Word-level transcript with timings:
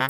Good 0.00 0.08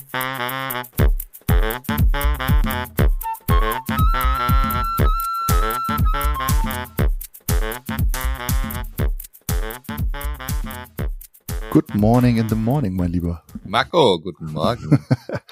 morning 11.95 12.37
in 12.37 12.49
the 12.49 12.55
morning, 12.55 12.95
mein 12.95 13.11
Lieber. 13.11 13.43
Marco, 13.65 14.21
guten 14.21 14.53
Morgen. 14.53 15.05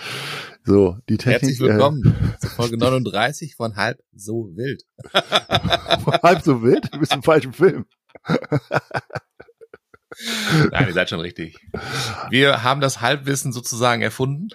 so, 0.65 0.99
die 1.09 1.17
Technik. 1.17 1.43
Herzlich 1.43 1.59
willkommen 1.59 2.05
äh, 2.07 2.39
zur 2.39 2.51
Folge 2.51 2.79
39 2.79 3.57
von 3.57 3.75
Halb 3.75 3.99
so 4.15 4.53
wild. 4.55 4.85
halb 6.23 6.43
so 6.43 6.63
wild? 6.63 6.95
Du 6.95 7.01
bist 7.01 7.13
im 7.13 7.25
falschen 7.25 7.53
Film. 7.53 7.87
Nein, 10.71 10.87
ihr 10.89 10.93
seid 10.93 11.11
schon 11.11 11.21
richtig. 11.21 11.59
Wir 12.31 12.63
haben 12.63 12.81
das 12.81 13.01
Halbwissen 13.01 13.53
sozusagen 13.53 14.03
erfunden. 14.03 14.49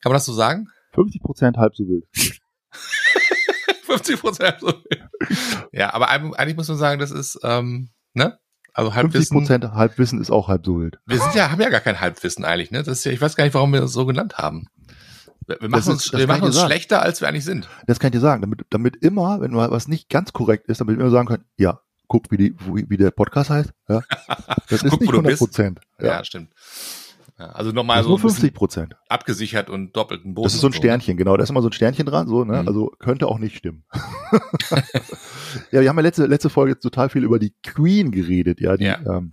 Kann 0.00 0.10
man 0.10 0.14
das 0.14 0.24
so 0.24 0.32
sagen? 0.32 0.68
50 0.94 1.22
Prozent 1.22 1.56
halb 1.56 1.74
so 1.74 1.84
wild. 1.84 2.04
50 3.84 4.20
Prozent 4.20 4.48
halb 4.48 4.60
so 4.60 4.66
wild. 4.68 5.08
Ja, 5.72 5.94
aber 5.94 6.10
eigentlich 6.10 6.56
muss 6.56 6.68
man 6.68 6.76
sagen, 6.76 7.00
das 7.00 7.10
ist, 7.10 7.38
ähm, 7.42 7.90
ne? 8.14 8.38
Also 8.74 8.94
Halbwissen. 8.94 9.36
50 9.36 9.60
Prozent 9.60 9.74
Halbwissen 9.74 10.20
ist 10.20 10.30
auch 10.30 10.48
halb 10.48 10.64
so 10.64 10.80
wild. 10.80 10.98
Wir 11.06 11.18
sind 11.18 11.34
ja, 11.34 11.50
haben 11.50 11.60
ja 11.60 11.68
gar 11.68 11.80
kein 11.80 12.00
Halbwissen 12.00 12.44
eigentlich, 12.44 12.70
ne? 12.70 12.82
Das 12.82 12.98
ist 12.98 13.04
ja, 13.04 13.12
ich 13.12 13.20
weiß 13.20 13.36
gar 13.36 13.44
nicht, 13.44 13.54
warum 13.54 13.72
wir 13.72 13.80
das 13.80 13.92
so 13.92 14.06
genannt 14.06 14.38
haben. 14.38 14.66
Wir 15.46 15.68
machen 15.68 15.80
ist, 15.80 15.88
uns, 15.88 16.12
wir 16.12 16.26
machen 16.26 16.44
uns 16.44 16.60
schlechter, 16.60 17.02
als 17.02 17.20
wir 17.20 17.28
eigentlich 17.28 17.44
sind. 17.44 17.68
Das 17.86 17.98
kann 17.98 18.08
ich 18.08 18.12
dir 18.12 18.20
sagen. 18.20 18.42
Damit, 18.42 18.64
damit 18.70 18.96
immer, 18.96 19.40
wenn 19.40 19.50
mal 19.50 19.70
was 19.70 19.88
nicht 19.88 20.08
ganz 20.08 20.32
korrekt 20.32 20.68
ist, 20.68 20.80
damit 20.80 20.96
wir 20.96 21.02
immer 21.02 21.10
sagen 21.10 21.26
können, 21.28 21.44
ja, 21.56 21.80
guck, 22.12 22.30
wie, 22.30 22.36
die, 22.36 22.54
wie 22.60 22.96
der 22.98 23.10
Podcast 23.10 23.48
heißt. 23.48 23.72
Ja. 23.88 24.02
Das 24.68 24.82
ist 24.82 24.90
guck, 24.90 25.00
nicht 25.00 25.10
100 25.10 25.38
Prozent. 25.38 25.80
Ja. 25.98 26.06
ja, 26.08 26.24
stimmt. 26.24 26.52
Ja, 27.38 27.46
also 27.52 27.72
nochmal 27.72 28.02
so 28.02 28.10
nur 28.10 28.18
50 28.18 28.52
Prozent. 28.52 28.96
Abgesichert 29.08 29.70
und 29.70 29.96
doppelten 29.96 30.34
Boden. 30.34 30.44
Das 30.44 30.52
ist 30.52 30.60
so 30.60 30.66
ein 30.66 30.74
Sternchen, 30.74 31.12
so, 31.12 31.12
ne? 31.12 31.16
genau. 31.16 31.36
Da 31.38 31.42
ist 31.42 31.48
immer 31.48 31.62
so 31.62 31.70
ein 31.70 31.72
Sternchen 31.72 32.04
dran, 32.04 32.28
so, 32.28 32.44
ne? 32.44 32.60
Mhm. 32.60 32.68
Also 32.68 32.92
könnte 32.98 33.28
auch 33.28 33.38
nicht 33.38 33.56
stimmen. 33.56 33.84
ja, 35.70 35.80
wir 35.80 35.88
haben 35.88 35.96
ja 35.96 36.02
letzte, 36.02 36.26
letzte 36.26 36.50
Folge 36.50 36.78
total 36.78 37.08
viel 37.08 37.24
über 37.24 37.38
die 37.38 37.54
Queen 37.62 38.10
geredet, 38.10 38.60
ja, 38.60 38.76
die 38.76 38.84
ja. 38.84 38.98
Ähm, 39.06 39.32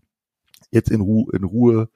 jetzt 0.71 0.89
in 0.89 1.01
Ruhe, 1.01 1.25
in 1.33 1.43
Ruhe, 1.43 1.89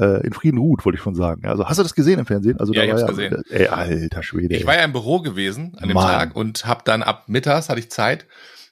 äh, 0.00 0.26
in 0.26 0.32
Frieden 0.32 0.58
ruht, 0.58 0.84
wollte 0.84 0.96
ich 0.96 1.02
schon 1.02 1.14
sagen. 1.14 1.46
Also 1.46 1.68
hast 1.68 1.78
du 1.78 1.84
das 1.84 1.94
gesehen 1.94 2.18
im 2.18 2.26
Fernsehen? 2.26 2.58
Also 2.58 2.72
ja, 2.72 2.80
da 2.80 2.86
ich 2.86 2.90
hab's 2.90 3.02
ja, 3.02 3.06
gesehen. 3.06 3.42
Ey, 3.50 3.68
alter 3.68 4.24
Schwede. 4.24 4.56
Ich 4.56 4.62
ey. 4.62 4.66
war 4.66 4.74
ja 4.74 4.82
im 4.82 4.92
Büro 4.92 5.20
gewesen 5.20 5.76
an 5.78 5.88
dem 5.88 5.94
Mann. 5.94 6.08
Tag 6.08 6.34
und 6.34 6.66
habe 6.66 6.82
dann 6.84 7.04
ab 7.04 7.28
mittags 7.28 7.68
hatte 7.68 7.78
ich 7.78 7.90
Zeit 7.90 8.26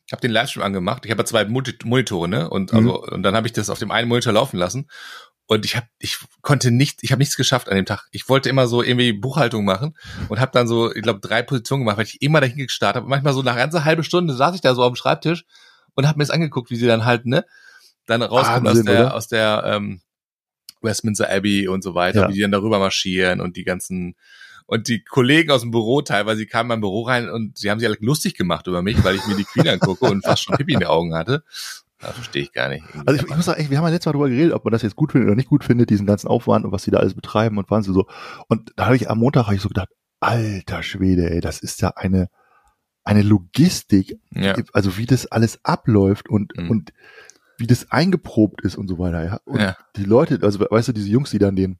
ich 0.07 0.13
habe 0.13 0.21
den 0.21 0.31
Livestream 0.31 0.63
angemacht. 0.63 1.05
Ich 1.05 1.11
habe 1.11 1.23
ja 1.23 1.27
zwei 1.27 1.45
Monitore, 1.47 2.29
ne? 2.29 2.49
Und 2.51 2.73
also 2.75 3.03
mhm. 3.07 3.15
und 3.15 3.23
dann 3.23 3.35
habe 3.35 3.47
ich 3.47 3.53
das 3.53 3.71
auf 3.71 3.79
dem 3.79 3.91
einen 3.91 4.09
Monitor 4.09 4.33
laufen 4.33 4.59
lassen. 4.59 4.89
Und 5.47 5.67
ich 5.67 5.77
habe, 5.77 5.87
ich 5.99 6.19
konnte 6.41 6.71
nicht, 6.71 7.03
ich 7.03 7.13
habe 7.13 7.19
nichts 7.19 7.37
geschafft 7.37 7.69
an 7.69 7.77
dem 7.77 7.85
Tag. 7.85 8.07
Ich 8.13 8.29
wollte 8.31 8.49
immer 8.49 8.67
so 8.67 8.83
irgendwie 8.83 9.13
Buchhaltung 9.13 9.65
machen 9.67 9.95
und 10.31 10.41
habe 10.41 10.53
dann 10.53 10.67
so, 10.67 10.95
ich 10.95 11.03
glaube, 11.03 11.21
drei 11.21 11.43
Positionen 11.43 11.83
gemacht, 11.83 11.99
weil 11.99 12.07
ich 12.07 12.23
immer 12.23 12.41
dahin 12.41 12.57
gestartet 12.57 13.03
habe. 13.03 13.11
Manchmal 13.11 13.35
so 13.35 13.43
nach 13.43 13.57
ganze 13.57 13.85
halbe 13.85 14.05
Stunde 14.05 14.33
saß 14.33 14.55
ich 14.55 14.63
da 14.63 14.75
so 14.75 14.83
am 14.85 14.95
Schreibtisch 14.95 15.45
und 15.95 16.07
habe 16.07 16.19
mir 16.19 16.25
das 16.25 16.31
angeguckt, 16.31 16.71
wie 16.71 16.77
sie 16.77 16.87
dann 16.87 17.05
halt, 17.05 17.27
ne, 17.27 17.45
dann 18.07 18.23
rauskommen 18.23 18.69
aus 18.69 18.83
der, 18.83 19.01
oder? 19.01 19.15
aus 19.15 19.29
der 19.29 19.63
ähm, 19.67 20.01
Westminster 20.81 21.31
Abbey 21.31 21.69
und 21.69 21.83
so 21.83 21.95
weiter, 21.95 22.23
ja. 22.23 22.29
wie 22.29 22.35
die 22.35 22.41
dann 22.41 22.53
darüber 22.53 22.79
marschieren 22.79 23.43
und 23.43 23.57
die 23.57 23.65
ganzen 23.65 24.17
und 24.67 24.89
die 24.89 25.05
Kollegen 25.05 25.51
aus 25.51 25.61
dem 25.61 25.71
Büro 25.71 26.03
teilweise, 26.03 26.41
die 26.41 26.47
kamen 26.47 26.67
in 26.67 26.69
mein 26.69 26.81
Büro 26.81 27.03
rein 27.03 27.29
und 27.29 27.59
sie 27.59 27.71
haben 27.71 27.79
sich 27.79 27.89
alle 27.89 27.99
lustig 28.01 28.35
gemacht 28.35 28.67
über 28.67 28.83
mich, 28.83 29.03
weil 29.05 29.17
ich 29.17 29.27
mir 29.27 29.37
die 29.37 29.45
Queen 29.45 29.69
angucke 29.69 30.07
und 30.07 30.25
fast 30.25 30.43
schon 30.43 30.57
Pippi 30.57 30.75
in 30.75 30.81
den 30.81 30.89
Augen 30.89 31.15
hatte. 31.15 31.45
Das 32.01 32.15
verstehe 32.15 32.43
ich 32.43 32.53
gar 32.53 32.69
nicht. 32.69 32.85
Also 33.07 33.15
ich, 33.21 33.31
ich 33.31 33.37
muss 33.37 33.45
sagen, 33.47 33.71
wir 33.71 33.79
haben 33.79 33.85
ja 33.85 33.91
letztes 33.91 34.07
Mal 34.07 34.13
darüber 34.13 34.29
geredet, 34.29 34.53
ob 34.53 34.65
man 34.65 34.73
das 34.73 34.83
jetzt 34.83 34.97
gut 34.97 35.13
findet 35.13 35.29
oder 35.29 35.37
nicht 35.37 35.49
gut 35.49 35.65
findet, 35.65 35.91
diesen 35.91 36.07
ganzen 36.07 36.29
Aufwand 36.29 36.65
und 36.65 36.73
was 36.73 36.83
sie 36.83 36.91
da 36.91 36.99
alles 36.99 37.15
betreiben 37.15 37.59
und 37.59 37.71
Wahnsinn 37.71 37.95
so. 37.95 38.07
Und 38.49 38.73
da 38.77 38.87
habe 38.87 38.97
ich 38.97 39.11
am 39.11 39.19
Montag 39.19 39.47
habe 39.47 39.57
ich 39.57 39.63
so 39.63 39.69
gedacht, 39.69 39.89
alter 40.21 40.83
Schwede, 40.83 41.31
ey, 41.31 41.41
das 41.41 41.61
ist 41.61 41.81
ja 41.81 41.91
eine 41.97 42.29
eine 43.05 43.23
Logistik, 43.23 44.19
ja. 44.31 44.57
also 44.73 44.97
wie 44.97 45.05
das 45.05 45.27
alles 45.27 45.63
abläuft 45.63 46.29
und 46.29 46.57
mhm. 46.57 46.71
und 46.71 46.93
wie 47.59 47.67
das 47.67 47.91
eingeprobt 47.91 48.63
ist 48.63 48.77
und 48.77 48.89
so 48.89 48.99
weiter. 48.99 49.25
Ja. 49.25 49.41
Und 49.45 49.61
ja. 49.61 49.77
die 49.97 50.05
Leute, 50.05 50.41
also 50.43 50.61
weißt 50.61 50.89
du, 50.89 50.93
diese 50.93 51.11
Jungs, 51.11 51.31
die 51.31 51.39
dann 51.39 51.55
den 51.55 51.79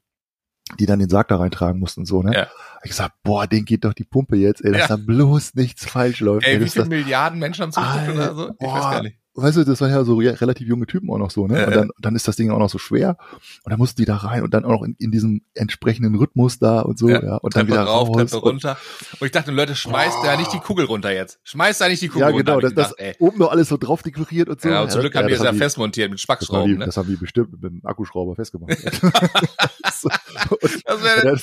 die 0.79 0.85
dann 0.85 0.99
den 0.99 1.09
Sarg 1.09 1.27
da 1.27 1.37
reintragen 1.37 1.79
mussten, 1.79 2.05
so, 2.05 2.23
ne? 2.23 2.33
Ja. 2.33 2.47
Ich 2.83 2.91
gesagt, 2.91 3.15
boah, 3.23 3.47
den 3.47 3.65
geht 3.65 3.83
doch 3.83 3.93
die 3.93 4.03
Pumpe 4.03 4.35
jetzt, 4.35 4.63
ey, 4.63 4.71
dass 4.71 4.81
ja. 4.81 4.87
da 4.89 4.95
bloß 4.97 5.55
nichts 5.55 5.85
falsch 5.85 6.19
läuft. 6.19 6.45
Ey, 6.47 6.55
ey 6.55 6.61
wie 6.61 6.69
viele 6.69 6.85
Milliarden 6.85 7.39
Menschen 7.39 7.63
haben 7.63 7.71
zugeguckt 7.71 8.09
oder 8.09 8.35
so? 8.35 8.49
Ich 8.49 8.57
boah, 8.57 8.73
weiß 8.73 8.81
gar 8.81 9.03
nicht 9.03 9.17
weißt 9.35 9.57
du, 9.57 9.63
das 9.63 9.81
waren 9.81 9.91
ja 9.91 10.03
so 10.03 10.17
relativ 10.17 10.67
junge 10.67 10.87
Typen 10.87 11.09
auch 11.11 11.17
noch 11.17 11.31
so, 11.31 11.47
ne? 11.47 11.65
Und 11.65 11.75
dann, 11.75 11.89
dann 11.99 12.15
ist 12.15 12.27
das 12.27 12.35
Ding 12.35 12.51
auch 12.51 12.59
noch 12.59 12.69
so 12.69 12.77
schwer. 12.77 13.17
Und 13.63 13.71
dann 13.71 13.79
mussten 13.79 14.01
die 14.01 14.05
da 14.05 14.15
rein 14.17 14.43
und 14.43 14.53
dann 14.53 14.65
auch 14.65 14.71
noch 14.71 14.83
in, 14.83 14.95
in 14.99 15.11
diesem 15.11 15.41
entsprechenden 15.53 16.15
Rhythmus 16.15 16.59
da 16.59 16.81
und 16.81 16.97
so, 16.97 17.09
ja. 17.09 17.23
ja. 17.23 17.37
Und 17.37 17.51
Treppe 17.53 17.67
dann 17.67 17.77
wieder 17.79 17.83
rauf, 17.83 18.09
raus. 18.09 18.31
Treppe 18.31 18.37
runter. 18.37 18.77
Und 19.19 19.25
ich 19.25 19.31
dachte, 19.31 19.51
Leute, 19.51 19.75
schmeißt 19.75 20.17
da 20.23 20.37
nicht 20.37 20.53
die 20.53 20.59
Kugel 20.59 20.85
runter 20.85 21.11
jetzt. 21.11 21.39
Schmeißt 21.43 21.81
da 21.81 21.89
nicht 21.89 22.01
die 22.01 22.07
Kugel 22.07 22.31
runter. 22.31 22.53
Ja, 22.53 22.59
genau, 22.59 22.61
das, 22.61 22.73
das 22.73 22.95
gedacht, 22.95 23.17
oben 23.19 23.39
noch 23.39 23.51
alles 23.51 23.69
so 23.69 23.77
drauf 23.77 24.01
dekoriert 24.03 24.49
und 24.49 24.61
so. 24.61 24.69
Ja, 24.69 24.81
und 24.81 24.91
zum 24.91 25.01
Glück 25.01 25.13
ja, 25.13 25.21
haben 25.21 25.27
die 25.27 25.33
das 25.33 25.43
ja 25.43 25.53
festmontiert 25.53 26.09
mit 26.09 26.19
Spackschrauben, 26.19 26.71
das 26.71 26.79
ne? 26.79 26.85
Das 26.85 26.97
haben 26.97 27.09
die 27.09 27.17
bestimmt 27.17 27.51
mit 27.51 27.71
einem 27.71 27.81
Akkuschrauber 27.83 28.35
festgemacht. 28.35 28.71
das 29.83 30.03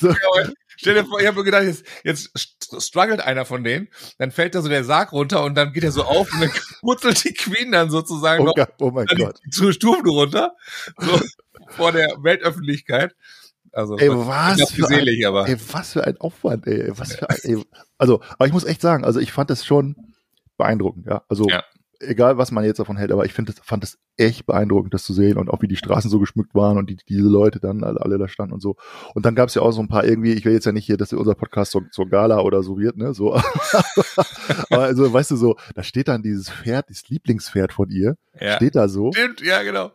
wäre. 0.02 0.52
Stell 0.82 0.94
dir 0.94 1.04
vor, 1.04 1.20
ich 1.20 1.26
habe 1.26 1.38
mir 1.38 1.44
gedacht, 1.44 1.62
jetzt, 1.62 1.84
jetzt 2.04 2.30
struggelt 2.78 3.20
einer 3.20 3.44
von 3.44 3.62
denen, 3.62 3.88
dann 4.18 4.32
fällt 4.32 4.54
da 4.54 4.62
so 4.62 4.68
der 4.68 4.84
Sarg 4.84 5.12
runter 5.12 5.44
und 5.44 5.54
dann 5.54 5.72
geht 5.72 5.84
er 5.84 5.92
so 5.92 6.02
auf 6.02 6.32
und 6.32 6.40
dann 6.40 6.50
purzelt 6.80 7.24
die 7.24 7.32
Queen 7.32 7.70
dann 7.70 7.90
sozusagen 7.90 8.42
oh 8.42 8.46
noch 8.46 8.54
Gott, 8.54 8.74
oh 8.80 8.90
mein 8.90 9.06
Gott. 9.06 9.38
Die 9.44 9.72
Stufen 9.72 10.08
runter, 10.08 10.56
so 10.98 11.20
vor 11.68 11.92
der 11.92 12.16
Weltöffentlichkeit. 12.20 13.14
Also, 13.74 13.96
ey, 13.96 14.10
was 14.10 14.72
für 14.72 14.88
ein, 14.88 15.24
aber. 15.24 15.48
Ey, 15.48 15.56
was 15.72 15.92
für 15.92 16.04
ein 16.04 16.18
Aufwand, 16.18 16.66
ey, 16.66 16.90
was 16.98 17.14
für 17.14 17.30
ein, 17.30 17.38
ey, 17.42 17.64
also, 17.96 18.20
aber 18.32 18.46
ich 18.46 18.52
muss 18.52 18.64
echt 18.64 18.82
sagen, 18.82 19.04
also 19.04 19.18
ich 19.18 19.32
fand 19.32 19.48
das 19.48 19.64
schon 19.64 19.96
beeindruckend, 20.58 21.06
ja. 21.06 21.22
Also, 21.28 21.48
ja 21.48 21.64
egal 22.02 22.38
was 22.38 22.50
man 22.50 22.64
jetzt 22.64 22.78
davon 22.78 22.96
hält, 22.96 23.12
aber 23.12 23.24
ich 23.24 23.32
finde, 23.32 23.52
fand 23.62 23.84
es 23.84 23.98
echt 24.16 24.46
beeindruckend, 24.46 24.92
das 24.92 25.04
zu 25.04 25.12
sehen 25.12 25.38
und 25.38 25.48
auch 25.48 25.62
wie 25.62 25.68
die 25.68 25.76
Straßen 25.76 26.10
so 26.10 26.18
geschmückt 26.18 26.54
waren 26.54 26.76
und 26.78 26.90
die, 26.90 26.96
diese 27.08 27.28
Leute 27.28 27.60
dann 27.60 27.82
alle, 27.84 28.00
alle 28.00 28.18
da 28.18 28.28
standen 28.28 28.52
und 28.52 28.60
so. 28.60 28.76
Und 29.14 29.24
dann 29.24 29.34
gab 29.34 29.48
es 29.48 29.54
ja 29.54 29.62
auch 29.62 29.72
so 29.72 29.80
ein 29.80 29.88
paar 29.88 30.04
irgendwie, 30.04 30.32
ich 30.32 30.44
will 30.44 30.52
jetzt 30.52 30.66
ja 30.66 30.72
nicht 30.72 30.86
hier, 30.86 30.96
dass 30.96 31.12
unser 31.12 31.34
Podcast 31.34 31.72
zur, 31.72 31.88
zur 31.90 32.08
Gala 32.08 32.40
oder 32.40 32.62
so 32.62 32.78
wird, 32.78 32.96
ne, 32.96 33.14
so. 33.14 33.34
aber 34.70 34.82
also, 34.82 35.12
weißt 35.12 35.30
du, 35.30 35.36
so, 35.36 35.56
da 35.74 35.82
steht 35.82 36.08
dann 36.08 36.22
dieses 36.22 36.50
Pferd, 36.50 36.88
dieses 36.88 37.08
Lieblingspferd 37.08 37.72
von 37.72 37.88
ihr, 37.90 38.16
ja. 38.38 38.56
steht 38.56 38.74
da 38.74 38.88
so. 38.88 39.12
Stimmt, 39.12 39.40
ja, 39.40 39.62
genau. 39.62 39.92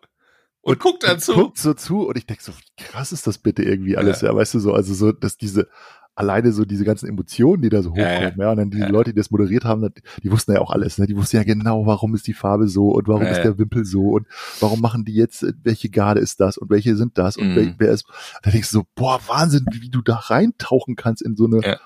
Und, 0.62 0.74
und 0.74 0.80
guckt 0.80 1.04
dann 1.04 1.20
zu. 1.20 1.34
Guckt 1.34 1.58
so 1.58 1.74
zu 1.74 2.08
und 2.08 2.18
ich 2.18 2.26
denke 2.26 2.44
so, 2.44 2.52
wie 2.52 2.84
krass 2.84 3.12
ist 3.12 3.28
das 3.28 3.38
bitte 3.38 3.64
irgendwie 3.64 3.98
alles, 3.98 4.22
ja, 4.22 4.30
ja 4.30 4.36
weißt 4.36 4.56
du, 4.56 4.60
so, 4.60 4.74
also 4.74 4.94
so, 4.94 5.12
dass 5.12 5.38
diese, 5.38 5.68
alleine 6.18 6.52
so 6.52 6.66
diese 6.66 6.84
ganzen 6.84 7.08
Emotionen, 7.08 7.62
die 7.62 7.70
da 7.70 7.84
so 7.84 7.92
hochkommen, 7.92 8.06
ja, 8.06 8.22
ja. 8.22 8.36
ja 8.36 8.52
und 8.52 8.58
dann 8.58 8.72
die 8.72 8.80
ja. 8.80 8.90
Leute, 8.90 9.12
die 9.12 9.18
das 9.18 9.30
moderiert 9.30 9.66
haben, 9.66 9.88
die 10.24 10.32
wussten 10.32 10.52
ja 10.52 10.62
auch 10.62 10.72
alles, 10.72 10.98
ne? 10.98 11.06
Die 11.06 11.16
wussten 11.16 11.38
ja 11.38 11.44
genau, 11.44 11.86
warum 11.86 12.16
ist 12.16 12.26
die 12.26 12.34
Farbe 12.34 12.68
so 12.68 12.90
und 12.90 13.08
warum 13.08 13.22
ist 13.22 13.44
der 13.44 13.60
Wimpel 13.60 13.86
so 13.86 14.14
und 14.14 14.28
warum 14.60 14.82
machen 14.82 15.06
die 15.06 15.14
jetzt, 15.14 15.46
welche 15.62 15.90
Garde 15.90 16.20
ist 16.20 16.40
das 16.40 16.58
und 16.58 16.72
welche 16.72 16.96
sind 16.96 17.20
das 17.20 17.38
und 17.38 17.50
mhm. 17.50 17.56
wer, 17.56 17.76
wer, 17.78 17.92
ist, 17.92 18.06
da 18.42 18.50
denkst 18.50 18.72
du 18.72 18.80
so, 18.80 18.88
boah, 18.96 19.20
Wahnsinn, 19.28 19.68
wie 19.72 19.92
du 19.92 20.02
da 20.02 20.16
reintauchen 20.16 20.96
kannst 20.96 21.22
in 21.22 21.36
so 21.36 21.46
eine, 21.46 21.78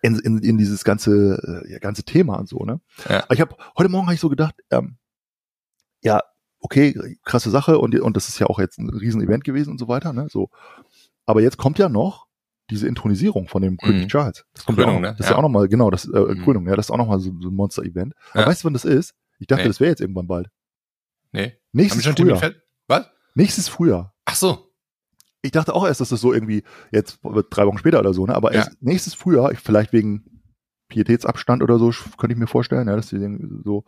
in, 0.00 0.18
in, 0.18 0.38
in 0.38 0.56
dieses 0.56 0.82
ganze, 0.82 1.62
äh, 1.66 1.72
ja, 1.72 1.78
ganze 1.78 2.04
Thema 2.04 2.36
und 2.36 2.48
so, 2.48 2.64
ne? 2.64 2.80
Ja. 3.06 3.24
Aber 3.24 3.34
ich 3.34 3.40
habe, 3.42 3.54
heute 3.76 3.90
Morgen 3.90 4.06
habe 4.06 4.14
ich 4.14 4.20
so 4.20 4.30
gedacht, 4.30 4.54
ähm, 4.70 4.96
ja, 6.00 6.22
okay, 6.60 7.18
krasse 7.22 7.50
Sache 7.50 7.78
und, 7.78 7.94
und 8.00 8.16
das 8.16 8.30
ist 8.30 8.38
ja 8.38 8.46
auch 8.46 8.58
jetzt 8.58 8.78
ein 8.78 8.88
Riesenevent 8.88 9.44
gewesen 9.44 9.72
und 9.72 9.78
so 9.78 9.88
weiter, 9.88 10.14
ne? 10.14 10.26
So. 10.30 10.48
Aber 11.26 11.42
jetzt 11.42 11.58
kommt 11.58 11.78
ja 11.78 11.90
noch 11.90 12.25
diese 12.70 12.88
Intronisierung 12.88 13.48
von 13.48 13.62
dem 13.62 13.76
König 13.76 14.04
mhm. 14.04 14.08
Charles. 14.08 14.44
Das 14.54 14.64
kommt 14.64 14.78
Krönung, 14.78 14.96
auch, 14.96 15.00
ne? 15.00 15.14
Das 15.16 15.26
ist 15.26 15.30
ja 15.30 15.36
auch 15.36 15.42
nochmal, 15.42 15.68
genau, 15.68 15.90
das 15.90 16.06
äh, 16.06 16.18
mhm. 16.18 16.42
Krönung, 16.42 16.68
ja, 16.68 16.76
das 16.76 16.86
ist 16.86 16.90
auch 16.90 16.96
nochmal 16.96 17.20
so, 17.20 17.32
so 17.40 17.48
ein 17.48 17.54
Monster-Event. 17.54 18.14
Aber 18.32 18.40
ja. 18.40 18.46
weißt 18.46 18.62
du, 18.62 18.66
wann 18.66 18.72
das 18.72 18.84
ist? 18.84 19.14
Ich 19.38 19.46
dachte, 19.46 19.62
nee. 19.62 19.68
das 19.68 19.80
wäre 19.80 19.90
jetzt 19.90 20.00
irgendwann 20.00 20.26
bald. 20.26 20.48
Nee. 21.32 21.54
Nächstes 21.72 22.06
Frühjahr. 22.06 22.52
Was? 22.88 23.06
Nächstes 23.34 23.68
Frühjahr. 23.68 24.14
Ach 24.24 24.34
so. 24.34 24.72
Ich 25.42 25.52
dachte 25.52 25.74
auch 25.74 25.86
erst, 25.86 26.00
dass 26.00 26.08
das 26.08 26.20
so 26.20 26.32
irgendwie 26.32 26.64
jetzt 26.90 27.20
drei 27.50 27.66
Wochen 27.66 27.78
später 27.78 28.00
oder 28.00 28.14
so, 28.14 28.26
ne? 28.26 28.34
Aber 28.34 28.52
ja. 28.52 28.60
erst 28.60 28.82
nächstes 28.82 29.14
Frühjahr, 29.14 29.54
vielleicht 29.54 29.92
wegen 29.92 30.42
Pietätsabstand 30.88 31.62
oder 31.62 31.78
so, 31.78 31.92
könnte 32.16 32.34
ich 32.34 32.38
mir 32.38 32.46
vorstellen, 32.46 32.88
ja, 32.88 32.96
dass 32.96 33.08
die 33.08 33.38
so 33.64 33.84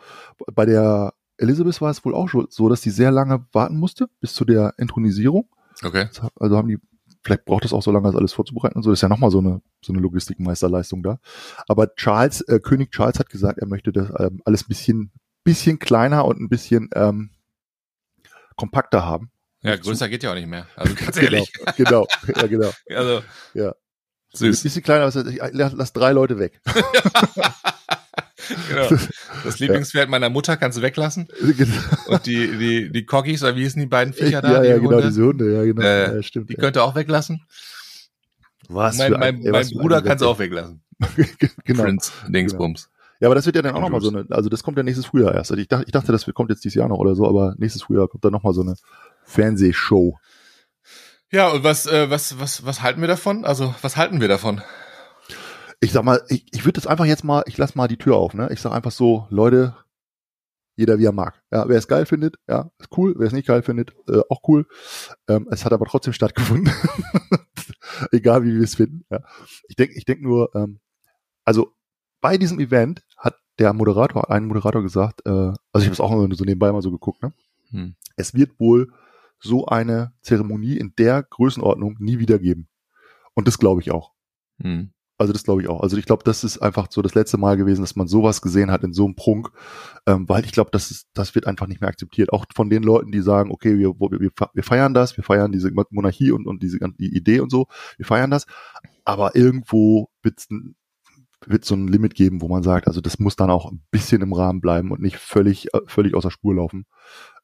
bei 0.52 0.67
der 0.67 1.14
Elizabeth 1.37 1.81
war 1.81 1.91
es 1.91 2.05
wohl 2.05 2.14
auch 2.14 2.29
so, 2.49 2.69
dass 2.69 2.81
die 2.81 2.91
sehr 2.91 3.11
lange 3.11 3.47
warten 3.52 3.79
musste 3.79 4.08
bis 4.20 4.35
zu 4.35 4.44
der 4.44 4.75
Intronisierung. 4.76 5.49
Okay. 5.85 6.08
Also 6.37 6.56
haben 6.56 6.69
die 6.69 6.79
Vielleicht 7.28 7.44
braucht 7.44 7.66
es 7.66 7.75
auch 7.75 7.82
so 7.82 7.92
lange, 7.92 8.06
das 8.08 8.16
alles 8.16 8.32
vorzubereiten 8.32 8.76
und 8.76 8.82
so. 8.82 8.88
Das 8.88 8.98
ist 9.00 9.02
ja 9.02 9.10
nochmal 9.10 9.30
so 9.30 9.40
eine, 9.40 9.60
so 9.84 9.92
eine 9.92 10.00
Logistikmeisterleistung 10.00 11.02
da. 11.02 11.20
Aber 11.69 11.94
Charles, 11.94 12.40
äh, 12.40 12.58
König 12.58 12.90
Charles 12.90 13.19
hat 13.19 13.28
gesagt, 13.28 13.58
er 13.58 13.66
möchte 13.66 13.92
das 13.92 14.08
ähm, 14.19 14.40
alles 14.46 14.62
ein 14.62 14.69
bisschen, 14.69 15.12
bisschen 15.44 15.78
kleiner 15.78 16.25
und 16.25 16.40
ein 16.40 16.48
bisschen 16.48 16.88
ähm, 16.94 17.30
kompakter 18.56 19.04
haben. 19.04 19.30
Ja, 19.62 19.76
größer 19.76 20.08
geht 20.08 20.22
ja 20.22 20.30
auch 20.30 20.36
nicht 20.36 20.48
mehr. 20.48 20.66
Also 20.75 20.94
ganz 20.94 21.16
ehrlich. 21.22 21.52
genau, 21.76 22.06
genau, 22.25 22.40
ja, 22.40 22.46
genau. 22.46 22.70
Also, 22.96 23.22
ja. 23.52 23.75
Süß. 24.32 24.60
Ein 24.60 24.62
bisschen 24.62 24.82
kleiner, 24.82 25.04
also 25.04 25.26
ich 25.26 25.38
lass 25.52 25.92
drei 25.92 26.12
Leute 26.12 26.38
weg. 26.38 26.60
genau. 28.69 28.89
Das 29.45 29.59
Lieblingspferd 29.61 30.09
meiner 30.09 30.31
Mutter 30.31 30.56
kannst 30.56 30.79
du 30.79 30.83
weglassen. 30.83 31.29
Genau. 31.41 31.75
Und 32.09 32.27
die, 32.27 32.59
die, 32.59 32.91
die 32.91 33.06
Coggies, 33.06 33.43
oder 33.43 33.55
wie 33.56 33.62
hießen 33.62 33.81
die 33.81 33.87
beiden 33.87 34.12
Viecher 34.12 34.43
da? 34.43 34.62
Ja, 34.62 34.65
ja, 34.65 34.79
genau, 34.79 34.91
Hunde? 34.91 35.06
diese 35.06 35.23
Hunde, 35.23 35.55
ja, 35.55 35.65
genau. 35.65 35.83
Äh, 35.83 36.17
ja, 36.17 36.23
stimmt. 36.23 36.49
Die 36.49 36.55
ja. 36.55 36.61
könnt 36.61 36.77
ihr 36.77 36.83
auch 36.83 36.95
weglassen. 36.95 37.45
Was 38.69 38.99
mein, 38.99 39.12
mein, 39.12 39.23
ein, 39.23 39.43
ey, 39.43 39.53
mein 39.53 39.69
Bruder 39.69 40.03
kann 40.03 40.17
es 40.17 40.23
auch 40.23 40.39
weglassen. 40.39 40.83
genau. 41.65 41.85
Prince 41.85 42.12
Dingsbums. 42.29 42.85
Genau. 42.85 42.99
Ja, 43.21 43.29
aber 43.29 43.35
das 43.35 43.47
wird 43.47 43.56
ja 43.56 43.62
dann 43.62 43.75
auch 43.75 43.81
nochmal 43.81 44.00
so 44.00 44.11
eine, 44.11 44.27
also 44.31 44.49
das 44.49 44.62
kommt 44.62 44.77
ja 44.77 44.83
nächstes 44.83 45.06
Frühjahr 45.06 45.35
erst. 45.35 45.50
Also 45.50 45.61
ich 45.61 45.69
dachte, 45.69 45.85
ich 45.87 45.93
dachte, 45.93 46.12
das 46.12 46.25
kommt 46.35 46.50
jetzt 46.50 46.65
dieses 46.65 46.77
Jahr 46.77 46.89
noch 46.89 46.99
oder 46.99 47.15
so, 47.15 47.29
aber 47.29 47.55
nächstes 47.59 47.83
Frühjahr 47.83 48.06
kommt 48.09 48.25
dann 48.25 48.33
nochmal 48.33 48.55
so 48.55 48.61
eine 48.61 48.77
Fernsehshow. 49.25 50.19
Ja, 51.31 51.49
und 51.49 51.65
was, 51.65 51.87
äh, 51.87 52.09
was, 52.11 52.39
was, 52.39 52.65
was 52.65 52.83
halten 52.83 53.00
wir 53.00 53.09
davon? 53.09 53.45
Also, 53.45 53.75
was 53.83 53.97
halten 53.97 54.21
wir 54.21 54.29
davon? 54.29 54.62
Ich 55.80 55.92
sag 55.92 56.04
mal, 56.04 56.22
ich, 56.28 56.46
ich 56.52 56.64
würde 56.64 56.72
das 56.80 56.86
einfach 56.86 57.04
jetzt 57.04 57.25
mal, 57.25 57.44
ich 57.46 57.56
lass 57.56 57.75
mal 57.75 57.88
die 57.88 57.98
Tür 57.98 58.16
auf, 58.16 58.34
ne? 58.34 58.48
Ich 58.52 58.60
sag 58.60 58.72
einfach 58.72 58.90
so, 58.90 59.26
Leute, 59.30 59.76
jeder 60.78 60.98
wie 60.98 61.06
er 61.06 61.12
mag. 61.12 61.42
Ja, 61.50 61.69
wer 61.69 61.76
es 61.76 61.88
geil 61.88 62.06
findet, 62.06 62.36
ja, 62.48 62.70
ist 62.78 62.96
cool. 62.96 63.14
Wer 63.19 63.26
es 63.26 63.32
nicht 63.32 63.48
geil 63.48 63.62
findet, 63.62 63.94
äh, 64.08 64.20
auch 64.28 64.42
cool. 64.46 64.66
Ähm, 65.28 65.48
es 65.50 65.64
hat 65.64 65.72
aber 65.72 65.86
trotzdem 65.86 66.12
stattgefunden. 66.12 66.72
Egal 68.12 68.44
wie 68.44 68.54
wir 68.54 68.62
es 68.62 68.76
finden. 68.76 69.04
Ja. 69.10 69.20
Ich 69.69 69.75
denke, 69.75 69.94
ich 69.96 70.04
denke 70.04 70.22
nur, 70.22 70.54
ähm, 70.54 70.78
also 71.44 71.75
bei 72.20 72.38
diesem 72.38 72.60
Event 72.60 73.02
hat 73.16 73.34
der 73.58 73.72
Moderator, 73.72 74.30
ein 74.30 74.46
Moderator 74.46 74.82
gesagt, 74.82 75.22
äh, 75.26 75.30
also 75.30 75.56
ich 75.78 75.84
habe 75.86 75.94
es 75.94 76.00
auch 76.00 76.10
so 76.10 76.44
nebenbei 76.44 76.70
mal 76.70 76.82
so 76.82 76.92
geguckt, 76.92 77.22
ne? 77.22 77.32
Hm. 77.70 77.96
Es 78.16 78.34
wird 78.34 78.60
wohl 78.60 78.92
so 79.40 79.66
eine 79.66 80.12
Zeremonie 80.22 80.76
in 80.76 80.94
der 80.96 81.25
Größenordnung 81.25 81.96
nie 81.98 82.19
wieder 82.20 82.38
geben. 82.38 82.69
Und 83.34 83.48
das 83.48 83.58
glaube 83.58 83.80
ich 83.80 83.90
auch. 83.90 84.12
Hm. 84.60 84.92
Also 85.19 85.32
das 85.32 85.43
glaube 85.43 85.62
ich 85.62 85.69
auch. 85.69 85.81
Also 85.81 85.97
ich 85.97 86.06
glaube, 86.06 86.23
das 86.25 86.44
ist 86.44 86.59
einfach 86.59 86.87
so 86.91 87.03
das 87.03 87.15
letzte 87.15 87.38
Mal 87.38 87.56
gewesen, 87.56 87.81
dass 87.81 87.97
man 87.97 88.06
sowas 88.06 88.41
gesehen 88.41 88.70
hat 88.70 88.85
in 88.85 88.93
so 88.93 89.05
einem 89.05 89.17
Prunk, 89.17 89.50
ähm, 90.06 90.29
weil 90.29 90.44
ich 90.44 90.53
glaube, 90.53 90.70
das 90.70 90.93
ist, 90.93 91.09
das 91.12 91.35
wird 91.35 91.47
einfach 91.47 91.67
nicht 91.67 91.81
mehr 91.81 91.91
akzeptiert. 91.91 92.32
Auch 92.32 92.47
von 92.55 92.70
den 92.70 92.85
Leuten, 92.85 93.11
die 93.11 93.20
sagen, 93.20 93.50
okay, 93.50 93.76
wir, 93.79 93.94
wir, 93.99 94.31
wir 94.55 94.62
feiern 94.62 94.94
das, 94.94 95.17
wir 95.17 95.25
feiern 95.25 95.50
diese 95.50 95.73
Monarchie 95.91 96.31
und, 96.31 96.47
und 96.47 96.62
diese 96.62 96.79
die 96.79 97.17
Idee 97.17 97.41
und 97.41 97.50
so, 97.50 97.67
wir 97.97 98.06
feiern 98.06 98.31
das. 98.31 98.47
Aber 99.05 99.35
irgendwo 99.35 100.09
wird 100.23 100.47
wird 101.47 101.64
so 101.64 101.75
ein 101.75 101.88
Limit 101.88 102.14
geben, 102.14 102.41
wo 102.41 102.49
man 102.49 102.62
sagt, 102.62 102.88
also 102.88 103.00
das 103.00 103.19
muss 103.19 103.37
dann 103.37 103.50
auch 103.50 103.71
ein 103.71 103.82
bisschen 103.91 104.23
im 104.23 104.32
Rahmen 104.32 104.61
bleiben 104.61 104.91
und 104.91 105.00
nicht 105.00 105.19
völlig, 105.19 105.73
äh, 105.75 105.81
völlig 105.87 106.14
außer 106.14 106.31
Spur 106.31 106.55
laufen. 106.55 106.85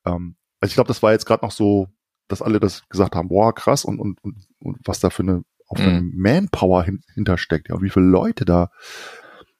Ähm, 0.05 0.37
also 0.61 0.71
ich 0.71 0.75
glaube, 0.75 0.89
das 0.89 1.03
war 1.03 1.13
jetzt 1.13 1.27
gerade 1.27 1.45
noch 1.45 1.53
so, 1.53 1.89
dass 2.29 2.43
alle 2.43 2.61
das 2.61 2.89
gesagt 2.89 3.15
haben, 3.15 3.29
boah, 3.29 3.55
krass 3.55 3.85
und, 3.85 4.01
und, 4.01 4.23
und, 4.23 4.47
und 4.61 4.79
was 4.85 5.01
da 5.01 5.11
für 5.11 5.23
eine 5.23 5.45
auf 5.67 5.79
mhm. 5.79 6.13
Manpower 6.15 6.85
hin, 6.85 7.03
hintersteckt, 7.15 7.69
ja, 7.69 7.81
wie 7.81 7.91
viele 7.91 8.07
Leute 8.07 8.45
da 8.45 8.71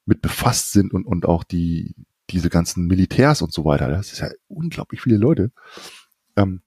mit 0.07 0.21
befasst 0.21 0.73
sind 0.73 0.93
und, 0.93 1.07
und 1.07 1.27
auch 1.27 1.45
die, 1.45 1.95
diese 2.31 2.51
ganzen 2.51 2.87
Militärs 2.87 3.43
und 3.43 3.53
so 3.53 3.65
weiter. 3.65 3.89
Das 3.89 4.13
ist 4.13 4.21
ja 4.21 4.29
unglaublich 4.49 5.01
viele 5.01 5.17
Leute. 5.17 5.51
Ähm, 6.37 6.63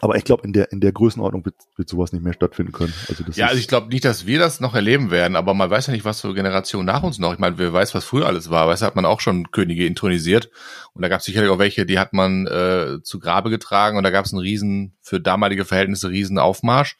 aber 0.00 0.16
ich 0.16 0.24
glaube, 0.24 0.42
in 0.44 0.52
der, 0.52 0.72
in 0.72 0.80
der 0.80 0.90
Größenordnung 0.90 1.44
wird, 1.44 1.54
wird 1.76 1.88
sowas 1.88 2.12
nicht 2.12 2.24
mehr 2.24 2.32
stattfinden 2.32 2.72
können. 2.72 2.92
Also 3.08 3.22
das 3.22 3.36
ja, 3.36 3.46
also 3.46 3.58
ich 3.60 3.68
glaube 3.68 3.86
nicht, 3.86 4.04
dass 4.04 4.26
wir 4.26 4.40
das 4.40 4.58
noch 4.58 4.74
erleben 4.74 5.12
werden, 5.12 5.36
aber 5.36 5.54
man 5.54 5.70
weiß 5.70 5.86
ja 5.86 5.92
nicht, 5.92 6.04
was 6.04 6.22
für 6.22 6.34
Generationen 6.34 6.86
nach 6.86 7.04
uns 7.04 7.20
noch. 7.20 7.32
Ich 7.32 7.38
meine, 7.38 7.56
wer 7.56 7.72
weiß, 7.72 7.94
was 7.94 8.04
früher 8.04 8.26
alles 8.26 8.50
war. 8.50 8.66
Weißt 8.66 8.82
du, 8.82 8.86
hat 8.86 8.96
man 8.96 9.04
auch 9.04 9.20
schon 9.20 9.52
Könige 9.52 9.86
intronisiert. 9.86 10.50
Und 10.92 11.02
da 11.02 11.08
gab 11.08 11.20
es 11.20 11.26
sicherlich 11.26 11.50
auch 11.50 11.60
welche, 11.60 11.86
die 11.86 12.00
hat 12.00 12.14
man 12.14 12.48
äh, 12.48 13.00
zu 13.04 13.20
Grabe 13.20 13.48
getragen 13.48 13.96
und 13.96 14.02
da 14.02 14.10
gab 14.10 14.24
es 14.24 14.32
einen 14.32 14.42
riesen, 14.42 14.96
für 15.02 15.20
damalige 15.20 15.64
Verhältnisse 15.64 16.10
riesen 16.10 16.38
Aufmarsch 16.38 16.96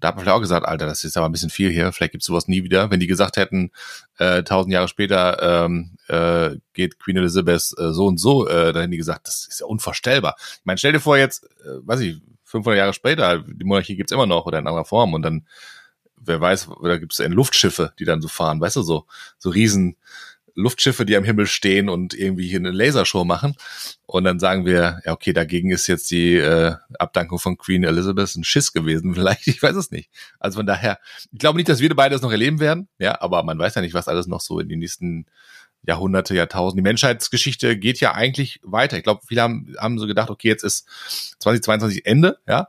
da 0.00 0.08
hat 0.08 0.16
man 0.16 0.24
vielleicht 0.24 0.36
auch 0.36 0.40
gesagt, 0.40 0.66
Alter, 0.66 0.86
das 0.86 1.04
ist 1.04 1.16
aber 1.16 1.26
ein 1.26 1.32
bisschen 1.32 1.50
viel 1.50 1.70
hier, 1.70 1.92
vielleicht 1.92 2.12
gibt's 2.12 2.26
sowas 2.26 2.48
nie 2.48 2.62
wieder. 2.62 2.90
Wenn 2.90 3.00
die 3.00 3.06
gesagt 3.06 3.36
hätten, 3.36 3.70
äh, 4.18 4.42
tausend 4.42 4.72
Jahre 4.72 4.88
später 4.88 5.64
ähm, 5.64 5.96
äh, 6.08 6.56
geht 6.72 6.98
Queen 6.98 7.16
Elizabeth 7.16 7.74
äh, 7.78 7.92
so 7.92 8.06
und 8.06 8.18
so, 8.18 8.46
äh, 8.46 8.72
dann 8.72 8.82
hätten 8.82 8.90
die 8.90 8.98
gesagt, 8.98 9.26
das 9.26 9.46
ist 9.46 9.60
ja 9.60 9.66
unvorstellbar. 9.66 10.36
Ich 10.38 10.64
meine, 10.64 10.78
stell 10.78 10.92
dir 10.92 11.00
vor 11.00 11.16
jetzt, 11.16 11.44
äh, 11.64 11.78
weiß 11.82 12.00
ich, 12.00 12.20
500 12.44 12.78
Jahre 12.78 12.92
später, 12.92 13.38
die 13.38 13.64
Monarchie 13.64 13.96
gibt's 13.96 14.12
immer 14.12 14.26
noch 14.26 14.46
oder 14.46 14.58
in 14.58 14.66
anderer 14.66 14.84
Form 14.84 15.14
und 15.14 15.22
dann, 15.22 15.46
wer 16.16 16.40
weiß, 16.40 16.68
da 16.82 16.98
gibt's 16.98 17.18
Luftschiffe, 17.18 17.92
die 17.98 18.04
dann 18.04 18.20
so 18.20 18.28
fahren, 18.28 18.60
weißt 18.60 18.76
du, 18.76 18.82
so, 18.82 19.06
so 19.38 19.50
riesen 19.50 19.96
Luftschiffe, 20.54 21.04
die 21.04 21.16
am 21.16 21.24
Himmel 21.24 21.46
stehen 21.46 21.88
und 21.88 22.14
irgendwie 22.14 22.48
hier 22.48 22.58
eine 22.58 22.70
Lasershow 22.70 23.24
machen. 23.24 23.54
Und 24.06 24.24
dann 24.24 24.38
sagen 24.38 24.64
wir, 24.64 25.00
ja, 25.04 25.12
okay, 25.12 25.32
dagegen 25.32 25.70
ist 25.70 25.86
jetzt 25.86 26.10
die 26.10 26.36
äh, 26.36 26.74
Abdankung 26.98 27.38
von 27.38 27.58
Queen 27.58 27.84
Elizabeth 27.84 28.34
ein 28.36 28.44
Schiss 28.44 28.72
gewesen, 28.72 29.14
vielleicht, 29.14 29.46
ich 29.48 29.62
weiß 29.62 29.76
es 29.76 29.90
nicht. 29.90 30.10
Also 30.38 30.58
von 30.58 30.66
daher, 30.66 30.98
ich 31.32 31.38
glaube 31.38 31.56
nicht, 31.56 31.68
dass 31.68 31.80
wir 31.80 31.94
beide 31.94 32.14
das 32.14 32.22
noch 32.22 32.32
erleben 32.32 32.60
werden, 32.60 32.88
ja, 32.98 33.20
aber 33.20 33.42
man 33.42 33.58
weiß 33.58 33.74
ja 33.74 33.82
nicht, 33.82 33.94
was 33.94 34.08
alles 34.08 34.26
noch 34.26 34.40
so 34.40 34.60
in 34.60 34.68
den 34.68 34.78
nächsten 34.78 35.26
Jahrhunderte, 35.86 36.34
Jahrtausende. 36.34 36.82
Die 36.82 36.88
Menschheitsgeschichte 36.88 37.76
geht 37.76 38.00
ja 38.00 38.12
eigentlich 38.12 38.60
weiter. 38.62 38.96
Ich 38.96 39.02
glaube, 39.02 39.20
viele 39.26 39.42
haben, 39.42 39.74
haben 39.78 39.98
so 39.98 40.06
gedacht, 40.06 40.30
okay, 40.30 40.48
jetzt 40.48 40.64
ist 40.64 40.88
2022 41.40 42.06
Ende, 42.06 42.38
ja. 42.48 42.68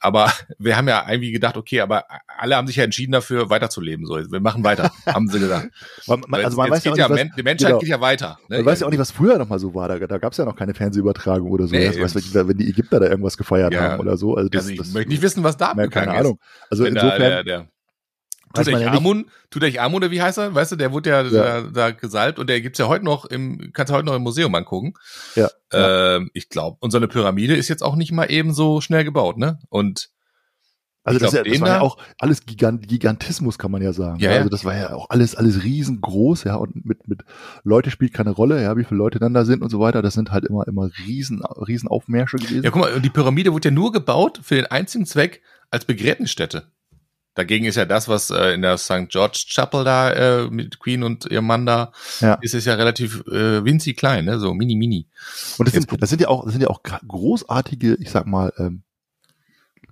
Aber 0.00 0.32
wir 0.58 0.76
haben 0.76 0.88
ja 0.88 1.04
irgendwie 1.08 1.32
gedacht, 1.32 1.56
okay, 1.56 1.80
aber 1.80 2.04
alle 2.26 2.56
haben 2.56 2.66
sich 2.66 2.76
ja 2.76 2.84
entschieden 2.84 3.12
dafür, 3.12 3.50
weiterzuleben. 3.50 4.06
So, 4.06 4.16
wir 4.16 4.40
machen 4.40 4.64
weiter, 4.64 4.90
haben 5.06 5.28
sie 5.28 5.40
gesagt. 5.40 5.70
man, 6.06 6.22
man, 6.28 6.44
also 6.44 6.56
man 6.56 6.66
jetzt 6.66 6.86
weiß 6.86 6.96
ja, 6.96 7.06
auch 7.06 7.10
nicht, 7.10 7.28
was, 7.28 7.36
die 7.36 7.42
Menschheit 7.42 7.68
genau. 7.68 7.78
geht 7.80 7.88
ja 7.88 8.00
weiter. 8.00 8.38
Ne? 8.48 8.58
Man 8.58 8.66
weiß 8.66 8.80
ja 8.80 8.86
auch 8.86 8.90
nicht, 8.90 9.00
was 9.00 9.10
früher 9.10 9.38
noch 9.38 9.48
mal 9.48 9.58
so 9.58 9.74
war. 9.74 9.88
Da, 9.88 9.98
da 9.98 10.18
gab 10.18 10.32
es 10.32 10.38
ja 10.38 10.44
noch 10.44 10.56
keine 10.56 10.74
Fernsehübertragung 10.74 11.50
oder 11.50 11.66
so. 11.66 11.74
Nee, 11.74 11.86
ja, 11.86 12.00
weißt, 12.00 12.34
wenn 12.34 12.56
die 12.56 12.68
Ägypter 12.68 13.00
da 13.00 13.06
irgendwas 13.06 13.36
gefeiert 13.36 13.72
ja. 13.72 13.80
haben 13.80 14.00
oder 14.00 14.16
so. 14.16 14.34
Also, 14.34 14.48
das, 14.48 14.62
also 14.62 14.72
ich 14.72 14.78
das, 14.78 14.92
möchte 14.92 15.10
nicht 15.10 15.22
wissen, 15.22 15.44
was 15.44 15.56
da 15.56 15.72
na, 15.76 15.86
Keine 15.88 16.12
Ahnung. 16.12 16.38
Also 16.70 16.84
insofern. 16.84 17.18
Der, 17.18 17.44
der, 17.44 17.68
der 18.54 18.64
Tutanchamun, 18.64 19.30
Tutanchamun, 19.50 19.96
oder 19.96 20.10
wie 20.10 20.22
heißt 20.22 20.38
er? 20.38 20.54
Weißt 20.54 20.72
du, 20.72 20.76
der 20.76 20.92
wurde 20.92 21.10
ja, 21.10 21.22
ja. 21.22 21.30
Da, 21.30 21.62
da 21.62 21.90
gesalbt 21.90 22.38
und 22.38 22.48
der 22.48 22.60
gibt's 22.60 22.78
ja 22.78 22.88
heute 22.88 23.04
noch 23.04 23.24
im, 23.24 23.70
kannst 23.72 23.90
du 23.90 23.94
heute 23.94 24.06
noch 24.06 24.14
im 24.14 24.22
Museum 24.22 24.54
angucken. 24.54 24.94
Ja. 25.34 25.48
Ähm, 25.72 26.30
ich 26.32 26.48
glaube, 26.48 26.76
und 26.80 26.90
so 26.90 26.96
eine 26.96 27.08
Pyramide 27.08 27.56
ist 27.56 27.68
jetzt 27.68 27.82
auch 27.82 27.96
nicht 27.96 28.12
mal 28.12 28.30
eben 28.30 28.54
so 28.54 28.80
schnell 28.80 29.04
gebaut, 29.04 29.38
ne? 29.38 29.58
Und 29.68 30.10
also 31.06 31.20
das, 31.20 31.30
glaub, 31.30 31.46
ja, 31.46 31.52
das 31.52 31.60
war 31.60 31.68
ja 31.68 31.80
auch 31.82 31.98
alles 32.18 32.46
Gigant, 32.46 32.88
Gigantismus, 32.88 33.58
kann 33.58 33.70
man 33.70 33.80
ja 33.80 33.92
sagen. 33.92 34.18
Ja, 34.18 34.32
also 34.32 34.48
das 34.48 34.64
war 34.64 34.76
ja 34.76 34.92
auch 34.92 35.08
alles, 35.08 35.36
alles 35.36 35.62
riesengroß, 35.62 36.42
ja, 36.44 36.56
und 36.56 36.84
mit, 36.84 37.06
mit 37.06 37.22
Leute 37.62 37.92
spielt 37.92 38.12
keine 38.12 38.30
Rolle, 38.30 38.60
ja, 38.60 38.76
wie 38.76 38.82
viele 38.82 38.98
Leute 38.98 39.20
dann 39.20 39.32
da 39.32 39.44
sind 39.44 39.62
und 39.62 39.70
so 39.70 39.78
weiter. 39.78 40.02
Das 40.02 40.14
sind 40.14 40.32
halt 40.32 40.46
immer, 40.46 40.66
immer 40.66 40.90
riesen, 41.06 41.44
riesen 41.44 41.88
Aufmärsche 41.88 42.38
gewesen. 42.38 42.64
Ja, 42.64 42.70
guck 42.72 42.82
mal, 42.82 43.00
die 43.00 43.10
Pyramide 43.10 43.52
wurde 43.52 43.68
ja 43.68 43.74
nur 43.74 43.92
gebaut 43.92 44.40
für 44.42 44.56
den 44.56 44.66
einzigen 44.66 45.06
Zweck 45.06 45.42
als 45.70 45.84
Begräbnisstätte. 45.84 46.72
Dagegen 47.36 47.66
ist 47.66 47.76
ja 47.76 47.84
das, 47.84 48.08
was 48.08 48.30
äh, 48.30 48.54
in 48.54 48.62
der 48.62 48.78
St. 48.78 49.08
George 49.08 49.44
Chapel 49.48 49.84
da 49.84 50.10
äh, 50.10 50.50
mit 50.50 50.80
Queen 50.80 51.02
und 51.02 51.30
ihrem 51.30 51.46
Mann 51.46 51.66
da 51.66 51.92
ja. 52.20 52.34
ist, 52.40 52.54
es 52.54 52.64
ja 52.64 52.74
relativ 52.74 53.26
äh, 53.26 53.62
winzig 53.62 53.98
klein, 53.98 54.24
ne? 54.24 54.40
so 54.40 54.54
mini 54.54 54.74
mini. 54.74 55.06
Und 55.58 55.68
das 55.68 55.74
sind, 55.74 56.02
das 56.02 56.08
sind 56.08 56.22
ja 56.22 56.28
auch, 56.28 56.44
das 56.44 56.52
sind 56.52 56.62
ja 56.62 56.68
auch 56.68 56.82
großartige, 56.82 57.98
ich 58.00 58.10
sag 58.10 58.26
mal, 58.26 58.54
ähm, 58.56 58.84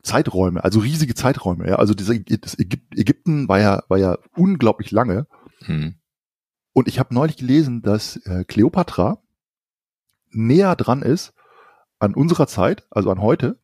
Zeiträume, 0.03 0.65
also 0.65 0.81
riesige 0.81 1.15
Zeiträume. 1.15 1.69
Ja? 1.69 1.77
Also 1.77 1.93
diese, 1.93 2.19
das 2.19 2.59
Ägypten 2.59 3.47
war 3.47 3.61
ja, 3.61 3.83
war 3.89 3.99
ja 3.99 4.17
unglaublich 4.37 4.91
lange. 4.91 5.27
Hm. 5.67 5.97
Und 6.73 6.89
ich 6.89 6.99
habe 6.99 7.15
neulich 7.15 7.37
gelesen, 7.37 7.83
dass 7.83 8.17
äh, 8.25 8.45
Kleopatra 8.45 9.19
näher 10.31 10.77
dran 10.77 11.03
ist 11.03 11.35
an 11.99 12.15
unserer 12.15 12.47
Zeit, 12.47 12.87
also 12.91 13.11
an 13.11 13.21
heute, 13.21 13.59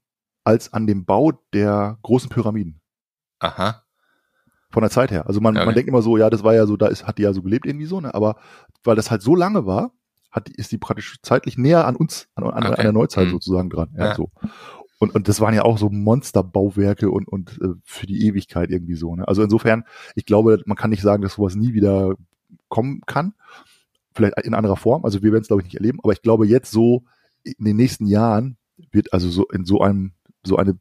als 0.45 0.73
an 0.75 0.87
dem 0.87 1.07
Bau 1.07 1.33
der 1.55 1.99
großen 2.03 2.29
Pyramiden. 2.29 2.80
Aha. 3.41 3.83
Von 4.71 4.83
der 4.83 4.91
Zeit 4.91 5.11
her. 5.11 5.27
Also 5.27 5.41
man, 5.41 5.57
okay. 5.57 5.67
man 5.67 5.75
denkt 5.75 5.89
immer 5.89 6.03
so, 6.03 6.17
ja, 6.17 6.31
das 6.31 6.45
war 6.45 6.55
ja 6.55 6.67
so, 6.67 6.77
da 6.77 6.87
ist, 6.87 7.07
hat 7.07 7.19
die 7.19 7.23
ja 7.23 7.33
so 7.33 7.43
gelebt 7.43 7.67
irgendwie 7.67 7.87
so, 7.87 8.01
ne? 8.01 8.15
Aber 8.15 8.37
weil 8.85 8.97
das 8.97 9.11
halt 9.11 9.23
so 9.23 9.35
lange 9.35 9.67
war, 9.67 9.93
hat, 10.31 10.49
ist 10.49 10.71
die 10.71 10.79
praktisch 10.79 11.19
zeitlich 11.23 11.59
näher 11.59 11.87
an 11.87 11.97
uns, 11.97 12.29
an, 12.35 12.45
an, 12.45 12.65
okay. 12.65 12.77
an 12.77 12.83
der 12.83 12.93
Neuzeit 12.93 13.25
hm. 13.25 13.33
sozusagen 13.33 13.71
dran. 13.71 13.89
Ja, 13.97 14.07
ja. 14.07 14.15
So. 14.15 14.31
Und, 15.01 15.15
und 15.15 15.29
das 15.29 15.41
waren 15.41 15.55
ja 15.55 15.63
auch 15.63 15.79
so 15.79 15.89
Monsterbauwerke 15.89 17.11
und, 17.11 17.27
und 17.27 17.59
äh, 17.63 17.75
für 17.85 18.07
die 18.07 18.27
Ewigkeit 18.27 18.71
irgendwie 18.71 18.95
so. 18.95 19.17
Ne? 19.17 19.27
Also 19.27 19.43
insofern, 19.43 19.85
ich 20.15 20.27
glaube, 20.27 20.63
man 20.67 20.77
kann 20.77 20.91
nicht 20.91 21.03
sagen, 21.03 21.23
dass 21.23 21.35
sowas 21.35 21.57
nie 21.57 21.73
wieder 21.73 22.15
kommen 22.69 23.01
kann. 23.07 23.35
Vielleicht 24.13 24.39
in 24.41 24.55
anderer 24.55 24.77
Form. 24.77 25.05
Also 25.05 25.23
wir 25.23 25.33
werden 25.33 25.43
es, 25.43 25.49
glaube 25.49 25.63
ich, 25.63 25.67
nicht 25.67 25.77
erleben. 25.77 26.01
Aber 26.03 26.13
ich 26.13 26.21
glaube, 26.21 26.47
jetzt 26.47 26.71
so 26.71 27.05
in 27.43 27.65
den 27.65 27.77
nächsten 27.77 28.07
Jahren 28.07 28.59
wird 28.93 29.13
also 29.13 29.31
so 29.31 29.47
in 29.49 29.65
so 29.65 29.81
einem, 29.81 30.13
so 30.45 30.57
eine 30.57 30.79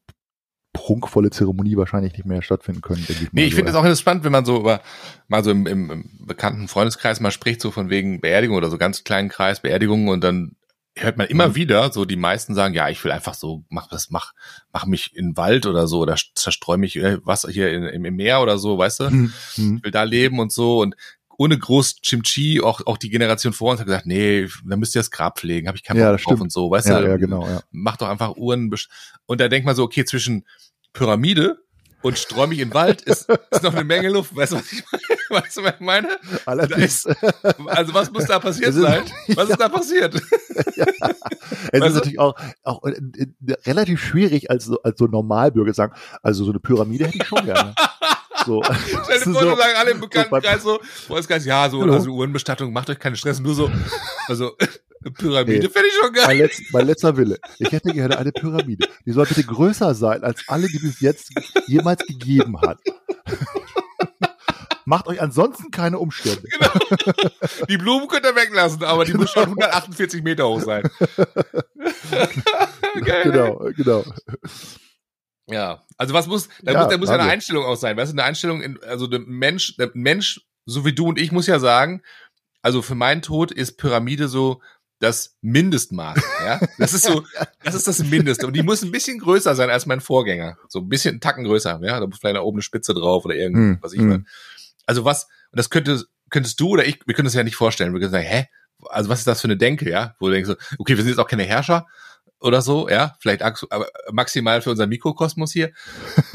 prunkvolle 0.73 1.29
Zeremonie 1.29 1.77
wahrscheinlich 1.77 2.13
nicht 2.13 2.25
mehr 2.25 2.41
stattfinden 2.41 2.81
können. 2.81 3.05
Denke 3.07 3.23
ich 3.23 3.33
nee, 3.33 3.45
ich 3.45 3.55
finde 3.55 3.71
es 3.71 3.75
auch 3.75 3.83
interessant, 3.83 4.23
wenn 4.23 4.31
man 4.31 4.45
so 4.45 4.59
über 4.59 4.81
mal 5.27 5.43
so 5.43 5.51
im, 5.51 5.65
im, 5.65 5.89
im 5.89 6.09
bekannten 6.19 6.67
Freundeskreis 6.67 7.19
mal 7.19 7.31
spricht, 7.31 7.61
so 7.61 7.71
von 7.71 7.89
wegen 7.89 8.21
Beerdigung 8.21 8.55
oder 8.55 8.69
so 8.69 8.77
ganz 8.77 9.03
kleinen 9.03 9.29
Kreis 9.29 9.61
Beerdigungen 9.61 10.09
und 10.09 10.23
dann 10.23 10.55
hört 10.95 11.17
man 11.17 11.27
immer 11.27 11.49
mhm. 11.49 11.55
wieder, 11.55 11.91
so 11.91 12.05
die 12.05 12.15
meisten 12.15 12.53
sagen, 12.53 12.73
ja, 12.73 12.89
ich 12.89 13.03
will 13.03 13.11
einfach 13.11 13.33
so, 13.33 13.63
mach 13.69 13.87
das, 13.87 14.09
mach, 14.09 14.33
mach 14.73 14.85
mich 14.85 15.15
in 15.15 15.29
den 15.29 15.37
Wald 15.37 15.65
oder 15.65 15.87
so 15.87 15.99
oder 15.99 16.15
zerstreu 16.35 16.77
mich 16.77 16.97
äh, 16.97 17.17
was 17.23 17.47
hier 17.49 17.71
in, 17.71 18.05
im 18.05 18.15
Meer 18.15 18.41
oder 18.41 18.57
so, 18.57 18.77
weißt 18.77 18.99
du? 19.01 19.09
Mhm. 19.09 19.33
Ich 19.55 19.83
will 19.83 19.91
da 19.91 20.03
leben 20.03 20.39
und 20.39 20.51
so 20.51 20.81
und 20.81 20.95
ohne 21.39 21.57
groß 21.57 22.01
Chimchi, 22.01 22.59
auch, 22.59 22.81
auch 22.85 22.97
die 22.97 23.09
Generation 23.09 23.53
vor 23.53 23.71
uns 23.71 23.79
hat 23.79 23.87
gesagt, 23.87 24.05
nee, 24.05 24.45
da 24.65 24.75
müsst 24.75 24.93
ihr 24.93 24.99
das 24.99 25.09
Grab 25.09 25.39
pflegen, 25.39 25.69
habe 25.69 25.77
ich 25.77 25.85
keinen 25.85 25.97
ja, 25.97 26.11
Bock 26.11 26.21
drauf 26.21 26.41
und 26.41 26.51
so, 26.51 26.69
weißt 26.69 26.89
ja, 26.89 26.99
du? 26.99 27.07
Ja, 27.07 27.15
genau, 27.15 27.47
ja. 27.47 27.61
Mach 27.71 27.95
doch 27.95 28.09
einfach 28.09 28.35
Uhren. 28.35 28.69
Und 29.25 29.39
da 29.39 29.47
denkt 29.47 29.65
man 29.65 29.73
so, 29.73 29.83
okay, 29.83 30.03
zwischen 30.03 30.45
Pyramide 30.91 31.57
und 32.01 32.27
in 32.31 32.57
den 32.57 32.73
Wald, 32.73 33.01
ist, 33.03 33.29
ist 33.51 33.63
noch 33.63 33.73
eine 33.73 33.85
Menge 33.85 34.09
Luft. 34.09 34.35
Weißt 34.35 34.51
du, 34.51 34.57
was 34.57 34.71
ich 34.71 34.83
meine? 34.91 35.19
Weißt 35.29 35.57
du, 35.57 35.63
was 35.63 35.73
ich 35.75 35.79
meine? 35.79 36.09
Allerdings. 36.45 37.05
also 37.67 37.93
was 37.93 38.11
muss 38.11 38.25
da 38.25 38.39
passiert 38.39 38.73
sein? 38.75 39.03
Was 39.35 39.49
ist 39.49 39.59
da 39.59 39.69
passiert? 39.69 40.21
Ja. 40.75 40.85
Es 41.71 41.81
weißt 41.81 41.87
ist 41.87 41.93
natürlich 41.95 42.19
auch, 42.19 42.35
auch 42.63 42.81
relativ 43.65 44.01
schwierig 44.01 44.49
als 44.51 44.65
so, 44.65 44.81
als 44.81 44.99
so 44.99 45.05
Normalbürger 45.05 45.73
sagen, 45.73 45.93
also 46.21 46.43
so 46.43 46.51
eine 46.51 46.59
Pyramide 46.59 47.07
hätte 47.07 47.17
ich 47.17 47.25
schon 47.25 47.45
gerne. 47.45 47.73
So, 48.45 48.63
Stell 49.03 49.19
dir 49.19 49.23
vor, 49.33 49.41
so, 49.41 49.55
sagen 49.55 49.73
alle 49.77 49.91
im 49.91 49.99
Bekanntenkreis 49.99 50.63
so, 50.63 50.79
wo 51.07 51.17
ist 51.17 51.27
ganz, 51.27 51.45
ja, 51.45 51.69
so, 51.69 51.81
also 51.81 52.09
Uhrenbestattung, 52.11 52.71
macht 52.73 52.89
euch 52.89 52.99
keine 52.99 53.15
Stress, 53.15 53.39
nur 53.39 53.55
so, 53.55 53.71
also, 54.27 54.55
Pyramide 55.17 55.59
nee, 55.59 55.69
fände 55.69 55.87
ich 55.87 55.93
schon 55.93 56.11
geil. 56.13 56.25
Mein, 56.27 56.37
letz, 56.39 56.61
mein 56.73 56.85
letzter 56.85 57.15
Wille. 57.15 57.39
Ich 57.57 57.71
hätte 57.71 57.93
gerne 57.93 58.17
eine 58.17 58.33
Pyramide. 58.33 58.85
Die 59.05 59.13
soll 59.13 59.25
bitte 59.25 59.43
größer 59.43 59.95
sein 59.95 60.25
als 60.25 60.43
alle, 60.47 60.67
die 60.67 60.79
bis 60.79 60.99
jetzt 60.99 61.29
jemals 61.67 62.05
gegeben 62.05 62.59
hat. 62.59 62.79
Macht 64.83 65.07
euch 65.07 65.21
ansonsten 65.21 65.71
keine 65.71 65.99
Umstände. 65.99 66.41
Genau. 66.41 67.65
Die 67.69 67.77
Blumen 67.77 68.09
könnt 68.09 68.25
ihr 68.25 68.35
weglassen, 68.35 68.83
aber 68.83 69.05
die 69.05 69.13
genau. 69.13 69.21
muss 69.21 69.31
schon 69.31 69.43
148 69.43 70.21
Meter 70.21 70.49
hoch 70.49 70.61
sein. 70.61 70.83
genau, 72.95 73.69
genau. 73.77 74.03
Ja, 75.49 75.83
also 75.97 76.13
was 76.13 76.27
muss, 76.27 76.49
da 76.61 76.71
ja, 76.71 76.79
muss, 76.79 76.89
da 76.89 76.97
muss 76.97 77.09
ja 77.09 77.15
eine 77.15 77.31
Einstellung 77.31 77.65
auch 77.65 77.75
sein. 77.75 77.97
Weißt 77.97 78.11
du, 78.11 78.15
eine 78.15 78.23
Einstellung, 78.23 78.61
in, 78.61 78.79
also 78.83 79.07
der 79.07 79.19
Mensch, 79.19 79.75
der 79.77 79.91
Mensch, 79.93 80.41
so 80.65 80.85
wie 80.85 80.93
du 80.93 81.07
und 81.07 81.19
ich, 81.19 81.31
muss 81.31 81.47
ja 81.47 81.59
sagen, 81.59 82.01
also 82.61 82.81
für 82.81 82.95
meinen 82.95 83.21
Tod 83.21 83.51
ist 83.51 83.77
Pyramide 83.77 84.27
so 84.27 84.61
das 84.99 85.37
Mindestmaß. 85.41 86.19
Ja, 86.45 86.59
das 86.77 86.93
ist 86.93 87.03
so, 87.03 87.25
das 87.63 87.75
ist 87.75 87.87
das 87.87 87.99
Mindeste. 87.99 88.47
Und 88.47 88.55
die 88.55 88.63
muss 88.63 88.81
ein 88.81 88.91
bisschen 88.91 89.19
größer 89.19 89.55
sein 89.55 89.69
als 89.69 89.85
mein 89.85 89.99
Vorgänger. 89.99 90.57
So 90.69 90.79
ein 90.79 90.87
bisschen 90.87 91.11
einen 91.11 91.21
Tacken 91.21 91.43
größer. 91.43 91.79
Ja, 91.83 91.99
da 91.99 92.07
muss 92.07 92.17
vielleicht 92.17 92.37
da 92.37 92.41
oben 92.41 92.57
eine 92.57 92.63
Spitze 92.63 92.93
drauf 92.93 93.25
oder 93.25 93.35
irgendwas. 93.35 93.91
Hm, 93.91 93.99
ich 93.99 94.15
hm. 94.15 94.27
Also 94.85 95.03
was, 95.03 95.25
und 95.51 95.57
das 95.57 95.69
könnte, 95.69 96.05
könntest 96.29 96.59
du 96.61 96.69
oder 96.69 96.85
ich, 96.85 96.99
wir 97.05 97.13
können 97.13 97.25
das 97.25 97.33
ja 97.33 97.43
nicht 97.43 97.57
vorstellen. 97.57 97.93
Wir 97.93 97.99
können 97.99 98.11
sagen, 98.11 98.25
hä? 98.25 98.47
Also 98.87 99.09
was 99.09 99.19
ist 99.19 99.27
das 99.27 99.41
für 99.41 99.47
eine 99.47 99.57
Denke, 99.57 99.89
ja? 99.89 100.15
Wo 100.19 100.27
du 100.27 100.33
denkst 100.33 100.47
so, 100.47 100.55
okay, 100.77 100.95
wir 100.95 101.03
sind 101.03 101.09
jetzt 101.09 101.19
auch 101.19 101.27
keine 101.27 101.43
Herrscher 101.43 101.85
oder 102.39 102.61
so, 102.61 102.89
ja? 102.89 103.15
Vielleicht 103.19 103.43
maximal 104.11 104.61
für 104.61 104.71
unser 104.71 104.87
Mikrokosmos 104.87 105.51
hier. 105.51 105.71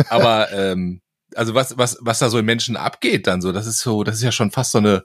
Aber 0.08 0.50
ähm, 0.52 1.00
also 1.34 1.54
was, 1.54 1.76
was, 1.78 1.98
was 2.00 2.18
da 2.18 2.28
so 2.28 2.38
im 2.38 2.46
Menschen 2.46 2.76
abgeht 2.76 3.26
dann 3.26 3.42
so, 3.42 3.52
das 3.52 3.66
ist 3.66 3.80
so, 3.80 4.04
das 4.04 4.16
ist 4.16 4.22
ja 4.22 4.32
schon 4.32 4.50
fast 4.50 4.72
so 4.72 4.78
eine, 4.78 5.04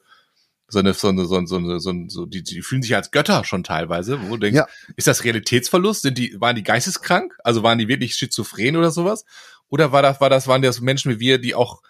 so 0.68 0.80
eine, 0.80 0.94
so 0.94 1.08
eine, 1.08 1.26
so 1.26 1.36
eine, 1.36 1.48
so 1.48 1.58
eine, 1.58 1.80
so, 1.80 1.90
eine, 1.90 2.10
so 2.10 2.26
die, 2.26 2.44
die 2.44 2.62
fühlen 2.62 2.84
sich 2.84 2.96
als 2.96 3.12
Götter 3.12 3.44
schon 3.44 3.64
teilweise, 3.64 4.22
wo 4.22 4.36
du 4.36 4.42
denkst, 4.42 4.58
ja. 4.58 4.68
ist 4.96 5.08
das 5.08 5.24
Realitätsverlust? 5.24 6.04
Sind 6.04 6.18
die, 6.18 6.40
waren 6.40 6.56
die 6.56 6.64
geisteskrank? 6.64 7.36
Also 7.44 7.64
waren 7.64 7.80
die 7.80 7.88
wirklich 7.88 8.16
schizophren 8.16 8.76
oder 8.76 8.92
sowas? 8.92 9.26
Oder 9.70 9.92
war 9.92 10.02
das, 10.02 10.22
war 10.22 10.30
das, 10.30 10.48
waren 10.48 10.62
das 10.62 10.82
Menschen 10.82 11.12
wie 11.14 11.20
wir, 11.20 11.38
die 11.40 11.56
auch 11.56 11.82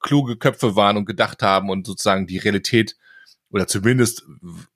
kluge 0.00 0.36
Köpfe 0.36 0.76
waren 0.76 0.96
und 0.96 1.06
gedacht 1.06 1.42
haben 1.42 1.70
und 1.70 1.86
sozusagen 1.86 2.26
die 2.26 2.38
Realität 2.38 2.96
oder 3.50 3.66
zumindest 3.66 4.24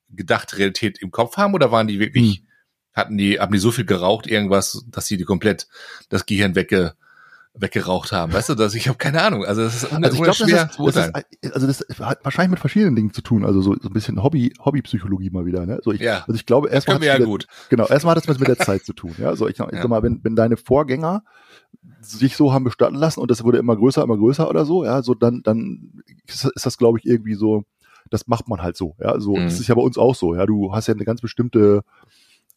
gedachte 0.08 0.58
Realität 0.58 1.00
im 1.00 1.10
Kopf 1.10 1.36
haben? 1.36 1.54
Oder 1.54 1.70
waren 1.70 1.88
die 1.88 1.98
wirklich, 1.98 2.38
hm. 2.38 2.46
Hatten 2.92 3.16
die, 3.16 3.40
haben 3.40 3.52
die 3.52 3.58
so 3.58 3.70
viel 3.70 3.84
geraucht, 3.84 4.26
irgendwas, 4.26 4.84
dass 4.88 5.06
sie 5.06 5.16
die 5.16 5.24
komplett 5.24 5.66
das 6.08 6.26
Gehirn 6.26 6.54
wegge, 6.54 6.94
weggeraucht 7.54 8.12
haben. 8.12 8.32
Weißt 8.32 8.48
du, 8.48 8.54
dass 8.54 8.74
ich 8.74 8.88
habe 8.88 8.96
keine 8.96 9.22
Ahnung. 9.22 9.44
Also 9.44 9.62
das 9.62 9.82
ist 9.82 9.92
also 9.92 10.16
ich 10.16 10.22
glaub, 10.22 10.34
schwer 10.34 10.70
das 10.76 10.96
ist, 10.96 10.96
das 10.96 11.26
ist, 11.42 11.54
also 11.54 11.66
das 11.66 11.84
hat 12.00 12.24
wahrscheinlich 12.24 12.52
mit 12.52 12.60
verschiedenen 12.60 12.96
Dingen 12.96 13.12
zu 13.12 13.20
tun. 13.20 13.44
Also 13.44 13.60
so, 13.60 13.76
so 13.78 13.88
ein 13.88 13.92
bisschen 13.92 14.22
Hobby 14.22 14.54
Hobbypsychologie 14.64 15.30
mal 15.30 15.44
wieder. 15.44 15.66
Ne? 15.66 15.78
So 15.82 15.92
ich, 15.92 16.00
ja. 16.00 16.20
Also 16.20 16.34
ich 16.34 16.46
glaube 16.46 16.70
erstmal 16.70 17.02
ja 17.04 17.18
gut. 17.18 17.46
Genau, 17.68 17.86
erstmal 17.86 18.14
hat 18.14 18.22
das 18.22 18.28
was 18.28 18.38
mit 18.38 18.48
der 18.48 18.58
Zeit 18.58 18.84
zu 18.84 18.94
tun. 18.94 19.14
Ja, 19.18 19.36
so 19.36 19.48
ich, 19.48 19.58
ich 19.58 19.58
ja. 19.58 19.68
sag 19.70 19.88
mal, 19.88 20.02
wenn, 20.02 20.20
wenn 20.22 20.34
deine 20.34 20.56
Vorgänger 20.56 21.24
sich 22.00 22.36
so 22.36 22.52
haben 22.52 22.64
bestatten 22.64 22.96
lassen 22.96 23.20
und 23.20 23.30
das 23.30 23.44
wurde 23.44 23.58
immer 23.58 23.76
größer, 23.76 24.02
immer 24.02 24.16
größer 24.16 24.48
oder 24.48 24.64
so, 24.64 24.84
ja, 24.84 25.02
so 25.02 25.14
dann 25.14 25.42
dann 25.42 26.02
ist, 26.26 26.44
ist 26.44 26.66
das 26.66 26.78
glaube 26.78 26.98
ich 26.98 27.06
irgendwie 27.06 27.34
so. 27.34 27.64
Das 28.10 28.26
macht 28.26 28.48
man 28.48 28.60
halt 28.60 28.76
so. 28.76 28.94
Ja, 29.00 29.20
so 29.20 29.36
mhm. 29.36 29.44
das 29.44 29.60
ist 29.60 29.68
ja 29.68 29.74
bei 29.74 29.80
uns 29.80 29.96
auch 29.96 30.14
so. 30.14 30.34
Ja, 30.34 30.44
du 30.44 30.74
hast 30.74 30.86
ja 30.86 30.94
eine 30.94 31.04
ganz 31.04 31.20
bestimmte 31.20 31.82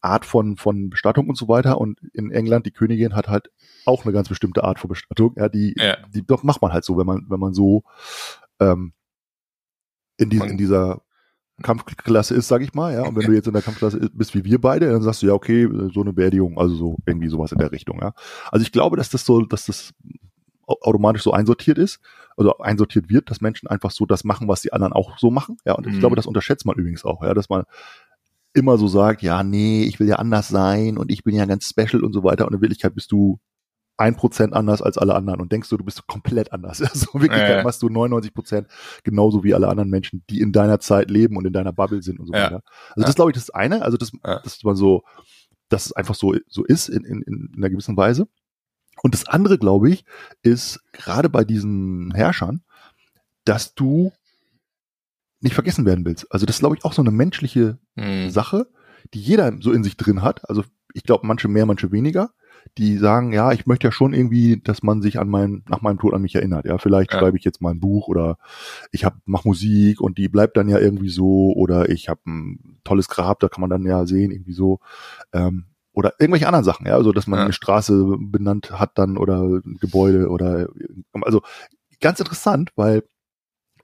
Art 0.01 0.25
von, 0.25 0.57
von 0.57 0.89
Bestattung 0.89 1.29
und 1.29 1.37
so 1.37 1.47
weiter. 1.47 1.79
Und 1.79 1.99
in 2.13 2.31
England, 2.31 2.65
die 2.65 2.71
Königin 2.71 3.15
hat 3.15 3.27
halt 3.27 3.49
auch 3.85 4.05
eine 4.05 4.13
ganz 4.13 4.29
bestimmte 4.29 4.63
Art 4.63 4.79
von 4.79 4.89
Bestattung. 4.89 5.33
Ja, 5.37 5.49
die, 5.49 5.75
ja. 5.77 5.97
die 6.13 6.25
doch 6.25 6.43
macht 6.43 6.61
man 6.61 6.73
halt 6.73 6.83
so, 6.83 6.97
wenn 6.97 7.07
man, 7.07 7.25
wenn 7.29 7.39
man 7.39 7.53
so 7.53 7.83
ähm, 8.59 8.93
in, 10.17 10.29
die, 10.29 10.37
in 10.37 10.57
dieser 10.57 11.01
Kampfklasse 11.61 12.35
ist, 12.35 12.47
sag 12.47 12.61
ich 12.61 12.73
mal, 12.73 12.93
ja. 12.93 13.03
Und 13.03 13.15
wenn 13.15 13.25
du 13.25 13.33
jetzt 13.33 13.47
in 13.47 13.53
der 13.53 13.61
Kampfklasse 13.61 14.09
bist 14.13 14.35
wie 14.35 14.43
wir 14.43 14.59
beide, 14.59 14.89
dann 14.89 15.01
sagst 15.01 15.21
du 15.21 15.27
ja, 15.27 15.33
okay, 15.33 15.69
so 15.93 16.01
eine 16.01 16.13
Beerdigung, 16.13 16.59
also 16.59 16.75
so 16.75 16.97
irgendwie 17.05 17.29
sowas 17.29 17.51
in 17.51 17.57
der 17.57 17.71
Richtung, 17.71 17.99
ja. 18.01 18.13
Also 18.51 18.63
ich 18.63 18.71
glaube, 18.71 18.97
dass 18.97 19.09
das 19.09 19.25
so, 19.25 19.41
dass 19.41 19.65
das 19.65 19.93
automatisch 20.67 21.23
so 21.23 21.31
einsortiert 21.31 21.77
ist, 21.77 21.99
also 22.35 22.57
einsortiert 22.57 23.09
wird, 23.09 23.29
dass 23.29 23.39
Menschen 23.39 23.67
einfach 23.67 23.91
so 23.91 24.05
das 24.05 24.23
machen, 24.23 24.47
was 24.47 24.61
die 24.61 24.73
anderen 24.73 24.93
auch 24.93 25.17
so 25.17 25.31
machen, 25.31 25.57
ja. 25.65 25.73
Und 25.73 25.87
ich 25.87 25.93
mhm. 25.93 25.99
glaube, 25.99 26.15
das 26.17 26.25
unterschätzt 26.25 26.65
man 26.65 26.75
übrigens 26.75 27.05
auch, 27.05 27.23
ja, 27.23 27.33
dass 27.33 27.49
man 27.49 27.63
immer 28.55 28.77
so 28.77 28.87
sagt, 28.87 29.21
ja, 29.21 29.43
nee, 29.43 29.83
ich 29.83 29.99
will 29.99 30.07
ja 30.07 30.15
anders 30.15 30.47
sein 30.47 30.97
und 30.97 31.11
ich 31.11 31.23
bin 31.23 31.35
ja 31.35 31.45
ganz 31.45 31.67
special 31.69 32.03
und 32.03 32.13
so 32.13 32.23
weiter. 32.23 32.47
Und 32.47 32.53
in 32.53 32.61
Wirklichkeit 32.61 32.95
bist 32.95 33.11
du 33.11 33.39
ein 33.97 34.15
Prozent 34.15 34.53
anders 34.53 34.81
als 34.81 34.97
alle 34.97 35.15
anderen 35.15 35.41
und 35.41 35.51
denkst 35.51 35.69
du, 35.69 35.77
du 35.77 35.83
bist 35.83 36.05
komplett 36.07 36.51
anders. 36.51 36.81
Also 36.95 37.13
wirklich 37.13 37.41
äh. 37.41 37.63
machst 37.63 37.81
du 37.81 37.89
99 37.89 38.33
Prozent 38.33 38.67
genauso 39.03 39.43
wie 39.43 39.53
alle 39.53 39.67
anderen 39.67 39.89
Menschen, 39.89 40.23
die 40.29 40.41
in 40.41 40.51
deiner 40.51 40.79
Zeit 40.79 41.09
leben 41.09 41.37
und 41.37 41.45
in 41.45 41.53
deiner 41.53 41.73
Bubble 41.73 42.01
sind 42.01 42.19
und 42.19 42.27
so 42.27 42.33
ja. 42.33 42.45
weiter. 42.45 42.61
Also 42.89 43.01
ja. 43.01 43.05
das 43.05 43.15
glaube 43.15 43.31
ich 43.31 43.35
das 43.35 43.49
eine, 43.49 43.83
also 43.83 43.97
das, 43.97 44.11
ja. 44.25 44.39
dass 44.39 44.63
man 44.63 44.75
so, 44.75 45.03
dass 45.69 45.85
es 45.85 45.91
einfach 45.93 46.15
so, 46.15 46.35
so 46.47 46.63
ist 46.63 46.89
in, 46.89 47.03
in, 47.03 47.21
in 47.21 47.53
einer 47.57 47.69
gewissen 47.69 47.97
Weise. 47.97 48.27
Und 49.01 49.13
das 49.13 49.27
andere, 49.27 49.57
glaube 49.57 49.89
ich, 49.89 50.05
ist 50.41 50.79
gerade 50.93 51.29
bei 51.29 51.43
diesen 51.43 52.13
Herrschern, 52.13 52.61
dass 53.43 53.75
du 53.75 54.11
nicht 55.41 55.53
vergessen 55.53 55.85
werden 55.85 56.05
willst. 56.05 56.31
Also 56.31 56.45
das 56.45 56.57
ist, 56.57 56.59
glaube 56.59 56.75
ich, 56.75 56.85
auch 56.85 56.93
so 56.93 57.01
eine 57.01 57.11
menschliche 57.11 57.77
mhm. 57.95 58.29
Sache, 58.29 58.67
die 59.13 59.19
jeder 59.19 59.53
so 59.59 59.71
in 59.71 59.83
sich 59.83 59.97
drin 59.97 60.21
hat. 60.21 60.49
Also 60.49 60.63
ich 60.93 61.03
glaube, 61.03 61.27
manche 61.27 61.47
mehr, 61.47 61.65
manche 61.65 61.91
weniger. 61.91 62.31
Die 62.79 62.97
sagen, 62.97 63.31
ja, 63.31 63.51
ich 63.51 63.67
möchte 63.67 63.85
ja 63.85 63.91
schon 63.91 64.13
irgendwie, 64.13 64.59
dass 64.59 64.81
man 64.81 65.01
sich 65.01 65.19
an 65.19 65.29
mein, 65.29 65.63
nach 65.69 65.81
meinem 65.81 65.99
Tod 65.99 66.15
an 66.15 66.21
mich 66.23 66.33
erinnert. 66.33 66.65
Ja, 66.65 66.79
vielleicht 66.79 67.13
ja. 67.13 67.19
schreibe 67.19 67.37
ich 67.37 67.43
jetzt 67.43 67.61
mal 67.61 67.71
ein 67.71 67.79
Buch 67.79 68.07
oder 68.07 68.37
ich 68.91 69.05
hab, 69.05 69.17
mach 69.25 69.45
Musik 69.45 70.01
und 70.01 70.17
die 70.17 70.29
bleibt 70.29 70.57
dann 70.57 70.67
ja 70.67 70.79
irgendwie 70.79 71.09
so 71.09 71.53
oder 71.53 71.89
ich 71.89 72.09
habe 72.09 72.21
ein 72.25 72.79
tolles 72.83 73.07
Grab, 73.07 73.39
da 73.39 73.49
kann 73.49 73.61
man 73.61 73.69
dann 73.69 73.85
ja 73.85 74.07
sehen, 74.07 74.31
irgendwie 74.31 74.53
so. 74.53 74.79
Ähm, 75.31 75.65
oder 75.93 76.13
irgendwelche 76.19 76.47
anderen 76.47 76.65
Sachen, 76.65 76.87
ja, 76.87 76.95
also 76.95 77.11
dass 77.11 77.27
man 77.27 77.39
ja. 77.39 77.43
eine 77.45 77.53
Straße 77.53 78.17
benannt 78.19 78.71
hat 78.71 78.97
dann 78.97 79.17
oder 79.17 79.43
ein 79.43 79.77
Gebäude 79.79 80.29
oder 80.29 80.67
also 81.21 81.41
ganz 82.01 82.19
interessant, 82.19 82.71
weil 82.75 83.03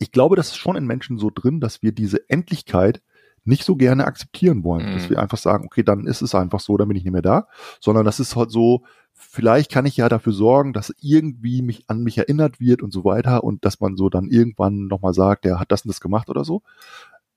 ich 0.01 0.11
glaube, 0.11 0.35
das 0.35 0.47
ist 0.47 0.57
schon 0.57 0.75
in 0.75 0.87
Menschen 0.87 1.19
so 1.19 1.29
drin, 1.33 1.59
dass 1.59 1.83
wir 1.83 1.91
diese 1.91 2.27
Endlichkeit 2.27 3.03
nicht 3.43 3.63
so 3.63 3.75
gerne 3.75 4.05
akzeptieren 4.05 4.63
wollen. 4.63 4.89
Mhm. 4.89 4.93
Dass 4.93 5.09
wir 5.11 5.19
einfach 5.19 5.37
sagen, 5.37 5.65
okay, 5.65 5.83
dann 5.83 6.07
ist 6.07 6.23
es 6.23 6.33
einfach 6.33 6.59
so, 6.59 6.75
dann 6.75 6.87
bin 6.87 6.97
ich 6.97 7.03
nicht 7.03 7.13
mehr 7.13 7.21
da. 7.21 7.47
Sondern 7.79 8.03
das 8.03 8.19
ist 8.19 8.35
halt 8.35 8.49
so, 8.49 8.83
vielleicht 9.13 9.71
kann 9.71 9.85
ich 9.85 9.97
ja 9.97 10.09
dafür 10.09 10.33
sorgen, 10.33 10.73
dass 10.73 10.91
irgendwie 10.99 11.61
mich 11.61 11.87
an 11.87 12.01
mich 12.01 12.17
erinnert 12.17 12.59
wird 12.59 12.81
und 12.81 12.91
so 12.91 13.05
weiter 13.05 13.43
und 13.43 13.63
dass 13.63 13.79
man 13.79 13.95
so 13.95 14.09
dann 14.09 14.27
irgendwann 14.27 14.87
nochmal 14.87 15.13
sagt, 15.13 15.45
der 15.45 15.59
hat 15.59 15.71
das 15.71 15.85
und 15.85 15.89
das 15.89 16.01
gemacht 16.01 16.29
oder 16.29 16.43
so. 16.43 16.63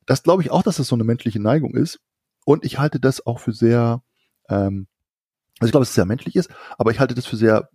Das 0.07 0.23
glaube 0.23 0.43
ich 0.43 0.51
auch, 0.51 0.63
dass 0.63 0.77
das 0.79 0.89
so 0.89 0.97
eine 0.97 1.05
menschliche 1.05 1.41
Neigung 1.41 1.75
ist. 1.75 2.01
Und 2.47 2.65
ich 2.65 2.79
halte 2.79 2.99
das 2.99 3.27
auch 3.27 3.41
für 3.41 3.53
sehr, 3.53 4.03
ähm, 4.49 4.87
also 5.59 5.67
ich 5.67 5.73
glaube, 5.73 5.83
dass 5.83 5.91
es 5.91 5.95
sehr 5.95 6.07
menschlich 6.07 6.35
ist, 6.35 6.51
aber 6.79 6.93
ich 6.93 7.01
halte 7.01 7.15
das 7.15 7.27
für 7.27 7.37
sehr 7.37 7.69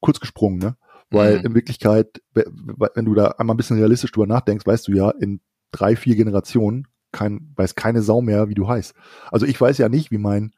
kurz 0.00 0.18
gesprungen, 0.18 0.58
ne? 0.58 0.76
Weil 1.10 1.38
mhm. 1.38 1.46
in 1.46 1.54
Wirklichkeit, 1.54 2.22
wenn 2.32 3.04
du 3.04 3.14
da 3.14 3.28
einmal 3.38 3.54
ein 3.54 3.56
bisschen 3.56 3.78
realistisch 3.78 4.12
drüber 4.12 4.26
nachdenkst, 4.26 4.66
weißt 4.66 4.88
du 4.88 4.92
ja, 4.92 5.10
in 5.10 5.40
drei, 5.70 5.96
vier 5.96 6.16
Generationen 6.16 6.88
kein, 7.12 7.52
weiß 7.56 7.74
keine 7.74 8.02
Sau 8.02 8.20
mehr, 8.20 8.48
wie 8.48 8.54
du 8.54 8.68
heißt. 8.68 8.94
Also 9.30 9.46
ich 9.46 9.60
weiß 9.60 9.78
ja 9.78 9.88
nicht, 9.88 10.10
wie 10.10 10.18
mein 10.18 10.52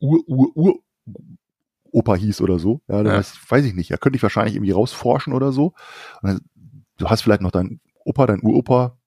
Ur-Ur-Ur 0.00 0.80
Opa 1.92 2.14
hieß 2.14 2.40
oder 2.40 2.58
so. 2.58 2.80
Ja, 2.88 3.02
ja. 3.02 3.18
Weiß, 3.18 3.38
weiß 3.48 3.64
ich 3.64 3.74
nicht. 3.74 3.90
Ja, 3.90 3.98
könnte 3.98 4.16
ich 4.16 4.22
wahrscheinlich 4.22 4.54
irgendwie 4.54 4.72
rausforschen 4.72 5.32
oder 5.32 5.52
so. 5.52 5.74
Dann, 6.22 6.40
du 6.98 7.08
hast 7.08 7.22
vielleicht 7.22 7.42
noch 7.42 7.50
deinen 7.50 7.80
Opa, 8.04 8.26
dein 8.26 8.42
Uropa, 8.42 8.98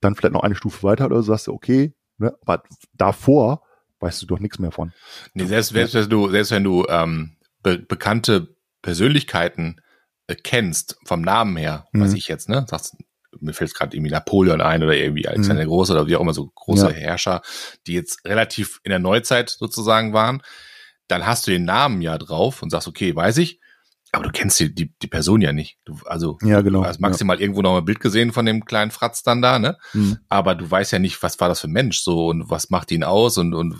dann 0.00 0.14
vielleicht 0.14 0.32
noch 0.34 0.42
eine 0.42 0.54
Stufe 0.54 0.82
weiter 0.82 1.06
oder 1.06 1.16
so, 1.16 1.32
sagst 1.32 1.46
du, 1.46 1.52
okay, 1.52 1.94
ne, 2.18 2.34
aber 2.40 2.62
davor 2.94 3.62
weißt 4.00 4.22
du 4.22 4.26
doch 4.26 4.40
nichts 4.40 4.58
mehr 4.58 4.72
von. 4.72 4.92
Nee, 5.34 5.44
selbst, 5.44 5.70
selbst 5.70 5.94
wenn 5.94 6.08
du, 6.08 6.28
selbst 6.30 6.50
wenn 6.50 6.64
du 6.64 6.86
ähm, 6.88 7.36
be 7.62 7.78
bekannte 7.78 8.56
Persönlichkeiten 8.80 9.80
kennst, 10.36 10.98
vom 11.04 11.22
Namen 11.22 11.56
her, 11.56 11.86
mhm. 11.92 12.02
weiß 12.02 12.14
ich 12.14 12.28
jetzt, 12.28 12.48
ne? 12.48 12.64
Sagst, 12.68 12.96
mir 13.38 13.52
fällt 13.52 13.74
gerade 13.74 13.96
irgendwie 13.96 14.10
Napoleon 14.10 14.60
ein 14.60 14.82
oder 14.82 14.96
irgendwie 14.96 15.26
Alexander 15.28 15.54
mhm. 15.54 15.58
der 15.58 15.66
Große 15.66 15.92
oder 15.92 16.06
wie 16.06 16.16
auch 16.16 16.20
immer 16.20 16.34
so 16.34 16.50
große 16.54 16.88
ja. 16.88 16.92
Herrscher, 16.92 17.42
die 17.86 17.94
jetzt 17.94 18.24
relativ 18.24 18.80
in 18.82 18.90
der 18.90 18.98
Neuzeit 18.98 19.50
sozusagen 19.50 20.12
waren, 20.12 20.42
dann 21.08 21.26
hast 21.26 21.46
du 21.46 21.50
den 21.50 21.64
Namen 21.64 22.02
ja 22.02 22.18
drauf 22.18 22.62
und 22.62 22.70
sagst, 22.70 22.88
okay, 22.88 23.14
weiß 23.14 23.38
ich, 23.38 23.60
aber 24.12 24.24
du 24.24 24.30
kennst 24.30 24.58
die, 24.58 24.74
die, 24.74 24.92
die 25.00 25.06
Person 25.06 25.40
ja 25.40 25.52
nicht. 25.52 25.78
Du, 25.84 25.96
also 26.04 26.38
ja, 26.42 26.60
genau. 26.62 26.80
du 26.82 26.86
hast 26.86 27.00
maximal 27.00 27.36
ja. 27.36 27.42
irgendwo 27.42 27.62
noch 27.62 27.76
ein 27.76 27.84
Bild 27.84 28.00
gesehen 28.00 28.32
von 28.32 28.44
dem 28.44 28.64
kleinen 28.64 28.90
Fratz 28.90 29.22
dann 29.22 29.40
da, 29.40 29.58
ne? 29.60 29.76
Mhm. 29.92 30.18
Aber 30.28 30.56
du 30.56 30.68
weißt 30.68 30.92
ja 30.92 30.98
nicht, 30.98 31.22
was 31.22 31.38
war 31.38 31.48
das 31.48 31.60
für 31.60 31.68
ein 31.68 31.72
Mensch 31.72 32.00
so 32.00 32.26
und 32.26 32.50
was 32.50 32.70
macht 32.70 32.90
ihn 32.90 33.04
aus 33.04 33.38
und, 33.38 33.54
und 33.54 33.76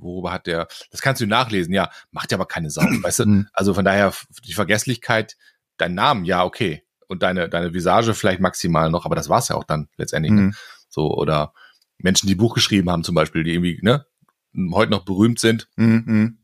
worüber 0.00 0.32
hat 0.32 0.46
der, 0.46 0.66
das 0.90 1.00
kannst 1.00 1.22
du 1.22 1.26
nachlesen, 1.26 1.72
ja, 1.72 1.90
macht 2.10 2.32
ja 2.32 2.38
aber 2.38 2.46
keine 2.46 2.70
Sau, 2.70 2.82
weißt 2.82 3.20
du? 3.20 3.26
Mhm. 3.26 3.48
Also 3.52 3.72
von 3.72 3.84
daher, 3.84 4.12
die 4.44 4.54
Vergesslichkeit 4.54 5.36
dein 5.78 5.94
Namen, 5.94 6.24
ja, 6.24 6.44
okay. 6.44 6.82
Und 7.06 7.22
deine, 7.22 7.48
deine 7.48 7.72
Visage 7.72 8.12
vielleicht 8.14 8.40
maximal 8.40 8.90
noch, 8.90 9.06
aber 9.06 9.16
das 9.16 9.28
war's 9.28 9.48
ja 9.48 9.56
auch 9.56 9.64
dann 9.64 9.88
letztendlich. 9.96 10.32
Ne? 10.32 10.40
Mhm. 10.40 10.48
Ne? 10.48 10.54
So, 10.88 11.14
oder 11.14 11.54
Menschen, 11.98 12.26
die 12.26 12.34
Buch 12.34 12.54
geschrieben 12.54 12.90
haben, 12.90 13.04
zum 13.04 13.14
Beispiel, 13.14 13.44
die 13.44 13.52
irgendwie, 13.52 13.78
ne, 13.82 14.04
heute 14.72 14.90
noch 14.90 15.04
berühmt 15.04 15.40
sind. 15.40 15.68
Mhm. 15.76 16.02
mhm. 16.06 16.38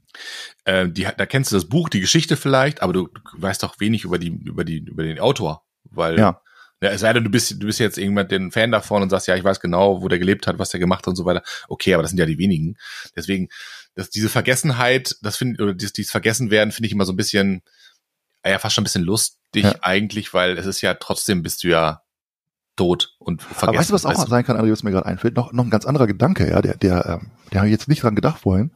Äh, 0.64 0.88
die, 0.88 1.08
da 1.16 1.26
kennst 1.26 1.50
du 1.50 1.56
das 1.56 1.68
Buch, 1.68 1.88
die 1.88 1.98
Geschichte 1.98 2.36
vielleicht, 2.36 2.82
aber 2.82 2.92
du, 2.92 3.08
du 3.08 3.42
weißt 3.42 3.64
doch 3.64 3.80
wenig 3.80 4.04
über 4.04 4.16
die, 4.16 4.28
über 4.28 4.64
die, 4.64 4.78
über 4.78 5.02
den 5.02 5.18
Autor. 5.18 5.64
weil 5.90 6.18
ja. 6.18 6.40
Ja, 6.84 6.90
es 6.90 7.00
sei 7.00 7.14
denn, 7.14 7.24
du 7.24 7.30
bist, 7.30 7.62
du 7.62 7.66
bist 7.66 7.80
jetzt 7.80 7.96
irgendwann 7.96 8.28
den 8.28 8.50
Fan 8.50 8.70
davon 8.70 9.02
und 9.02 9.08
sagst, 9.08 9.26
ja, 9.26 9.34
ich 9.34 9.42
weiß 9.42 9.58
genau, 9.60 10.02
wo 10.02 10.08
der 10.08 10.18
gelebt 10.18 10.46
hat, 10.46 10.58
was 10.58 10.68
der 10.68 10.80
gemacht 10.80 11.06
hat 11.06 11.08
und 11.08 11.16
so 11.16 11.24
weiter. 11.24 11.42
Okay, 11.66 11.94
aber 11.94 12.02
das 12.02 12.10
sind 12.10 12.18
ja 12.18 12.26
die 12.26 12.36
wenigen. 12.36 12.76
Deswegen, 13.16 13.48
dass 13.94 14.10
diese 14.10 14.28
Vergessenheit, 14.28 15.16
das 15.22 15.38
finde, 15.38 15.62
oder 15.62 15.72
dieses, 15.72 15.94
dieses 15.94 16.10
Vergessenwerden 16.10 16.72
finde 16.72 16.86
ich 16.88 16.92
immer 16.92 17.06
so 17.06 17.14
ein 17.14 17.16
bisschen, 17.16 17.62
ja, 18.50 18.58
fast 18.58 18.74
schon 18.74 18.82
ein 18.82 18.84
bisschen 18.84 19.04
lustig 19.04 19.64
ja. 19.64 19.74
eigentlich, 19.82 20.34
weil 20.34 20.58
es 20.58 20.66
ist 20.66 20.80
ja 20.80 20.94
trotzdem 20.94 21.42
bist 21.42 21.64
du 21.64 21.68
ja 21.68 22.02
tot 22.76 23.14
und 23.18 23.42
vergessen. 23.42 23.68
Aber 23.68 23.78
weißt 23.78 23.90
du, 23.90 23.94
was 23.94 24.06
auch 24.06 24.26
sein 24.26 24.44
kann, 24.44 24.56
André, 24.56 24.72
was 24.72 24.82
mir 24.82 24.90
gerade 24.90 25.06
einfällt? 25.06 25.36
Noch, 25.36 25.52
noch 25.52 25.64
ein 25.64 25.70
ganz 25.70 25.86
anderer 25.86 26.06
Gedanke, 26.06 26.48
ja, 26.50 26.60
der, 26.60 26.76
der, 26.76 27.06
ähm, 27.06 27.30
der 27.52 27.60
habe 27.60 27.68
ich 27.68 27.72
jetzt 27.72 27.88
nicht 27.88 28.02
dran 28.02 28.16
gedacht 28.16 28.40
vorhin. 28.40 28.72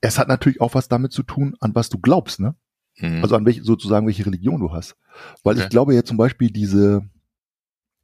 Es 0.00 0.18
hat 0.18 0.28
natürlich 0.28 0.60
auch 0.60 0.74
was 0.74 0.88
damit 0.88 1.12
zu 1.12 1.22
tun, 1.22 1.56
an 1.60 1.74
was 1.74 1.88
du 1.88 1.98
glaubst, 1.98 2.40
ne? 2.40 2.54
Mhm. 2.98 3.22
Also 3.22 3.36
an 3.36 3.46
welche, 3.46 3.62
sozusagen, 3.62 4.06
welche 4.06 4.26
Religion 4.26 4.60
du 4.60 4.72
hast. 4.72 4.96
Weil 5.42 5.54
okay. 5.54 5.64
ich 5.64 5.70
glaube 5.70 5.94
ja 5.94 6.04
zum 6.04 6.16
Beispiel 6.16 6.50
diese, 6.50 7.02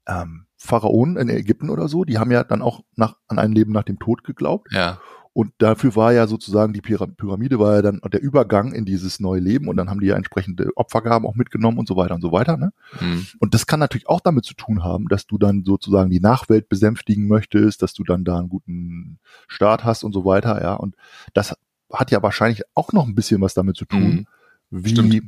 ähm, 0.07 0.47
Pharaonen 0.57 1.17
in 1.17 1.29
Ägypten 1.29 1.71
oder 1.71 1.89
so, 1.89 2.05
die 2.05 2.19
haben 2.19 2.31
ja 2.31 2.43
dann 2.43 2.63
auch 2.63 2.81
nach, 2.95 3.17
an 3.29 3.39
ein 3.39 3.53
Leben 3.53 3.73
nach 3.73 3.85
dem 3.85 3.99
Tod 3.99 4.25
geglaubt. 4.25 4.69
Ja. 4.73 5.01
Und 5.37 5.53
dafür 5.59 5.95
war 5.97 6.15
ja 6.15 6.27
sozusagen 6.27 6.73
die 6.73 6.81
Pyramide 6.81 7.59
war 7.59 7.75
ja 7.75 7.83
dann 7.83 8.01
der 8.11 8.23
Übergang 8.23 8.73
in 8.73 8.87
dieses 8.87 9.21
neue 9.21 9.39
Leben 9.39 9.69
und 9.69 9.77
dann 9.77 9.91
haben 9.91 10.01
die 10.01 10.07
ja 10.07 10.17
entsprechende 10.17 10.71
Opfergaben 10.77 11.29
auch 11.29 11.35
mitgenommen 11.35 11.77
und 11.77 11.87
so 11.87 11.95
weiter 11.95 12.15
und 12.15 12.23
so 12.23 12.33
weiter. 12.33 12.57
Ne? 12.57 12.73
Mhm. 13.03 13.27
Und 13.39 13.53
das 13.53 13.67
kann 13.67 13.79
natürlich 13.79 14.09
auch 14.09 14.23
damit 14.23 14.47
zu 14.47 14.55
tun 14.55 14.83
haben, 14.83 15.09
dass 15.09 15.27
du 15.27 15.37
dann 15.37 15.63
sozusagen 15.63 16.09
die 16.09 16.21
Nachwelt 16.21 16.71
besänftigen 16.71 17.29
möchtest, 17.29 17.83
dass 17.83 17.93
du 17.93 18.03
dann 18.03 18.25
da 18.25 18.39
einen 18.39 18.49
guten 18.49 19.19
Start 19.47 19.85
hast 19.85 20.05
und 20.05 20.15
so 20.15 20.25
weiter. 20.25 20.63
Ja, 20.63 20.73
und 20.73 20.97
das 21.35 21.55
hat 21.93 22.11
ja 22.11 22.23
wahrscheinlich 22.23 22.63
auch 22.75 22.95
noch 22.95 23.07
ein 23.07 23.15
bisschen 23.15 23.43
was 23.43 23.53
damit 23.53 23.77
zu 23.77 23.85
tun, 23.85 24.27
mhm. 24.71 24.85
wie 24.85 24.89
Stimmt 24.89 25.23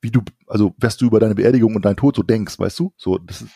wie 0.00 0.10
du, 0.10 0.22
also 0.46 0.74
was 0.78 0.96
du 0.96 1.06
über 1.06 1.20
deine 1.20 1.34
Beerdigung 1.34 1.76
und 1.76 1.84
deinen 1.84 1.96
Tod 1.96 2.16
so 2.16 2.22
denkst, 2.22 2.58
weißt 2.58 2.78
du? 2.78 2.92
So, 2.96 3.18
das 3.18 3.42
ist, 3.42 3.50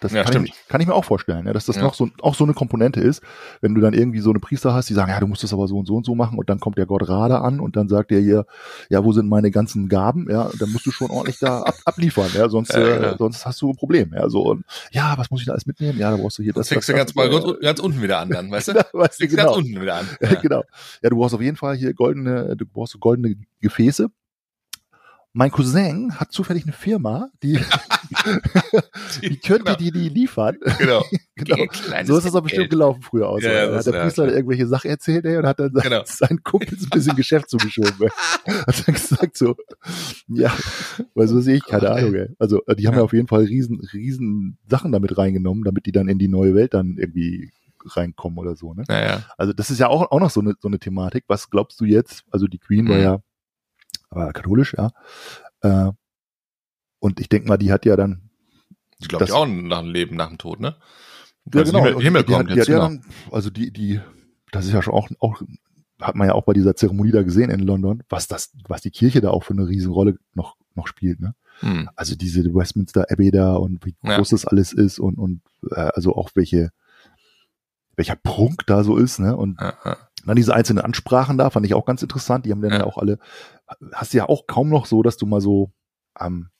das 0.00 0.12
ja, 0.12 0.24
kann, 0.24 0.44
ich, 0.44 0.52
kann, 0.68 0.80
ich, 0.80 0.86
mir 0.86 0.94
auch 0.94 1.04
vorstellen, 1.04 1.46
ja, 1.46 1.52
dass 1.52 1.66
das 1.66 1.76
ja. 1.76 1.82
noch 1.82 1.94
so, 1.94 2.08
auch 2.20 2.34
so 2.34 2.44
eine 2.44 2.54
Komponente 2.54 3.00
ist, 3.00 3.22
wenn 3.60 3.74
du 3.74 3.80
dann 3.80 3.94
irgendwie 3.94 4.20
so 4.20 4.30
eine 4.30 4.38
Priester 4.38 4.72
hast, 4.72 4.88
die 4.88 4.94
sagen, 4.94 5.10
ja, 5.10 5.18
du 5.18 5.26
musst 5.26 5.42
das 5.42 5.52
aber 5.52 5.66
so 5.66 5.78
und 5.78 5.86
so 5.86 5.96
und 5.96 6.06
so 6.06 6.14
machen 6.14 6.38
und 6.38 6.48
dann 6.48 6.60
kommt 6.60 6.78
der 6.78 6.86
Gott 6.86 7.08
Rade 7.08 7.40
an 7.40 7.60
und 7.60 7.76
dann 7.76 7.88
sagt 7.88 8.12
er 8.12 8.20
hier, 8.20 8.46
ja, 8.88 9.04
wo 9.04 9.12
sind 9.12 9.28
meine 9.28 9.50
ganzen 9.50 9.88
Gaben, 9.88 10.28
ja, 10.30 10.50
dann 10.58 10.70
musst 10.70 10.86
du 10.86 10.90
schon 10.90 11.10
ordentlich 11.10 11.38
da 11.38 11.62
ab, 11.62 11.74
abliefern, 11.84 12.30
ja, 12.34 12.48
sonst, 12.48 12.72
ja, 12.74 13.12
äh, 13.12 13.16
sonst 13.18 13.44
hast 13.44 13.60
du 13.60 13.70
ein 13.70 13.76
Problem, 13.76 14.12
ja, 14.14 14.28
so, 14.28 14.42
und, 14.42 14.64
ja, 14.92 15.14
was 15.16 15.30
muss 15.30 15.40
ich 15.40 15.46
da 15.46 15.52
alles 15.52 15.66
mitnehmen? 15.66 15.98
Ja, 15.98 16.10
da 16.10 16.16
brauchst 16.16 16.38
du 16.38 16.42
hier 16.42 16.52
das. 16.52 16.68
Das 16.68 16.68
fängst 16.68 16.88
du 16.88 16.94
ganz 16.94 17.14
mal 17.14 17.28
ganz, 17.28 17.44
ganz 17.60 17.80
unten 17.80 18.02
wieder 18.02 18.18
an 18.18 18.30
dann, 18.30 18.50
weißt 18.50 18.68
du? 18.68 18.86
weißt 18.92 19.20
du 19.20 19.28
genau. 19.28 19.44
ganz 19.44 19.56
unten 19.56 19.80
wieder 19.80 19.96
an. 19.96 20.08
Ja. 20.20 20.34
genau. 20.34 20.64
Ja, 21.02 21.10
du 21.10 21.16
brauchst 21.16 21.34
auf 21.34 21.40
jeden 21.40 21.56
Fall 21.56 21.76
hier 21.76 21.94
goldene, 21.94 22.56
du 22.56 22.66
brauchst 22.66 22.98
goldene 23.00 23.36
Gefäße, 23.60 24.10
mein 25.32 25.50
Cousin 25.50 26.18
hat 26.18 26.32
zufällig 26.32 26.64
eine 26.64 26.72
Firma, 26.72 27.30
die, 27.42 27.52
die 29.22 29.36
könnte 29.38 29.64
genau. 29.64 29.76
die 29.76 29.90
die 29.90 30.08
liefern. 30.08 30.56
Genau. 30.78 31.04
genau. 31.36 31.56
So 32.04 32.16
ist 32.16 32.26
das 32.26 32.34
auch 32.34 32.42
bestimmt 32.42 32.70
gelaufen 32.70 33.02
früher 33.02 33.28
aus. 33.28 33.42
Ja, 33.42 33.52
ja, 33.52 33.76
hat 33.76 33.86
der 33.86 33.92
Priester 33.92 34.26
ja. 34.26 34.32
irgendwelche 34.32 34.66
Sachen 34.66 34.90
erzählt 34.90 35.24
ey, 35.26 35.36
und 35.36 35.46
hat 35.46 35.60
dann 35.60 35.72
genau. 35.72 36.02
seinen 36.06 36.42
Kumpels 36.42 36.82
ein 36.82 36.90
bisschen 36.90 37.14
Geschäft 37.14 37.50
zugeschoben. 37.50 38.08
hat 38.46 38.88
dann 38.88 38.94
gesagt 38.94 39.36
so, 39.36 39.54
ja, 40.28 40.52
weil 41.14 41.28
so 41.28 41.40
sehe 41.40 41.56
ich 41.56 41.64
keine 41.64 41.90
Ahnung. 41.90 42.14
Ey. 42.14 42.28
Also 42.38 42.62
die 42.76 42.86
haben 42.88 42.96
ja. 42.96 43.02
auf 43.02 43.12
jeden 43.12 43.28
Fall 43.28 43.44
riesen 43.44 43.80
riesen 43.92 44.58
Sachen 44.66 44.92
damit 44.92 45.18
reingenommen, 45.18 45.64
damit 45.64 45.86
die 45.86 45.92
dann 45.92 46.08
in 46.08 46.18
die 46.18 46.28
neue 46.28 46.54
Welt 46.54 46.74
dann 46.74 46.96
irgendwie 46.98 47.52
reinkommen 47.84 48.38
oder 48.38 48.56
so. 48.56 48.74
Ne? 48.74 48.84
Ja, 48.88 49.00
ja. 49.00 49.24
Also 49.36 49.52
das 49.52 49.70
ist 49.70 49.78
ja 49.78 49.88
auch, 49.88 50.10
auch 50.10 50.20
noch 50.20 50.30
so 50.30 50.40
eine, 50.40 50.54
so 50.58 50.68
eine 50.68 50.78
Thematik. 50.78 51.24
Was 51.28 51.50
glaubst 51.50 51.80
du 51.80 51.84
jetzt? 51.84 52.24
Also 52.30 52.46
die 52.46 52.58
Queen 52.58 52.84
mhm. 52.84 52.88
war 52.88 52.98
ja 52.98 53.20
aber 54.10 54.32
katholisch, 54.32 54.74
ja. 54.76 54.92
Äh, 55.62 55.92
und 57.00 57.20
ich 57.20 57.28
denke 57.28 57.48
mal, 57.48 57.58
die 57.58 57.72
hat 57.72 57.84
ja 57.84 57.96
dann. 57.96 58.30
Ich 59.00 59.08
glaube, 59.08 59.26
die 59.26 59.32
auch 59.32 59.46
nach 59.46 59.80
dem 59.80 59.90
Leben 59.90 60.16
nach 60.16 60.28
dem 60.28 60.38
Tod, 60.38 60.60
ne? 60.60 60.76
Ja, 61.54 61.62
genau. 61.62 61.84
Himmel, 61.84 62.02
Himmel 62.02 62.24
die, 62.24 62.32
kommt 62.32 62.50
die, 62.50 62.54
jetzt, 62.54 62.66
die 62.66 62.72
genau. 62.72 62.84
Dann, 62.84 63.04
also 63.30 63.50
die, 63.50 63.72
die, 63.72 64.00
das 64.50 64.66
ist 64.66 64.72
ja 64.72 64.82
schon 64.82 64.94
auch, 64.94 65.08
auch, 65.20 65.40
hat 66.00 66.14
man 66.14 66.28
ja 66.28 66.34
auch 66.34 66.44
bei 66.44 66.52
dieser 66.52 66.76
Zeremonie 66.76 67.10
da 67.10 67.22
gesehen 67.22 67.50
in 67.50 67.60
London, 67.60 68.02
was 68.08 68.26
das, 68.26 68.52
was 68.66 68.82
die 68.82 68.90
Kirche 68.90 69.20
da 69.20 69.30
auch 69.30 69.44
für 69.44 69.54
eine 69.54 69.68
Riesenrolle 69.68 70.18
noch, 70.34 70.56
noch 70.74 70.86
spielt, 70.86 71.20
ne? 71.20 71.34
Hm. 71.60 71.88
Also 71.96 72.14
diese 72.14 72.44
Westminster 72.54 73.06
Abbey 73.10 73.30
da 73.30 73.56
und 73.56 73.84
wie 73.84 73.96
groß 74.04 74.30
ja. 74.30 74.34
das 74.34 74.44
alles 74.44 74.72
ist 74.72 75.00
und, 75.00 75.18
und 75.18 75.42
äh, 75.70 75.90
also 75.94 76.14
auch 76.14 76.30
welche, 76.34 76.70
welcher 77.96 78.16
Prunk 78.16 78.64
da 78.66 78.84
so 78.84 78.96
ist, 78.96 79.18
ne? 79.18 79.36
Und 79.36 79.60
ja, 79.60 79.74
ja. 79.84 79.96
Dann 80.26 80.36
diese 80.36 80.54
einzelnen 80.54 80.84
Ansprachen 80.84 81.38
da 81.38 81.50
fand 81.50 81.66
ich 81.66 81.74
auch 81.74 81.86
ganz 81.86 82.02
interessant. 82.02 82.46
Die 82.46 82.50
haben 82.50 82.60
dann 82.60 82.72
ja, 82.72 82.84
auch 82.84 82.98
alle 82.98 83.18
hast 83.92 84.12
du 84.12 84.18
ja 84.18 84.28
auch 84.28 84.46
kaum 84.46 84.68
noch 84.68 84.86
so, 84.86 85.02
dass 85.02 85.16
du 85.16 85.26
mal 85.26 85.40
so 85.40 85.70
am 86.14 86.50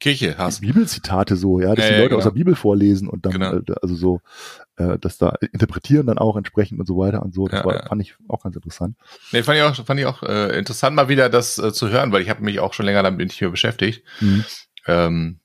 Kirche 0.00 0.36
hast. 0.38 0.60
Bibelzitate 0.60 1.34
so, 1.34 1.60
ja, 1.60 1.74
dass 1.74 1.86
ja, 1.86 1.90
die 1.92 1.96
Leute 1.96 2.08
genau. 2.10 2.18
aus 2.18 2.24
der 2.24 2.30
Bibel 2.30 2.54
vorlesen 2.54 3.08
und 3.08 3.26
dann, 3.26 3.32
genau. 3.32 3.56
äh, 3.56 3.74
also 3.82 3.96
so, 3.96 4.20
äh, 4.76 4.98
das 4.98 5.18
da 5.18 5.34
interpretieren 5.52 6.06
dann 6.06 6.18
auch 6.18 6.36
entsprechend 6.36 6.78
und 6.78 6.86
so 6.86 6.98
weiter 6.98 7.22
und 7.22 7.34
so. 7.34 7.48
Das 7.48 7.60
ja, 7.60 7.64
war, 7.64 7.86
fand 7.86 8.02
ich 8.02 8.14
auch 8.28 8.42
ganz 8.42 8.54
interessant. 8.54 8.96
Nee, 9.32 9.42
fand 9.42 9.58
ich 9.58 9.64
auch, 9.64 9.86
fand 9.86 9.98
ich 9.98 10.06
auch 10.06 10.22
äh, 10.22 10.56
interessant, 10.56 10.94
mal 10.94 11.08
wieder 11.08 11.28
das 11.28 11.58
äh, 11.58 11.72
zu 11.72 11.88
hören, 11.88 12.12
weil 12.12 12.22
ich 12.22 12.30
habe 12.30 12.44
mich 12.44 12.60
auch 12.60 12.74
schon 12.74 12.86
länger 12.86 13.02
damit 13.02 13.26
nicht 13.26 13.40
mehr 13.40 13.50
beschäftigt. 13.50 14.04
Mhm. 14.20 14.44
Ähm, 14.86 15.40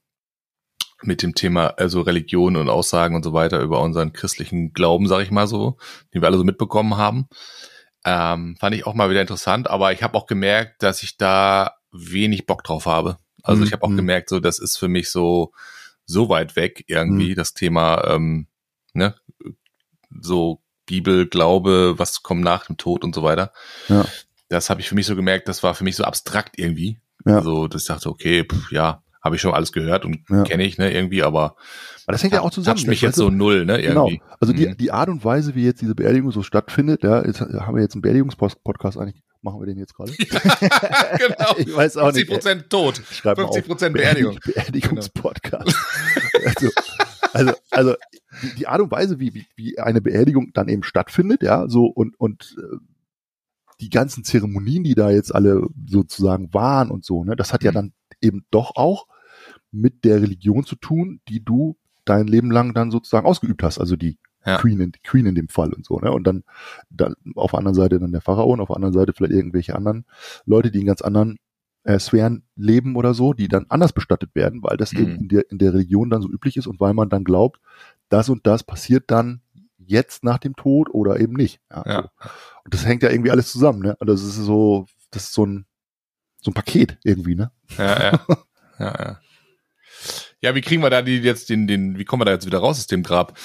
mit 1.02 1.22
dem 1.22 1.36
Thema 1.36 1.68
also 1.78 2.02
Religion 2.02 2.56
und 2.56 2.70
Aussagen 2.70 3.16
und 3.16 3.24
so 3.24 3.34
weiter 3.34 3.60
über 3.60 3.82
unseren 3.82 4.14
christlichen 4.14 4.74
Glauben, 4.74 5.08
sag 5.08 5.22
ich 5.22 5.32
mal 5.32 5.48
so, 5.48 5.78
den 6.14 6.22
wir 6.22 6.28
alle 6.28 6.38
so 6.38 6.44
mitbekommen 6.44 6.98
haben. 6.98 7.28
Ähm, 8.06 8.56
fand 8.60 8.76
ich 8.76 8.86
auch 8.86 8.94
mal 8.94 9.10
wieder 9.10 9.22
interessant, 9.22 9.70
aber 9.70 9.94
ich 9.94 10.04
habe 10.04 10.18
auch 10.18 10.28
gemerkt, 10.28 10.84
dass 10.84 11.04
ich 11.04 11.18
da 11.18 11.76
wenig 11.92 12.46
Bock 12.46 12.64
drauf 12.64 12.86
habe. 12.86 13.18
Also 13.44 13.62
mhm. 13.62 13.68
ich 13.68 13.74
habe 13.74 13.84
auch 13.84 13.90
mhm. 13.90 13.98
gemerkt, 13.98 14.30
so 14.30 14.40
das 14.40 14.60
ist 14.60 14.78
für 14.78 14.88
mich 14.88 15.10
so 15.10 15.54
so 16.06 16.30
weit 16.30 16.56
weg 16.56 16.84
irgendwie 16.88 17.32
mhm. 17.32 17.36
das 17.36 17.54
Thema, 17.54 18.04
ähm, 18.08 18.48
ne, 18.94 19.16
so 20.20 20.62
Bibel, 20.86 21.28
Glaube, 21.28 21.96
was 21.98 22.24
kommt 22.24 22.42
nach 22.42 22.66
dem 22.66 22.78
Tod 22.78 23.04
und 23.04 23.16
so 23.16 23.24
weiter. 23.24 23.54
Ja. 23.88 24.06
Das 24.50 24.70
habe 24.70 24.82
ich 24.82 24.90
für 24.90 24.96
mich 24.96 25.06
so 25.06 25.16
gemerkt, 25.16 25.48
das 25.48 25.64
war 25.64 25.76
für 25.76 25.84
mich 25.84 25.96
so 25.96 26.04
abstrakt 26.04 26.60
irgendwie. 26.60 27.00
Ja. 27.26 27.38
Also, 27.38 27.68
dass 27.68 27.84
ich 27.84 27.88
dachte, 27.88 28.10
okay, 28.10 28.44
pff, 28.44 28.72
ja, 28.72 29.03
habe 29.24 29.36
ich 29.36 29.42
schon 29.42 29.54
alles 29.54 29.72
gehört 29.72 30.06
und 30.06 30.20
ja. 30.30 30.44
kenne 30.44 30.64
ich, 30.64 30.78
ne, 30.78 30.94
irgendwie, 30.94 31.24
aber 31.24 31.56
aber 32.06 32.14
das 32.14 32.24
hängt 32.24 32.34
ja 32.34 32.42
auch 32.42 32.52
zusammen. 32.52 32.78
Das 32.78 32.86
mich 32.86 33.02
jetzt 33.02 33.16
so 33.16 33.30
null, 33.30 33.66
ne? 33.66 33.82
Genau. 33.82 34.08
Irgendwie. 34.08 34.18
Genau. 34.18 34.36
Also 34.40 34.54
die, 34.54 34.68
mhm. 34.68 34.78
die 34.78 34.92
Art 34.92 35.10
und 35.10 35.24
Weise, 35.24 35.56
wie 35.56 35.64
jetzt 35.64 35.82
diese 35.82 35.96
Beerdigung 35.96 36.32
so 36.32 36.44
stattfindet, 36.44 37.04
ja, 37.04 37.26
jetzt 37.26 37.40
haben 37.40 37.76
wir 37.76 37.82
jetzt 37.82 37.96
einen 37.96 38.02
Beerdigungspodcast 38.02 38.98
eigentlich. 38.98 39.24
Machen 39.42 39.62
wir 39.62 39.66
den 39.66 39.78
jetzt 39.78 39.94
gerade? 39.96 40.12
genau. 40.18 41.54
Ich 41.58 41.76
weiß 41.76 41.98
auch 41.98 42.12
50 42.12 42.28
Prozent 42.28 42.70
tot. 42.70 42.98
50 42.98 43.66
Prozent 43.66 43.94
Beerdigung. 43.94 44.38
Beerdigungspodcast. 44.46 45.76
Genau. 46.34 46.44
also, 46.46 46.72
also, 47.32 47.54
also 47.72 47.96
die, 48.42 48.56
die 48.56 48.68
Art 48.68 48.82
und 48.82 48.92
Weise, 48.92 49.20
wie, 49.20 49.34
wie, 49.34 49.46
wie 49.56 49.80
eine 49.80 50.02
Beerdigung 50.02 50.52
dann 50.54 50.68
eben 50.68 50.84
stattfindet, 50.84 51.42
ja, 51.44 51.68
so 51.68 51.86
und, 51.86 52.20
und 52.20 52.56
äh, 52.58 52.78
die 53.80 53.90
ganzen 53.90 54.24
Zeremonien, 54.24 54.84
die 54.84 54.96
da 54.96 55.10
jetzt 55.10 55.34
alle 55.34 55.68
sozusagen 55.88 56.54
waren 56.54 56.90
und 56.90 57.06
so, 57.06 57.24
ne, 57.24 57.36
das 57.36 57.54
hat 57.54 57.62
mhm. 57.62 57.66
ja 57.66 57.72
dann 57.72 57.94
eben 58.22 58.46
doch 58.50 58.76
auch 58.76 59.08
mit 59.74 60.06
der 60.06 60.22
Religion 60.22 60.64
zu 60.64 60.76
tun, 60.76 61.20
die 61.28 61.44
du 61.44 61.78
dein 62.06 62.28
Leben 62.28 62.52
lang 62.52 62.74
dann 62.74 62.92
sozusagen 62.92 63.26
ausgeübt 63.26 63.64
hast, 63.64 63.80
also 63.80 63.96
die 63.96 64.18
ja. 64.46 64.58
Queen, 64.58 64.80
in, 64.80 64.92
Queen 65.04 65.26
in 65.26 65.36
dem 65.36 65.48
Fall 65.48 65.74
und 65.74 65.86
so, 65.86 66.00
ne? 66.00 66.12
Und 66.12 66.26
dann, 66.26 66.44
dann 66.90 67.16
auf 67.36 67.52
der 67.52 67.60
anderen 67.60 67.76
Seite 67.76 68.00
dann 68.00 68.12
der 68.12 68.22
Pharao 68.22 68.52
und 68.52 68.60
auf 68.60 68.68
der 68.68 68.76
anderen 68.76 68.94
Seite 68.94 69.14
vielleicht 69.14 69.34
irgendwelche 69.34 69.76
anderen 69.76 70.06
Leute, 70.46 70.70
die 70.70 70.82
in 70.82 70.86
ganz 70.86 71.02
anderen 71.02 71.38
äh, 71.84 72.00
Sphären 72.00 72.44
leben 72.56 72.96
oder 72.96 73.14
so, 73.14 73.34
die 73.34 73.48
dann 73.48 73.66
anders 73.70 73.94
bestattet 73.94 74.36
werden, 74.36 74.62
weil 74.62 74.78
das 74.78 74.94
mhm. 74.94 75.00
eben 75.00 75.16
in 75.16 75.28
der, 75.30 75.52
in 75.52 75.58
der 75.60 75.74
Religion 75.74 76.10
dann 76.10 76.22
so 76.22 76.30
üblich 76.30 76.58
ist 76.58 76.68
und 76.68 76.80
weil 76.80 76.94
man 76.94 77.10
dann 77.10 77.24
glaubt, 77.24 77.60
das 78.10 78.30
und 78.30 78.46
das 78.46 78.64
passiert 78.64 79.06
dann 79.08 79.42
jetzt 79.78 80.24
nach 80.24 80.38
dem 80.38 80.56
Tod 80.56 80.90
oder 80.92 81.20
eben 81.20 81.34
nicht. 81.34 81.62
Ja, 81.72 81.84
ja. 81.86 82.02
So. 82.02 82.30
Und 82.66 82.74
das 82.74 82.86
hängt 82.86 83.04
ja 83.04 83.10
irgendwie 83.10 83.32
alles 83.32 83.52
zusammen, 83.52 83.80
ne? 83.80 83.96
Und 84.00 84.08
das 84.08 84.24
ist 84.24 84.36
so, 84.36 84.88
das 85.12 85.24
ist 85.26 85.34
so 85.34 85.46
ein, 85.46 85.66
so 86.42 86.52
ein 86.52 86.54
Paket 86.54 86.98
irgendwie, 87.04 87.36
ne? 87.36 87.52
Ja, 87.78 88.04
ja. 88.04 88.26
ja, 88.80 88.96
ja. 89.00 89.20
Ja, 90.44 90.54
wie 90.56 90.62
kriegen 90.62 90.84
wir 90.84 90.90
da 90.90 91.02
die 91.02 91.20
jetzt 91.20 91.50
den, 91.50 91.68
den, 91.68 91.98
wie 91.98 92.04
kommen 92.04 92.20
wir 92.20 92.26
da 92.26 92.34
jetzt 92.34 92.46
wieder 92.46 92.58
raus 92.58 92.78
aus 92.78 92.88
dem 92.88 93.02
Grab, 93.02 93.40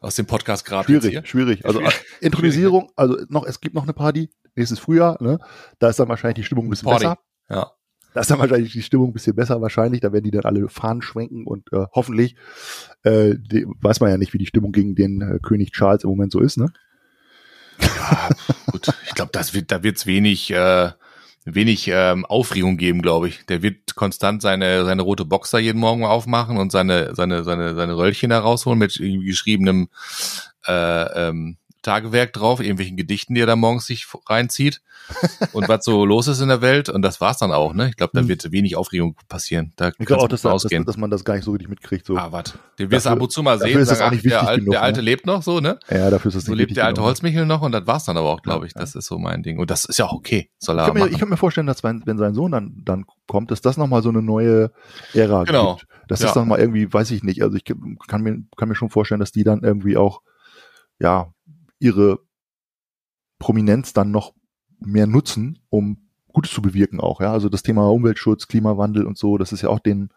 aus 0.00 0.16
dem 0.16 0.26
Podcast 0.26 0.66
Grab? 0.66 0.84
Schwierig, 0.84 1.26
schwierig. 1.26 1.64
Also 1.64 1.78
schwierig. 1.78 2.04
Intronisierung, 2.20 2.92
also 2.96 3.16
noch, 3.30 3.46
es 3.46 3.58
gibt 3.58 3.74
noch 3.74 3.84
eine 3.84 3.94
Party, 3.94 4.28
nächstes 4.54 4.78
Frühjahr, 4.78 5.16
ne? 5.22 5.38
Da 5.78 5.88
ist 5.88 5.98
dann 5.98 6.10
wahrscheinlich 6.10 6.36
die 6.36 6.44
Stimmung 6.44 6.66
ein 6.66 6.70
bisschen 6.70 6.90
Party. 6.90 7.06
besser. 7.06 7.18
Ja. 7.48 7.70
Da 8.12 8.20
ist 8.20 8.30
dann 8.30 8.38
wahrscheinlich 8.38 8.70
die 8.70 8.82
Stimmung 8.82 9.10
ein 9.10 9.12
bisschen 9.14 9.34
besser 9.34 9.62
wahrscheinlich. 9.62 10.02
Da 10.02 10.12
werden 10.12 10.24
die 10.24 10.30
dann 10.30 10.44
alle 10.44 10.68
Fahnen 10.68 11.00
schwenken 11.00 11.46
und 11.46 11.72
äh, 11.72 11.86
hoffentlich, 11.92 12.36
äh, 13.02 13.34
die, 13.38 13.64
weiß 13.80 14.00
man 14.00 14.10
ja 14.10 14.18
nicht, 14.18 14.34
wie 14.34 14.38
die 14.38 14.46
Stimmung 14.46 14.72
gegen 14.72 14.94
den 14.94 15.22
äh, 15.22 15.38
König 15.42 15.72
Charles 15.72 16.04
im 16.04 16.10
Moment 16.10 16.32
so 16.32 16.40
ist, 16.40 16.58
ne? 16.58 16.70
Ja, 17.80 18.28
gut. 18.66 18.88
Ich 19.06 19.14
glaube, 19.14 19.32
das 19.32 19.54
wird, 19.54 19.72
da 19.72 19.82
wird's 19.82 20.04
wenig, 20.04 20.50
äh, 20.50 20.90
wenig 21.46 21.88
ähm, 21.88 22.26
Aufregung 22.26 22.76
geben, 22.76 23.00
glaube 23.00 23.28
ich. 23.28 23.46
Der 23.46 23.62
wird 23.62 23.94
konstant 23.94 24.42
seine 24.42 24.84
seine 24.84 25.02
rote 25.02 25.24
Boxer 25.24 25.58
jeden 25.58 25.78
Morgen 25.78 26.04
aufmachen 26.04 26.58
und 26.58 26.72
seine 26.72 27.14
seine 27.14 27.44
seine 27.44 27.74
seine 27.74 27.96
Röllchen 27.96 28.30
da 28.30 28.40
rausholen 28.40 28.78
mit 28.78 28.98
geschriebenem 28.98 29.88
äh, 30.66 31.28
ähm, 31.28 31.56
Tagewerk 31.86 32.32
drauf, 32.32 32.60
irgendwelchen 32.60 32.96
Gedichten, 32.96 33.34
die 33.34 33.40
er 33.40 33.46
da 33.46 33.54
morgens 33.54 33.86
sich 33.86 34.06
reinzieht 34.28 34.82
und 35.52 35.68
was 35.68 35.84
so 35.84 36.04
los 36.04 36.26
ist 36.26 36.40
in 36.40 36.48
der 36.48 36.60
Welt 36.60 36.88
und 36.88 37.02
das 37.02 37.20
war's 37.20 37.38
dann 37.38 37.52
auch, 37.52 37.74
ne? 37.74 37.88
Ich 37.88 37.96
glaube, 37.96 38.10
da 38.12 38.20
hm. 38.20 38.28
wird 38.28 38.50
wenig 38.50 38.76
Aufregung 38.76 39.14
passieren. 39.28 39.72
Da 39.76 39.92
ich 39.96 40.06
glaube 40.06 40.24
auch, 40.24 40.28
dass, 40.28 40.42
dass, 40.42 40.64
dass, 40.64 40.96
man 40.96 41.10
das 41.10 41.24
gar 41.24 41.34
nicht 41.34 41.44
so 41.44 41.52
richtig 41.52 41.68
mitkriegt. 41.68 42.04
So. 42.04 42.16
Ah, 42.16 42.32
warte. 42.32 42.54
Den 42.80 42.90
wirst 42.90 43.06
du 43.06 43.10
ab 43.10 43.22
und 43.22 43.30
zu 43.30 43.42
mal 43.42 43.60
sehen. 43.60 43.78
Ist 43.78 43.90
das 43.90 44.00
auch 44.00 44.10
nicht 44.10 44.24
der, 44.24 44.40
genug, 44.56 44.72
der 44.72 44.82
Alte 44.82 44.98
ne? 44.98 45.04
lebt 45.04 45.26
noch 45.26 45.42
so, 45.42 45.60
ne? 45.60 45.78
Ja, 45.88 46.10
dafür 46.10 46.30
ist 46.30 46.34
das 46.34 46.44
So 46.44 46.54
lebt 46.54 46.76
der 46.76 46.86
alte. 46.86 47.02
Holzmichel 47.02 47.46
noch 47.46 47.62
und 47.62 47.70
das 47.70 47.86
war's 47.86 48.04
dann 48.04 48.16
aber 48.16 48.30
auch, 48.30 48.42
glaube 48.42 48.66
ich. 48.66 48.74
Ja, 48.74 48.80
das 48.80 48.96
ist 48.96 49.06
so 49.06 49.18
mein 49.18 49.44
Ding. 49.44 49.60
Und 49.60 49.70
das 49.70 49.84
ist 49.84 49.98
ja 49.98 50.06
auch 50.06 50.12
okay. 50.12 50.50
Soll 50.58 50.80
er 50.80 50.88
ich 50.88 50.92
kann, 50.92 51.02
mir, 51.02 51.08
ich 51.08 51.18
kann 51.18 51.28
mir 51.28 51.36
vorstellen, 51.36 51.68
dass 51.68 51.84
wenn, 51.84 52.02
wenn 52.04 52.18
sein 52.18 52.34
Sohn 52.34 52.50
dann, 52.50 52.82
dann 52.84 53.04
kommt, 53.28 53.52
dass 53.52 53.60
das 53.60 53.76
nochmal 53.76 54.02
so 54.02 54.08
eine 54.08 54.22
neue 54.22 54.72
Ära 55.14 55.44
genau. 55.44 55.76
gibt. 55.76 55.86
Das 56.08 56.20
ja. 56.20 56.26
ist 56.26 56.34
dann 56.34 56.48
mal 56.48 56.58
irgendwie, 56.58 56.92
weiß 56.92 57.12
ich 57.12 57.22
nicht. 57.22 57.42
Also 57.44 57.56
ich 57.56 57.64
kann 57.64 58.22
mir, 58.22 58.38
kann 58.56 58.68
mir 58.68 58.74
schon 58.74 58.90
vorstellen, 58.90 59.20
dass 59.20 59.30
die 59.30 59.44
dann 59.44 59.62
irgendwie 59.62 59.96
auch, 59.96 60.22
ja, 60.98 61.32
ihre 61.78 62.20
Prominenz 63.38 63.92
dann 63.92 64.10
noch 64.10 64.34
mehr 64.78 65.06
nutzen, 65.06 65.58
um 65.68 66.08
Gutes 66.32 66.52
zu 66.52 66.62
bewirken 66.62 67.00
auch. 67.00 67.20
Ja, 67.20 67.32
also 67.32 67.48
das 67.48 67.62
Thema 67.62 67.90
Umweltschutz, 67.90 68.46
Klimawandel 68.46 69.06
und 69.06 69.16
so, 69.16 69.38
das 69.38 69.52
ist 69.52 69.62
ja 69.62 69.68
auch 69.70 69.80
den, 69.80 70.10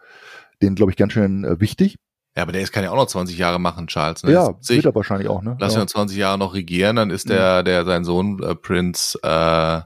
den 0.61 0.75
glaube 0.75 0.91
ich 0.91 0.97
ganz 0.97 1.13
schön 1.13 1.45
äh, 1.45 1.59
wichtig. 1.59 1.97
Ja, 2.35 2.43
aber 2.43 2.51
der 2.51 2.61
ist, 2.61 2.71
kann 2.71 2.83
ja 2.83 2.91
auch 2.91 2.95
noch 2.95 3.07
20 3.07 3.37
Jahre 3.37 3.59
machen, 3.59 3.87
Charles. 3.87 4.23
Ne? 4.23 4.31
Ja, 4.31 4.45
70. 4.45 4.77
wird 4.77 4.85
er 4.85 4.95
wahrscheinlich 4.95 5.29
auch. 5.29 5.41
Ne? 5.41 5.57
Lass 5.59 5.75
ja. 5.75 5.81
ihn 5.81 5.87
20 5.87 6.17
Jahre 6.17 6.37
noch 6.37 6.53
regieren, 6.53 6.95
dann 6.95 7.09
ist 7.09 7.29
der, 7.29 7.63
der 7.63 7.85
sein 7.85 8.03
Sohn 8.03 8.41
äh, 8.43 8.55
Prinz 8.55 9.17
äh, 9.23 9.77
äh, 9.77 9.83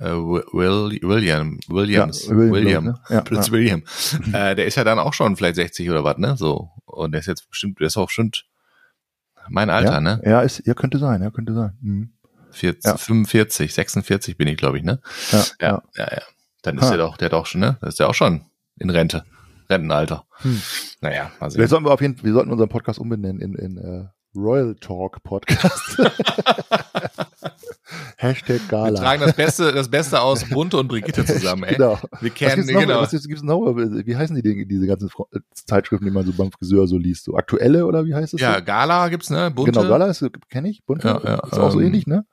Will, 0.00 0.98
William, 1.02 1.60
Williams, 1.68 2.26
ja, 2.26 2.36
William, 2.36 2.52
William 2.52 2.84
ne? 2.84 3.00
ja, 3.08 3.20
Prinz 3.24 3.48
ja. 3.48 3.52
William. 3.52 3.82
äh, 4.32 4.54
der 4.54 4.64
ist 4.66 4.76
ja 4.76 4.84
dann 4.84 4.98
auch 4.98 5.12
schon 5.12 5.36
vielleicht 5.36 5.56
60 5.56 5.90
oder 5.90 6.04
was, 6.04 6.16
ne? 6.16 6.36
So 6.36 6.70
und 6.86 7.12
der 7.12 7.20
ist 7.20 7.26
jetzt 7.26 7.48
bestimmt, 7.48 7.80
der 7.80 7.88
ist 7.88 7.96
auch 7.96 8.06
bestimmt 8.06 8.46
mein 9.48 9.70
Alter, 9.70 9.92
ja, 9.92 10.00
ne? 10.00 10.20
Ja, 10.24 10.40
ist, 10.42 10.66
ja, 10.66 10.74
könnte 10.74 10.98
sein, 10.98 11.22
ja, 11.22 11.30
könnte 11.30 11.54
sein. 11.54 11.76
Mhm. 11.80 12.12
40, 12.52 12.84
ja. 12.84 12.96
45, 12.96 13.72
46 13.72 14.36
bin 14.36 14.48
ich, 14.48 14.56
glaube 14.56 14.78
ich, 14.78 14.84
ne? 14.84 15.00
Ja, 15.30 15.44
ja, 15.60 15.82
ja. 15.96 16.08
ja. 16.12 16.22
Dann 16.62 16.78
ist 16.78 16.84
ha. 16.84 16.90
der 16.90 16.98
doch, 16.98 17.16
der 17.16 17.28
doch 17.28 17.46
schon, 17.46 17.60
ne? 17.60 17.78
Da 17.80 17.88
ist 17.88 17.98
der 17.98 18.08
auch 18.08 18.14
schon 18.14 18.44
in 18.76 18.90
Rente. 18.90 19.24
Rentenalter. 19.68 20.24
Hm. 20.42 20.60
Naja, 21.00 21.30
mal 21.38 21.50
sehen. 21.50 21.58
Vielleicht 21.58 21.70
sollten 21.70 21.86
wir 21.86 21.92
auf 21.92 22.00
jeden 22.00 22.16
Fall, 22.16 22.24
wir 22.24 22.32
sollten 22.32 22.50
unseren 22.50 22.68
Podcast 22.68 22.98
umbenennen 22.98 23.40
in, 23.40 23.54
in 23.54 23.78
uh, 23.78 24.06
Royal 24.34 24.74
Talk 24.76 25.22
Podcast. 25.22 25.98
Hashtag 28.16 28.60
Gala. 28.68 28.92
Wir 28.92 28.96
tragen 28.96 29.22
das 29.22 29.34
Beste, 29.34 29.72
das 29.72 29.90
Beste 29.90 30.20
aus 30.20 30.48
Bunte 30.48 30.76
und 30.76 30.88
Brigitte 30.88 31.24
zusammen, 31.24 31.64
ey. 31.64 31.74
Genau. 31.74 31.98
Wir 32.20 32.30
kennen, 32.30 32.68
was 32.68 32.82
genau. 32.82 33.00
Was 33.00 33.10
gibt's 33.10 33.42
noch? 33.42 33.74
Wie 33.74 34.16
heißen 34.16 34.36
die 34.36 34.42
Dinge, 34.42 34.66
diese 34.66 34.86
ganzen 34.86 35.10
Zeitschriften, 35.54 36.04
die 36.04 36.12
man 36.12 36.24
so 36.24 36.32
beim 36.32 36.52
Friseur 36.52 36.86
so 36.86 36.96
liest? 36.98 37.24
So 37.24 37.34
aktuelle 37.34 37.86
oder 37.86 38.04
wie 38.04 38.14
heißt 38.14 38.34
es? 38.34 38.40
Ja, 38.40 38.58
so? 38.58 38.64
Gala 38.64 39.08
gibt's, 39.08 39.30
ne? 39.30 39.50
Bunte. 39.50 39.72
Genau, 39.72 39.88
Gala 39.88 40.12
kenne 40.48 40.68
ich. 40.70 40.84
Bunte 40.84 41.08
ja, 41.08 41.20
ja, 41.24 41.34
ist 41.46 41.58
auch 41.58 41.72
so 41.72 41.80
ähm, 41.80 41.86
ähnlich, 41.86 42.06
ne? 42.06 42.26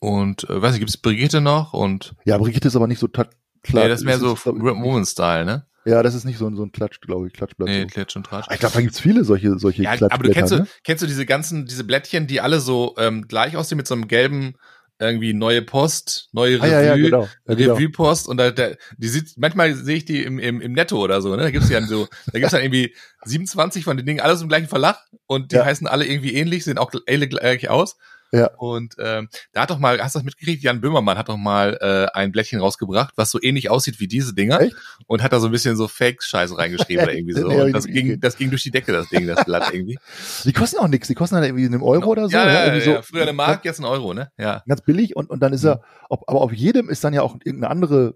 Und, 0.00 0.48
äh, 0.48 0.60
weiß 0.60 0.74
ich, 0.74 0.80
gibt's 0.80 0.96
Brigitte 0.96 1.40
noch 1.40 1.74
und. 1.74 2.14
Ja, 2.24 2.38
Brigitte 2.38 2.68
ist 2.68 2.76
aber 2.76 2.86
nicht 2.86 2.98
so 2.98 3.06
klar. 3.08 3.28
Nee, 3.68 3.88
das 3.88 4.00
ist 4.00 4.06
mehr 4.06 4.18
so 4.18 4.36
Woman-Style, 4.36 5.44
ne? 5.44 5.66
Ja, 5.84 6.02
das 6.02 6.14
ist 6.14 6.24
nicht 6.24 6.38
so, 6.38 6.54
so 6.54 6.62
ein 6.62 6.72
Klatsch, 6.72 7.00
glaube 7.00 7.26
ich, 7.26 7.32
Klatschblatt. 7.32 7.68
Nee, 7.68 7.82
so. 7.82 7.86
Klatsch 7.86 8.16
und 8.16 8.26
Tratsch. 8.26 8.46
Ich 8.52 8.60
glaube, 8.60 8.74
da 8.74 8.80
gibt's 8.80 9.00
viele 9.00 9.24
solche, 9.24 9.58
solche 9.58 9.82
ja, 9.82 9.92
Aber 9.92 10.22
du 10.22 10.30
kennst, 10.30 10.52
ne? 10.52 10.60
du, 10.60 10.66
kennst 10.84 11.02
du 11.02 11.06
diese 11.06 11.24
ganzen, 11.24 11.66
diese 11.66 11.84
Blättchen, 11.84 12.26
die 12.26 12.40
alle 12.40 12.60
so 12.60 12.94
ähm, 12.98 13.26
gleich 13.28 13.56
aussehen 13.56 13.78
mit 13.78 13.86
so 13.86 13.94
einem 13.94 14.08
gelben 14.08 14.54
irgendwie 15.00 15.32
neue 15.32 15.62
Post, 15.62 16.28
neue 16.32 16.58
Revue, 16.58 16.68
ah, 16.68 16.82
ja, 16.82 16.82
ja, 16.82 16.96
genau. 16.96 17.28
ja, 17.48 17.54
genau. 17.54 17.74
Revue-Post 17.74 18.28
und 18.28 18.36
da, 18.36 18.50
da, 18.50 18.72
die 18.98 19.08
sieht, 19.08 19.32
manchmal 19.38 19.74
sehe 19.74 19.96
ich 19.96 20.04
die 20.04 20.22
im, 20.22 20.38
im, 20.38 20.60
im 20.60 20.72
Netto 20.72 21.02
oder 21.02 21.22
so, 21.22 21.34
ne? 21.34 21.42
Da 21.42 21.50
gibt's 21.50 21.70
ja 21.70 21.80
so, 21.82 22.06
da 22.32 22.38
gibt's 22.38 22.52
dann 22.52 22.60
irgendwie 22.60 22.94
27 23.24 23.82
von 23.82 23.96
den 23.96 24.04
Dingen, 24.04 24.20
alles 24.20 24.42
im 24.42 24.48
gleichen 24.48 24.68
Verlag 24.68 24.98
und 25.26 25.52
die 25.52 25.58
heißen 25.58 25.86
alle 25.86 26.04
irgendwie 26.04 26.34
ähnlich, 26.34 26.64
sehen 26.64 26.76
auch 26.76 26.92
alle 27.08 27.28
gleich 27.28 27.70
aus. 27.70 27.96
Ja. 28.32 28.50
Und 28.56 28.94
ähm, 28.98 29.28
da 29.52 29.62
hat 29.62 29.70
doch 29.70 29.78
mal, 29.78 30.00
hast 30.00 30.14
du 30.14 30.20
das 30.20 30.24
mitgekriegt? 30.24 30.62
Jan 30.62 30.80
Böhmermann 30.80 31.18
hat 31.18 31.28
doch 31.28 31.36
mal 31.36 31.76
äh, 31.80 32.16
ein 32.16 32.30
Blättchen 32.32 32.60
rausgebracht, 32.60 33.14
was 33.16 33.30
so 33.30 33.40
ähnlich 33.42 33.70
aussieht 33.70 33.98
wie 33.98 34.06
diese 34.06 34.34
Dinger 34.34 34.60
Echt? 34.60 34.76
und 35.06 35.22
hat 35.22 35.32
da 35.32 35.40
so 35.40 35.46
ein 35.46 35.52
bisschen 35.52 35.76
so 35.76 35.88
Fake-Scheiße 35.88 36.56
reingeschrieben 36.56 37.04
oder 37.04 37.14
irgendwie 37.14 37.32
so. 37.40 37.48
Und 37.48 37.72
das 37.72 37.86
ging, 37.86 38.20
das 38.20 38.36
ging 38.36 38.50
durch 38.50 38.62
die 38.62 38.70
Decke, 38.70 38.92
das 38.92 39.08
Ding, 39.08 39.26
das 39.26 39.44
Blatt 39.44 39.72
irgendwie. 39.72 39.98
Die 40.44 40.52
kosten 40.52 40.78
auch 40.78 40.88
nichts, 40.88 41.08
die 41.08 41.14
kosten 41.14 41.36
dann 41.36 41.44
irgendwie 41.44 41.66
einen 41.66 41.82
Euro 41.82 42.10
oder 42.10 42.28
so. 42.28 42.36
Ja, 42.36 42.46
ja, 42.46 42.74
ja, 42.74 42.80
so, 42.80 42.90
ja. 42.92 43.02
früher 43.02 43.22
eine 43.22 43.32
Mark, 43.32 43.64
jetzt 43.64 43.78
ein 43.78 43.84
Euro, 43.84 44.14
ne? 44.14 44.30
Ja. 44.38 44.62
Ganz 44.66 44.80
billig 44.82 45.16
und, 45.16 45.28
und 45.30 45.40
dann 45.40 45.52
ist 45.52 45.64
er, 45.64 45.82
ob, 46.08 46.28
aber 46.28 46.40
auf 46.40 46.52
jedem 46.52 46.88
ist 46.88 47.04
dann 47.04 47.12
ja 47.12 47.22
auch 47.22 47.36
irgendeine 47.44 47.70
andere 47.70 48.14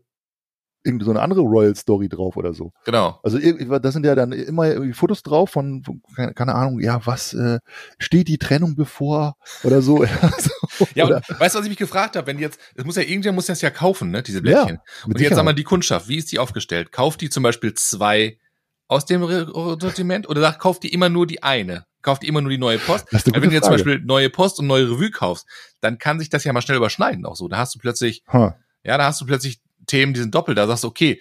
irgendwie 0.85 1.05
so 1.05 1.11
eine 1.11 1.23
andere 1.23 1.41
Royal 1.41 1.75
Story 1.75 2.09
drauf 2.09 2.37
oder 2.37 2.53
so. 2.53 2.73
Genau. 2.85 3.19
Also 3.23 3.39
da 3.39 3.91
sind 3.91 4.05
ja 4.05 4.15
dann 4.15 4.33
immer 4.33 4.67
irgendwie 4.69 4.93
Fotos 4.93 5.23
drauf 5.23 5.51
von, 5.51 5.83
von 5.83 6.03
keine, 6.15 6.35
keine, 6.35 6.55
Ahnung, 6.55 6.81
ja, 6.81 7.05
was 7.07 7.33
äh, 7.33 7.59
steht 7.99 8.29
die 8.29 8.39
Trennung 8.39 8.77
bevor 8.77 9.37
oder 9.63 9.83
so. 9.83 10.05
ja, 10.95 11.07
oder, 11.07 11.23
und 11.29 11.41
weißt 11.41 11.55
du, 11.55 11.59
was 11.59 11.65
ich 11.65 11.71
mich 11.71 11.79
gefragt 11.79 12.17
habe, 12.17 12.27
wenn 12.27 12.39
jetzt, 12.39 12.61
es 12.75 12.85
muss 12.85 12.97
ja 12.97 13.03
irgendjemand 13.03 13.37
muss 13.37 13.47
das 13.47 13.63
ja 13.63 13.71
kaufen, 13.71 14.11
ne, 14.11 14.23
diese 14.23 14.43
Blättchen. 14.43 14.77
Ja, 14.77 15.07
und 15.07 15.19
jetzt 15.19 15.35
sag 15.35 15.45
mal 15.45 15.55
die 15.55 15.65
Kundschaft, 15.65 16.09
wie 16.09 16.17
ist 16.17 16.31
die 16.31 16.39
aufgestellt? 16.39 16.93
Kauft 16.93 17.23
die 17.23 17.31
zum 17.31 17.43
Beispiel 17.43 17.73
zwei 17.75 18.39
aus 18.87 19.07
dem 19.07 19.23
Sortiment 19.23 20.29
oder 20.29 20.41
sagt, 20.41 20.59
kauft 20.61 20.83
die 20.83 20.93
immer 20.93 21.09
nur 21.09 21.27
die 21.27 21.43
eine? 21.43 21.87
Kauft 22.03 22.23
die 22.23 22.29
immer 22.29 22.43
nur 22.43 22.51
die 22.51 22.59
neue 22.59 22.79
Post? 22.79 23.07
Das 23.11 23.23
ist 23.27 23.35
Weil 23.35 23.41
wenn 23.41 23.49
du 23.49 23.55
jetzt 23.55 23.65
zum 23.65 23.73
Beispiel 23.73 24.01
neue 24.05 24.29
Post 24.29 24.59
und 24.59 24.67
neue 24.67 24.91
Revue 24.91 25.11
kaufst, 25.11 25.47
dann 25.81 25.99
kann 25.99 26.19
sich 26.19 26.29
das 26.29 26.45
ja 26.45 26.53
mal 26.53 26.61
schnell 26.61 26.77
überschneiden 26.77 27.25
auch 27.25 27.35
so. 27.37 27.49
Da 27.49 27.57
hast 27.57 27.75
du 27.75 27.79
plötzlich, 27.79 28.23
huh. 28.31 28.51
ja, 28.83 28.99
da 28.99 29.07
hast 29.07 29.23
du 29.23 29.27
plötzlich 29.27 29.63
Themen, 29.87 30.15
die 30.15 30.21
sind 30.21 30.35
doppelt. 30.35 30.59
Da 30.59 30.67
sagst 30.67 30.85
du, 30.85 30.89
okay, 30.89 31.21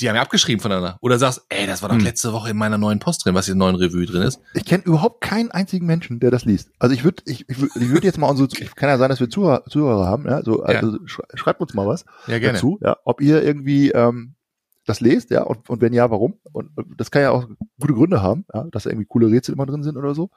die 0.00 0.08
haben 0.08 0.16
ja 0.16 0.22
abgeschrieben 0.22 0.60
voneinander. 0.60 0.98
Oder 1.00 1.18
sagst, 1.18 1.46
ey, 1.48 1.66
das 1.66 1.82
war 1.82 1.88
doch 1.88 1.96
hm. 1.96 2.04
letzte 2.04 2.32
Woche 2.32 2.50
in 2.50 2.56
meiner 2.56 2.76
neuen 2.76 2.98
Post 2.98 3.24
drin, 3.24 3.34
was 3.34 3.48
in 3.48 3.58
der 3.58 3.66
neuen 3.66 3.76
Revue 3.76 4.04
drin 4.04 4.22
ist. 4.22 4.40
Ich 4.52 4.64
kenne 4.64 4.84
überhaupt 4.84 5.22
keinen 5.22 5.50
einzigen 5.50 5.86
Menschen, 5.86 6.20
der 6.20 6.30
das 6.30 6.44
liest. 6.44 6.70
Also 6.78 6.94
ich 6.94 7.02
würde, 7.02 7.22
ich, 7.24 7.48
ich, 7.48 7.56
ich 7.58 7.88
würde 7.88 8.06
jetzt 8.06 8.18
mal 8.18 8.28
unsere, 8.28 8.48
kann 8.74 8.88
ja 8.88 8.98
sein, 8.98 9.08
dass 9.08 9.20
wir 9.20 9.30
Zuhörer, 9.30 9.64
Zuhörer 9.64 10.06
haben, 10.06 10.26
ja, 10.26 10.42
so, 10.42 10.62
also 10.62 10.92
ja. 10.92 10.98
schreibt 11.34 11.60
uns 11.60 11.72
mal 11.72 11.86
was 11.86 12.04
ja, 12.26 12.38
gerne. 12.38 12.54
dazu, 12.54 12.78
ja, 12.82 12.96
ob 13.04 13.22
ihr 13.22 13.42
irgendwie 13.42 13.90
ähm, 13.90 14.35
das 14.86 15.00
lest, 15.00 15.30
ja, 15.30 15.42
und, 15.42 15.68
und 15.68 15.80
wenn 15.80 15.92
ja, 15.92 16.10
warum? 16.10 16.38
Und 16.52 16.70
das 16.96 17.10
kann 17.10 17.22
ja 17.22 17.30
auch 17.30 17.46
gute 17.80 17.94
Gründe 17.94 18.22
haben, 18.22 18.44
ja, 18.54 18.64
dass 18.70 18.84
da 18.84 18.90
irgendwie 18.90 19.06
coole 19.06 19.28
Rätsel 19.28 19.54
immer 19.54 19.66
drin 19.66 19.82
sind 19.82 19.96
oder 19.96 20.14
so 20.14 20.30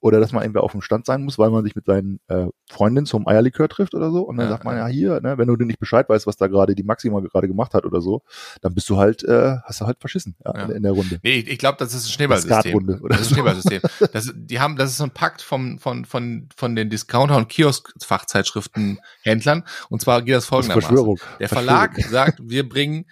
oder 0.00 0.18
dass 0.18 0.32
man 0.32 0.42
irgendwie 0.42 0.58
auf 0.60 0.72
dem 0.72 0.80
Stand 0.80 1.06
sein 1.06 1.22
muss, 1.22 1.38
weil 1.38 1.50
man 1.50 1.62
sich 1.62 1.76
mit 1.76 1.84
seinen 1.84 2.18
äh, 2.28 2.46
Freundinnen 2.70 3.04
zum 3.06 3.28
Eierlikör 3.28 3.68
trifft 3.68 3.94
oder 3.94 4.10
so. 4.10 4.22
Und 4.22 4.38
dann 4.38 4.46
ja, 4.46 4.52
sagt 4.52 4.64
man 4.64 4.74
ja 4.76 4.86
hier, 4.86 5.20
ne, 5.20 5.36
wenn 5.36 5.46
du 5.46 5.56
dir 5.56 5.66
nicht 5.66 5.78
Bescheid 5.78 6.08
weißt, 6.08 6.26
was 6.26 6.38
da 6.38 6.46
gerade 6.46 6.74
die 6.74 6.82
Maxima 6.82 7.20
gerade 7.20 7.48
gemacht 7.48 7.74
hat 7.74 7.84
oder 7.84 8.00
so, 8.00 8.22
dann 8.62 8.72
bist 8.74 8.88
du 8.88 8.96
halt, 8.96 9.22
äh, 9.24 9.58
hast 9.62 9.82
du 9.82 9.86
halt 9.86 9.98
verschissen 10.00 10.36
ja, 10.44 10.56
ja. 10.56 10.64
In, 10.74 10.82
der 10.82 10.92
Runde. 10.92 11.20
Nee, 11.22 11.40
ich, 11.40 11.48
ich 11.48 11.58
glaube, 11.58 11.76
das 11.78 11.92
ist 11.92 12.06
ein 12.06 12.12
Schneeballsystem. 12.12 12.86
Das, 12.86 12.98
das 13.10 13.20
ist 13.20 13.28
ein 13.28 13.34
Schneeballsystem. 13.34 13.82
das, 14.12 14.32
die 14.34 14.58
haben, 14.58 14.76
das 14.76 14.88
ist 14.90 14.96
so 14.96 15.04
ein 15.04 15.10
Pakt 15.10 15.42
vom, 15.42 15.78
von, 15.78 16.06
von, 16.06 16.48
von 16.56 16.74
den 16.74 16.88
Discounter- 16.88 17.36
und 17.36 17.50
Kiosk-Fachzeitschriftenhändlern. 17.50 19.64
Und 19.90 20.00
zwar 20.00 20.22
geht 20.22 20.34
das 20.34 20.46
folgendermaßen. 20.46 20.88
Verschwörung. 20.88 21.20
Der 21.38 21.50
Verlag 21.50 22.00
sagt, 22.00 22.40
wir 22.42 22.66
bringen 22.66 23.04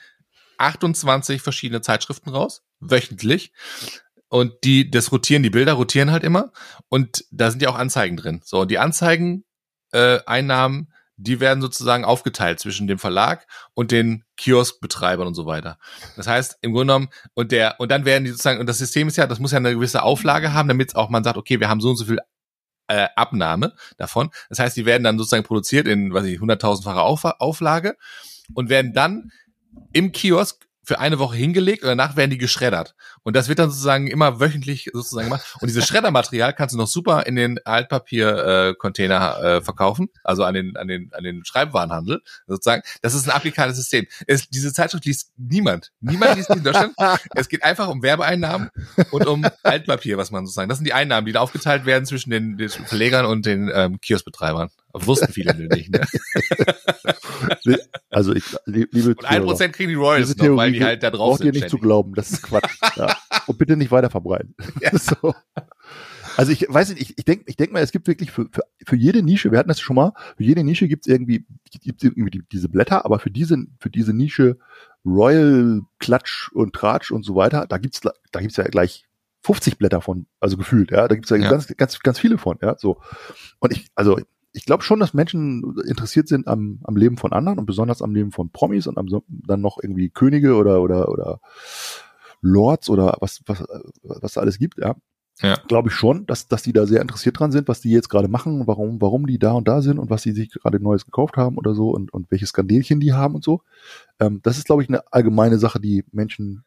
28 0.59 1.43
verschiedene 1.43 1.81
Zeitschriften 1.81 2.31
raus, 2.31 2.63
wöchentlich 2.81 3.53
und 4.29 4.53
die, 4.65 4.91
das 4.91 5.13
rotieren, 5.13 5.43
die 5.43 5.51
Bilder 5.51 5.75
rotieren 5.75 6.11
halt 6.11 6.25
immer 6.25 6.53
und 6.89 7.25
da 7.31 7.51
sind 7.51 7.63
ja 7.63 7.71
auch 7.71 7.79
Anzeigen 7.79 8.17
drin. 8.17 8.41
So, 8.45 8.61
und 8.61 8.71
die 8.71 8.79
Anzeigen, 8.79 9.45
äh, 9.93 10.19
Einnahmen, 10.27 10.93
die 11.17 11.41
werden 11.41 11.61
sozusagen 11.61 12.05
aufgeteilt 12.05 12.61
zwischen 12.61 12.87
dem 12.87 12.99
Verlag 12.99 13.47
und 13.75 13.91
den 13.91 14.25
Kioskbetreibern 14.37 15.27
und 15.27 15.35
so 15.35 15.47
weiter. 15.47 15.79
Das 16.17 16.29
heißt, 16.29 16.59
im 16.61 16.73
Grunde 16.73 16.93
genommen, 16.93 17.09
und 17.35 17.51
der, 17.51 17.81
und 17.81 17.91
dann 17.91 18.05
werden 18.05 18.25
die 18.25 18.31
sozusagen, 18.31 18.61
und 18.61 18.67
das 18.67 18.79
System 18.79 19.09
ist 19.09 19.17
ja, 19.17 19.27
das 19.27 19.41
muss 19.41 19.51
ja 19.51 19.59
eine 19.59 19.75
gewisse 19.75 20.03
Auflage 20.03 20.53
haben, 20.53 20.69
damit 20.69 20.95
auch 20.95 21.09
man 21.09 21.25
sagt, 21.25 21.37
okay, 21.37 21.59
wir 21.59 21.69
haben 21.69 21.81
so 21.81 21.91
und 21.91 21.97
so 21.97 22.05
viel 22.05 22.21
äh, 22.87 23.09
Abnahme 23.17 23.75
davon. 23.97 24.31
Das 24.49 24.61
heißt, 24.61 24.77
die 24.77 24.87
werden 24.87 25.03
dann 25.03 25.19
sozusagen 25.19 25.45
produziert 25.45 25.89
in, 25.89 26.15
weiß 26.15 26.25
ich, 26.25 26.41
hunderttausendfacher 26.41 27.03
Auf 27.03 27.25
Auflage 27.25 27.97
und 28.55 28.69
werden 28.69 28.93
dann 28.93 29.33
im 29.93 30.13
Kiosk 30.13 30.69
für 30.89 30.99
eine 30.99 31.19
Woche 31.19 31.37
hingelegt 31.37 31.83
und 31.83 31.89
danach 31.89 32.17
werden 32.17 32.31
die 32.31 32.39
geschreddert. 32.39 32.95
Und 33.23 33.37
das 33.37 33.51
wird 33.51 33.59
dann 33.59 33.69
sozusagen 33.69 34.07
immer 34.07 34.41
wöchentlich 34.41 34.89
sozusagen 34.95 35.27
gemacht. 35.27 35.45
Und 35.61 35.69
dieses 35.69 35.87
Schreddermaterial 35.87 36.55
kannst 36.55 36.75
du 36.75 36.79
noch 36.79 36.87
super 36.87 37.27
in 37.27 37.37
den 37.37 37.59
Altpapier-Container 37.63 39.43
äh, 39.43 39.61
verkaufen, 39.61 40.09
also 40.25 40.45
an 40.45 40.55
den, 40.55 40.79
an 40.79 40.89
den, 40.89 41.11
an 41.13 41.25
den 41.25 41.45
Schreibwarenhandel 41.45 42.23
sozusagen. 42.47 42.83
Das 43.03 43.13
ist 43.13 43.29
ein 43.29 43.37
applikates 43.37 43.77
System. 43.77 44.07
Es, 44.27 44.49
diese 44.49 44.73
Zeitschrift 44.73 45.05
liest 45.05 45.31
niemand. 45.37 45.93
Niemand 46.01 46.37
liest 46.37 46.49
in 46.49 46.65
Deutschland. 46.65 46.95
es 47.35 47.51
geht 47.51 47.65
einfach 47.65 47.89
um 47.89 48.03
Werbeeinnahmen 48.03 48.71
und 49.11 49.27
um 49.27 49.45
Altpapier, 49.63 50.17
was 50.17 50.31
man 50.31 50.47
sozusagen. 50.47 50.71
Das 50.71 50.79
sind 50.79 50.87
die 50.87 50.95
Einnahmen, 50.95 51.27
die 51.27 51.33
da 51.33 51.41
aufgeteilt 51.41 51.85
werden 51.85 52.07
zwischen 52.07 52.31
den, 52.31 52.57
den 52.57 52.71
Verlegern 52.71 53.27
und 53.27 53.45
den 53.45 53.71
ähm, 53.75 54.01
Kioskbetreibern. 54.01 54.71
Wussten 55.07 55.33
viele 55.33 55.55
nicht. 55.75 55.91
Ne? 55.91 56.07
Also 58.11 58.35
ich, 58.35 58.45
liebe 58.67 59.11
Und 59.11 59.25
ein 59.25 59.45
Prozent 59.45 59.75
kriegen 59.75 59.91
die 59.91 59.95
Royals 59.95 60.37
noch, 60.37 60.57
weil 60.57 60.73
die 60.73 60.83
halt 60.83 61.03
da 61.03 61.11
drauf 61.11 61.19
braucht 61.19 61.39
sind. 61.39 61.47
Braucht 61.47 61.57
ihr 61.57 61.61
nicht 61.63 61.71
zu 61.71 61.79
glauben, 61.79 62.15
das 62.15 62.31
ist 62.31 62.43
Quatsch. 62.43 62.79
ja. 62.97 63.17
Und 63.47 63.59
bitte 63.59 63.77
nicht 63.77 63.91
weiter 63.91 64.11
verbreiten. 64.11 64.55
Ja. 64.81 64.97
So. 64.97 65.35
Also 66.37 66.53
ich 66.53 66.67
weiß 66.69 66.91
nicht, 66.91 67.01
ich, 67.01 67.19
ich 67.19 67.25
denke 67.25 67.45
ich 67.49 67.57
denk 67.57 67.73
mal, 67.73 67.83
es 67.83 67.91
gibt 67.91 68.07
wirklich 68.07 68.31
für, 68.31 68.47
für, 68.53 68.63
für 68.87 68.97
jede 68.97 69.23
Nische, 69.23 69.51
wir 69.51 69.59
hatten 69.59 69.69
das 69.69 69.81
schon 69.81 69.97
mal, 69.97 70.13
für 70.37 70.45
jede 70.45 70.63
Nische 70.63 70.87
gibt 70.87 71.07
es 71.07 71.13
irgendwie, 71.13 71.45
gibt's 71.83 72.05
irgendwie 72.05 72.31
die, 72.31 72.43
diese 72.53 72.69
Blätter, 72.69 73.05
aber 73.05 73.19
für 73.19 73.31
diese, 73.31 73.57
für 73.81 73.91
diese 73.91 74.13
Nische 74.13 74.59
Royal 75.05 75.81
Klatsch 75.99 76.51
und 76.53 76.75
Tratsch 76.75 77.11
und 77.11 77.25
so 77.25 77.35
weiter, 77.35 77.67
da 77.67 77.79
gibt's 77.79 78.01
da 78.01 78.41
gibt's 78.41 78.57
ja 78.57 78.65
gleich 78.65 79.09
50 79.43 79.79
Blätter 79.79 80.01
von, 80.01 80.27
also 80.41 80.57
gefühlt, 80.57 80.91
ja. 80.91 81.09
Da 81.09 81.15
gibt's 81.15 81.31
ja, 81.31 81.37
ja. 81.37 81.51
ganz, 81.51 81.67
ganz, 81.77 81.99
ganz 82.01 82.19
viele 82.19 82.39
von, 82.39 82.59
ja. 82.63 82.77
So. 82.79 83.01
Und 83.59 83.73
ich, 83.73 83.89
also 83.95 84.19
ich 84.59 84.67
glaube 84.67 84.83
schon, 84.83 84.99
dass 84.99 85.15
Menschen 85.15 85.77
interessiert 85.87 86.27
sind 86.27 86.49
am, 86.49 86.81
am 86.83 86.97
Leben 86.97 87.17
von 87.17 87.33
anderen 87.33 87.61
und 87.61 87.67
besonders 87.67 88.03
am 88.03 88.13
Leben 88.13 88.33
von 88.33 88.51
Promis 88.51 88.89
und 88.89 88.99
am, 88.99 89.07
dann 89.29 89.61
noch 89.61 89.79
irgendwie 89.81 90.11
Könige 90.11 90.57
oder 90.57 90.83
oder 90.83 91.09
oder 91.09 91.41
Lords 92.41 92.91
oder 92.91 93.17
was 93.21 93.41
was 93.47 93.65
was 94.03 94.33
da 94.33 94.41
alles 94.41 94.59
gibt, 94.59 94.79
ja. 94.79 94.97
Ja. 95.41 95.57
Glaube 95.69 95.91
ich 95.91 95.95
schon, 95.95 96.27
dass 96.27 96.49
dass 96.49 96.65
die 96.65 96.73
da 96.73 96.87
sehr 96.87 97.01
interessiert 97.01 97.39
dran 97.39 97.53
sind, 97.53 97.69
was 97.69 97.81
die 97.81 97.91
jetzt 97.93 98.09
gerade 98.09 98.27
machen, 98.27 98.67
warum 98.67 99.01
warum 99.01 99.27
die 99.27 99.39
da 99.39 99.53
und 99.53 99.69
da 99.69 99.81
sind 99.81 100.01
und 100.01 100.11
was 100.11 100.23
sie 100.23 100.33
sich 100.33 100.51
gerade 100.51 100.81
Neues 100.81 101.05
gekauft 101.05 101.37
haben 101.37 101.57
oder 101.57 101.75
so 101.75 101.91
und 101.91 102.13
und 102.13 102.29
welche 102.33 102.47
Skandelchen 102.47 102.99
die 102.99 103.13
haben 103.13 103.37
und 103.37 103.45
so. 103.45 103.63
Ähm, 104.19 104.41
das 104.43 104.59
ist 104.59 104.67
glaube 104.67 104.83
ich 104.83 104.89
eine 104.89 105.05
allgemeine 105.13 105.61
Sache, 105.61 105.79
die 105.79 106.05
Menschen 106.11 106.65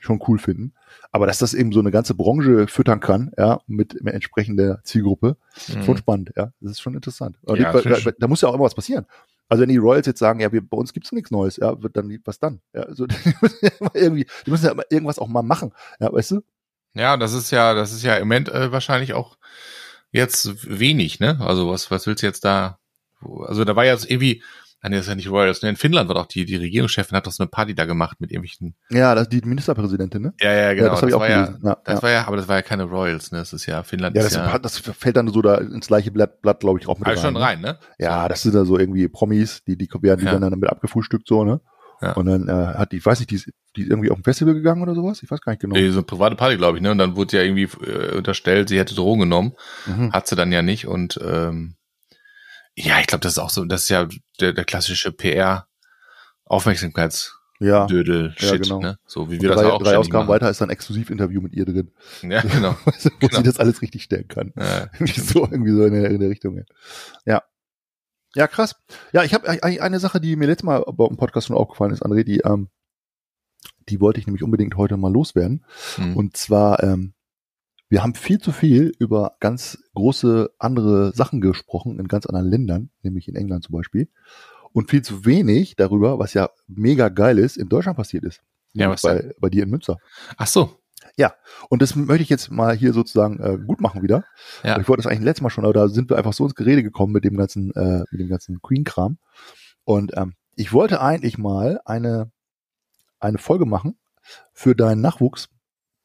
schon 0.00 0.20
cool 0.26 0.38
finden. 0.38 0.74
Aber 1.12 1.26
dass 1.26 1.38
das 1.38 1.54
eben 1.54 1.72
so 1.72 1.80
eine 1.80 1.90
ganze 1.90 2.14
Branche 2.14 2.66
füttern 2.66 3.00
kann, 3.00 3.32
ja, 3.38 3.60
mit, 3.66 4.02
mit 4.02 4.14
entsprechender 4.14 4.80
Zielgruppe, 4.84 5.36
mhm. 5.68 5.82
schon 5.82 5.96
spannend, 5.96 6.32
ja. 6.36 6.52
Das 6.60 6.72
ist 6.72 6.80
schon 6.80 6.94
interessant. 6.94 7.38
Ja, 7.46 7.72
da, 7.72 7.80
da, 7.80 8.10
da, 8.18 8.28
muss 8.28 8.40
ja 8.40 8.48
auch 8.48 8.54
immer 8.54 8.64
was 8.64 8.74
passieren. 8.74 9.06
Also 9.48 9.62
wenn 9.62 9.68
die 9.68 9.78
Royals 9.78 10.06
jetzt 10.06 10.20
sagen, 10.20 10.40
ja, 10.40 10.52
wir, 10.52 10.60
bei 10.60 10.76
uns 10.76 10.92
gibt's 10.92 11.12
nichts 11.12 11.30
Neues, 11.30 11.56
ja, 11.56 11.82
wird 11.82 11.96
dann 11.96 12.18
was 12.24 12.38
dann? 12.38 12.60
Ja, 12.72 12.82
also 12.82 13.06
die 13.08 13.34
müssen 13.40 13.58
ja 13.62 13.90
irgendwie, 13.94 14.26
die 14.46 14.50
müssen 14.50 14.66
ja 14.66 14.74
irgendwas 14.90 15.18
auch 15.18 15.28
mal 15.28 15.42
machen, 15.42 15.72
ja, 15.98 16.12
weißt 16.12 16.32
du? 16.32 16.42
Ja, 16.94 17.16
das 17.16 17.32
ist 17.32 17.50
ja, 17.50 17.74
das 17.74 17.92
ist 17.92 18.02
ja 18.02 18.16
im 18.16 18.28
Moment 18.28 18.48
äh, 18.48 18.72
wahrscheinlich 18.72 19.12
auch 19.12 19.36
jetzt 20.12 20.66
wenig, 20.68 21.20
ne? 21.20 21.38
Also 21.40 21.70
was, 21.70 21.90
was 21.90 22.06
willst 22.06 22.22
du 22.22 22.26
jetzt 22.26 22.44
da? 22.44 22.78
Also 23.46 23.64
da 23.64 23.76
war 23.76 23.84
ja 23.84 23.96
irgendwie, 24.06 24.42
Nein, 24.82 24.92
das 24.92 25.02
ist 25.02 25.08
ja 25.08 25.14
nicht 25.14 25.30
Royals. 25.30 25.62
In 25.62 25.76
Finnland 25.76 26.08
war 26.08 26.14
doch 26.14 26.26
die, 26.26 26.46
die 26.46 26.56
Regierungschefin 26.56 27.14
hat 27.16 27.26
doch 27.26 27.32
so 27.32 27.42
eine 27.42 27.50
Party 27.50 27.74
da 27.74 27.84
gemacht 27.84 28.20
mit 28.20 28.30
irgendwelchen. 28.30 28.74
Ja, 28.88 29.14
das 29.14 29.28
die 29.28 29.42
Ministerpräsidentin, 29.44 30.22
ne? 30.22 30.34
Ja, 30.40 30.52
ja, 30.52 30.72
genau. 30.72 30.86
Ja, 30.86 30.90
das, 30.92 31.00
das, 31.00 31.12
war 31.12 31.28
ja, 31.28 31.54
ja, 31.62 31.76
das 31.84 32.02
war 32.02 32.10
ja, 32.10 32.26
aber 32.26 32.36
das 32.36 32.48
war 32.48 32.56
ja 32.56 32.62
keine 32.62 32.84
Royals, 32.84 33.30
ne? 33.30 33.38
Das 33.38 33.52
ist 33.52 33.66
ja 33.66 33.82
Finnland. 33.82 34.16
Ja, 34.16 34.22
das, 34.22 34.34
ja, 34.34 34.58
das 34.58 34.78
fällt 34.78 35.16
dann 35.16 35.28
so 35.28 35.42
da 35.42 35.56
ins 35.56 35.88
gleiche 35.88 36.10
Blatt, 36.10 36.40
Blatt 36.40 36.60
glaube 36.60 36.78
ich, 36.80 36.88
auch 36.88 36.98
mit 36.98 37.06
also 37.06 37.20
rein. 37.20 37.34
schon 37.34 37.42
rein, 37.42 37.60
ne? 37.60 37.78
Ja, 37.98 38.28
das 38.28 38.42
sind 38.42 38.54
da 38.54 38.64
so 38.64 38.78
irgendwie 38.78 39.08
Promis, 39.08 39.62
die, 39.64 39.76
die 39.76 39.88
werden, 40.00 40.20
die 40.20 40.26
werden 40.26 40.40
dann 40.40 40.50
damit 40.50 40.70
abgefrühstückt, 40.70 41.28
so, 41.28 41.44
ne? 41.44 41.60
Ja. 42.02 42.12
Und 42.12 42.26
dann 42.26 42.48
äh, 42.48 42.78
hat 42.78 42.92
die, 42.92 42.96
ich 42.96 43.04
weiß 43.06 43.18
nicht, 43.18 43.30
die 43.30 43.34
ist, 43.34 43.50
die 43.76 43.82
ist 43.82 43.90
irgendwie 43.90 44.10
auf 44.10 44.16
ein 44.16 44.24
Festival 44.24 44.54
gegangen 44.54 44.82
oder 44.82 44.94
sowas? 44.94 45.22
Ich 45.22 45.30
weiß 45.30 45.42
gar 45.42 45.52
nicht 45.52 45.60
genau. 45.60 45.74
Nee, 45.74 45.90
so 45.90 45.98
eine 45.98 46.06
private 46.06 46.34
Party, 46.34 46.56
glaube 46.56 46.78
ich, 46.78 46.82
ne? 46.82 46.90
Und 46.90 46.98
dann 46.98 47.16
wurde 47.16 47.36
ja 47.36 47.42
irgendwie 47.42 47.68
äh, 47.86 48.16
unterstellt, 48.16 48.70
sie 48.70 48.78
hätte 48.78 48.94
Drogen 48.94 49.20
genommen. 49.20 49.52
Mhm. 49.86 50.12
Hat 50.12 50.26
sie 50.26 50.36
dann 50.36 50.50
ja 50.50 50.62
nicht 50.62 50.86
und 50.86 51.20
ähm, 51.22 51.74
ja, 52.76 53.00
ich 53.00 53.06
glaube, 53.06 53.22
das 53.22 53.32
ist 53.32 53.38
auch 53.38 53.50
so, 53.50 53.64
das 53.64 53.82
ist 53.82 53.88
ja 53.88 54.08
der, 54.40 54.52
der 54.52 54.64
klassische 54.64 55.12
PR 55.12 55.66
Aufmerksamkeits 56.44 57.40
ja, 57.60 57.86
Dödel 57.86 58.32
Shit, 58.38 58.50
ja, 58.50 58.56
genau. 58.56 58.80
ne? 58.80 58.98
So 59.06 59.30
wie 59.30 59.40
wir 59.40 59.50
drei, 59.50 59.62
das 59.62 59.72
auch 59.72 59.82
drei 59.82 59.98
Ausgaben 59.98 60.26
machen. 60.26 60.34
weiter 60.34 60.50
ist 60.50 60.62
ein 60.62 60.70
Exklusivinterview 60.70 61.42
mit 61.42 61.52
ihr 61.52 61.66
drin. 61.66 61.90
Ja, 62.22 62.40
genau. 62.40 62.74
Wo 62.84 63.28
genau. 63.28 63.36
sie 63.36 63.42
das 63.42 63.58
alles 63.58 63.82
richtig 63.82 64.02
stellen 64.02 64.28
kann. 64.28 64.54
Ja, 64.56 64.88
so, 65.14 65.42
irgendwie 65.42 65.72
so 65.72 65.84
in 65.84 65.92
der, 65.92 66.10
in 66.10 66.20
der 66.20 66.30
Richtung. 66.30 66.56
Ja. 66.56 66.64
ja. 67.26 67.42
Ja, 68.34 68.46
krass. 68.46 68.76
Ja, 69.12 69.24
ich 69.24 69.34
habe 69.34 69.48
eine 69.48 69.98
Sache, 69.98 70.20
die 70.20 70.36
mir 70.36 70.46
letztes 70.46 70.64
Mal 70.64 70.84
im 70.86 71.16
Podcast 71.16 71.48
schon 71.48 71.56
aufgefallen 71.56 71.92
ist, 71.92 72.04
André, 72.04 72.22
die, 72.22 72.38
ähm, 72.38 72.68
die 73.88 74.00
wollte 74.00 74.20
ich 74.20 74.26
nämlich 74.26 74.44
unbedingt 74.44 74.76
heute 74.76 74.96
mal 74.96 75.12
loswerden. 75.12 75.64
Mhm. 75.98 76.16
Und 76.16 76.36
zwar, 76.36 76.82
ähm, 76.82 77.12
wir 77.90 78.04
haben 78.04 78.14
viel 78.14 78.38
zu 78.38 78.52
viel 78.52 78.92
über 78.98 79.36
ganz 79.40 79.82
große 79.94 80.52
andere 80.58 81.12
Sachen 81.12 81.40
gesprochen 81.40 81.98
in 81.98 82.06
ganz 82.06 82.24
anderen 82.24 82.48
Ländern, 82.48 82.90
nämlich 83.02 83.26
in 83.26 83.34
England 83.34 83.64
zum 83.64 83.74
Beispiel. 83.74 84.08
Und 84.72 84.90
viel 84.90 85.02
zu 85.02 85.24
wenig 85.26 85.74
darüber, 85.74 86.20
was 86.20 86.32
ja 86.32 86.50
mega 86.68 87.08
geil 87.08 87.38
ist, 87.38 87.56
in 87.56 87.68
Deutschland 87.68 87.96
passiert 87.98 88.24
ist. 88.24 88.42
Ja, 88.72 88.88
was 88.88 89.02
bei, 89.02 89.18
denn? 89.18 89.32
bei 89.40 89.50
dir 89.50 89.64
in 89.64 89.70
Münster. 89.70 89.98
Ach 90.36 90.46
so. 90.46 90.76
Ja, 91.16 91.34
und 91.68 91.82
das 91.82 91.96
möchte 91.96 92.22
ich 92.22 92.28
jetzt 92.28 92.52
mal 92.52 92.76
hier 92.76 92.92
sozusagen 92.92 93.40
äh, 93.40 93.58
gut 93.58 93.80
machen 93.80 94.02
wieder. 94.02 94.24
Ja. 94.62 94.78
Ich 94.78 94.88
wollte 94.88 95.02
das 95.02 95.10
eigentlich 95.10 95.24
letztes 95.24 95.42
Mal 95.42 95.50
schon, 95.50 95.64
aber 95.64 95.74
da 95.74 95.88
sind 95.88 96.10
wir 96.10 96.16
einfach 96.16 96.32
so 96.32 96.44
ins 96.44 96.54
Gerede 96.54 96.84
gekommen 96.84 97.12
mit 97.12 97.24
dem 97.24 97.36
ganzen, 97.36 97.72
äh, 97.74 98.04
mit 98.12 98.20
dem 98.20 98.28
ganzen 98.28 98.62
Queen-Kram. 98.62 99.18
Und 99.82 100.12
ähm, 100.16 100.34
ich 100.54 100.72
wollte 100.72 101.00
eigentlich 101.00 101.38
mal 101.38 101.80
eine, 101.84 102.30
eine 103.18 103.38
Folge 103.38 103.66
machen 103.66 103.98
für 104.52 104.76
deinen 104.76 105.00
Nachwuchs, 105.00 105.48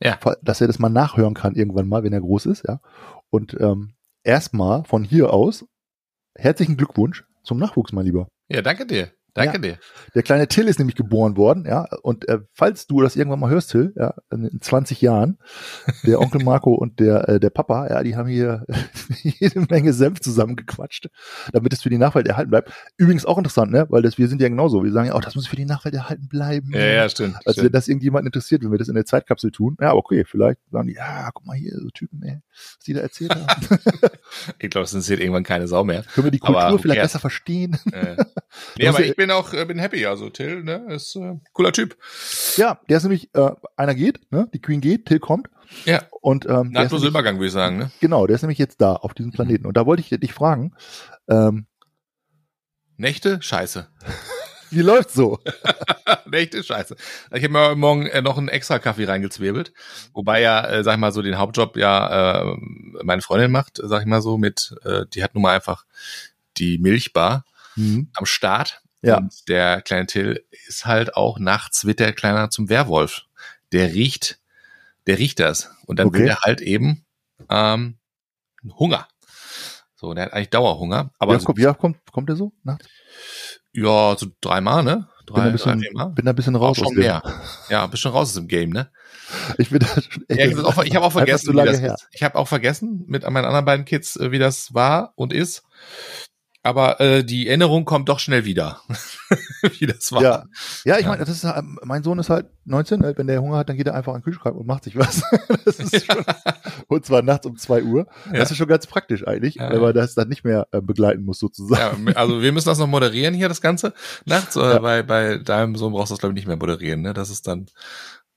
ja. 0.05 0.19
Dass 0.41 0.61
er 0.61 0.67
das 0.67 0.79
mal 0.79 0.89
nachhören 0.89 1.33
kann 1.33 1.55
irgendwann 1.55 1.87
mal, 1.87 2.03
wenn 2.03 2.13
er 2.13 2.21
groß 2.21 2.45
ist, 2.45 2.63
ja. 2.67 2.79
Und 3.29 3.57
ähm, 3.59 3.93
erstmal 4.23 4.83
von 4.83 5.03
hier 5.03 5.33
aus 5.33 5.65
herzlichen 6.35 6.77
Glückwunsch 6.77 7.25
zum 7.43 7.57
Nachwuchs, 7.57 7.91
mein 7.91 8.05
Lieber. 8.05 8.27
Ja, 8.49 8.61
danke 8.61 8.85
dir. 8.85 9.11
Danke 9.35 9.55
ja. 9.55 9.59
dir. 9.59 9.77
Der 10.15 10.23
kleine 10.23 10.47
Till 10.47 10.69
ist 10.69 10.79
nämlich 10.79 10.95
geboren 10.95 11.35
worden, 11.35 11.65
ja. 11.67 11.85
Und 12.03 12.27
äh, 12.29 12.39
falls 12.53 12.87
du 12.87 13.01
das 13.01 13.17
irgendwann 13.17 13.41
mal 13.41 13.49
hörst, 13.49 13.71
Till, 13.71 13.93
ja, 13.97 14.13
in 14.31 14.61
20 14.61 15.01
Jahren, 15.01 15.37
der 16.03 16.21
Onkel 16.21 16.41
Marco 16.43 16.73
und 16.73 17.01
der, 17.01 17.27
äh, 17.27 17.39
der 17.39 17.49
Papa, 17.49 17.89
ja, 17.89 18.01
die 18.01 18.15
haben 18.15 18.29
hier 18.29 18.65
jede 19.23 19.59
Menge 19.69 19.91
Senf 19.91 20.21
zusammengequatscht, 20.21 21.09
damit 21.51 21.73
es 21.73 21.81
für 21.81 21.89
die 21.89 21.97
Nachwelt 21.97 22.27
erhalten 22.27 22.49
bleibt. 22.49 22.71
Übrigens 22.95 23.25
auch 23.25 23.37
interessant, 23.37 23.73
ne? 23.73 23.85
Weil 23.89 24.03
das, 24.03 24.17
wir 24.17 24.29
sind 24.29 24.41
ja 24.41 24.47
genauso. 24.47 24.85
Wir 24.85 24.93
sagen 24.93 25.07
ja, 25.07 25.15
oh, 25.15 25.19
das 25.19 25.35
muss 25.35 25.47
für 25.47 25.57
die 25.57 25.65
Nachwelt 25.65 25.95
erhalten 25.95 26.29
bleiben. 26.29 26.71
Ja, 26.73 26.85
ja, 26.85 27.09
stimmt. 27.09 27.35
Als 27.45 27.57
wenn 27.57 27.73
das 27.73 27.89
irgendjemand 27.89 28.25
interessiert, 28.25 28.63
wenn 28.63 28.71
wir 28.71 28.79
das 28.79 28.87
in 28.87 28.95
der 28.95 29.05
Zeitkapsel 29.05 29.51
tun. 29.51 29.75
Ja, 29.81 29.95
okay, 29.95 30.23
vielleicht 30.23 30.59
sagen 30.71 30.87
die, 30.87 30.93
ja, 30.93 31.29
guck 31.33 31.45
mal 31.45 31.57
hier, 31.57 31.77
so 31.77 31.89
Typen, 31.89 32.23
ey, 32.23 32.39
was 32.53 32.85
die 32.85 32.93
da 32.93 33.01
erzählt 33.01 33.35
haben. 33.35 33.45
ich 34.59 34.69
glaube, 34.69 34.85
es 34.85 34.93
interessiert 34.93 35.19
irgendwann 35.19 35.43
keine 35.43 35.67
Sau 35.67 35.83
mehr. 35.83 36.03
Können 36.13 36.27
wir 36.27 36.31
die 36.31 36.39
Kultur 36.39 36.61
aber, 36.61 36.79
vielleicht 36.79 37.01
besser 37.01 37.19
verstehen? 37.19 37.77
Äh. 37.91 38.15
Nee, 38.77 38.87
aber 38.87 39.03
ich 39.03 39.15
bin 39.15 39.24
auch, 39.31 39.53
äh, 39.53 39.65
bin 39.65 39.79
happy 39.79 40.05
also 40.05 40.29
Till, 40.29 40.63
ne, 40.63 40.85
ist 40.89 41.15
äh, 41.15 41.39
cooler 41.53 41.71
Typ. 41.71 41.97
Ja, 42.55 42.79
der 42.89 42.97
ist 42.97 43.03
nämlich, 43.03 43.33
äh, 43.33 43.51
einer 43.75 43.95
geht, 43.95 44.31
ne, 44.31 44.49
die 44.53 44.61
Queen 44.61 44.81
geht, 44.81 45.05
Till 45.05 45.19
kommt. 45.19 45.49
Ja. 45.85 46.03
Und 46.21 46.45
ähm, 46.45 46.71
nahtloser 46.71 47.07
Übergang, 47.07 47.35
würde 47.35 47.47
ich 47.47 47.53
sagen, 47.53 47.77
ne? 47.77 47.91
Genau, 47.99 48.27
der 48.27 48.35
ist 48.35 48.41
nämlich 48.41 48.59
jetzt 48.59 48.81
da 48.81 48.93
auf 48.93 49.13
diesem 49.13 49.31
Planeten. 49.31 49.65
Und 49.65 49.77
da 49.77 49.85
wollte 49.85 50.01
ich 50.01 50.09
dich 50.19 50.33
fragen. 50.33 50.73
Ähm, 51.27 51.65
Nächte, 52.97 53.41
scheiße. 53.41 53.87
Wie 54.71 54.81
läuft's 54.81 55.13
so? 55.13 55.39
Nächte, 56.25 56.63
scheiße. 56.63 56.95
Ich 57.33 57.43
habe 57.43 57.53
mir 57.53 57.75
morgen 57.75 58.07
äh, 58.07 58.21
noch 58.21 58.37
einen 58.37 58.47
extra 58.47 58.79
Kaffee 58.79 59.05
reingezwirbelt, 59.05 59.73
wobei 60.13 60.41
ja, 60.41 60.65
äh, 60.67 60.83
sag 60.83 60.93
ich 60.93 60.99
mal 60.99 61.11
so, 61.11 61.21
den 61.21 61.37
Hauptjob 61.37 61.77
ja 61.77 62.41
äh, 62.41 62.55
meine 63.03 63.21
Freundin 63.21 63.51
macht, 63.51 63.79
sag 63.81 64.01
ich 64.01 64.07
mal 64.07 64.21
so, 64.21 64.37
mit, 64.37 64.75
äh, 64.83 65.05
die 65.13 65.23
hat 65.23 65.33
nun 65.33 65.43
mal 65.43 65.55
einfach 65.55 65.85
die 66.57 66.77
Milchbar 66.77 67.45
mhm. 67.75 68.09
am 68.15 68.25
Start 68.25 68.81
ja. 69.05 69.17
Und 69.17 69.47
der 69.47 69.81
kleine 69.81 70.07
Till 70.07 70.45
ist 70.67 70.85
halt 70.85 71.15
auch 71.15 71.39
nachts 71.39 71.85
wird 71.85 71.99
der 71.99 72.13
Kleiner 72.13 72.49
zum 72.49 72.69
Werwolf. 72.69 73.23
Der 73.71 73.93
riecht, 73.93 74.39
der 75.07 75.17
riecht 75.17 75.39
das. 75.39 75.71
Und 75.85 75.99
dann 75.99 76.07
okay. 76.07 76.19
will 76.19 76.27
er 76.27 76.41
halt 76.41 76.61
eben 76.61 77.05
ähm, 77.49 77.97
Hunger. 78.77 79.07
So, 79.95 80.13
der 80.13 80.25
hat 80.25 80.33
eigentlich 80.33 80.49
Dauerhunger. 80.49 81.11
Aber 81.19 81.33
ja, 81.33 81.39
so, 81.39 81.45
kommt, 81.45 81.59
ja, 81.59 81.73
kommt, 81.73 81.97
kommt 82.11 82.29
der 82.29 82.35
so 82.35 82.51
nachts? 82.63 82.87
Ja, 83.73 84.15
so 84.17 84.27
dreimal, 84.41 84.83
ne? 84.83 85.07
Drei, 85.25 85.35
bin 85.35 85.43
ein 85.43 85.51
bisschen, 85.53 85.81
drei, 85.93 86.05
bin 86.05 86.27
ein 86.27 86.35
bisschen 86.35 86.55
raus. 86.55 86.79
Auch 86.79 86.85
schon 86.85 86.95
mehr. 86.95 87.21
Ja, 87.69 87.83
ein 87.83 87.89
bisschen 87.89 88.11
raus 88.11 88.29
aus 88.29 88.33
dem 88.35 88.47
Game, 88.47 88.69
ne? 88.69 88.91
Ich 89.57 89.69
bin 89.69 89.79
da 89.79 89.87
schon 89.87 90.23
echt 90.27 90.39
ja, 90.39 90.45
ich, 90.45 90.57
auch, 90.59 90.83
ich 90.83 90.95
habe 90.95 91.05
auch 91.05 91.11
vergessen, 91.11 91.53
wie 91.53 91.65
das 91.65 91.79
ist. 91.79 92.07
Ich 92.11 92.23
habe 92.23 92.35
auch 92.35 92.47
vergessen 92.47 93.03
mit 93.07 93.23
meinen 93.23 93.45
anderen 93.45 93.65
beiden 93.65 93.85
Kids, 93.85 94.15
äh, 94.17 94.31
wie 94.31 94.39
das 94.39 94.73
war 94.73 95.13
und 95.15 95.33
ist. 95.33 95.63
Aber 96.65 96.99
äh, 96.99 97.23
die 97.23 97.47
Erinnerung 97.47 97.85
kommt 97.85 98.09
doch 98.09 98.17
schnell 98.17 98.43
wieder, 98.43 98.81
wie 99.77 99.85
das 99.85 100.11
war. 100.11 100.23
Ja, 100.23 100.45
ja 100.83 100.97
ich 100.97 101.05
meine, 101.05 101.23
das 101.23 101.29
ist 101.29 101.43
ähm, 101.43 101.77
mein 101.83 102.01
Sohn 102.01 102.17
ist 102.17 102.31
halt 102.31 102.47
19, 102.65 103.03
halt, 103.03 103.19
wenn 103.19 103.27
der 103.27 103.39
Hunger 103.39 103.57
hat, 103.57 103.69
dann 103.69 103.77
geht 103.77 103.85
er 103.85 103.93
einfach 103.93 104.15
an 104.15 104.21
den 104.21 104.23
Kühlschrank 104.23 104.55
und 104.55 104.65
macht 104.65 104.83
sich 104.83 104.97
was. 104.97 105.21
das 105.65 105.79
ist 105.79 106.07
schon, 106.07 106.25
und 106.87 107.05
zwar 107.05 107.21
nachts 107.21 107.45
um 107.45 107.55
zwei 107.55 107.83
Uhr. 107.83 108.07
Ja. 108.33 108.39
Das 108.39 108.49
ist 108.49 108.57
schon 108.57 108.67
ganz 108.67 108.87
praktisch 108.87 109.27
eigentlich, 109.27 109.55
ja. 109.55 109.69
weil 109.69 109.79
man 109.79 109.93
das 109.93 110.15
dann 110.15 110.27
nicht 110.27 110.43
mehr 110.43 110.67
äh, 110.71 110.81
begleiten 110.81 111.23
muss 111.23 111.37
sozusagen. 111.37 112.07
Ja, 112.07 112.15
also 112.15 112.41
wir 112.41 112.51
müssen 112.51 112.69
das 112.69 112.79
noch 112.79 112.87
moderieren 112.87 113.35
hier, 113.35 113.47
das 113.47 113.61
Ganze 113.61 113.93
nachts. 114.25 114.55
Äh, 114.55 114.61
ja. 114.61 114.79
bei, 114.79 115.03
bei 115.03 115.37
deinem 115.37 115.75
Sohn 115.75 115.93
brauchst 115.93 116.09
du 116.09 116.15
das 116.15 116.19
glaube 116.19 116.33
ich 116.33 116.37
nicht 116.37 116.47
mehr 116.47 116.57
moderieren, 116.57 117.03
ne? 117.03 117.13
Das 117.13 117.29
ist 117.29 117.45
dann, 117.45 117.67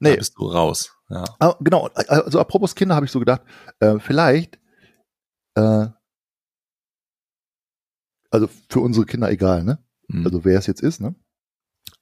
nee. 0.01 0.11
da 0.11 0.17
bist 0.17 0.35
du 0.37 0.49
raus. 0.49 0.93
Ja. 1.09 1.25
Ah, 1.39 1.55
genau, 1.61 1.89
also 2.09 2.39
apropos 2.41 2.75
Kinder 2.75 2.95
habe 2.95 3.07
ich 3.07 3.13
so 3.13 3.21
gedacht, 3.21 3.41
äh, 3.81 3.99
vielleicht 3.99 4.59
äh, 5.55 5.87
also 8.31 8.49
für 8.69 8.81
unsere 8.81 9.07
Kinder 9.07 9.31
egal, 9.31 9.65
ne? 9.65 9.79
Mhm. 10.09 10.25
Also 10.25 10.45
wer 10.45 10.59
es 10.59 10.67
jetzt 10.67 10.83
ist, 10.83 11.01
ne? 11.01 11.15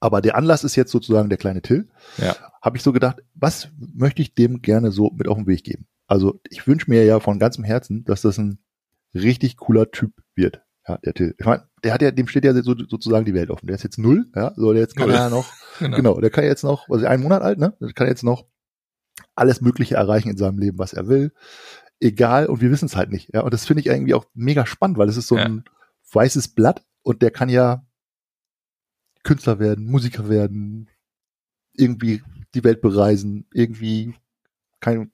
Aber 0.00 0.20
der 0.20 0.36
Anlass 0.36 0.64
ist 0.64 0.76
jetzt 0.76 0.92
sozusagen 0.92 1.28
der 1.28 1.38
kleine 1.38 1.62
Till. 1.62 1.88
Ja. 2.18 2.36
Habe 2.60 2.76
ich 2.76 2.82
so 2.82 2.92
gedacht, 2.92 3.22
was 3.34 3.68
möchte 3.78 4.22
ich 4.22 4.34
dem 4.34 4.60
gerne 4.60 4.90
so 4.90 5.10
mit 5.16 5.28
auf 5.28 5.36
den 5.36 5.46
Weg 5.46 5.64
geben? 5.64 5.86
Also 6.06 6.40
ich 6.48 6.66
wünsche 6.66 6.90
mir 6.90 7.04
ja 7.04 7.20
von 7.20 7.38
ganzem 7.38 7.64
Herzen, 7.64 8.04
dass 8.04 8.22
das 8.22 8.38
ein 8.38 8.58
richtig 9.14 9.56
cooler 9.56 9.90
Typ 9.90 10.12
wird. 10.34 10.62
Ja, 10.86 10.98
der 10.98 11.14
Till. 11.14 11.34
Ich 11.38 11.46
meine, 11.46 11.64
der 11.82 11.92
hat 11.92 12.02
ja, 12.02 12.10
dem 12.10 12.28
steht 12.28 12.44
ja 12.44 12.54
so, 12.62 12.74
sozusagen 12.88 13.24
die 13.24 13.34
Welt 13.34 13.50
offen. 13.50 13.66
Der 13.66 13.74
ist 13.74 13.82
jetzt 13.82 13.98
null, 13.98 14.26
ja, 14.36 14.52
so 14.54 14.72
der 14.72 14.82
jetzt 14.82 14.96
kann 14.96 15.10
ja 15.10 15.28
noch, 15.28 15.50
genau. 15.78 15.96
genau, 15.96 16.20
der 16.20 16.30
kann 16.30 16.44
jetzt 16.44 16.62
noch, 16.62 16.88
also 16.88 17.06
einen 17.06 17.22
Monat 17.22 17.42
alt, 17.42 17.58
ne? 17.58 17.74
Der 17.80 17.92
kann 17.92 18.06
jetzt 18.06 18.22
noch 18.22 18.46
alles 19.34 19.60
Mögliche 19.60 19.96
erreichen 19.96 20.30
in 20.30 20.36
seinem 20.36 20.58
Leben, 20.58 20.78
was 20.78 20.92
er 20.92 21.08
will. 21.08 21.32
Egal, 21.98 22.46
und 22.46 22.60
wir 22.60 22.70
wissen 22.70 22.86
es 22.86 22.94
halt 22.94 23.10
nicht. 23.10 23.34
Ja, 23.34 23.40
und 23.40 23.52
das 23.52 23.66
finde 23.66 23.80
ich 23.80 23.86
irgendwie 23.86 24.14
auch 24.14 24.26
mega 24.34 24.66
spannend, 24.66 24.98
weil 24.98 25.08
es 25.08 25.16
ist 25.16 25.28
so 25.28 25.36
ja. 25.36 25.44
ein 25.44 25.64
weißes 26.12 26.48
Blatt 26.48 26.84
und 27.02 27.22
der 27.22 27.30
kann 27.30 27.48
ja 27.48 27.86
Künstler 29.22 29.58
werden, 29.58 29.86
Musiker 29.86 30.28
werden, 30.28 30.88
irgendwie 31.72 32.22
die 32.54 32.64
Welt 32.64 32.80
bereisen, 32.80 33.46
irgendwie 33.52 34.14
kein, 34.80 35.10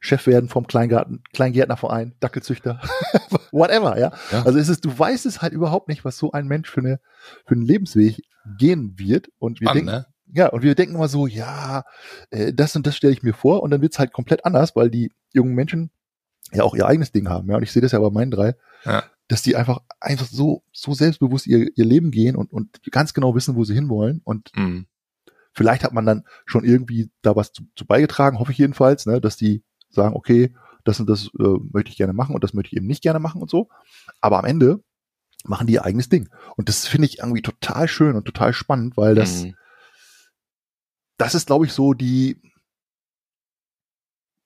Chef 0.00 0.26
werden 0.26 0.48
vom 0.48 0.66
Kleingarten, 0.66 1.22
Kleingärtnerverein, 1.32 2.14
Dackelzüchter, 2.20 2.80
whatever, 3.52 3.98
ja? 3.98 4.12
ja. 4.30 4.44
Also 4.44 4.58
es 4.58 4.68
ist, 4.68 4.84
du 4.84 4.96
weißt 4.96 5.26
es 5.26 5.42
halt 5.42 5.52
überhaupt 5.52 5.88
nicht, 5.88 6.04
was 6.04 6.18
so 6.18 6.32
ein 6.32 6.46
Mensch 6.46 6.70
für 6.70 6.80
eine, 6.80 7.00
für 7.46 7.54
einen 7.54 7.64
Lebensweg 7.64 8.22
gehen 8.58 8.98
wird. 8.98 9.28
Und 9.38 9.60
wir 9.60 9.68
Spannend, 9.68 9.88
denken, 9.88 10.06
ne? 10.06 10.06
ja, 10.34 10.48
und 10.48 10.62
wir 10.62 10.74
denken 10.74 10.96
immer 10.96 11.08
so, 11.08 11.26
ja, 11.26 11.84
äh, 12.30 12.52
das 12.52 12.76
und 12.76 12.86
das 12.86 12.96
stelle 12.96 13.12
ich 13.12 13.22
mir 13.22 13.34
vor 13.34 13.62
und 13.62 13.70
dann 13.70 13.82
wird's 13.82 13.98
halt 13.98 14.12
komplett 14.12 14.44
anders, 14.44 14.76
weil 14.76 14.90
die 14.90 15.10
jungen 15.32 15.54
Menschen 15.54 15.90
ja 16.52 16.62
auch 16.64 16.74
ihr 16.74 16.86
eigenes 16.86 17.12
Ding 17.12 17.28
haben, 17.28 17.48
ja. 17.48 17.56
Und 17.56 17.62
ich 17.62 17.72
sehe 17.72 17.82
das 17.82 17.92
ja 17.92 17.98
bei 17.98 18.10
meinen 18.10 18.30
drei, 18.30 18.54
ja. 18.84 19.04
Dass 19.28 19.42
die 19.42 19.56
einfach, 19.56 19.80
einfach 20.00 20.26
so, 20.26 20.62
so 20.72 20.92
selbstbewusst 20.92 21.46
ihr, 21.46 21.68
ihr 21.76 21.84
Leben 21.84 22.10
gehen 22.10 22.36
und, 22.36 22.52
und 22.52 22.80
ganz 22.90 23.14
genau 23.14 23.34
wissen, 23.34 23.56
wo 23.56 23.64
sie 23.64 23.74
hinwollen 23.74 24.20
und 24.24 24.50
mhm. 24.54 24.86
Vielleicht 25.56 25.84
hat 25.84 25.92
man 25.92 26.04
dann 26.04 26.24
schon 26.46 26.64
irgendwie 26.64 27.10
da 27.22 27.36
was 27.36 27.52
zu, 27.52 27.62
zu 27.76 27.86
beigetragen, 27.86 28.40
hoffe 28.40 28.50
ich 28.50 28.58
jedenfalls, 28.58 29.06
ne, 29.06 29.20
dass 29.20 29.36
die 29.36 29.62
sagen, 29.88 30.16
okay, 30.16 30.52
das 30.82 30.98
und 30.98 31.08
das 31.08 31.30
äh, 31.38 31.58
möchte 31.72 31.90
ich 31.90 31.96
gerne 31.96 32.12
machen 32.12 32.34
und 32.34 32.42
das 32.42 32.54
möchte 32.54 32.74
ich 32.74 32.76
eben 32.76 32.88
nicht 32.88 33.02
gerne 33.02 33.20
machen 33.20 33.40
und 33.40 33.48
so. 33.48 33.68
Aber 34.20 34.38
am 34.38 34.44
Ende 34.44 34.82
machen 35.44 35.66
die 35.68 35.74
ihr 35.74 35.84
eigenes 35.84 36.08
Ding. 36.08 36.28
Und 36.56 36.68
das 36.68 36.86
finde 36.86 37.06
ich 37.06 37.20
irgendwie 37.20 37.42
total 37.42 37.86
schön 37.86 38.16
und 38.16 38.24
total 38.24 38.52
spannend, 38.52 38.96
weil 38.96 39.14
das, 39.14 39.44
mhm. 39.44 39.54
das 41.18 41.34
ist, 41.36 41.46
glaube 41.46 41.66
ich, 41.66 41.72
so 41.72 41.94
die, 41.94 42.40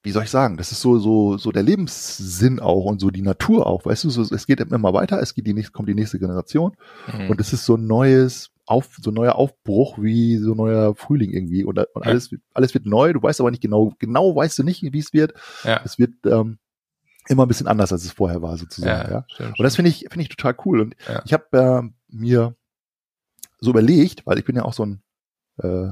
wie 0.09 0.13
soll 0.13 0.25
ich 0.25 0.31
sagen, 0.31 0.57
das 0.57 0.73
ist 0.73 0.81
so, 0.81 0.99
so, 0.99 1.37
so 1.37 1.53
der 1.53 1.63
Lebenssinn 1.63 2.61
auch 2.61 2.87
und 2.87 2.99
so 2.99 3.11
die 3.11 3.21
Natur 3.21 3.67
auch, 3.67 3.85
weißt 3.85 4.05
du, 4.05 4.09
so, 4.09 4.23
es 4.23 4.47
geht 4.47 4.59
immer 4.59 4.95
weiter, 4.95 5.21
es 5.21 5.35
geht 5.35 5.47
die 5.47 5.53
nächste, 5.53 5.73
kommt 5.73 5.87
die 5.87 5.95
nächste 5.95 6.19
Generation 6.19 6.75
mhm. 7.13 7.29
und 7.29 7.39
es 7.43 7.53
ist 7.53 7.67
so 7.67 7.75
ein 7.75 7.87
neues, 7.87 8.51
auf, 8.65 8.97
so 9.03 9.11
ein 9.11 9.15
neuer 9.15 9.35
Aufbruch 9.35 9.99
wie 9.99 10.39
so 10.39 10.53
ein 10.53 10.57
neuer 10.57 10.95
Frühling 10.95 11.31
irgendwie 11.31 11.63
und, 11.63 11.79
und 11.79 12.07
ja. 12.07 12.11
alles, 12.11 12.35
alles 12.55 12.73
wird 12.73 12.87
neu, 12.87 13.13
du 13.13 13.23
weißt 13.23 13.39
aber 13.43 13.51
nicht 13.51 13.61
genau, 13.61 13.93
genau 13.99 14.35
weißt 14.35 14.59
du 14.59 14.63
nicht, 14.63 14.83
wie 14.83 14.99
es 14.99 15.13
wird. 15.13 15.35
Ja. 15.63 15.83
Es 15.85 15.99
wird 15.99 16.15
ähm, 16.25 16.59
immer 17.29 17.45
ein 17.45 17.49
bisschen 17.49 17.67
anders, 17.67 17.93
als 17.93 18.03
es 18.07 18.13
vorher 18.13 18.41
war, 18.41 18.57
sozusagen. 18.57 19.13
Ja, 19.13 19.27
ja. 19.39 19.47
Und 19.49 19.63
das 19.63 19.77
finde 19.77 19.91
ich, 19.91 20.07
finde 20.11 20.23
ich 20.23 20.31
total 20.31 20.57
cool. 20.65 20.81
Und 20.81 20.97
ja. 21.07 21.21
ich 21.27 21.35
habe 21.35 21.45
äh, 21.53 21.83
mir 22.09 22.57
so 23.61 23.73
überlegt, 23.73 24.27
weil 24.27 24.39
ich 24.39 24.47
bin 24.47 24.57
ja 24.57 24.65
auch 24.65 24.73
so 24.73 24.87
ein 24.87 25.03
äh, 25.59 25.91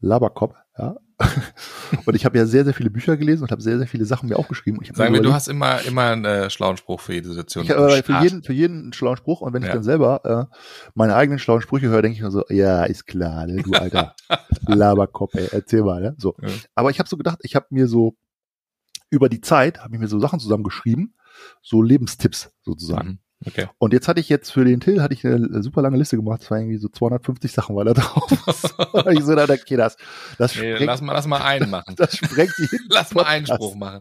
Laberkopf, 0.00 0.56
ja, 0.76 0.96
und 2.06 2.14
ich 2.14 2.24
habe 2.24 2.38
ja 2.38 2.46
sehr, 2.46 2.64
sehr 2.64 2.74
viele 2.74 2.90
Bücher 2.90 3.16
gelesen 3.16 3.42
und 3.42 3.50
habe 3.50 3.60
sehr, 3.60 3.78
sehr 3.78 3.88
viele 3.88 4.04
Sachen 4.04 4.28
mir 4.28 4.36
aufgeschrieben. 4.36 4.80
Sagen 4.94 5.14
wir, 5.14 5.20
du 5.20 5.32
hast 5.32 5.48
immer, 5.48 5.80
immer 5.82 6.04
einen 6.04 6.24
äh, 6.24 6.50
schlauen 6.50 6.76
Spruch 6.76 7.00
für 7.00 7.14
jede 7.14 7.28
Situation. 7.28 7.64
Ich 7.64 7.70
habe 7.70 8.02
für 8.02 8.20
jeden, 8.22 8.42
für 8.42 8.52
jeden 8.52 8.82
einen 8.82 8.92
schlauen 8.92 9.16
Spruch 9.16 9.40
und 9.40 9.52
wenn 9.52 9.62
ja. 9.62 9.68
ich 9.68 9.74
dann 9.74 9.82
selber 9.82 10.48
äh, 10.50 10.56
meine 10.94 11.16
eigenen 11.16 11.38
schlauen 11.38 11.60
Sprüche 11.60 11.88
höre, 11.88 12.02
denke 12.02 12.16
ich 12.16 12.22
mir 12.22 12.30
so, 12.30 12.44
ja, 12.50 12.84
ist 12.84 13.06
klar, 13.06 13.46
ne, 13.46 13.62
du 13.62 13.72
alter 13.72 14.14
Laberkopf, 14.66 15.34
ey, 15.34 15.48
erzähl 15.50 15.82
mal, 15.82 16.00
ne? 16.00 16.14
So. 16.18 16.36
Ja. 16.40 16.48
Aber 16.74 16.90
ich 16.90 16.98
habe 17.00 17.08
so 17.08 17.16
gedacht, 17.16 17.38
ich 17.42 17.56
habe 17.56 17.66
mir 17.70 17.88
so 17.88 18.16
über 19.10 19.28
die 19.28 19.40
Zeit, 19.40 19.80
habe 19.80 19.94
ich 19.94 20.00
mir 20.00 20.08
so 20.08 20.20
Sachen 20.20 20.38
zusammengeschrieben, 20.38 21.14
so 21.62 21.82
Lebenstipps 21.82 22.52
sozusagen. 22.62 23.08
Mhm. 23.08 23.18
Okay. 23.46 23.68
Und 23.78 23.92
jetzt 23.92 24.08
hatte 24.08 24.20
ich 24.20 24.28
jetzt 24.28 24.50
für 24.50 24.64
den 24.64 24.80
Till 24.80 25.00
hatte 25.00 25.14
ich 25.14 25.24
eine 25.24 25.62
super 25.62 25.80
lange 25.80 25.96
Liste 25.96 26.16
gemacht. 26.16 26.42
Das 26.42 26.50
war 26.50 26.58
irgendwie 26.58 26.78
so 26.78 26.88
250 26.88 27.52
Sachen 27.52 27.76
war 27.76 27.84
da 27.84 27.92
drauf. 27.94 28.30
ich 29.10 29.24
so, 29.24 29.32
okay, 29.32 29.76
das, 29.76 29.96
das 30.38 30.56
nee, 30.56 30.74
sprengt, 30.74 30.86
lass 30.86 31.00
mal, 31.00 31.12
lass 31.12 31.26
mal 31.26 31.40
einen 31.40 31.70
machen. 31.70 31.94
Das 31.96 32.16
sprengt 32.16 32.52
die. 32.58 32.68
lass 32.88 33.14
mal 33.14 33.24
einen 33.24 33.46
Spruch 33.46 33.76
machen. 33.76 34.00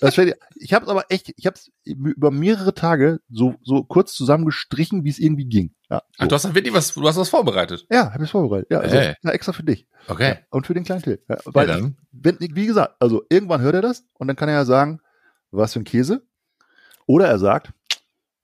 das 0.00 0.12
sprengt, 0.12 0.34
ich 0.56 0.74
habe 0.74 0.84
es 0.84 0.90
aber 0.90 1.06
echt, 1.08 1.32
ich 1.36 1.46
habe 1.46 1.56
es 1.56 1.70
über 1.84 2.30
mehrere 2.30 2.74
Tage 2.74 3.20
so, 3.30 3.54
so 3.62 3.84
kurz 3.84 4.12
zusammengestrichen, 4.12 5.02
wie 5.04 5.10
es 5.10 5.18
irgendwie 5.18 5.46
ging. 5.46 5.74
Ja, 5.90 6.02
so. 6.18 6.24
Ach, 6.24 6.28
du 6.28 6.34
hast 6.34 6.44
da 6.44 6.54
wirklich 6.54 6.74
was, 6.74 6.92
du 6.92 7.08
hast 7.08 7.16
was 7.16 7.30
vorbereitet? 7.30 7.86
Ja, 7.90 8.12
habe 8.12 8.24
ich 8.24 8.30
vorbereitet. 8.30 8.70
Ja, 8.70 8.80
also, 8.80 8.96
hey. 8.96 9.14
ja, 9.22 9.30
extra 9.30 9.52
für 9.52 9.62
dich. 9.62 9.86
Okay. 10.08 10.28
Ja, 10.28 10.36
und 10.50 10.66
für 10.66 10.74
den 10.74 10.84
kleinen 10.84 11.02
Till. 11.02 11.22
Ja, 11.26 11.38
weil, 11.46 11.68
ja, 11.68 11.90
wenn, 12.12 12.36
wie 12.38 12.66
gesagt, 12.66 12.96
also 13.00 13.24
irgendwann 13.30 13.62
hört 13.62 13.74
er 13.74 13.82
das 13.82 14.04
und 14.14 14.28
dann 14.28 14.36
kann 14.36 14.50
er 14.50 14.56
ja 14.56 14.64
sagen, 14.66 15.00
was 15.50 15.72
für 15.72 15.80
ein 15.80 15.84
Käse. 15.84 16.22
Oder 17.06 17.26
er 17.26 17.38
sagt, 17.38 17.72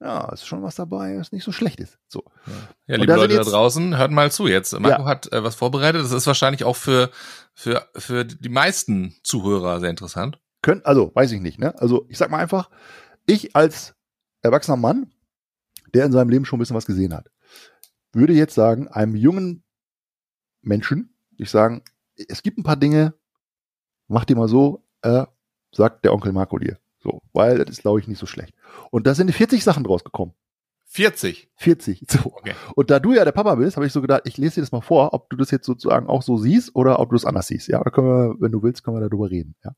ja, 0.01 0.31
ist 0.33 0.47
schon 0.47 0.63
was 0.63 0.75
dabei, 0.75 1.19
was 1.19 1.33
nicht 1.33 1.45
so 1.45 1.53
schlecht 1.53 1.81
ist. 1.81 1.99
So. 2.09 2.25
Ja, 2.47 2.53
ja 2.95 2.97
liebe 2.97 3.15
Leute 3.15 3.37
da 3.37 3.45
draußen, 3.45 3.97
hört 3.97 4.11
mal 4.11 4.31
zu 4.31 4.47
jetzt. 4.47 4.79
Marco 4.79 5.03
ja. 5.03 5.09
hat 5.09 5.33
äh, 5.33 5.43
was 5.43 5.55
vorbereitet. 5.55 6.03
Das 6.03 6.13
ist 6.13 6.27
wahrscheinlich 6.27 6.65
auch 6.65 6.77
für, 6.77 7.11
für, 7.55 7.89
für 7.97 8.25
die 8.25 8.49
meisten 8.49 9.15
Zuhörer 9.23 9.81
sehr 9.81 9.91
interessant. 9.91 10.41
Könnt, 10.63 10.85
also, 10.87 11.11
weiß 11.15 11.33
ich 11.33 11.41
nicht, 11.41 11.59
ne? 11.59 11.79
Also, 11.81 12.07
ich 12.09 12.19
sag 12.19 12.31
mal 12.31 12.39
einfach, 12.39 12.71
ich 13.27 13.55
als 13.55 13.95
erwachsener 14.43 14.77
Mann, 14.77 15.13
der 15.95 16.07
in 16.07 16.13
seinem 16.13 16.29
Leben 16.29 16.45
schon 16.45 16.59
ein 16.59 16.61
bisschen 16.61 16.77
was 16.77 16.87
gesehen 16.87 17.15
hat, 17.15 17.31
würde 18.13 18.33
jetzt 18.33 18.55
sagen, 18.55 18.89
einem 18.89 19.15
jungen 19.15 19.65
Menschen, 20.63 21.15
ich 21.37 21.51
sagen, 21.51 21.83
es 22.17 22.43
gibt 22.43 22.59
ein 22.59 22.63
paar 22.63 22.77
Dinge, 22.77 23.15
mach 24.09 24.25
die 24.25 24.35
mal 24.35 24.49
so, 24.49 24.85
äh, 25.03 25.25
sagt 25.73 26.05
der 26.05 26.13
Onkel 26.13 26.33
Marco 26.33 26.59
dir. 26.59 26.79
So, 26.99 27.21
weil 27.33 27.59
das 27.59 27.69
ist, 27.69 27.83
glaube 27.83 28.01
ich, 28.01 28.09
nicht 28.09 28.19
so 28.19 28.27
schlecht. 28.27 28.55
Und 28.91 29.07
da 29.07 29.15
sind 29.15 29.33
40 29.33 29.65
Sachen 29.65 29.85
draus 29.85 30.05
gekommen. 30.05 30.35
40? 30.87 31.51
40, 31.57 32.05
so. 32.09 32.27
Okay. 32.27 32.55
Und 32.77 32.91
da 32.91 33.01
du 33.01 33.13
ja 33.15 33.25
der 33.25 33.33
Papa 33.33 33.57
bist, 33.57 33.77
habe 33.77 33.87
ich 33.87 33.93
so 33.93 34.01
gedacht, 34.01 34.23
ich 34.27 34.37
lese 34.37 34.57
dir 34.57 34.61
das 34.61 34.73
mal 34.73 34.81
vor, 34.81 35.13
ob 35.13 35.29
du 35.31 35.37
das 35.37 35.51
jetzt 35.51 35.67
sozusagen 35.67 36.07
auch 36.07 36.23
so 36.23 36.37
siehst 36.37 36.75
oder 36.77 37.01
ob 37.01 37.11
du 37.11 37.17
es 37.17 37.25
anders 37.25 37.49
siehst. 37.49 37.69
Ja, 37.69 37.83
da 37.83 37.91
können 37.91 38.07
wir, 38.07 38.37
wenn 38.39 38.53
du 38.53 38.63
willst, 38.63 38.85
können 38.85 38.97
wir 38.97 39.09
darüber 39.09 39.31
reden. 39.31 39.57
Ja. 39.65 39.75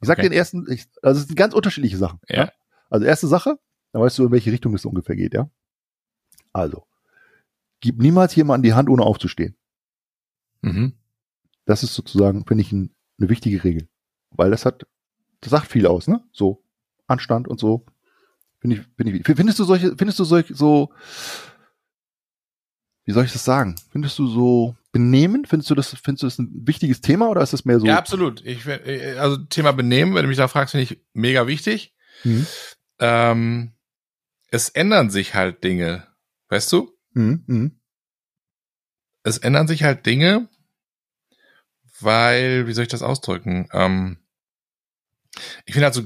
Ich 0.00 0.06
sag 0.06 0.18
okay. 0.18 0.28
den 0.28 0.36
ersten, 0.36 0.66
ich, 0.70 0.86
also 1.02 1.20
es 1.20 1.26
sind 1.26 1.36
ganz 1.36 1.54
unterschiedliche 1.54 1.96
Sachen. 1.96 2.20
Ja. 2.28 2.36
ja. 2.36 2.52
Also 2.90 3.06
erste 3.06 3.26
Sache, 3.26 3.58
dann 3.92 4.02
weißt 4.02 4.18
du, 4.18 4.26
in 4.26 4.32
welche 4.32 4.52
Richtung 4.52 4.74
es 4.74 4.84
ungefähr 4.84 5.16
geht, 5.16 5.32
ja. 5.32 5.48
Also, 6.52 6.84
gib 7.80 7.98
niemals 7.98 8.34
jemanden 8.34 8.64
die 8.64 8.74
Hand, 8.74 8.90
ohne 8.90 9.04
aufzustehen. 9.04 9.56
Mhm. 10.62 10.94
Das 11.64 11.82
ist 11.82 11.94
sozusagen, 11.94 12.44
finde 12.44 12.62
ich, 12.62 12.72
ein, 12.72 12.94
eine 13.18 13.28
wichtige 13.28 13.62
Regel. 13.64 13.88
Weil 14.30 14.50
das 14.50 14.66
hat 14.66 14.86
das 15.40 15.50
sagt 15.50 15.66
viel 15.66 15.86
aus, 15.86 16.06
ne? 16.06 16.22
So 16.32 16.62
Anstand 17.06 17.48
und 17.48 17.58
so. 17.58 17.86
Finde 18.60 18.76
ich, 18.76 18.82
find 18.96 19.28
ich, 19.28 19.36
findest 19.36 19.58
du 19.58 19.64
solche, 19.64 19.96
findest 19.96 20.18
du 20.18 20.24
solche, 20.24 20.54
so, 20.54 20.92
wie 23.04 23.12
soll 23.12 23.24
ich 23.24 23.32
das 23.32 23.44
sagen? 23.44 23.76
Findest 23.90 24.18
du 24.18 24.26
so 24.26 24.76
Benehmen? 24.92 25.44
Findest 25.46 25.70
du 25.70 25.74
das, 25.74 25.96
findest 26.02 26.22
du 26.22 26.26
das 26.26 26.38
ein 26.38 26.50
wichtiges 26.66 27.00
Thema 27.00 27.28
oder 27.28 27.42
ist 27.42 27.52
das 27.52 27.64
mehr 27.64 27.80
so? 27.80 27.86
Ja, 27.86 27.96
absolut. 27.96 28.44
Ich, 28.44 28.66
also 29.18 29.38
Thema 29.38 29.72
Benehmen, 29.72 30.14
wenn 30.14 30.22
du 30.22 30.28
mich 30.28 30.36
da 30.36 30.48
fragst, 30.48 30.72
finde 30.72 30.84
ich 30.84 31.00
mega 31.12 31.46
wichtig. 31.46 31.94
Mhm. 32.24 32.46
Ähm, 32.98 33.72
es 34.50 34.68
ändern 34.68 35.10
sich 35.10 35.34
halt 35.34 35.64
Dinge, 35.64 36.06
weißt 36.48 36.72
du? 36.72 36.92
Mhm. 37.12 37.44
Mhm. 37.46 37.80
Es 39.22 39.38
ändern 39.38 39.68
sich 39.68 39.84
halt 39.84 40.04
Dinge, 40.06 40.48
weil, 42.00 42.66
wie 42.66 42.72
soll 42.72 42.82
ich 42.82 42.88
das 42.88 43.02
ausdrücken? 43.02 43.68
Ähm, 43.72 44.18
ich 45.64 45.74
finde 45.74 45.86
also 45.86 46.02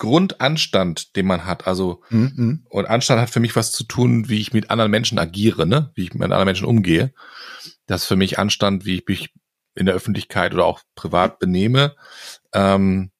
Grundanstand, 0.00 1.14
den 1.14 1.26
man 1.26 1.44
hat, 1.44 1.66
also 1.66 2.02
mhm. 2.08 2.64
und 2.70 2.86
Anstand 2.86 3.20
hat 3.20 3.28
für 3.28 3.38
mich 3.38 3.54
was 3.54 3.70
zu 3.70 3.84
tun, 3.84 4.30
wie 4.30 4.40
ich 4.40 4.54
mit 4.54 4.70
anderen 4.70 4.90
Menschen 4.90 5.18
agiere, 5.18 5.66
ne, 5.66 5.92
wie 5.94 6.04
ich 6.04 6.14
mit 6.14 6.22
anderen 6.22 6.46
Menschen 6.46 6.66
umgehe. 6.66 7.12
Das 7.86 8.02
ist 8.02 8.08
für 8.08 8.16
mich 8.16 8.38
Anstand, 8.38 8.86
wie 8.86 8.96
ich 8.96 9.04
mich 9.06 9.34
in 9.74 9.84
der 9.84 9.94
Öffentlichkeit 9.94 10.54
oder 10.54 10.64
auch 10.64 10.80
privat 10.94 11.38
benehme, 11.38 11.96
ähm, 12.54 13.10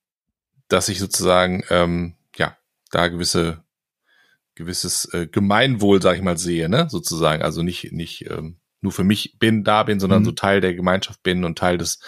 dass 0.69 0.89
ich 0.89 0.99
sozusagen 0.99 1.65
ähm, 1.69 2.15
ja 2.35 2.57
da 2.91 3.09
gewisse 3.09 3.63
gewisses 4.55 5.05
äh, 5.13 5.27
Gemeinwohl, 5.27 6.01
sag 6.01 6.17
ich 6.17 6.23
mal, 6.23 6.39
sehe, 6.39 6.71
ne, 6.71 6.89
sozusagen, 6.89 7.43
also 7.43 7.63
nicht 7.63 7.93
nicht 7.93 8.25
ähm, 8.31 8.59
nur 8.81 8.93
für 8.93 9.05
mich 9.05 9.37
bin, 9.39 9.65
da 9.65 9.83
bin, 9.83 10.01
sondern 10.01 10.23
mhm. 10.23 10.25
so 10.25 10.33
Teil 10.33 10.63
der 10.63 10.75
Gemeinschaft 10.75 11.23
bin 11.23 11.45
und 11.45 11.59
Teil 11.59 11.77
des 11.77 12.01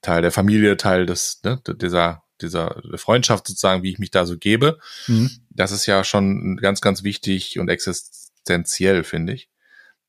Teil 0.00 0.22
der 0.22 0.32
Familie, 0.32 0.78
Teil 0.78 1.04
des, 1.04 1.42
ne, 1.44 1.60
dieser, 1.80 2.22
dieser 2.40 2.82
Freundschaft 2.96 3.46
sozusagen, 3.46 3.82
wie 3.82 3.90
ich 3.90 3.98
mich 3.98 4.10
da 4.10 4.26
so 4.26 4.36
gebe. 4.36 4.78
Mhm. 5.06 5.30
Das 5.50 5.72
ist 5.72 5.86
ja 5.86 6.04
schon 6.04 6.56
ganz, 6.56 6.80
ganz 6.80 7.02
wichtig 7.02 7.58
und 7.58 7.68
existenziell, 7.68 9.04
finde 9.04 9.34
ich. 9.34 9.48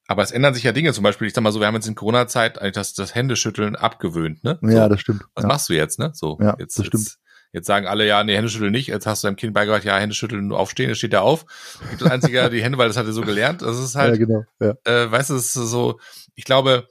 Aber 0.07 0.21
es 0.21 0.31
ändern 0.31 0.53
sich 0.53 0.63
ja 0.63 0.71
Dinge. 0.71 0.93
Zum 0.93 1.03
Beispiel, 1.03 1.27
ich 1.27 1.33
sag 1.33 1.41
mal 1.41 1.51
so, 1.51 1.59
wir 1.59 1.67
haben 1.67 1.75
jetzt 1.75 1.87
in 1.87 1.95
Corona-Zeit 1.95 2.59
eigentlich 2.59 2.73
das, 2.73 2.93
das 2.93 3.15
Händeschütteln 3.15 3.75
abgewöhnt, 3.75 4.43
ne? 4.43 4.59
So, 4.61 4.69
ja, 4.69 4.87
das 4.87 5.01
stimmt. 5.01 5.23
Was 5.33 5.43
ja. 5.43 5.47
machst 5.47 5.69
du 5.69 5.73
jetzt, 5.73 5.97
ne? 5.97 6.11
So, 6.13 6.37
ja, 6.39 6.55
jetzt, 6.59 6.77
das 6.77 6.85
stimmt. 6.85 7.05
Jetzt, 7.05 7.19
jetzt 7.53 7.67
sagen 7.67 7.87
alle, 7.87 8.05
ja, 8.05 8.23
nee, 8.23 8.35
Händeschütteln 8.35 8.71
nicht. 8.71 8.87
Jetzt 8.87 9.07
hast 9.07 9.23
du 9.23 9.27
deinem 9.27 9.35
Kind 9.35 9.53
beigebracht, 9.53 9.83
ja, 9.83 9.97
Händeschütteln, 9.97 10.47
nur 10.47 10.59
aufstehen, 10.59 10.89
jetzt 10.89 10.99
steht 10.99 11.13
er 11.13 11.23
auf. 11.23 11.45
Gibt 11.89 12.01
das 12.01 12.11
einzige 12.11 12.49
die 12.51 12.61
Hände, 12.61 12.77
weil 12.77 12.87
das 12.87 12.97
hat 12.97 13.07
er 13.07 13.13
so 13.13 13.21
gelernt. 13.21 13.63
Das 13.63 13.79
ist 13.79 13.95
halt, 13.95 14.19
ja, 14.19 14.25
genau, 14.25 14.43
ja. 14.59 14.75
Äh, 14.83 15.11
weißt 15.11 15.31
du, 15.31 15.35
es 15.35 15.55
ist 15.55 15.69
so, 15.69 15.99
ich 16.35 16.45
glaube, 16.45 16.87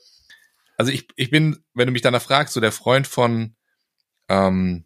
also 0.77 0.91
ich, 0.91 1.07
ich 1.15 1.31
bin, 1.31 1.63
wenn 1.73 1.87
du 1.87 1.93
mich 1.93 2.03
danach 2.03 2.23
fragst, 2.23 2.55
so 2.55 2.61
der 2.61 2.73
Freund 2.73 3.07
von, 3.07 3.55
ähm, 4.29 4.84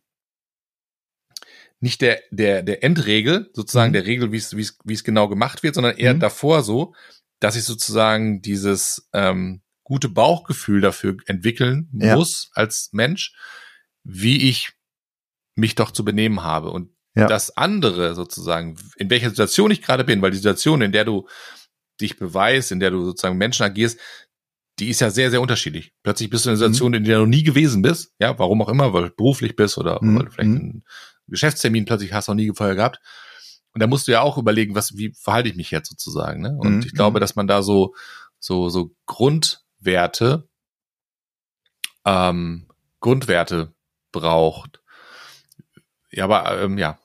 nicht 1.81 2.01
der, 2.01 2.21
der, 2.31 2.63
der 2.63 2.83
Endregel, 2.83 3.51
sozusagen 3.53 3.91
mhm. 3.91 3.95
der 3.95 4.07
Regel, 4.07 4.33
wie 4.33 4.37
es, 4.37 4.57
wie 4.57 4.63
es, 4.63 4.79
wie 4.85 4.95
es 4.95 5.05
genau 5.05 5.29
gemacht 5.29 5.63
wird, 5.63 5.75
sondern 5.75 5.97
eher 5.97 6.15
mhm. 6.15 6.21
davor 6.21 6.63
so, 6.63 6.95
dass 7.41 7.57
ich 7.57 7.65
sozusagen 7.65 8.43
dieses 8.43 9.09
ähm, 9.13 9.63
gute 9.85 10.09
Bauchgefühl 10.09 10.81
dafür 10.81 11.17
entwickeln 11.27 11.89
ja. 11.93 12.17
muss 12.17 12.51
als 12.55 12.91
Mensch, 12.93 13.35
wie 14.05 14.49
ich 14.49 14.73
mich 15.55 15.75
doch 15.75 15.91
zu 15.91 16.05
benehmen 16.05 16.43
habe. 16.43 16.71
Und 16.71 16.91
ja. 17.17 17.27
das 17.27 17.57
andere 17.57 18.15
sozusagen, 18.15 18.77
in 18.97 19.11
welcher 19.11 19.31
Situation 19.31 19.71
ich 19.71 19.83
gerade 19.83 20.05
bin, 20.05 20.21
weil 20.21 20.31
die 20.31 20.37
Situation, 20.37 20.83
in 20.83 20.93
der 20.93 21.05
du 21.05 21.27
dich 22.01 22.17
beweist, 22.17 22.71
in 22.71 22.81
der 22.81 22.91
du 22.91 23.05
sozusagen 23.05 23.39
Menschen 23.39 23.65
agierst, 23.65 23.99
die 24.79 24.89
ist 24.91 25.01
ja 25.01 25.11
sehr, 25.11 25.31
sehr 25.31 25.41
unterschiedlich. 25.41 25.93
Plötzlich 26.05 26.31
bist 26.31 26.45
du 26.45 26.51
in 26.51 26.53
einer 26.53 26.59
Situation, 26.59 26.95
in 26.95 27.05
der 27.05 27.17
du 27.19 27.23
noch 27.23 27.29
nie 27.29 27.43
gewesen 27.43 27.83
bist, 27.83 28.15
ja, 28.21 28.39
warum 28.39 28.63
auch 28.63 28.69
immer, 28.69 28.93
weil 28.93 29.09
du 29.09 29.11
beruflich 29.17 29.57
bist 29.57 29.79
oder 29.79 29.99
mhm. 30.03 30.17
weil 30.17 30.25
du 30.27 30.31
vielleicht 30.31 30.51
mhm. 30.51 30.83
Geschäftstermin 31.29 31.85
plötzlich 31.85 32.13
hast, 32.13 32.29
noch 32.29 32.35
nie 32.35 32.53
vorher 32.55 32.75
gehabt. 32.75 33.01
Und 33.75 33.83
da 33.83 33.87
musst 33.87 34.09
du 34.09 34.13
ja 34.13 34.23
auch 34.23 34.39
überlegen, 34.39 34.75
was, 34.75 34.97
wie 34.97 35.13
verhalte 35.13 35.49
ich 35.49 35.57
mich 35.57 35.71
jetzt 35.71 35.91
sozusagen, 35.91 36.41
ne? 36.41 36.57
Und 36.59 36.77
mhm. 36.77 36.83
ich 36.83 36.95
glaube, 36.95 37.19
mhm. 37.19 37.21
dass 37.21 37.37
man 37.37 37.47
da 37.47 37.63
so, 37.63 37.95
so, 38.39 38.69
so 38.69 38.95
Grundwerte, 39.07 40.49
ähm, 42.05 42.67
Grundwerte 43.01 43.73
braucht. 44.13 44.81
Ja, 46.11 46.25
aber 46.25 46.61
ähm, 46.61 46.79
ja. 46.79 46.99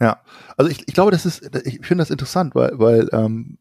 Ja, 0.00 0.22
also 0.56 0.70
ich, 0.70 0.86
ich 0.88 0.94
glaube, 0.94 1.10
das 1.10 1.24
ist, 1.24 1.56
ich 1.64 1.86
finde 1.86 2.02
das 2.02 2.10
interessant, 2.10 2.54
weil, 2.54 2.78
weil 2.78 3.08
ähm, 3.12 3.58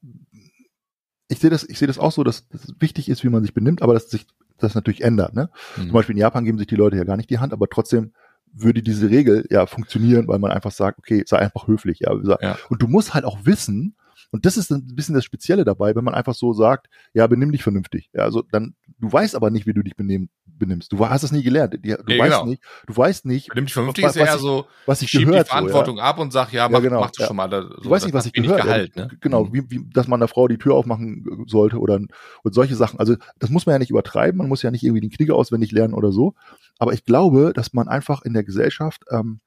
ich 1.27 1.39
sehe 1.39 1.49
das, 1.49 1.63
ich 1.63 1.79
sehe 1.79 1.87
das 1.87 1.99
auch 1.99 2.11
so, 2.11 2.23
dass, 2.23 2.47
dass 2.49 2.65
es 2.65 2.75
wichtig 2.79 3.09
ist, 3.09 3.23
wie 3.23 3.29
man 3.29 3.43
sich 3.43 3.53
benimmt, 3.53 3.81
aber 3.81 3.93
dass 3.93 4.09
sich 4.09 4.25
das 4.57 4.75
natürlich 4.75 5.01
ändert. 5.01 5.33
Ne? 5.33 5.49
Mhm. 5.75 5.83
Zum 5.83 5.91
Beispiel 5.91 6.15
in 6.15 6.21
Japan 6.21 6.45
geben 6.45 6.57
sich 6.57 6.67
die 6.67 6.75
Leute 6.75 6.97
ja 6.97 7.03
gar 7.03 7.17
nicht 7.17 7.29
die 7.29 7.39
Hand, 7.39 7.53
aber 7.53 7.67
trotzdem 7.69 8.13
würde 8.55 8.81
diese 8.81 9.09
Regel 9.09 9.45
ja 9.49 9.65
funktionieren, 9.65 10.27
weil 10.27 10.39
man 10.39 10.51
einfach 10.51 10.71
sagt, 10.71 10.99
okay, 10.99 11.23
sei 11.25 11.37
einfach 11.37 11.67
höflich. 11.67 11.99
Ja. 11.99 12.13
ja. 12.41 12.57
Und 12.69 12.81
du 12.81 12.87
musst 12.87 13.13
halt 13.13 13.25
auch 13.25 13.39
wissen, 13.43 13.95
und 14.31 14.45
das 14.45 14.57
ist 14.57 14.71
ein 14.71 14.95
bisschen 14.95 15.15
das 15.15 15.23
Spezielle 15.23 15.63
dabei, 15.63 15.95
wenn 15.95 16.03
man 16.03 16.13
einfach 16.13 16.33
so 16.33 16.53
sagt, 16.53 16.87
ja, 17.13 17.25
benimm 17.27 17.51
dich 17.51 17.63
vernünftig. 17.63 18.09
Ja, 18.13 18.23
also 18.23 18.43
dann, 18.51 18.75
du 18.99 19.11
weißt 19.11 19.35
aber 19.35 19.49
nicht, 19.49 19.65
wie 19.65 19.73
du 19.73 19.81
dich 19.81 19.95
benehmen, 19.95 20.29
benimmst. 20.45 20.91
Du 20.91 21.07
hast 21.07 21.23
es 21.23 21.31
nie 21.31 21.43
gelernt. 21.43 21.73
Du 21.73 21.79
nee, 21.83 21.93
weißt 21.93 22.31
genau. 22.31 22.45
nicht, 22.45 22.61
du 22.87 22.97
weißt 22.97 23.25
nicht. 23.25 23.49
Benimm 23.49 23.65
dich 23.65 23.73
vernünftig 23.73 24.03
was, 24.03 24.15
ist 24.15 24.21
eher 24.21 24.37
so, 24.37 24.65
was 24.85 25.01
ich 25.01 25.09
schieb 25.09 25.27
gehört, 25.27 25.47
die 25.47 25.51
Verantwortung 25.51 25.95
so, 25.95 26.01
ja. 26.01 26.07
ab 26.07 26.19
und 26.19 26.33
sag, 26.33 26.51
ja, 26.53 26.67
mach, 26.67 26.79
ja, 26.79 26.89
genau, 26.89 26.99
mach 27.01 27.11
das 27.11 27.19
ja. 27.19 27.27
schon 27.27 27.35
mal. 27.35 27.49
Da, 27.49 27.61
so, 27.61 27.75
du 27.75 27.89
weißt 27.89 28.05
nicht, 28.05 28.13
was 28.13 28.25
ich 28.25 28.33
gehört. 28.33 28.63
Gehalt, 28.63 28.95
ne? 28.95 29.09
Genau, 29.21 29.53
wie, 29.53 29.69
wie, 29.69 29.85
dass 29.93 30.07
man 30.07 30.19
der 30.19 30.27
Frau 30.27 30.47
die 30.47 30.57
Tür 30.57 30.75
aufmachen 30.75 31.45
sollte 31.47 31.79
oder 31.79 31.99
und 32.43 32.53
solche 32.53 32.75
Sachen. 32.75 32.99
Also 32.99 33.15
das 33.39 33.49
muss 33.49 33.65
man 33.65 33.73
ja 33.73 33.79
nicht 33.79 33.91
übertreiben. 33.91 34.37
Man 34.37 34.49
muss 34.49 34.61
ja 34.61 34.71
nicht 34.71 34.83
irgendwie 34.83 35.01
den 35.01 35.11
Krieger 35.11 35.35
auswendig 35.35 35.71
lernen 35.71 35.93
oder 35.93 36.11
so. 36.11 36.35
Aber 36.77 36.93
ich 36.93 37.05
glaube, 37.05 37.53
dass 37.53 37.73
man 37.73 37.87
einfach 37.87 38.21
in 38.23 38.33
der 38.33 38.43
Gesellschaft 38.43 39.03
ähm, 39.09 39.39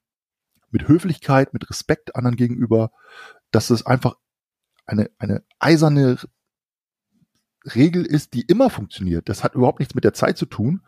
mit 0.70 0.88
Höflichkeit, 0.88 1.52
mit 1.52 1.68
Respekt 1.70 2.16
anderen 2.16 2.36
gegenüber, 2.36 2.90
dass 3.50 3.70
es 3.70 3.86
einfach 3.86 4.16
eine, 4.86 5.10
eine 5.18 5.42
eiserne 5.58 6.18
Regel 7.74 8.04
ist, 8.04 8.34
die 8.34 8.42
immer 8.42 8.70
funktioniert. 8.70 9.28
Das 9.28 9.44
hat 9.44 9.54
überhaupt 9.54 9.80
nichts 9.80 9.94
mit 9.94 10.04
der 10.04 10.14
Zeit 10.14 10.38
zu 10.38 10.46
tun, 10.46 10.82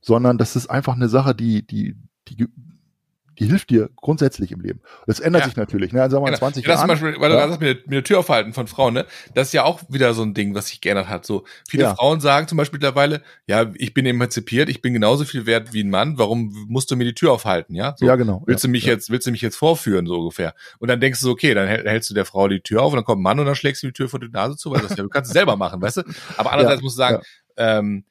sondern 0.00 0.38
das 0.38 0.56
ist 0.56 0.68
einfach 0.68 0.94
eine 0.94 1.08
Sache, 1.08 1.34
die, 1.34 1.66
die, 1.66 1.96
die 2.28 2.48
die 3.38 3.46
hilft 3.46 3.70
dir 3.70 3.90
grundsätzlich 3.96 4.52
im 4.52 4.60
Leben. 4.60 4.80
Das 5.06 5.20
ändert 5.20 5.42
ja. 5.42 5.46
sich 5.48 5.56
natürlich, 5.56 5.92
ne? 5.92 6.02
Also 6.02 6.16
sagen 6.16 6.24
wir 6.24 6.30
genau. 6.30 6.38
20 6.38 6.64
ja, 6.64 6.72
das 6.72 6.80
Jahren. 6.80 6.96
Zum 6.96 7.06
Beispiel, 7.06 7.20
weil 7.20 7.30
ja. 7.30 7.36
du 7.36 7.48
sagst, 7.48 7.60
mit, 7.60 7.86
mit 7.86 7.94
der 7.94 8.04
Tür 8.04 8.18
aufhalten 8.20 8.52
von 8.52 8.66
Frauen, 8.66 8.94
ne? 8.94 9.06
Das 9.34 9.48
ist 9.48 9.52
ja 9.52 9.64
auch 9.64 9.80
wieder 9.88 10.14
so 10.14 10.22
ein 10.22 10.34
Ding, 10.34 10.54
was 10.54 10.68
sich 10.68 10.80
geändert 10.80 11.08
hat. 11.08 11.26
So 11.26 11.44
viele 11.68 11.84
ja. 11.84 11.94
Frauen 11.94 12.20
sagen 12.20 12.48
zum 12.48 12.58
Beispiel 12.58 12.78
mittlerweile, 12.78 13.22
ja, 13.46 13.70
ich 13.74 13.94
bin 13.94 14.06
emanzipiert, 14.06 14.68
ich 14.68 14.82
bin 14.82 14.92
genauso 14.92 15.24
viel 15.24 15.46
wert 15.46 15.72
wie 15.72 15.82
ein 15.82 15.90
Mann. 15.90 16.18
Warum 16.18 16.66
musst 16.68 16.90
du 16.90 16.96
mir 16.96 17.04
die 17.04 17.14
Tür 17.14 17.32
aufhalten, 17.32 17.74
ja? 17.74 17.94
So, 17.96 18.06
ja, 18.06 18.16
genau. 18.16 18.42
Willst 18.46 18.64
du 18.64 18.68
mich 18.68 18.84
jetzt, 18.84 19.10
willst 19.10 19.26
du 19.26 19.30
mich 19.30 19.42
jetzt 19.42 19.56
vorführen, 19.56 20.06
so 20.06 20.18
ungefähr? 20.18 20.54
Und 20.78 20.88
dann 20.88 21.00
denkst 21.00 21.20
du, 21.20 21.30
okay, 21.30 21.54
dann 21.54 21.68
hältst 21.68 22.10
du 22.10 22.14
der 22.14 22.24
Frau 22.24 22.48
die 22.48 22.60
Tür 22.60 22.82
auf 22.82 22.92
und 22.92 22.96
dann 22.96 23.04
kommt 23.04 23.20
ein 23.20 23.22
Mann 23.22 23.38
und 23.38 23.46
dann 23.46 23.54
schlägst 23.54 23.82
du 23.82 23.88
die 23.88 23.92
Tür 23.92 24.08
vor 24.08 24.20
die 24.20 24.28
Nase 24.28 24.56
zu, 24.56 24.70
weil 24.70 24.80
das 24.80 24.96
ja, 24.96 25.02
du 25.02 25.08
kannst 25.08 25.30
es 25.30 25.34
selber 25.34 25.56
machen, 25.56 25.80
weißt 25.80 25.98
du? 25.98 26.02
Aber 26.36 26.52
andererseits 26.52 26.82
musst 26.82 26.96
du 26.96 26.98
sagen, 26.98 27.22
ähm, 27.56 28.04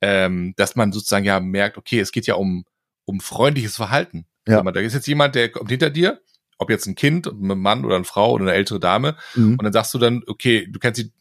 ähm, 0.00 0.54
dass 0.56 0.76
man 0.76 0.92
sozusagen 0.92 1.24
ja 1.24 1.40
merkt, 1.40 1.78
okay, 1.78 2.00
es 2.00 2.12
geht 2.12 2.26
ja 2.26 2.34
um 2.34 2.64
um 3.06 3.20
freundliches 3.20 3.76
Verhalten. 3.76 4.26
Ja. 4.46 4.62
Da 4.62 4.80
ist 4.80 4.94
jetzt 4.94 5.06
jemand, 5.06 5.34
der 5.34 5.50
kommt 5.50 5.70
hinter 5.70 5.90
dir, 5.90 6.20
ob 6.58 6.70
jetzt 6.70 6.86
ein 6.86 6.94
Kind, 6.94 7.26
ein 7.26 7.58
Mann 7.58 7.84
oder 7.84 7.96
eine 7.96 8.04
Frau 8.04 8.32
oder 8.32 8.44
eine 8.44 8.54
ältere 8.54 8.80
Dame, 8.80 9.16
mhm. 9.34 9.52
und 9.52 9.62
dann 9.62 9.72
sagst 9.72 9.92
du 9.94 9.98
dann, 9.98 10.22
okay, 10.26 10.66
du 10.70 10.78
kennst 10.78 11.00
die, 11.00 11.12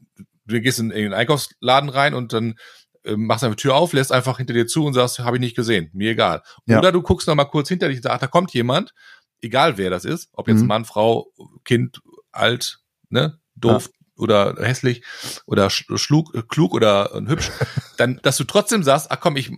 du 0.45 0.61
gehst 0.61 0.79
in, 0.79 0.89
den 0.89 1.13
Einkaufsladen 1.13 1.89
rein 1.89 2.13
und 2.13 2.33
dann 2.33 2.55
äh, 3.03 3.15
machst 3.15 3.43
einfach 3.43 3.55
die 3.55 3.61
Tür 3.63 3.75
auf, 3.75 3.93
lässt 3.93 4.11
einfach 4.11 4.37
hinter 4.37 4.53
dir 4.53 4.67
zu 4.67 4.85
und 4.85 4.93
sagst, 4.93 5.19
habe 5.19 5.37
ich 5.37 5.41
nicht 5.41 5.55
gesehen, 5.55 5.89
mir 5.93 6.11
egal. 6.11 6.43
Ja. 6.65 6.79
Oder 6.79 6.91
du 6.91 7.01
guckst 7.01 7.27
noch 7.27 7.35
mal 7.35 7.45
kurz 7.45 7.67
hinter 7.67 7.87
dich 7.87 7.97
und 7.97 8.03
sagst, 8.03 8.23
da 8.23 8.27
kommt 8.27 8.53
jemand, 8.53 8.93
egal 9.41 9.77
wer 9.77 9.89
das 9.89 10.05
ist, 10.05 10.29
ob 10.33 10.47
jetzt 10.47 10.61
mhm. 10.61 10.67
Mann, 10.67 10.85
Frau, 10.85 11.31
Kind, 11.63 12.01
alt, 12.31 12.79
ne, 13.09 13.39
doof, 13.55 13.87
ja 13.87 13.95
oder 14.17 14.55
hässlich 14.59 15.03
oder 15.45 15.69
schlug, 15.69 16.47
klug 16.47 16.73
oder 16.73 17.21
hübsch, 17.27 17.51
dann, 17.97 18.19
dass 18.23 18.37
du 18.37 18.43
trotzdem 18.45 18.83
sagst, 18.83 19.11
ach 19.11 19.19
komm, 19.19 19.35
ich 19.35 19.51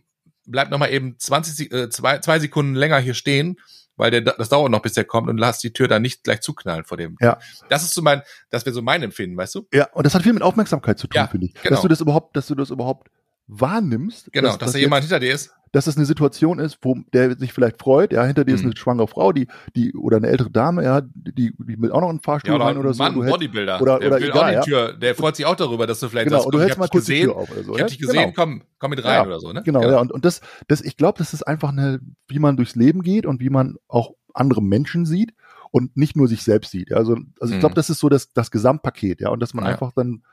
bleib 0.47 0.71
noch 0.71 0.79
mal 0.79 0.91
eben 0.91 1.17
20, 1.17 1.71
äh, 1.71 1.89
zwei, 1.89 2.19
zwei 2.19 2.39
Sekunden 2.39 2.75
länger 2.75 2.99
hier 2.99 3.13
stehen, 3.13 3.59
weil 3.95 4.11
der, 4.11 4.21
das 4.21 4.49
dauert 4.49 4.71
noch, 4.71 4.81
bis 4.81 4.93
der 4.93 5.05
kommt 5.05 5.29
und 5.29 5.37
lass 5.37 5.59
die 5.59 5.73
Tür 5.73 5.87
dann 5.87 6.01
nicht 6.01 6.23
gleich 6.23 6.41
zuknallen 6.41 6.85
vor 6.85 6.97
dem. 6.97 7.17
Ja. 7.19 7.39
Das 7.69 7.83
ist 7.83 7.93
so 7.93 8.01
mein, 8.01 8.21
das 8.49 8.65
wäre 8.65 8.73
so 8.73 8.81
mein 8.81 9.03
Empfinden, 9.03 9.37
weißt 9.37 9.55
du? 9.55 9.67
Ja, 9.73 9.89
und 9.91 10.05
das 10.05 10.15
hat 10.15 10.23
viel 10.23 10.33
mit 10.33 10.43
Aufmerksamkeit 10.43 10.97
zu 10.97 11.07
tun, 11.07 11.17
ja, 11.17 11.27
finde 11.27 11.47
ich. 11.47 11.53
Genau. 11.55 11.69
Dass 11.69 11.81
du 11.81 11.87
das 11.87 12.01
überhaupt, 12.01 12.35
dass 12.35 12.47
du 12.47 12.55
das 12.55 12.69
überhaupt 12.69 13.09
wahrnimmst. 13.47 14.31
Genau, 14.31 14.49
dass, 14.49 14.57
dass 14.57 14.71
da 14.73 14.79
jemand 14.79 15.03
hinter 15.03 15.19
dir 15.19 15.33
ist. 15.33 15.51
Dass 15.72 15.88
es 15.88 15.97
eine 15.97 16.05
Situation 16.05 16.59
ist, 16.59 16.80
wo 16.82 16.95
der 17.13 17.38
sich 17.38 17.53
vielleicht 17.53 17.80
freut, 17.82 18.13
ja, 18.13 18.24
hinter 18.24 18.45
dir 18.45 18.51
mhm. 18.51 18.57
ist 18.57 18.65
eine 18.65 18.78
schwangere 18.78 19.07
Frau, 19.07 19.32
die, 19.32 19.47
die, 19.76 19.93
oder 19.93 20.18
eine 20.18 20.28
ältere 20.28 20.49
Dame, 20.49 20.84
ja, 20.84 21.01
die, 21.01 21.53
die 21.57 21.78
mit 21.78 21.91
auch 21.91 22.01
noch 22.01 22.09
einen 22.09 22.22
Fahrstuhl 22.22 22.51
ja, 22.51 22.55
oder 22.55 22.65
rein 22.65 22.78
oder 22.78 22.93
so. 22.93 23.03
Mann, 23.03 23.15
du 23.15 23.26
Bodybuilder. 23.26 23.82
Oder, 23.82 23.99
der 23.99 24.09
oder 24.09 24.20
will 24.20 24.30
egal, 24.30 24.57
auch 24.57 24.63
die 24.63 24.70
Tür, 24.70 24.93
der 24.93 25.15
freut 25.15 25.36
sich 25.36 25.45
auch 25.45 25.55
darüber, 25.55 25.88
dass 25.88 25.99
du 25.99 26.09
vielleicht 26.09 26.28
genau, 26.28 26.39
sagst, 26.39 26.53
du 26.53 26.59
hältst 26.59 26.78
mal 26.78 26.88
kurz 26.88 27.05
gesehen, 27.05 27.28
die 27.28 27.34
Tür 27.34 27.38
auf 27.38 27.51
oder 27.51 27.63
so. 27.63 27.76
Ich 27.76 27.82
hab 27.82 27.88
dich 27.88 27.99
gesehen, 27.99 28.22
genau. 28.22 28.34
komm, 28.36 28.63
komm 28.80 28.89
mit 28.91 29.03
rein 29.03 29.13
ja, 29.13 29.26
oder 29.26 29.39
so, 29.39 29.51
ne? 29.51 29.61
Genau, 29.63 29.82
genau, 29.82 29.93
ja, 29.93 29.99
und, 29.99 30.11
und 30.11 30.26
das, 30.26 30.41
das, 30.68 30.82
ich 30.82 30.97
glaube, 30.97 31.18
das 31.18 31.34
ist 31.34 31.43
einfach 31.43 31.70
eine, 31.70 31.99
wie 32.28 32.39
man 32.39 32.57
durchs 32.57 32.76
Leben 32.76 33.01
geht 33.01 33.26
und 33.26 33.39
wie 33.39 33.49
man 33.49 33.76
auch 33.88 34.13
andere 34.34 34.61
Menschen 34.61 35.05
sieht 35.05 35.34
und 35.72 35.97
nicht 35.97 36.15
nur 36.15 36.28
sich 36.28 36.43
selbst 36.43 36.72
sieht. 36.72 36.89
Ja, 36.89 36.97
also, 36.97 37.18
also 37.39 37.53
ich 37.53 37.59
glaube, 37.59 37.74
mhm. 37.74 37.78
das 37.78 37.89
ist 37.89 37.99
so 37.99 38.09
das, 38.09 38.34
das 38.34 38.51
Gesamtpaket, 38.51 39.22
ja, 39.22 39.30
und 39.30 39.39
dass 39.41 39.53
man 39.53 39.65
ja. 39.65 39.72
einfach 39.72 39.91
dann 39.93 40.24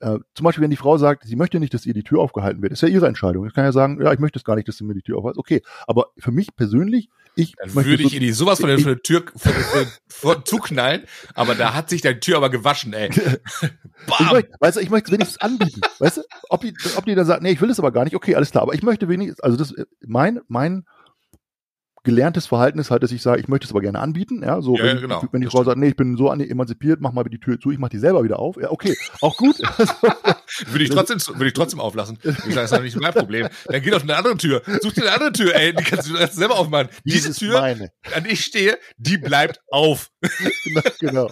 äh, 0.00 0.18
zum 0.34 0.44
Beispiel, 0.44 0.62
wenn 0.62 0.70
die 0.70 0.76
Frau 0.76 0.96
sagt, 0.98 1.24
sie 1.24 1.36
möchte 1.36 1.60
nicht, 1.60 1.74
dass 1.74 1.86
ihr 1.86 1.94
die 1.94 2.02
Tür 2.02 2.20
aufgehalten 2.20 2.62
wird, 2.62 2.72
ist 2.72 2.82
ja 2.82 2.88
ihre 2.88 3.06
Entscheidung. 3.06 3.46
Ich 3.46 3.54
kann 3.54 3.64
ja 3.64 3.72
sagen, 3.72 4.00
ja, 4.02 4.12
ich 4.12 4.18
möchte 4.18 4.38
es 4.38 4.44
gar 4.44 4.56
nicht, 4.56 4.66
dass 4.66 4.78
du 4.78 4.84
mir 4.84 4.94
die 4.94 5.02
Tür 5.02 5.18
aufhältst. 5.18 5.38
Okay, 5.38 5.62
aber 5.86 6.06
für 6.18 6.32
mich 6.32 6.56
persönlich, 6.56 7.10
ich 7.36 7.54
Dann 7.56 7.74
würde 7.74 8.02
ich 8.02 8.14
ihr 8.14 8.20
die 8.20 8.32
sowas 8.32 8.60
von 8.60 8.68
der, 8.68 8.78
von 8.78 8.88
der 8.88 9.02
Tür 9.02 9.22
von, 9.36 9.52
von, 9.52 9.86
von, 10.08 10.44
zuknallen, 10.44 11.04
aber 11.34 11.54
da 11.54 11.74
hat 11.74 11.88
sich 11.88 12.00
deine 12.00 12.18
Tür 12.18 12.38
aber 12.38 12.50
gewaschen, 12.50 12.92
ey. 12.92 13.10
ich 13.10 14.32
möchte, 14.32 14.50
weißt 14.58 14.76
du, 14.76 14.80
ich 14.80 14.90
möchte 14.90 15.08
es 15.08 15.12
wenigstens 15.12 15.40
anbieten. 15.40 15.80
weißt 15.98 16.16
du, 16.18 16.22
ob 16.48 16.62
die, 16.62 16.74
ob 16.96 17.04
die 17.04 17.14
dann 17.14 17.26
sagt, 17.26 17.42
nee, 17.42 17.52
ich 17.52 17.60
will 17.60 17.70
es 17.70 17.78
aber 17.78 17.92
gar 17.92 18.04
nicht, 18.04 18.16
okay, 18.16 18.34
alles 18.34 18.50
klar, 18.50 18.62
aber 18.62 18.74
ich 18.74 18.82
möchte 18.82 19.08
wenigstens, 19.08 19.40
also 19.40 19.56
das, 19.56 19.74
mein, 20.04 20.40
mein, 20.48 20.84
gelerntes 22.02 22.46
Verhalten 22.46 22.78
ist 22.78 22.90
halt, 22.90 23.02
dass 23.02 23.12
ich 23.12 23.22
sage, 23.22 23.40
ich 23.40 23.48
möchte 23.48 23.66
es 23.66 23.70
aber 23.70 23.80
gerne 23.80 23.98
anbieten. 23.98 24.42
Ja, 24.42 24.60
so 24.62 24.76
ja, 24.76 24.84
wenn, 24.84 25.00
genau. 25.00 25.22
wenn 25.32 25.40
die 25.40 25.48
Frau 25.48 25.64
sagt, 25.64 25.78
nee, 25.78 25.88
ich 25.88 25.96
bin 25.96 26.16
so 26.16 26.30
emanzipiert, 26.30 27.00
mach 27.00 27.12
mal 27.12 27.24
die 27.24 27.38
Tür 27.38 27.58
zu, 27.60 27.70
ich 27.70 27.78
mach 27.78 27.88
die 27.88 27.98
selber 27.98 28.24
wieder 28.24 28.38
auf. 28.38 28.56
Ja, 28.60 28.70
okay, 28.70 28.96
auch 29.20 29.36
gut. 29.36 29.58
würde 30.66 30.84
ich 30.84 30.90
trotzdem, 30.90 31.18
würde 31.34 31.48
ich 31.48 31.52
trotzdem 31.52 31.80
auflassen. 31.80 32.18
Ich 32.22 32.54
sage, 32.54 32.68
das 32.68 32.72
ist 32.72 32.80
nicht 32.80 33.00
mein 33.00 33.12
Problem. 33.12 33.48
Dann 33.66 33.82
geh 33.82 33.92
auf 33.92 34.02
eine 34.02 34.16
andere 34.16 34.36
Tür. 34.36 34.62
Such 34.80 34.92
dir 34.92 35.02
eine 35.02 35.12
andere 35.12 35.32
Tür, 35.32 35.54
ey. 35.54 35.74
Die 35.74 35.84
kannst 35.84 36.08
du 36.08 36.16
selber 36.28 36.58
aufmachen. 36.58 36.88
Diese 37.04 37.32
Tür, 37.32 37.60
meine. 37.60 37.90
an 38.14 38.24
ich 38.24 38.44
stehe, 38.44 38.78
die 38.96 39.18
bleibt 39.18 39.60
auf. 39.70 40.10
genau. 40.64 40.82
genau. 41.00 41.30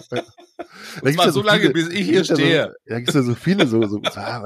Und 1.01 1.13
zwar 1.13 1.25
so, 1.25 1.31
so 1.31 1.41
lange, 1.43 1.61
viele, 1.61 1.73
bis 1.73 1.89
ich 1.89 2.05
hier 2.07 2.23
stehe. 2.23 2.55
Ja 2.55 2.67
so, 2.67 2.73
da 2.87 2.97
gibt's 2.99 3.13
ja 3.13 3.21
so 3.21 3.35
viele 3.35 3.67
so, 3.67 3.85
so 3.87 4.01
ah, 4.15 4.43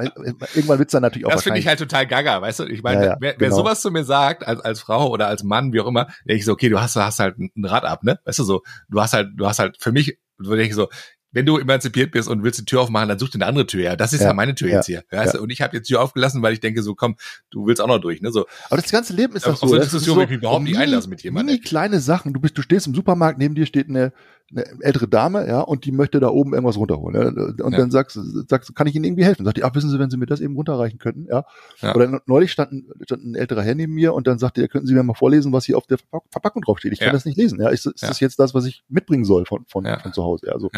irgendwann 0.53 0.79
wird's 0.79 0.91
dann 0.91 1.01
natürlich 1.01 1.25
auch 1.25 1.31
Das 1.31 1.43
finde 1.43 1.59
ich 1.59 1.67
halt 1.67 1.79
total 1.79 2.05
gaga, 2.07 2.41
weißt 2.41 2.59
du? 2.59 2.63
Ich 2.65 2.83
meine, 2.83 3.01
ja, 3.01 3.11
ja, 3.11 3.17
wer, 3.19 3.35
wer 3.37 3.49
genau. 3.49 3.55
sowas 3.55 3.81
zu 3.81 3.91
mir 3.91 4.03
sagt, 4.03 4.45
als, 4.45 4.59
als 4.59 4.81
Frau 4.81 5.09
oder 5.09 5.27
als 5.27 5.43
Mann, 5.43 5.73
wie 5.73 5.79
auch 5.79 5.87
immer, 5.87 6.07
denke 6.27 6.39
ich 6.39 6.45
so, 6.45 6.53
okay, 6.53 6.69
du 6.69 6.81
hast, 6.81 6.95
hast 6.95 7.19
halt 7.19 7.37
ein 7.37 7.65
Rad 7.65 7.85
ab, 7.85 8.03
ne? 8.03 8.19
Weißt 8.25 8.39
du 8.39 8.43
so, 8.43 8.61
du 8.89 9.01
hast 9.01 9.13
halt, 9.13 9.29
du 9.35 9.47
hast 9.47 9.59
halt 9.59 9.77
für 9.79 9.91
mich, 9.91 10.17
denke 10.39 10.63
ich 10.63 10.75
so, 10.75 10.89
wenn 11.33 11.45
du 11.45 11.57
emanzipiert 11.57 12.11
bist 12.11 12.29
und 12.29 12.43
willst 12.43 12.59
die 12.59 12.65
Tür 12.65 12.81
aufmachen, 12.81 13.09
dann 13.09 13.19
such 13.19 13.29
dir 13.29 13.35
eine 13.35 13.47
andere 13.47 13.65
Tür. 13.65 13.81
Ja, 13.81 13.95
das 13.95 14.13
ist 14.13 14.21
ja, 14.21 14.27
ja 14.27 14.33
meine 14.33 14.55
Tür 14.55 14.69
ja, 14.69 14.75
jetzt 14.77 14.85
hier. 14.85 15.03
Weißt 15.09 15.33
ja. 15.33 15.39
Und 15.41 15.49
ich 15.49 15.61
habe 15.61 15.75
jetzt 15.75 15.89
die 15.89 15.93
Tür 15.93 16.01
aufgelassen, 16.01 16.41
weil 16.43 16.53
ich 16.53 16.59
denke, 16.59 16.83
so 16.83 16.95
komm, 16.95 17.15
du 17.49 17.65
willst 17.65 17.81
auch 17.81 17.87
noch 17.87 17.99
durch. 17.99 18.21
Ne? 18.21 18.31
So. 18.31 18.45
Aber 18.69 18.81
das 18.81 18.91
ganze 18.91 19.13
Leben 19.13 19.35
ist 19.35 19.45
doch 19.45 19.57
so. 19.57 19.63
Auf 19.63 19.69
so 19.69 19.75
eine 19.75 19.83
Diskussion 19.83 20.17
will 20.17 20.23
ich 20.25 20.29
mich 20.29 20.39
überhaupt 20.39 20.63
nicht 20.63 20.77
einlassen 20.77 21.09
mit 21.09 21.23
jemandem. 21.23 21.55
Mini 21.55 21.65
kleine 21.65 21.99
Sachen. 21.99 22.33
Du 22.33 22.39
bist, 22.39 22.57
du 22.57 22.61
stehst 22.61 22.87
im 22.87 22.93
Supermarkt, 22.93 23.39
neben 23.39 23.55
dir 23.55 23.65
steht 23.65 23.89
eine, 23.89 24.13
eine 24.51 24.65
ältere 24.81 25.07
Dame, 25.07 25.47
ja, 25.47 25.61
und 25.61 25.85
die 25.85 25.91
möchte 25.91 26.19
da 26.19 26.29
oben 26.29 26.53
irgendwas 26.53 26.77
runterholen. 26.77 27.15
Ja? 27.15 27.65
Und 27.65 27.71
ja. 27.71 27.79
dann 27.79 27.89
sagst, 27.89 28.19
sagst, 28.47 28.75
kann 28.75 28.85
ich 28.85 28.95
Ihnen 28.95 29.05
irgendwie 29.05 29.25
helfen? 29.25 29.45
Sagt 29.45 29.57
die, 29.57 29.63
ach, 29.63 29.73
wissen 29.73 29.89
Sie, 29.89 29.97
wenn 29.97 30.11
Sie 30.11 30.17
mir 30.17 30.27
das 30.27 30.41
eben 30.41 30.55
runterreichen 30.55 30.99
könnten, 30.99 31.25
ja. 31.29 31.45
ja. 31.81 31.95
Oder 31.95 32.21
neulich 32.27 32.51
stand 32.51 32.71
ein, 32.73 32.87
stand 33.03 33.23
ein 33.23 33.35
älterer 33.35 33.63
Herr 33.63 33.75
neben 33.75 33.93
mir 33.93 34.13
und 34.13 34.27
dann 34.27 34.37
sagte 34.37 34.61
er, 34.61 34.67
könnten 34.67 34.87
Sie 34.87 34.93
mir 34.93 35.01
mal 35.01 35.15
vorlesen, 35.15 35.51
was 35.51 35.65
hier 35.65 35.77
auf 35.77 35.87
der 35.87 35.97
Verpackung 36.29 36.61
draufsteht? 36.61 36.93
Ich 36.93 36.99
kann 36.99 37.13
das 37.13 37.25
nicht 37.25 37.37
lesen, 37.37 37.59
ja. 37.59 37.69
Ist, 37.69 37.87
ist 37.87 38.03
das 38.03 38.19
jetzt 38.19 38.39
das, 38.39 38.53
was 38.53 38.65
ich 38.65 38.83
mitbringen 38.89 39.25
soll 39.25 39.45
von, 39.45 39.65
von, 39.67 39.85
von 39.85 40.13
zu 40.13 40.23
Hause? 40.23 40.47
Ja, 40.47 40.59
so. 40.59 40.69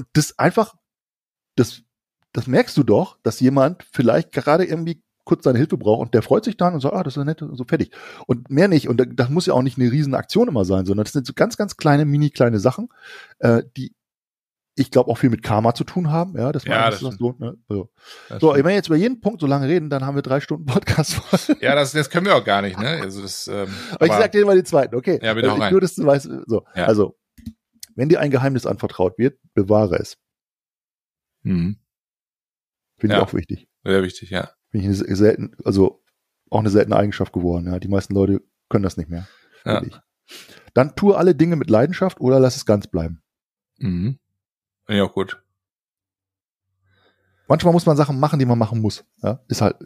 Und 0.00 0.08
das 0.14 0.38
einfach, 0.38 0.74
das, 1.56 1.82
das 2.32 2.46
merkst 2.46 2.74
du 2.78 2.82
doch, 2.82 3.18
dass 3.22 3.38
jemand 3.40 3.84
vielleicht 3.92 4.32
gerade 4.32 4.64
irgendwie 4.64 5.02
kurz 5.24 5.44
seine 5.44 5.58
Hilfe 5.58 5.76
braucht 5.76 6.00
und 6.00 6.14
der 6.14 6.22
freut 6.22 6.44
sich 6.44 6.56
dann 6.56 6.72
und 6.72 6.80
sagt, 6.80 6.94
ah, 6.94 7.02
das 7.02 7.18
ist 7.18 7.24
nett, 7.24 7.44
so 7.52 7.64
fertig. 7.64 7.92
Und 8.26 8.48
mehr 8.48 8.66
nicht. 8.66 8.88
Und 8.88 9.02
das 9.14 9.28
muss 9.28 9.44
ja 9.44 9.52
auch 9.52 9.60
nicht 9.60 9.78
eine 9.78 9.92
riesen 9.92 10.14
Aktion 10.14 10.48
immer 10.48 10.64
sein, 10.64 10.86
sondern 10.86 11.04
das 11.04 11.12
sind 11.12 11.26
so 11.26 11.34
ganz, 11.34 11.58
ganz 11.58 11.76
kleine, 11.76 12.06
mini 12.06 12.30
kleine 12.30 12.58
Sachen, 12.58 12.88
äh, 13.40 13.62
die 13.76 13.94
ich 14.76 14.90
glaube 14.90 15.10
auch 15.10 15.18
viel 15.18 15.28
mit 15.28 15.42
Karma 15.42 15.74
zu 15.74 15.84
tun 15.84 16.10
haben, 16.10 16.38
ja, 16.38 16.52
dass 16.52 16.64
man 16.64 16.78
ja, 16.78 16.90
das, 16.90 17.00
das 17.00 17.18
lohnt. 17.18 17.38
Ne? 17.38 17.58
So, 17.68 17.90
so 18.40 18.54
wenn 18.54 18.64
wir 18.64 18.72
jetzt 18.72 18.86
über 18.86 18.96
jeden 18.96 19.20
Punkt 19.20 19.42
so 19.42 19.46
lange 19.46 19.68
reden, 19.68 19.90
dann 19.90 20.06
haben 20.06 20.14
wir 20.14 20.22
drei 20.22 20.40
Stunden 20.40 20.64
Podcast 20.64 21.14
voll. 21.14 21.56
Ja, 21.60 21.74
das, 21.74 21.92
das 21.92 22.08
können 22.08 22.24
wir 22.24 22.34
auch 22.34 22.44
gar 22.44 22.62
nicht, 22.62 22.78
ne? 22.78 22.98
Also 23.02 23.20
das, 23.20 23.46
ähm, 23.46 23.68
aber, 23.90 23.96
aber 23.96 24.06
ich 24.06 24.12
sag 24.12 24.32
dir 24.32 24.46
mal 24.46 24.56
die 24.56 24.64
zweiten, 24.64 24.94
okay? 24.94 25.18
Ja, 25.22 25.34
bitte 25.34 25.52
auch 25.52 25.62
ich 25.62 25.70
Nur, 25.70 25.82
dass 25.82 25.96
du 25.96 26.06
weißt, 26.06 26.30
so, 26.46 26.64
ja. 26.74 26.86
also 26.86 27.18
wenn 28.00 28.08
dir 28.08 28.20
ein 28.20 28.30
Geheimnis 28.30 28.64
anvertraut 28.64 29.18
wird, 29.18 29.38
bewahre 29.52 29.96
es. 29.96 30.16
Mhm. 31.42 31.78
Finde 32.96 33.14
ja. 33.14 33.20
ich 33.20 33.28
auch 33.28 33.34
wichtig. 33.34 33.68
Sehr 33.84 34.02
wichtig, 34.02 34.30
ja. 34.30 34.50
Finde 34.70 34.90
ich 34.90 35.04
eine 35.04 35.16
selten, 35.16 35.54
also 35.66 36.02
auch 36.48 36.60
eine 36.60 36.70
seltene 36.70 36.96
Eigenschaft 36.96 37.34
geworden. 37.34 37.66
Ja. 37.66 37.78
Die 37.78 37.88
meisten 37.88 38.14
Leute 38.14 38.40
können 38.70 38.84
das 38.84 38.96
nicht 38.96 39.10
mehr. 39.10 39.28
Ja. 39.66 39.84
Dann 40.72 40.96
tue 40.96 41.14
alle 41.14 41.34
Dinge 41.34 41.56
mit 41.56 41.68
Leidenschaft 41.68 42.20
oder 42.20 42.40
lass 42.40 42.56
es 42.56 42.64
ganz 42.64 42.86
bleiben. 42.86 43.22
Mhm. 43.76 44.18
Ja, 44.88 45.04
gut. 45.04 45.42
Manchmal 47.48 47.74
muss 47.74 47.84
man 47.84 47.98
Sachen 47.98 48.18
machen, 48.18 48.38
die 48.38 48.46
man 48.46 48.58
machen 48.58 48.80
muss. 48.80 49.04
Ja, 49.22 49.44
ist 49.48 49.60
halt. 49.60 49.76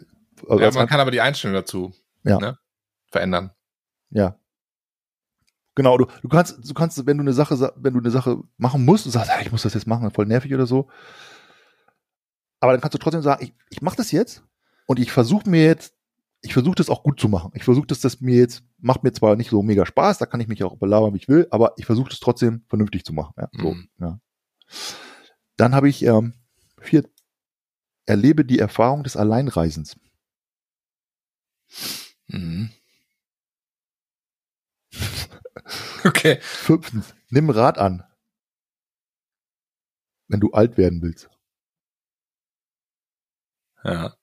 Also 0.47 0.63
ja, 0.63 0.71
man 0.71 0.87
kann 0.87 1.01
aber 1.01 1.11
die 1.11 1.19
Einstellung 1.19 1.55
dazu 1.55 1.93
ja. 2.23 2.39
ne, 2.39 2.59
verändern. 3.07 3.51
Ja. 4.09 4.39
Genau, 5.75 5.97
du, 5.97 6.05
du 6.21 6.29
kannst, 6.29 6.69
du 6.69 6.73
kannst, 6.73 7.05
wenn 7.05 7.17
du 7.17 7.21
eine 7.21 7.33
Sache, 7.33 7.73
wenn 7.75 7.93
du 7.93 7.99
eine 7.99 8.11
Sache 8.11 8.41
machen 8.57 8.85
musst, 8.85 9.05
du 9.05 9.09
sagst, 9.09 9.29
ja, 9.29 9.41
ich 9.41 9.51
muss 9.51 9.63
das 9.63 9.73
jetzt 9.73 9.87
machen, 9.87 10.09
voll 10.11 10.25
nervig 10.25 10.53
oder 10.53 10.65
so. 10.65 10.87
Aber 12.61 12.71
dann 12.71 12.81
kannst 12.81 12.95
du 12.95 12.97
trotzdem 12.97 13.21
sagen, 13.21 13.43
ich, 13.43 13.53
ich 13.69 13.81
mache 13.81 13.97
das 13.97 14.11
jetzt 14.11 14.43
und 14.87 14.99
ich 14.99 15.11
versuche 15.11 15.49
mir 15.49 15.65
jetzt, 15.65 15.93
ich 16.41 16.53
versuche 16.53 16.75
das 16.75 16.89
auch 16.89 17.03
gut 17.03 17.19
zu 17.19 17.27
machen. 17.27 17.51
Ich 17.55 17.65
versuche 17.65 17.87
das, 17.87 17.99
das 17.99 18.21
mir 18.21 18.37
jetzt, 18.37 18.63
macht 18.79 19.03
mir 19.03 19.11
zwar 19.11 19.35
nicht 19.35 19.49
so 19.49 19.61
mega 19.61 19.85
Spaß, 19.85 20.17
da 20.17 20.25
kann 20.25 20.39
ich 20.39 20.47
mich 20.47 20.63
auch 20.63 20.77
belabern, 20.77 21.13
wie 21.13 21.17
ich 21.17 21.27
will, 21.27 21.47
aber 21.51 21.73
ich 21.77 21.85
versuche 21.85 22.09
das 22.09 22.21
trotzdem 22.21 22.63
vernünftig 22.69 23.03
zu 23.03 23.11
machen. 23.11 23.33
Ja, 23.37 23.49
so, 23.51 23.73
mhm. 23.73 23.89
ja. 23.99 24.19
Dann 25.57 25.75
habe 25.75 25.89
ich 25.89 26.03
ähm, 26.03 26.33
vier, 26.79 27.03
erlebe 28.05 28.45
die 28.45 28.59
Erfahrung 28.59 29.03
des 29.03 29.17
Alleinreisens. 29.17 29.97
Mhm. 32.27 32.69
Okay. 36.05 36.37
Fünftens, 36.41 37.15
nimm 37.29 37.49
Rat 37.49 37.77
an. 37.79 38.03
Wenn 40.27 40.39
du 40.39 40.51
alt 40.51 40.77
werden 40.77 41.01
willst. 41.01 41.29
Ja. 43.83 44.15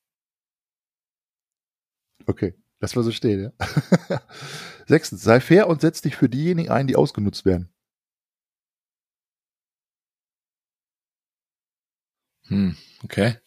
Okay, 2.27 2.55
das 2.79 2.95
war 2.95 3.03
so 3.03 3.11
stehen, 3.11 3.53
ja. 3.59 4.19
Sechstens, 4.87 5.23
sei 5.23 5.41
fair 5.41 5.69
und 5.69 5.81
setz 5.81 6.03
dich 6.03 6.17
für 6.17 6.29
diejenigen 6.29 6.71
ein, 6.71 6.87
die 6.87 6.97
ausgenutzt 6.97 7.45
werden. 7.45 7.73
Hm, 12.47 12.77
okay. 13.05 13.39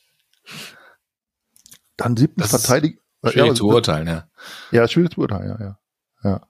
Dann 1.98 2.18
siebtens, 2.18 2.50
verteidigen. 2.50 3.00
Schwierig 3.24 3.50
ja, 3.50 3.56
zu 3.56 3.68
urteilen, 3.68 4.08
ja. 4.08 4.30
Ja, 4.72 4.88
schwierig 4.88 5.14
zu 5.14 5.22
urteilen, 5.22 5.50
ja, 5.50 5.60
ja. 5.60 5.80
ja. 6.24 6.48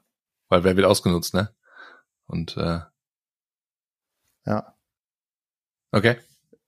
Weil 0.49 0.63
wer 0.63 0.75
wird 0.75 0.87
ausgenutzt, 0.87 1.33
ne? 1.33 1.55
Und 2.27 2.57
äh, 2.57 2.79
ja. 4.45 4.75
Okay. 5.91 6.17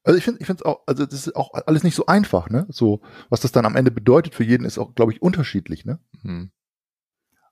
Also 0.03 0.17
ich 0.17 0.23
finde, 0.23 0.39
ich 0.39 0.45
finde 0.47 0.61
es 0.61 0.65
auch, 0.65 0.83
also 0.85 1.05
das 1.05 1.27
ist 1.27 1.35
auch 1.35 1.53
alles 1.53 1.83
nicht 1.83 1.95
so 1.95 2.05
einfach, 2.05 2.49
ne? 2.49 2.65
So, 2.69 3.01
was 3.29 3.41
das 3.41 3.51
dann 3.51 3.65
am 3.65 3.75
Ende 3.75 3.91
bedeutet 3.91 4.35
für 4.35 4.43
jeden, 4.43 4.65
ist 4.65 4.77
auch, 4.77 4.95
glaube 4.95 5.11
ich, 5.11 5.21
unterschiedlich, 5.21 5.85
ne? 5.85 5.99
Hm. 6.21 6.51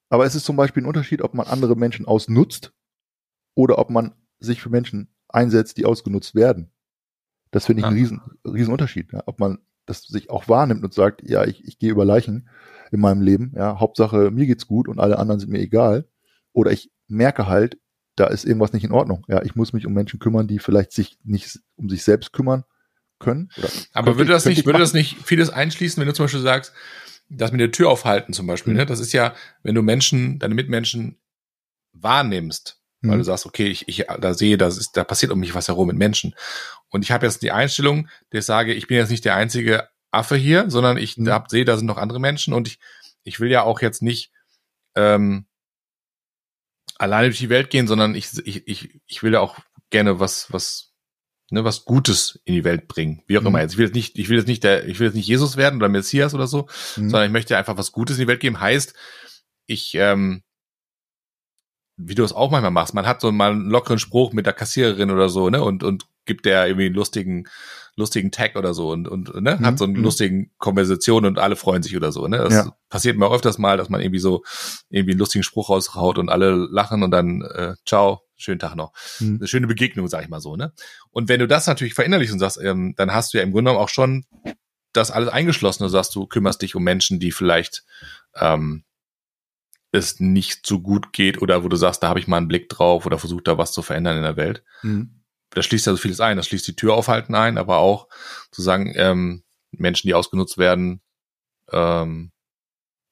Aber 0.10 0.26
es 0.26 0.36
ist 0.36 0.46
zum 0.46 0.56
Beispiel 0.56 0.84
ein 0.84 0.88
Unterschied, 0.88 1.22
ob 1.22 1.34
man 1.34 1.48
andere 1.48 1.76
Menschen 1.76 2.06
ausnutzt 2.06 2.74
oder 3.56 3.78
ob 3.78 3.90
man 3.90 4.14
sich 4.40 4.62
für 4.62 4.70
Menschen 4.70 5.10
einsetzt, 5.28 5.78
die 5.78 5.86
ausgenutzt 5.86 6.36
werden. 6.36 6.72
Das 7.52 7.66
finde 7.66 7.82
ich 7.82 7.84
ja. 7.84 7.90
einen 7.90 7.98
riesen, 7.98 8.22
riesen 8.46 8.72
Unterschied. 8.72 9.12
Ja? 9.12 9.24
Ob 9.26 9.40
man 9.40 9.60
das 9.86 10.04
sich 10.04 10.30
auch 10.30 10.48
wahrnimmt 10.48 10.84
und 10.84 10.94
sagt, 10.94 11.28
ja, 11.28 11.46
ich, 11.46 11.64
ich 11.66 11.78
gehe 11.80 11.92
über 11.92 12.06
Leichen 12.06 12.50
in 12.92 13.00
meinem 13.00 13.22
Leben, 13.22 13.54
ja, 13.56 13.80
Hauptsache 13.80 14.32
mir 14.32 14.46
geht's 14.46 14.68
gut 14.68 14.88
und 14.88 15.00
alle 15.00 15.20
anderen 15.20 15.40
sind 15.40 15.52
mir 15.52 15.60
egal. 15.60 16.08
Oder 16.54 16.72
ich 16.72 16.92
merke 17.08 17.48
halt, 17.48 17.78
da 18.16 18.28
ist 18.28 18.46
irgendwas 18.46 18.74
nicht 18.74 18.84
in 18.84 18.92
Ordnung. 18.92 19.26
Ja, 19.28 19.44
ich 19.44 19.56
muss 19.56 19.74
mich 19.74 19.86
um 19.86 19.94
Menschen 19.94 20.20
kümmern, 20.20 20.48
die 20.48 20.60
vielleicht 20.60 20.92
sich 20.92 21.18
nicht 21.24 21.60
um 21.76 21.90
sich 21.90 22.04
selbst 22.04 22.34
kümmern 22.34 22.64
können. 23.20 23.50
Aber 23.94 24.18
würde 24.18 24.32
das 24.32 24.46
nicht, 24.46 24.66
würde 24.66 24.80
das 24.80 24.94
nicht 24.94 25.18
vieles 25.24 25.50
einschließen, 25.50 26.00
wenn 26.00 26.08
du 26.08 26.14
zum 26.14 26.26
Beispiel 26.26 26.42
sagst, 26.42 26.74
das 27.30 27.52
mit 27.52 27.62
der 27.62 27.72
Tür 27.72 27.90
aufhalten 27.90 28.34
zum 28.34 28.48
Beispiel, 28.48 28.74
mhm. 28.74 28.80
ne? 28.80 28.86
Das 28.86 29.00
ist 29.00 29.14
ja, 29.14 29.34
wenn 29.64 29.76
du 29.76 29.82
Menschen, 29.82 30.40
deine 30.40 30.54
Mitmenschen 30.54 31.18
wahrnimmst, 31.94 32.80
mhm. 33.02 33.10
weil 33.10 33.18
du 33.18 33.24
sagst, 33.24 33.46
okay, 33.46 33.68
ich, 33.68 33.88
ich 33.88 34.06
da 34.20 34.34
sehe, 34.34 34.58
das 34.58 34.78
ist, 34.78 34.96
da 34.96 35.04
passiert 35.04 35.32
um 35.32 35.40
mich 35.40 35.56
was 35.56 35.68
herum 35.68 35.88
mit 35.88 35.98
Menschen. 35.98 36.36
Und 36.90 37.04
ich 37.04 37.12
habe 37.12 37.26
jetzt 37.26 37.42
die 37.42 37.52
Einstellung, 37.52 38.08
dass 38.30 38.40
ich 38.42 38.46
sage, 38.46 38.74
ich 38.74 38.88
bin 38.88 38.98
jetzt 38.98 39.10
nicht 39.10 39.26
der 39.26 39.36
einzige 39.36 39.88
Affe 40.12 40.36
hier, 40.36 40.70
sondern 40.70 40.98
ich 40.98 41.18
mhm. 41.18 41.32
sehe, 41.48 41.66
da 41.66 41.78
sind 41.78 41.88
noch 41.88 41.98
andere 41.98 42.20
Menschen 42.20 42.54
und 42.54 42.68
ich, 42.68 42.80
ich 43.24 43.40
will 43.40 43.50
ja 43.50 43.64
auch 43.64 43.82
jetzt 43.82 44.02
nicht 44.02 44.32
ähm, 44.96 45.48
alleine 46.98 47.28
durch 47.28 47.40
die 47.40 47.50
Welt 47.50 47.70
gehen, 47.70 47.88
sondern 47.88 48.16
ich, 48.16 48.30
ich, 48.46 48.68
ich, 48.68 49.02
ich 49.08 49.24
will 49.24 49.34
ja 49.34 49.40
auch 49.40 49.60
gerne 49.90 50.20
was, 50.20 50.52
was, 50.52 50.94
ne, 51.52 51.64
was 51.64 51.86
Gutes 51.86 52.40
in 52.46 52.54
die 52.54 52.64
Welt 52.64 52.88
bringen. 52.88 53.24
Wie 53.28 53.38
auch 53.38 53.42
mhm. 53.42 53.48
immer. 53.48 53.62
Jetzt, 53.62 53.74
ich 53.74 53.78
will 53.78 53.86
jetzt 53.86 53.96
nicht, 53.96 54.18
ich 54.18 54.30
will 54.30 54.38
jetzt 54.38 54.48
nicht 54.48 54.64
der, 54.64 54.88
ich 54.88 55.00
will 55.00 55.08
jetzt 55.08 55.16
nicht 55.16 55.28
Jesus 55.28 55.58
werden 55.58 55.78
oder 55.78 55.90
Messias 55.90 56.34
oder 56.34 56.48
so, 56.48 56.68
mhm. 56.96 57.10
sondern 57.10 57.26
ich 57.26 57.32
möchte 57.32 57.58
einfach 57.58 57.78
was 57.78 57.92
Gutes 57.92 58.18
in 58.18 58.22
die 58.22 58.28
Welt 58.28 58.40
geben. 58.40 58.60
Heißt, 58.60 58.94
ich, 59.68 59.96
ähm, 59.96 60.44
wie 61.98 62.16
du 62.16 62.24
es 62.24 62.34
auch 62.34 62.52
manchmal 62.52 62.72
machst, 62.72 62.94
man 62.94 63.08
hat 63.08 63.22
so 63.22 63.32
mal 63.32 63.52
einen 63.52 63.70
lockeren 63.70 64.00
Spruch 64.00 64.34
mit 64.34 64.46
der 64.46 64.54
Kassiererin 64.54 65.12
oder 65.12 65.30
so, 65.30 65.50
ne, 65.50 65.64
und, 65.64 65.84
und 65.84 66.06
gibt 66.26 66.46
der 66.46 66.68
irgendwie 66.68 66.88
einen 66.88 66.96
lustigen, 66.96 67.48
lustigen 67.98 68.32
Tag 68.32 68.56
oder 68.56 68.74
so 68.74 68.92
und, 68.92 69.08
und 69.08 69.34
ne, 69.42 69.56
mhm. 69.58 69.66
hat 69.66 69.78
so 69.78 69.86
eine 69.86 69.98
mhm. 69.98 70.04
lustigen 70.04 70.52
Konversation 70.58 71.26
und 71.26 71.40
alle 71.40 71.56
freuen 71.56 71.82
sich 71.82 71.96
oder 71.96 72.12
so. 72.12 72.28
Ne? 72.28 72.38
Das 72.38 72.54
ja. 72.54 72.76
passiert 72.90 73.18
mir 73.18 73.32
öfters 73.32 73.58
mal, 73.58 73.78
dass 73.78 73.90
man 73.90 74.02
irgendwie 74.02 74.20
so 74.20 74.44
irgendwie 74.90 75.12
einen 75.12 75.20
lustigen 75.20 75.44
Spruch 75.44 75.70
raushaut 75.70 76.18
und 76.18 76.30
alle 76.30 76.56
lachen 76.56 77.04
und 77.04 77.12
dann 77.12 77.42
äh, 77.42 77.76
ciao, 77.86 78.22
schönen 78.36 78.60
Tag 78.60 78.76
noch. 78.76 78.92
Mhm. 79.20 79.38
Eine 79.38 79.48
schöne 79.48 79.68
Begegnung, 79.68 80.08
sag 80.08 80.24
ich 80.24 80.30
mal 80.30 80.42
so. 80.42 80.56
Ne? 80.56 80.74
Und 81.12 81.30
wenn 81.30 81.40
du 81.40 81.48
das 81.48 81.68
natürlich 81.68 81.94
verinnerlichst 81.94 82.34
und 82.34 82.40
sagst, 82.40 82.60
ähm, 82.62 82.96
dann 82.98 83.14
hast 83.14 83.34
du 83.34 83.38
ja 83.38 83.44
im 83.44 83.52
Grunde 83.52 83.70
genommen 83.70 83.84
auch 83.84 83.90
schon 83.90 84.26
das 84.92 85.12
alles 85.12 85.30
eingeschlossen. 85.30 85.84
Du 85.84 85.90
sagst, 85.90 86.16
du 86.16 86.28
kümmerst 86.28 86.62
dich 86.62 86.76
um 86.76 86.84
Menschen, 86.84 87.20
die 87.20 87.32
vielleicht 87.32 87.86
ähm, 88.36 88.84
es 89.94 90.20
nicht 90.20 90.66
so 90.66 90.82
gut 90.82 91.14
geht 91.14 91.42
oder 91.42 91.64
wo 91.64 91.70
du 91.70 91.78
sagst, 91.78 92.04
da 92.04 92.10
habe 92.10 92.20
ich 92.20 92.28
mal 92.28 92.38
einen 92.38 92.50
Blick 92.50 92.68
drauf 92.68 93.06
oder 93.06 93.18
versucht 93.18 93.48
da 93.48 93.58
was 93.58 93.72
zu 93.72 93.82
verändern 93.82 94.18
in 94.18 94.24
der 94.24 94.36
Welt. 94.36 94.64
Mhm 94.84 95.15
das 95.56 95.66
schließt 95.66 95.88
ja 95.88 95.94
so 95.94 95.98
vieles 95.98 96.20
ein. 96.20 96.38
Das 96.38 96.48
schließt 96.48 96.68
die 96.68 96.76
Tür 96.76 96.94
aufhalten 96.94 97.34
ein, 97.34 97.58
aber 97.58 97.78
auch 97.78 98.08
zu 98.52 98.62
sagen, 98.62 98.94
ähm, 98.96 99.44
Menschen, 99.72 100.08
die 100.08 100.14
ausgenutzt 100.14 100.58
werden, 100.58 101.02
ähm, 101.72 102.32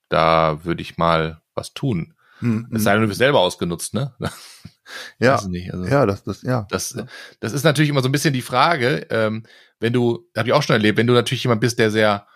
da 0.09 0.63
würde 0.63 0.81
ich 0.81 0.97
mal 0.97 1.41
was 1.55 1.73
tun. 1.73 2.13
Mhm. 2.39 2.67
Es 2.73 2.83
sei 2.83 2.93
denn, 2.93 3.01
du 3.01 3.07
bist 3.07 3.19
selber 3.19 3.39
ausgenutzt, 3.39 3.93
ne? 3.93 4.13
ja, 5.19 5.35
also, 5.35 5.49
ja, 5.51 6.05
das, 6.05 6.23
das, 6.23 6.41
ja. 6.41 6.67
Das, 6.69 6.95
das 7.39 7.53
ist 7.53 7.63
natürlich 7.63 7.89
immer 7.89 8.01
so 8.01 8.09
ein 8.09 8.11
bisschen 8.11 8.33
die 8.33 8.41
Frage, 8.41 9.07
ähm, 9.09 9.43
wenn 9.79 9.93
du, 9.93 10.27
habe 10.37 10.49
ich 10.49 10.53
auch 10.53 10.63
schon 10.63 10.75
erlebt, 10.75 10.97
wenn 10.97 11.07
du 11.07 11.13
natürlich 11.13 11.43
jemand 11.43 11.61
bist, 11.61 11.79
der 11.79 11.89
sehr 11.89 12.27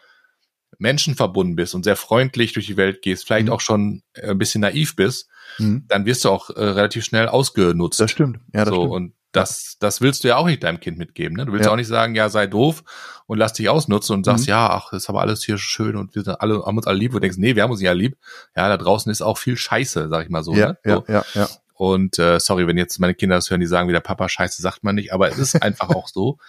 menschenverbunden 0.80 1.56
bist 1.56 1.76
und 1.76 1.84
sehr 1.84 1.96
freundlich 1.96 2.54
durch 2.54 2.68
die 2.68 2.78
Welt 2.78 3.02
gehst, 3.02 3.26
vielleicht 3.26 3.48
mhm. 3.48 3.54
auch 3.54 3.62
schon 3.62 4.04
ein 4.22 4.38
bisschen 4.38 4.62
naiv 4.62 4.96
bist, 4.96 5.30
mhm. 5.58 5.86
dann 5.88 6.06
wirst 6.06 6.26
du 6.26 6.30
auch 6.30 6.50
äh, 6.50 6.64
relativ 6.64 7.04
schnell 7.04 7.28
ausgenutzt. 7.28 8.00
Das 8.00 8.12
stimmt. 8.12 8.40
Ja, 8.54 8.66
das 8.66 8.74
so, 8.74 8.82
stimmt. 8.82 8.94
Und 8.94 9.14
das, 9.32 9.78
das 9.80 10.02
willst 10.02 10.24
du 10.24 10.30
ja 10.30 10.38
auch 10.38 10.46
nicht 10.46 10.64
deinem 10.64 10.80
Kind 10.80 10.98
mitgeben. 10.98 11.38
Ne? 11.38 11.46
Du 11.46 11.52
willst 11.52 11.66
ja. 11.66 11.72
auch 11.72 11.76
nicht 11.76 11.88
sagen, 11.88 12.16
ja, 12.16 12.30
sei 12.30 12.48
doof 12.48 12.84
und 13.26 13.38
lass 13.38 13.54
dich 13.54 13.70
ausnutzen 13.70 14.16
und 14.16 14.26
sagst, 14.26 14.46
mhm. 14.46 14.52
ja, 14.52 14.70
ach, 14.70 14.94
ist 14.94 15.10
aber 15.10 15.22
alles 15.22 15.44
hier 15.44 15.58
schön 15.58 15.96
und 15.96 16.16
wir 16.16 16.24
sind 16.24 16.40
alle, 16.42 16.66
haben 16.66 16.78
uns 16.78 16.88
alle 16.88 16.98
lieb. 16.98 17.14
Und 17.14 17.22
denkst, 17.22 17.38
nee, 17.38 17.56
wir 17.56 17.64
haben 17.64 17.72
uns 17.72 17.82
ja 17.82 17.92
lieb. 17.92 18.18
Ja, 18.56 18.70
da 18.70 18.78
draußen 18.78 19.12
ist 19.12 19.22
auch 19.22 19.38
viel 19.38 19.58
Scheiße, 19.58 20.10
sag 20.10 20.24
ich 20.24 20.30
mal 20.30 20.44
so. 20.44 20.54
Ja, 20.54 20.70
ne? 20.70 20.78
so. 20.84 21.06
ja, 21.08 21.14
ja, 21.14 21.26
ja. 21.34 21.48
Und 21.74 22.18
äh, 22.18 22.40
sorry, 22.40 22.66
wenn 22.66 22.78
jetzt 22.78 23.00
meine 23.00 23.14
Kinder 23.14 23.36
das 23.36 23.52
hören, 23.52 23.60
die 23.60 23.68
sagen 23.68 23.88
wieder, 23.88 24.00
Papa, 24.00 24.28
Scheiße 24.28 24.62
sagt 24.62 24.84
man 24.84 24.96
nicht, 24.96 25.14
aber 25.14 25.30
es 25.30 25.38
ist 25.38 25.56
einfach 25.62 25.90
auch 25.90 26.08
so, 26.08 26.40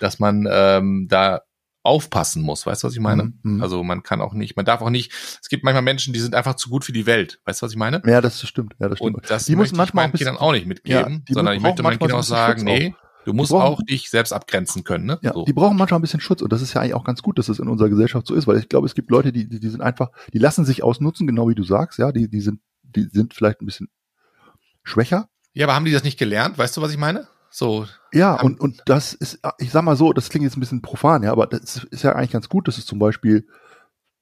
dass 0.00 0.18
man 0.18 0.48
ähm, 0.50 1.06
da 1.08 1.42
aufpassen 1.82 2.42
muss. 2.42 2.66
Weißt 2.66 2.82
du, 2.82 2.86
was 2.86 2.94
ich 2.94 3.00
meine? 3.00 3.24
Mhm, 3.24 3.56
mhm. 3.56 3.62
Also 3.62 3.82
man 3.82 4.02
kann 4.02 4.20
auch 4.20 4.34
nicht, 4.34 4.56
man 4.56 4.64
darf 4.64 4.82
auch 4.82 4.90
nicht, 4.90 5.12
es 5.40 5.48
gibt 5.48 5.64
manchmal 5.64 5.82
Menschen, 5.82 6.12
die 6.12 6.20
sind 6.20 6.34
einfach 6.34 6.54
zu 6.54 6.68
gut 6.68 6.84
für 6.84 6.92
die 6.92 7.06
Welt. 7.06 7.40
Weißt 7.44 7.60
du, 7.60 7.66
was 7.66 7.72
ich 7.72 7.78
meine? 7.78 8.02
Ja, 8.06 8.20
das 8.20 8.40
stimmt. 8.46 8.74
Ja, 8.78 8.88
das 8.88 8.98
stimmt. 8.98 9.16
Und 9.16 9.30
das 9.30 9.46
die 9.46 9.56
muss 9.56 9.72
manchmal 9.72 10.06
meinen 10.06 10.14
Kindern 10.14 10.36
auch 10.36 10.52
nicht 10.52 10.66
mitgeben, 10.66 11.24
ja, 11.28 11.34
sondern 11.34 11.56
ich 11.56 11.62
möchte 11.62 11.82
meinen 11.82 11.98
Kindern 11.98 12.20
auch 12.20 12.24
sagen, 12.24 12.62
nee, 12.64 12.94
du 13.24 13.32
musst 13.32 13.50
brauchen, 13.50 13.74
auch 13.74 13.82
dich 13.82 14.10
selbst 14.10 14.32
abgrenzen 14.32 14.84
können. 14.84 15.06
Ne? 15.06 15.18
Ja, 15.22 15.32
so. 15.32 15.44
die 15.44 15.52
brauchen 15.52 15.76
manchmal 15.76 15.98
ein 15.98 16.02
bisschen 16.02 16.20
Schutz 16.20 16.42
und 16.42 16.52
das 16.52 16.62
ist 16.62 16.74
ja 16.74 16.80
eigentlich 16.80 16.94
auch 16.94 17.04
ganz 17.04 17.22
gut, 17.22 17.38
dass 17.38 17.48
es 17.48 17.56
das 17.56 17.64
in 17.64 17.70
unserer 17.70 17.88
Gesellschaft 17.88 18.26
so 18.26 18.34
ist, 18.34 18.46
weil 18.46 18.58
ich 18.58 18.68
glaube, 18.68 18.86
es 18.86 18.94
gibt 18.94 19.10
Leute, 19.10 19.32
die, 19.32 19.48
die, 19.48 19.60
die 19.60 19.68
sind 19.68 19.80
einfach, 19.80 20.10
die 20.32 20.38
lassen 20.38 20.64
sich 20.64 20.82
ausnutzen, 20.82 21.26
genau 21.26 21.48
wie 21.48 21.54
du 21.54 21.64
sagst, 21.64 21.98
ja, 21.98 22.12
die, 22.12 22.28
die 22.28 22.40
sind, 22.40 22.60
die 22.82 23.08
sind 23.12 23.34
vielleicht 23.34 23.60
ein 23.60 23.66
bisschen 23.66 23.88
schwächer. 24.84 25.28
Ja, 25.54 25.66
aber 25.66 25.74
haben 25.74 25.84
die 25.84 25.92
das 25.92 26.04
nicht 26.04 26.18
gelernt? 26.18 26.58
Weißt 26.58 26.76
du, 26.76 26.80
was 26.80 26.92
ich 26.92 26.98
meine? 26.98 27.26
So. 27.52 27.86
Ja, 28.12 28.40
und, 28.40 28.60
und 28.60 28.82
das 28.86 29.12
ist, 29.12 29.40
ich 29.58 29.70
sag 29.70 29.84
mal 29.84 29.96
so, 29.96 30.12
das 30.12 30.30
klingt 30.30 30.44
jetzt 30.44 30.56
ein 30.56 30.60
bisschen 30.60 30.82
profan, 30.82 31.22
ja, 31.22 31.32
aber 31.32 31.46
das 31.46 31.84
ist 31.84 32.02
ja 32.02 32.14
eigentlich 32.14 32.32
ganz 32.32 32.48
gut, 32.48 32.66
dass 32.66 32.78
es 32.78 32.86
zum 32.86 32.98
Beispiel 32.98 33.46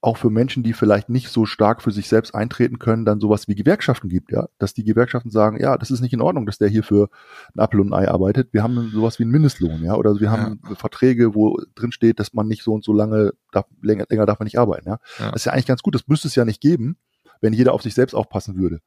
auch 0.03 0.16
für 0.16 0.31
Menschen, 0.31 0.62
die 0.62 0.72
vielleicht 0.72 1.11
nicht 1.11 1.28
so 1.28 1.45
stark 1.45 1.83
für 1.83 1.93
sich 1.93 2.09
selbst 2.09 2.35
eintreten 2.35 2.78
können, 2.78 3.05
dann 3.05 3.20
sowas 3.20 3.49
wie 3.49 3.55
Gewerkschaften 3.55 4.09
gibt, 4.09 4.33
ja. 4.33 4.49
Dass 4.59 4.72
die 4.72 4.83
Gewerkschaften 4.83 5.31
sagen, 5.31 5.61
ja, 5.61 5.76
das 5.76 5.91
ist 5.91 6.01
nicht 6.01 6.14
in 6.14 6.22
Ordnung, 6.22 6.47
dass 6.47 6.59
der 6.59 6.68
hier 6.68 6.83
für 6.83 7.11
ein 7.55 7.61
Apfel 7.61 7.81
und 7.81 7.93
ein 7.93 8.05
Ei 8.05 8.09
arbeitet. 8.09 8.53
Wir 8.53 8.62
haben 8.62 8.91
sowas 8.95 9.18
wie 9.18 9.24
einen 9.24 9.33
Mindestlohn, 9.33 9.85
ja. 9.85 9.95
Oder 9.95 10.18
wir 10.18 10.31
haben 10.31 10.61
ja. 10.68 10.74
Verträge, 10.74 11.35
wo 11.35 11.61
drin 11.74 11.93
steht, 11.93 12.18
dass 12.18 12.33
man 12.33 12.49
nicht 12.49 12.62
so 12.62 12.72
und 12.72 12.83
so 12.83 12.95
lange, 12.95 13.35
darf, 13.53 13.66
länger, 13.83 14.07
länger 14.09 14.26
darf 14.26 14.39
man 14.39 14.47
nicht 14.47 14.59
arbeiten, 14.59 14.89
ja? 14.89 14.99
ja. 15.18 15.33
Das 15.33 15.43
ist 15.43 15.45
ja 15.45 15.53
eigentlich 15.53 15.66
ganz 15.66 15.83
gut. 15.83 15.95
Das 15.95 16.09
müsste 16.09 16.28
es 16.28 16.35
ja 16.35 16.47
nicht 16.47 16.62
geben, 16.62 16.97
wenn 17.41 17.53
jeder 17.53 17.72
auf 17.72 17.82
sich 17.82 17.95
selbst 17.95 18.14
aufpassen 18.14 18.57
würde. 18.57 18.80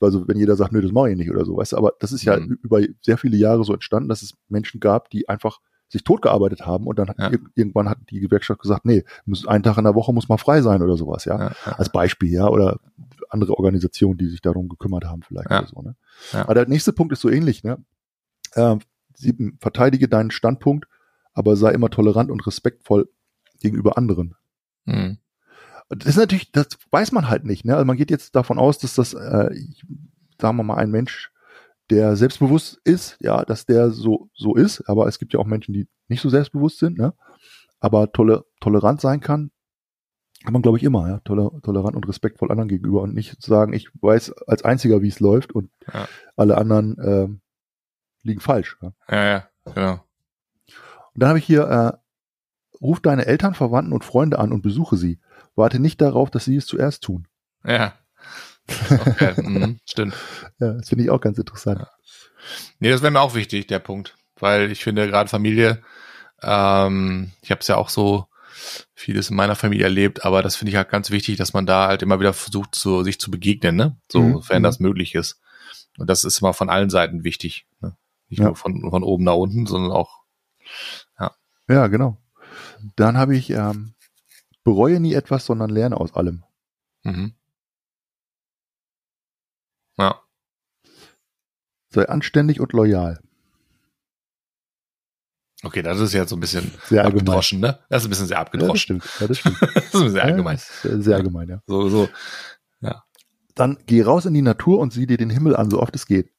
Also 0.00 0.26
wenn 0.28 0.38
jeder 0.38 0.56
sagt, 0.56 0.72
nö, 0.72 0.80
das 0.80 0.92
mache 0.92 1.10
ich 1.10 1.16
nicht 1.16 1.30
oder 1.30 1.44
so, 1.44 1.56
weißt 1.56 1.72
du, 1.72 1.76
aber 1.76 1.92
das 2.00 2.12
ist 2.12 2.24
ja 2.24 2.38
mhm. 2.38 2.58
über 2.62 2.80
sehr 3.00 3.18
viele 3.18 3.36
Jahre 3.36 3.64
so 3.64 3.72
entstanden, 3.72 4.08
dass 4.08 4.22
es 4.22 4.34
Menschen 4.48 4.80
gab, 4.80 5.10
die 5.10 5.28
einfach 5.28 5.60
sich 5.88 6.02
totgearbeitet 6.02 6.66
haben 6.66 6.86
und 6.86 6.98
dann 6.98 7.08
hat 7.08 7.18
ja. 7.18 7.30
irgendwann 7.54 7.88
hat 7.88 7.98
die 8.10 8.20
Gewerkschaft 8.20 8.60
gesagt, 8.60 8.84
nee, 8.84 9.04
muss, 9.26 9.46
einen 9.46 9.62
Tag 9.62 9.78
in 9.78 9.84
der 9.84 9.94
Woche 9.94 10.12
muss 10.12 10.28
mal 10.28 10.38
frei 10.38 10.60
sein 10.60 10.82
oder 10.82 10.96
sowas, 10.96 11.24
ja. 11.24 11.38
ja, 11.38 11.52
ja. 11.66 11.72
Als 11.72 11.90
Beispiel, 11.90 12.30
ja, 12.30 12.48
oder 12.48 12.80
andere 13.28 13.56
Organisationen, 13.56 14.18
die 14.18 14.28
sich 14.28 14.40
darum 14.40 14.68
gekümmert 14.68 15.04
haben, 15.04 15.22
vielleicht 15.22 15.50
oder 15.50 15.66
so, 15.66 15.82
ne. 15.82 15.94
Aber 16.32 16.54
der 16.54 16.68
nächste 16.68 16.92
Punkt 16.92 17.12
ist 17.12 17.20
so 17.20 17.30
ähnlich, 17.30 17.64
ne. 17.64 17.78
Ähm, 18.56 18.80
sieben, 19.14 19.58
verteidige 19.60 20.08
deinen 20.08 20.30
Standpunkt, 20.30 20.86
aber 21.32 21.56
sei 21.56 21.72
immer 21.72 21.90
tolerant 21.90 22.30
und 22.30 22.46
respektvoll 22.46 23.08
gegenüber 23.60 23.96
anderen. 23.96 24.34
Mhm. 24.86 25.18
Das 25.88 26.08
ist 26.08 26.16
natürlich, 26.16 26.50
das 26.50 26.68
weiß 26.90 27.12
man 27.12 27.28
halt 27.28 27.44
nicht, 27.44 27.64
ne. 27.64 27.74
Also 27.74 27.84
man 27.84 27.96
geht 27.96 28.10
jetzt 28.10 28.34
davon 28.34 28.58
aus, 28.58 28.78
dass 28.78 28.94
das, 28.94 29.14
äh, 29.14 29.50
sagen 30.40 30.56
wir 30.56 30.62
mal, 30.62 30.76
ein 30.76 30.90
Mensch 30.90 31.30
der 31.90 32.16
selbstbewusst 32.16 32.80
ist, 32.84 33.16
ja, 33.20 33.44
dass 33.44 33.66
der 33.66 33.90
so, 33.90 34.30
so 34.34 34.54
ist, 34.54 34.88
aber 34.88 35.06
es 35.06 35.18
gibt 35.18 35.34
ja 35.34 35.40
auch 35.40 35.46
Menschen, 35.46 35.74
die 35.74 35.86
nicht 36.08 36.22
so 36.22 36.30
selbstbewusst 36.30 36.78
sind, 36.78 36.96
ne? 36.96 37.12
aber 37.80 38.10
tolle, 38.12 38.46
tolerant 38.60 39.00
sein 39.02 39.20
kann, 39.20 39.50
kann 40.42 40.52
man, 40.52 40.62
glaube 40.62 40.78
ich, 40.78 40.84
immer, 40.84 41.08
ja, 41.08 41.20
toler, 41.20 41.50
tolerant 41.62 41.96
und 41.96 42.08
respektvoll 42.08 42.50
anderen 42.50 42.68
gegenüber 42.68 43.02
und 43.02 43.14
nicht 43.14 43.42
sagen, 43.42 43.72
ich 43.72 43.90
weiß 44.00 44.32
als 44.46 44.64
einziger, 44.64 45.02
wie 45.02 45.08
es 45.08 45.20
läuft 45.20 45.52
und 45.52 45.70
ja. 45.92 46.08
alle 46.36 46.56
anderen 46.56 46.98
äh, 46.98 47.28
liegen 48.22 48.40
falsch. 48.40 48.78
Ja, 48.80 48.92
ja, 49.10 49.24
ja 49.24 49.48
genau. 49.74 49.92
Und 51.14 51.22
dann 51.22 51.28
habe 51.28 51.38
ich 51.38 51.44
hier, 51.44 51.62
äh, 51.62 51.92
ruf 52.80 53.00
deine 53.00 53.26
Eltern, 53.26 53.54
Verwandten 53.54 53.92
und 53.92 54.04
Freunde 54.04 54.38
an 54.38 54.52
und 54.52 54.62
besuche 54.62 54.96
sie. 54.96 55.18
Warte 55.56 55.78
nicht 55.78 56.00
darauf, 56.00 56.30
dass 56.30 56.44
sie 56.44 56.56
es 56.56 56.66
zuerst 56.66 57.02
tun. 57.02 57.28
Ja. 57.64 57.94
Okay, 58.90 59.34
mhm, 59.42 59.78
stimmt. 59.84 60.14
Ja, 60.58 60.72
das 60.74 60.88
finde 60.88 61.04
ich 61.04 61.10
auch 61.10 61.20
ganz 61.20 61.38
interessant. 61.38 61.80
Ja. 61.80 61.88
Nee, 62.78 62.90
das 62.90 63.02
wäre 63.02 63.12
mir 63.12 63.20
auch 63.20 63.34
wichtig, 63.34 63.66
der 63.66 63.78
Punkt. 63.78 64.16
Weil 64.38 64.70
ich 64.70 64.82
finde, 64.82 65.06
gerade 65.06 65.28
Familie, 65.28 65.82
ähm, 66.42 67.32
ich 67.40 67.50
habe 67.50 67.60
es 67.60 67.68
ja 67.68 67.76
auch 67.76 67.88
so 67.88 68.26
vieles 68.94 69.30
in 69.30 69.36
meiner 69.36 69.56
Familie 69.56 69.84
erlebt, 69.84 70.24
aber 70.24 70.42
das 70.42 70.56
finde 70.56 70.70
ich 70.70 70.76
halt 70.76 70.88
ganz 70.88 71.10
wichtig, 71.10 71.36
dass 71.36 71.52
man 71.52 71.66
da 71.66 71.88
halt 71.88 72.02
immer 72.02 72.20
wieder 72.20 72.32
versucht, 72.32 72.74
so, 72.74 73.02
sich 73.02 73.18
zu 73.18 73.30
begegnen, 73.30 73.76
ne? 73.76 73.96
So, 74.10 74.20
mhm. 74.20 74.62
das 74.62 74.78
mhm. 74.78 74.86
möglich 74.86 75.14
ist. 75.14 75.40
Und 75.98 76.08
das 76.08 76.24
ist 76.24 76.40
immer 76.40 76.54
von 76.54 76.70
allen 76.70 76.90
Seiten 76.90 77.24
wichtig. 77.24 77.66
Ne? 77.80 77.96
Nicht 78.28 78.40
ja. 78.40 78.46
nur 78.46 78.56
von, 78.56 78.90
von 78.90 79.02
oben 79.02 79.24
nach 79.24 79.34
unten, 79.34 79.66
sondern 79.66 79.92
auch, 79.92 80.22
ja. 81.18 81.32
Ja, 81.68 81.86
genau. 81.86 82.18
Dann 82.96 83.16
habe 83.16 83.36
ich, 83.36 83.50
ähm, 83.50 83.93
bereue 84.64 84.98
nie 84.98 85.14
etwas, 85.14 85.46
sondern 85.46 85.70
lerne 85.70 85.98
aus 85.98 86.14
allem. 86.14 86.42
Mhm. 87.04 87.34
Ja. 89.96 90.20
Sei 91.90 92.08
anständig 92.08 92.60
und 92.60 92.72
loyal. 92.72 93.20
Okay, 95.62 95.82
das 95.82 96.00
ist 96.00 96.12
jetzt 96.12 96.30
so 96.30 96.36
ein 96.36 96.40
bisschen 96.40 96.72
sehr 96.86 97.04
abgedroschen, 97.06 97.60
ne? 97.60 97.78
Das 97.88 98.02
ist 98.02 98.08
ein 98.08 98.10
bisschen 98.10 98.26
sehr 98.26 98.38
abgedroschen. 98.38 99.00
Ja, 99.20 99.28
das 99.28 99.38
stimmt. 99.38 99.54
Ja, 99.54 99.60
das 99.60 99.68
stimmt. 99.68 99.76
das 99.92 99.94
ist 99.94 100.12
sehr 100.12 100.24
allgemein. 100.24 100.58
Ja, 100.82 101.00
sehr 101.00 101.16
allgemein, 101.16 101.48
ja. 101.48 101.62
So, 101.66 101.88
so. 101.88 102.08
Ja. 102.80 103.04
Dann 103.54 103.78
geh 103.86 104.02
raus 104.02 104.26
in 104.26 104.34
die 104.34 104.42
Natur 104.42 104.80
und 104.80 104.92
sieh 104.92 105.06
dir 105.06 105.16
den 105.16 105.30
Himmel 105.30 105.56
an, 105.56 105.70
so 105.70 105.80
oft 105.80 105.94
es 105.94 106.06
geht. 106.06 106.32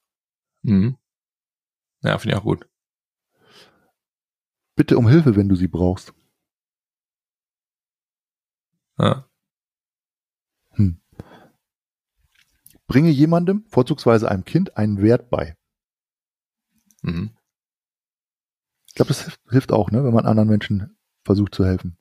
Mhm. 0.62 0.96
Ja, 2.02 2.18
finde 2.18 2.34
ich 2.36 2.40
auch 2.40 2.44
gut. 2.44 2.68
Bitte 4.76 4.98
um 4.98 5.08
Hilfe, 5.08 5.34
wenn 5.34 5.48
du 5.48 5.56
sie 5.56 5.68
brauchst. 5.68 6.12
Ja. 8.98 9.28
Hm. 10.70 11.00
Bringe 12.86 13.10
jemandem, 13.10 13.64
vorzugsweise 13.68 14.30
einem 14.30 14.44
Kind, 14.44 14.76
einen 14.76 15.02
Wert 15.02 15.28
bei. 15.30 15.56
Mhm. 17.02 17.36
Ich 18.86 18.94
glaube, 18.94 19.08
das 19.08 19.38
hilft, 19.50 19.72
auch, 19.72 19.90
ne, 19.90 20.04
wenn 20.04 20.14
man 20.14 20.26
anderen 20.26 20.48
Menschen 20.48 20.96
versucht 21.24 21.54
zu 21.54 21.64
helfen. 21.64 21.98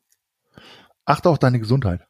Achte 1.05 1.29
auf 1.29 1.39
deine 1.39 1.59
Gesundheit. 1.59 2.07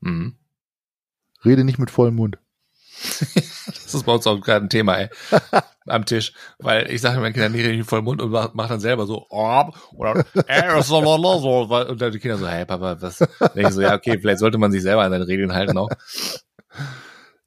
Mhm. 0.00 0.36
Rede 1.44 1.64
nicht 1.64 1.78
mit 1.78 1.90
vollem 1.90 2.16
Mund. 2.16 2.38
das 3.96 4.02
ist 4.02 4.06
bei 4.06 4.12
uns 4.12 4.26
auch 4.26 4.40
gerade 4.40 4.66
ein 4.66 4.68
Thema, 4.68 4.98
ey. 4.98 5.08
Am 5.86 6.04
Tisch. 6.04 6.32
Weil 6.58 6.90
ich 6.90 7.00
sage 7.00 7.20
meinen 7.20 7.32
Kindern 7.32 7.52
nicht 7.52 7.64
richtig 7.64 7.86
voll 7.86 8.02
Mund 8.02 8.20
und 8.20 8.30
mach, 8.30 8.54
mach 8.54 8.68
dann 8.68 8.80
selber 8.80 9.06
so, 9.06 9.26
oh, 9.30 9.64
oder, 9.94 10.24
äh, 10.46 10.82
so, 10.82 10.98
und 10.98 12.00
dann 12.00 12.12
die 12.12 12.18
Kinder 12.18 12.38
so, 12.38 12.48
hey 12.48 12.64
Papa, 12.64 13.00
was? 13.00 13.18
Dann 13.18 13.28
ich 13.54 13.68
so, 13.68 13.80
ja, 13.80 13.94
okay, 13.94 14.18
vielleicht 14.18 14.40
sollte 14.40 14.58
man 14.58 14.72
sich 14.72 14.82
selber 14.82 15.02
an 15.02 15.12
seine 15.12 15.26
Regeln 15.26 15.52
halten 15.52 15.78
auch. 15.78 15.90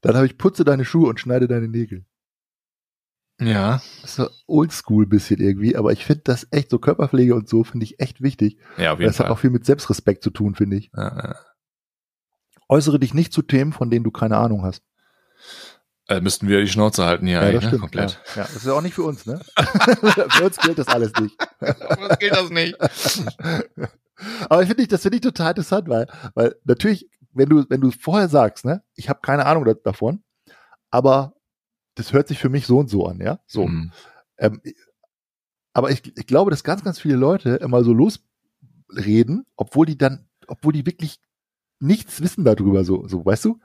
Dann 0.01 0.15
habe 0.15 0.25
ich 0.25 0.37
putze 0.37 0.63
deine 0.63 0.85
Schuhe 0.85 1.09
und 1.09 1.19
schneide 1.19 1.47
deine 1.47 1.67
Nägel. 1.67 2.05
Ja. 3.41 3.81
Das 4.01 4.19
ist 4.19 4.43
oldschool 4.47 5.05
bisschen 5.05 5.39
irgendwie, 5.39 5.75
aber 5.75 5.91
ich 5.91 6.05
finde 6.05 6.23
das 6.25 6.47
echt, 6.51 6.69
so 6.69 6.79
Körperpflege 6.79 7.35
und 7.35 7.47
so 7.47 7.63
finde 7.63 7.85
ich 7.85 7.99
echt 7.99 8.21
wichtig. 8.21 8.57
Ja, 8.77 8.93
auf 8.93 8.99
jeden 8.99 9.09
das 9.09 9.17
Fall. 9.17 9.25
Das 9.25 9.29
hat 9.29 9.29
auch 9.29 9.39
viel 9.39 9.49
mit 9.49 9.65
Selbstrespekt 9.65 10.23
zu 10.23 10.29
tun, 10.29 10.55
finde 10.55 10.77
ich. 10.77 10.91
Ja, 10.95 11.15
ja. 11.15 11.35
Äußere 12.67 12.99
dich 12.99 13.13
nicht 13.13 13.33
zu 13.33 13.41
Themen, 13.41 13.73
von 13.73 13.89
denen 13.89 14.03
du 14.03 14.11
keine 14.11 14.37
Ahnung 14.37 14.63
hast. 14.63 14.83
Also 16.10 16.24
müssten 16.24 16.47
wir 16.47 16.60
die 16.60 16.68
Schnauze 16.68 17.05
halten 17.05 17.28
hier 17.28 17.39
ja, 17.39 17.51
das 17.51 17.62
ne? 17.62 17.68
stimmt, 17.68 17.82
komplett. 17.82 18.20
Ja. 18.36 18.41
ja. 18.41 18.47
das 18.47 18.55
ist 18.55 18.66
ja 18.66 18.74
auch 18.74 18.82
nicht 18.82 18.95
für 18.95 19.03
uns, 19.03 19.28
ne? 19.28 19.39
für 20.30 20.43
uns 20.43 20.57
gilt 20.57 20.80
das 20.80 20.88
alles 20.88 21.14
nicht. 21.20 21.38
für 21.60 21.99
uns 21.99 22.18
gilt 22.18 22.36
das 22.36 22.49
nicht. 22.49 22.76
Aber 24.49 24.64
ich 24.64 24.68
finde 24.68 24.88
das 24.88 25.03
finde 25.03 25.18
ich 25.18 25.22
total 25.22 25.51
interessant, 25.51 25.88
weil, 25.88 26.07
weil 26.34 26.55
natürlich, 26.64 27.07
wenn 27.34 27.47
du, 27.47 27.64
wenn 27.70 27.80
du 27.80 27.91
vorher 27.91 28.28
sagst, 28.28 28.66
ne, 28.66 28.84
ich 28.95 29.07
habe 29.07 29.20
keine 29.22 29.45
Ahnung 29.45 29.72
davon, 29.84 30.24
aber 30.91 31.36
das 31.95 32.12
hört 32.12 32.28
sich 32.28 32.39
für 32.39 32.49
mich 32.49 32.66
so 32.66 32.80
und 32.80 32.89
so 32.89 33.05
an, 33.05 33.22
ja, 33.22 33.39
so. 33.45 33.68
Mhm. 33.68 33.91
Ähm, 34.38 34.62
aber 35.74 35.91
ich, 35.91 36.18
ich 36.18 36.28
glaube, 36.28 36.51
dass 36.51 36.64
ganz, 36.64 36.84
ganz 36.84 36.99
viele 36.99 37.16
Leute 37.16 37.51
immer 37.57 37.84
so 37.84 37.93
losreden, 37.93 39.45
obwohl 39.55 39.86
die 39.86 39.97
dann, 39.97 40.28
obwohl 40.47 40.74
die 40.74 40.86
wirklich 40.86 41.22
nichts 41.80 42.22
wissen 42.22 42.43
darüber, 42.43 42.84
so, 42.84 43.07
so, 43.07 43.26
weißt 43.26 43.45
du? 43.45 43.60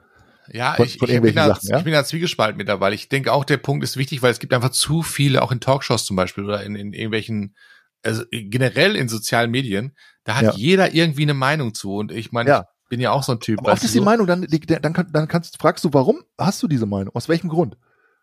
Ja, 0.51 0.73
von, 0.75 0.85
ich, 0.85 0.97
von 0.97 1.09
ich, 1.09 1.21
bin 1.21 1.35
da, 1.35 1.47
Sachen, 1.47 1.69
ja? 1.69 1.77
ich 1.77 1.83
bin 1.83 1.93
da 1.93 2.03
zwiegespalten 2.03 2.57
mit 2.57 2.67
dabei. 2.67 2.91
Ich 2.93 3.09
denke 3.09 3.31
auch, 3.31 3.45
der 3.45 3.57
Punkt 3.57 3.83
ist 3.83 3.97
wichtig, 3.97 4.21
weil 4.21 4.31
es 4.31 4.39
gibt 4.39 4.53
einfach 4.53 4.69
zu 4.69 5.01
viele, 5.01 5.41
auch 5.41 5.51
in 5.51 5.59
Talkshows 5.59 6.05
zum 6.05 6.15
Beispiel 6.15 6.43
oder 6.43 6.63
in, 6.63 6.75
in 6.75 6.93
irgendwelchen, 6.93 7.55
also 8.03 8.23
generell 8.31 8.95
in 8.95 9.09
sozialen 9.09 9.51
Medien, 9.51 9.95
da 10.23 10.35
hat 10.35 10.43
ja. 10.43 10.53
jeder 10.55 10.93
irgendwie 10.93 11.23
eine 11.23 11.33
Meinung 11.33 11.73
zu. 11.73 11.95
Und 11.95 12.11
ich 12.11 12.31
meine, 12.31 12.49
ja. 12.49 12.65
ich 12.83 12.89
bin 12.89 12.99
ja 12.99 13.11
auch 13.11 13.23
so 13.23 13.31
ein 13.31 13.39
Typ. 13.39 13.59
Aber 13.59 13.71
oft 13.71 13.83
ist 13.83 13.93
die 13.93 13.99
so. 13.99 14.03
Meinung, 14.03 14.27
dann, 14.27 14.45
dann, 14.47 14.93
kann, 14.93 15.09
dann 15.11 15.27
kannst, 15.27 15.59
fragst 15.59 15.83
du, 15.83 15.93
warum 15.93 16.23
hast 16.37 16.61
du 16.61 16.67
diese 16.67 16.85
Meinung? 16.85 17.15
Aus 17.15 17.29
welchem 17.29 17.49
Grund? 17.49 17.77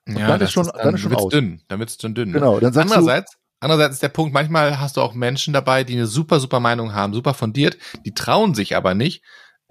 Und 0.06 0.18
ja, 0.18 0.26
dann 0.26 0.40
ist 0.40 0.52
schon, 0.52 0.66
ist 0.66 0.72
dann, 0.72 0.84
dann 0.84 0.94
ist 0.94 1.00
schon 1.00 1.10
wird's 1.10 1.22
aus. 1.24 1.32
dünn. 1.32 1.62
Dann 1.68 1.78
wird's 1.78 1.98
schon 2.00 2.14
dünn. 2.14 2.30
Ne? 2.30 2.38
Genau. 2.38 2.60
Dann 2.60 2.72
sagst 2.72 2.92
Andererseits, 2.92 3.32
du, 3.32 3.38
Andererseits 3.62 3.94
ist 3.94 4.02
der 4.02 4.08
Punkt, 4.08 4.34
manchmal 4.34 4.80
hast 4.80 4.96
du 4.96 5.00
auch 5.00 5.14
Menschen 5.14 5.54
dabei, 5.54 5.84
die 5.84 5.92
eine 5.92 6.08
super, 6.08 6.40
super 6.40 6.58
Meinung 6.58 6.94
haben, 6.94 7.14
super 7.14 7.32
fundiert, 7.32 7.78
die 8.04 8.12
trauen 8.12 8.56
sich 8.56 8.74
aber 8.74 8.94
nicht, 8.94 9.22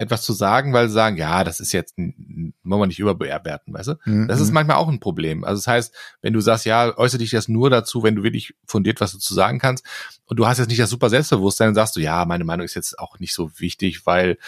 etwas 0.02 0.22
zu 0.22 0.32
sagen, 0.32 0.72
weil 0.72 0.88
sie 0.88 0.94
sagen, 0.94 1.16
ja, 1.16 1.44
das 1.44 1.60
ist 1.60 1.72
jetzt, 1.72 1.96
wollen 1.96 2.52
wir 2.62 2.86
nicht 2.86 2.98
überbewerten, 2.98 3.72
weißt 3.72 3.88
du? 3.88 3.94
Mhm. 4.04 4.28
Das 4.28 4.40
ist 4.40 4.48
mhm. 4.48 4.54
manchmal 4.54 4.76
auch 4.76 4.88
ein 4.88 5.00
Problem. 5.00 5.44
Also 5.44 5.60
das 5.60 5.66
heißt, 5.66 5.94
wenn 6.20 6.32
du 6.32 6.40
sagst, 6.40 6.66
ja, 6.66 6.96
äußere 6.96 7.18
dich 7.18 7.32
jetzt 7.32 7.48
nur 7.48 7.70
dazu, 7.70 8.02
wenn 8.02 8.14
du 8.14 8.22
wirklich 8.22 8.54
fundiert 8.66 9.00
was 9.00 9.12
dazu 9.12 9.34
sagen 9.34 9.58
kannst 9.58 9.84
und 10.26 10.38
du 10.38 10.46
hast 10.46 10.58
jetzt 10.58 10.68
nicht 10.68 10.80
das 10.80 10.90
super 10.90 11.10
Selbstbewusstsein, 11.10 11.68
dann 11.68 11.74
sagst 11.74 11.96
du, 11.96 12.00
ja, 12.00 12.24
meine 12.24 12.44
Meinung 12.44 12.64
ist 12.64 12.74
jetzt 12.74 12.98
auch 12.98 13.18
nicht 13.18 13.34
so 13.34 13.50
wichtig, 13.58 14.06
weil 14.06 14.38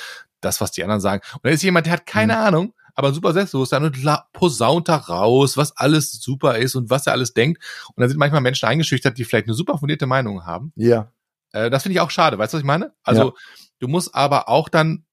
das, 0.40 0.60
was 0.60 0.72
die 0.72 0.82
anderen 0.82 1.00
sagen. 1.00 1.22
Und 1.34 1.44
dann 1.44 1.52
ist 1.52 1.62
jemand, 1.62 1.86
der 1.86 1.94
hat 1.94 2.06
keine 2.06 2.34
mhm. 2.34 2.40
Ahnung, 2.40 2.74
aber 2.94 3.12
super 3.12 3.32
Selbstbewusstsein 3.32 3.84
und 3.84 3.96
posaunt 4.32 4.88
da 4.88 4.96
raus, 4.96 5.56
was 5.56 5.76
alles 5.76 6.12
super 6.12 6.58
ist 6.58 6.74
und 6.74 6.90
was 6.90 7.06
er 7.06 7.12
alles 7.12 7.32
denkt. 7.34 7.62
Und 7.94 8.00
dann 8.00 8.08
sind 8.08 8.18
manchmal 8.18 8.40
Menschen 8.40 8.68
eingeschüchtert, 8.68 9.18
die 9.18 9.24
vielleicht 9.24 9.46
eine 9.46 9.54
super 9.54 9.78
fundierte 9.78 10.06
Meinung 10.06 10.46
haben. 10.46 10.72
Ja. 10.76 11.10
Äh, 11.52 11.70
das 11.70 11.82
finde 11.82 11.94
ich 11.94 12.00
auch 12.00 12.10
schade. 12.10 12.38
Weißt 12.38 12.52
du, 12.52 12.56
was 12.56 12.62
ich 12.62 12.66
meine? 12.66 12.92
Also, 13.02 13.28
ja. 13.28 13.32
du 13.80 13.88
musst 13.88 14.14
aber 14.14 14.48
auch 14.48 14.68
dann 14.68 15.04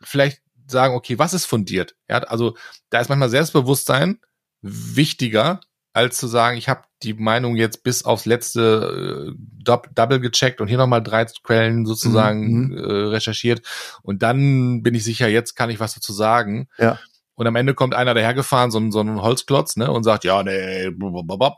vielleicht 0.00 0.42
sagen, 0.66 0.94
okay, 0.94 1.18
was 1.18 1.34
ist 1.34 1.46
fundiert? 1.46 1.96
Ja, 2.08 2.18
also 2.18 2.56
da 2.90 3.00
ist 3.00 3.08
manchmal 3.08 3.30
Selbstbewusstsein 3.30 4.20
wichtiger, 4.62 5.60
als 5.92 6.18
zu 6.18 6.26
sagen, 6.26 6.58
ich 6.58 6.68
habe 6.68 6.82
die 7.02 7.14
Meinung 7.14 7.56
jetzt 7.56 7.82
bis 7.82 8.04
aufs 8.04 8.26
letzte 8.26 9.34
äh, 9.34 9.82
Double 9.94 10.20
gecheckt 10.20 10.60
und 10.60 10.68
hier 10.68 10.78
nochmal 10.78 11.02
drei 11.02 11.24
Quellen 11.24 11.86
sozusagen 11.86 12.68
mhm. 12.68 12.76
äh, 12.76 12.82
recherchiert 12.82 13.62
und 14.02 14.22
dann 14.22 14.82
bin 14.82 14.94
ich 14.94 15.04
sicher, 15.04 15.28
jetzt 15.28 15.54
kann 15.54 15.70
ich 15.70 15.80
was 15.80 15.94
dazu 15.94 16.12
sagen. 16.12 16.68
Ja. 16.78 16.98
Und 17.36 17.46
am 17.46 17.54
Ende 17.54 17.74
kommt 17.74 17.94
einer 17.94 18.14
dahergefahren, 18.14 18.70
so 18.70 18.78
ein, 18.78 18.90
so 18.90 19.00
ein 19.00 19.20
Holzklotz, 19.20 19.76
ne, 19.76 19.90
und 19.90 20.04
sagt, 20.04 20.24
ja, 20.24 20.42
nee, 20.42 20.90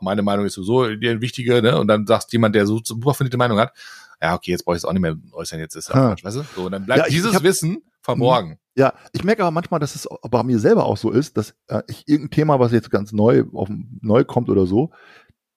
meine 0.01 0.21
Meinung 0.21 0.45
ist 0.45 0.53
sowieso 0.53 0.93
die 0.93 1.21
wichtige, 1.21 1.61
ne, 1.61 1.79
und 1.79 1.87
dann 1.87 2.05
sagt 2.05 2.31
jemand, 2.33 2.53
der 2.53 2.67
so 2.67 2.81
super 2.83 3.13
fundierte 3.13 3.37
Meinung 3.37 3.57
hat, 3.59 3.73
ja, 4.21 4.35
okay, 4.35 4.51
jetzt 4.51 4.65
brauche 4.65 4.75
ich 4.75 4.81
es 4.81 4.85
auch 4.85 4.91
nicht 4.91 5.01
mehr 5.01 5.15
äußern, 5.31 5.59
jetzt 5.59 5.75
ist 5.75 5.87
es 5.87 5.95
ja 5.95 6.15
weißt 6.21 6.37
du? 6.37 6.43
So, 6.53 6.65
und 6.65 6.73
dann 6.73 6.85
bleibt 6.85 7.05
ja, 7.05 7.09
dieses 7.09 7.33
hab, 7.33 7.43
Wissen 7.43 7.81
verborgen. 8.01 8.59
Ja, 8.75 8.93
ich 9.13 9.23
merke 9.23 9.41
aber 9.43 9.51
manchmal, 9.51 9.79
dass 9.79 9.95
es 9.95 10.07
bei 10.29 10.43
mir 10.43 10.59
selber 10.59 10.85
auch 10.85 10.97
so 10.97 11.11
ist, 11.11 11.37
dass 11.37 11.55
äh, 11.67 11.81
ich 11.87 12.07
irgendein 12.07 12.31
Thema, 12.31 12.59
was 12.59 12.73
jetzt 12.73 12.91
ganz 12.91 13.13
neu 13.13 13.45
auf 13.53 13.69
neu 14.01 14.25
kommt 14.25 14.49
oder 14.49 14.65
so, 14.65 14.91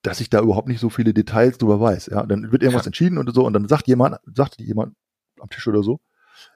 dass 0.03 0.21
ich 0.21 0.31
da 0.31 0.41
überhaupt 0.41 0.69
nicht 0.69 0.81
so 0.81 0.91
viele 0.91 1.13
Details 1.13 1.59
drüber 1.59 1.81
weiß. 1.81 2.07
Ja, 2.07 2.25
dann 2.25 2.53
wird 2.53 2.63
irgendwas 2.63 2.85
ja. 2.85 2.89
entschieden 2.89 3.19
und 3.19 3.33
so 3.35 3.45
und 3.45 3.53
dann 3.53 3.67
sagt 3.69 3.89
jemand, 3.89 4.19
sagt 4.33 4.61
jemand 4.61 4.95
am 5.41 5.51
Tisch 5.51 5.67
oder 5.67 5.83
so, 5.83 6.01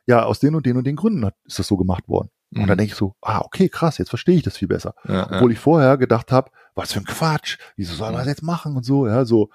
ja, 0.07 0.25
aus 0.25 0.41
den 0.41 0.55
und 0.55 0.67
den 0.67 0.77
und 0.77 0.85
den 0.85 0.97
Gründen 0.97 1.25
hat, 1.25 1.35
ist 1.45 1.59
das 1.59 1.67
so 1.67 1.77
gemacht 1.77 2.09
worden. 2.09 2.31
Mhm. 2.51 2.63
Und 2.63 2.69
dann 2.69 2.77
mhm. 2.77 2.79
denke 2.79 2.93
ich 2.93 2.99
so, 2.99 3.15
ah, 3.23 3.41
okay, 3.41 3.69
krass, 3.69 3.99
jetzt 3.99 4.11
verstehe 4.11 4.37
ich 4.37 4.43
das 4.43 4.57
viel 4.57 4.69
besser. 4.69 4.95
Ja, 5.07 5.27
Obwohl 5.27 5.51
ja. 5.51 5.55
ich 5.55 5.59
vorher 5.59 5.97
gedacht 5.97 6.33
habe, 6.33 6.51
was 6.75 6.93
für 6.93 7.01
ein 7.01 7.05
Quatsch, 7.05 7.59
wieso 7.77 7.95
soll 7.95 8.11
man 8.11 8.19
das 8.19 8.29
jetzt 8.29 8.43
machen 8.43 8.77
und 8.77 8.85
so, 8.85 9.07
ja, 9.07 9.25
so. 9.25 9.51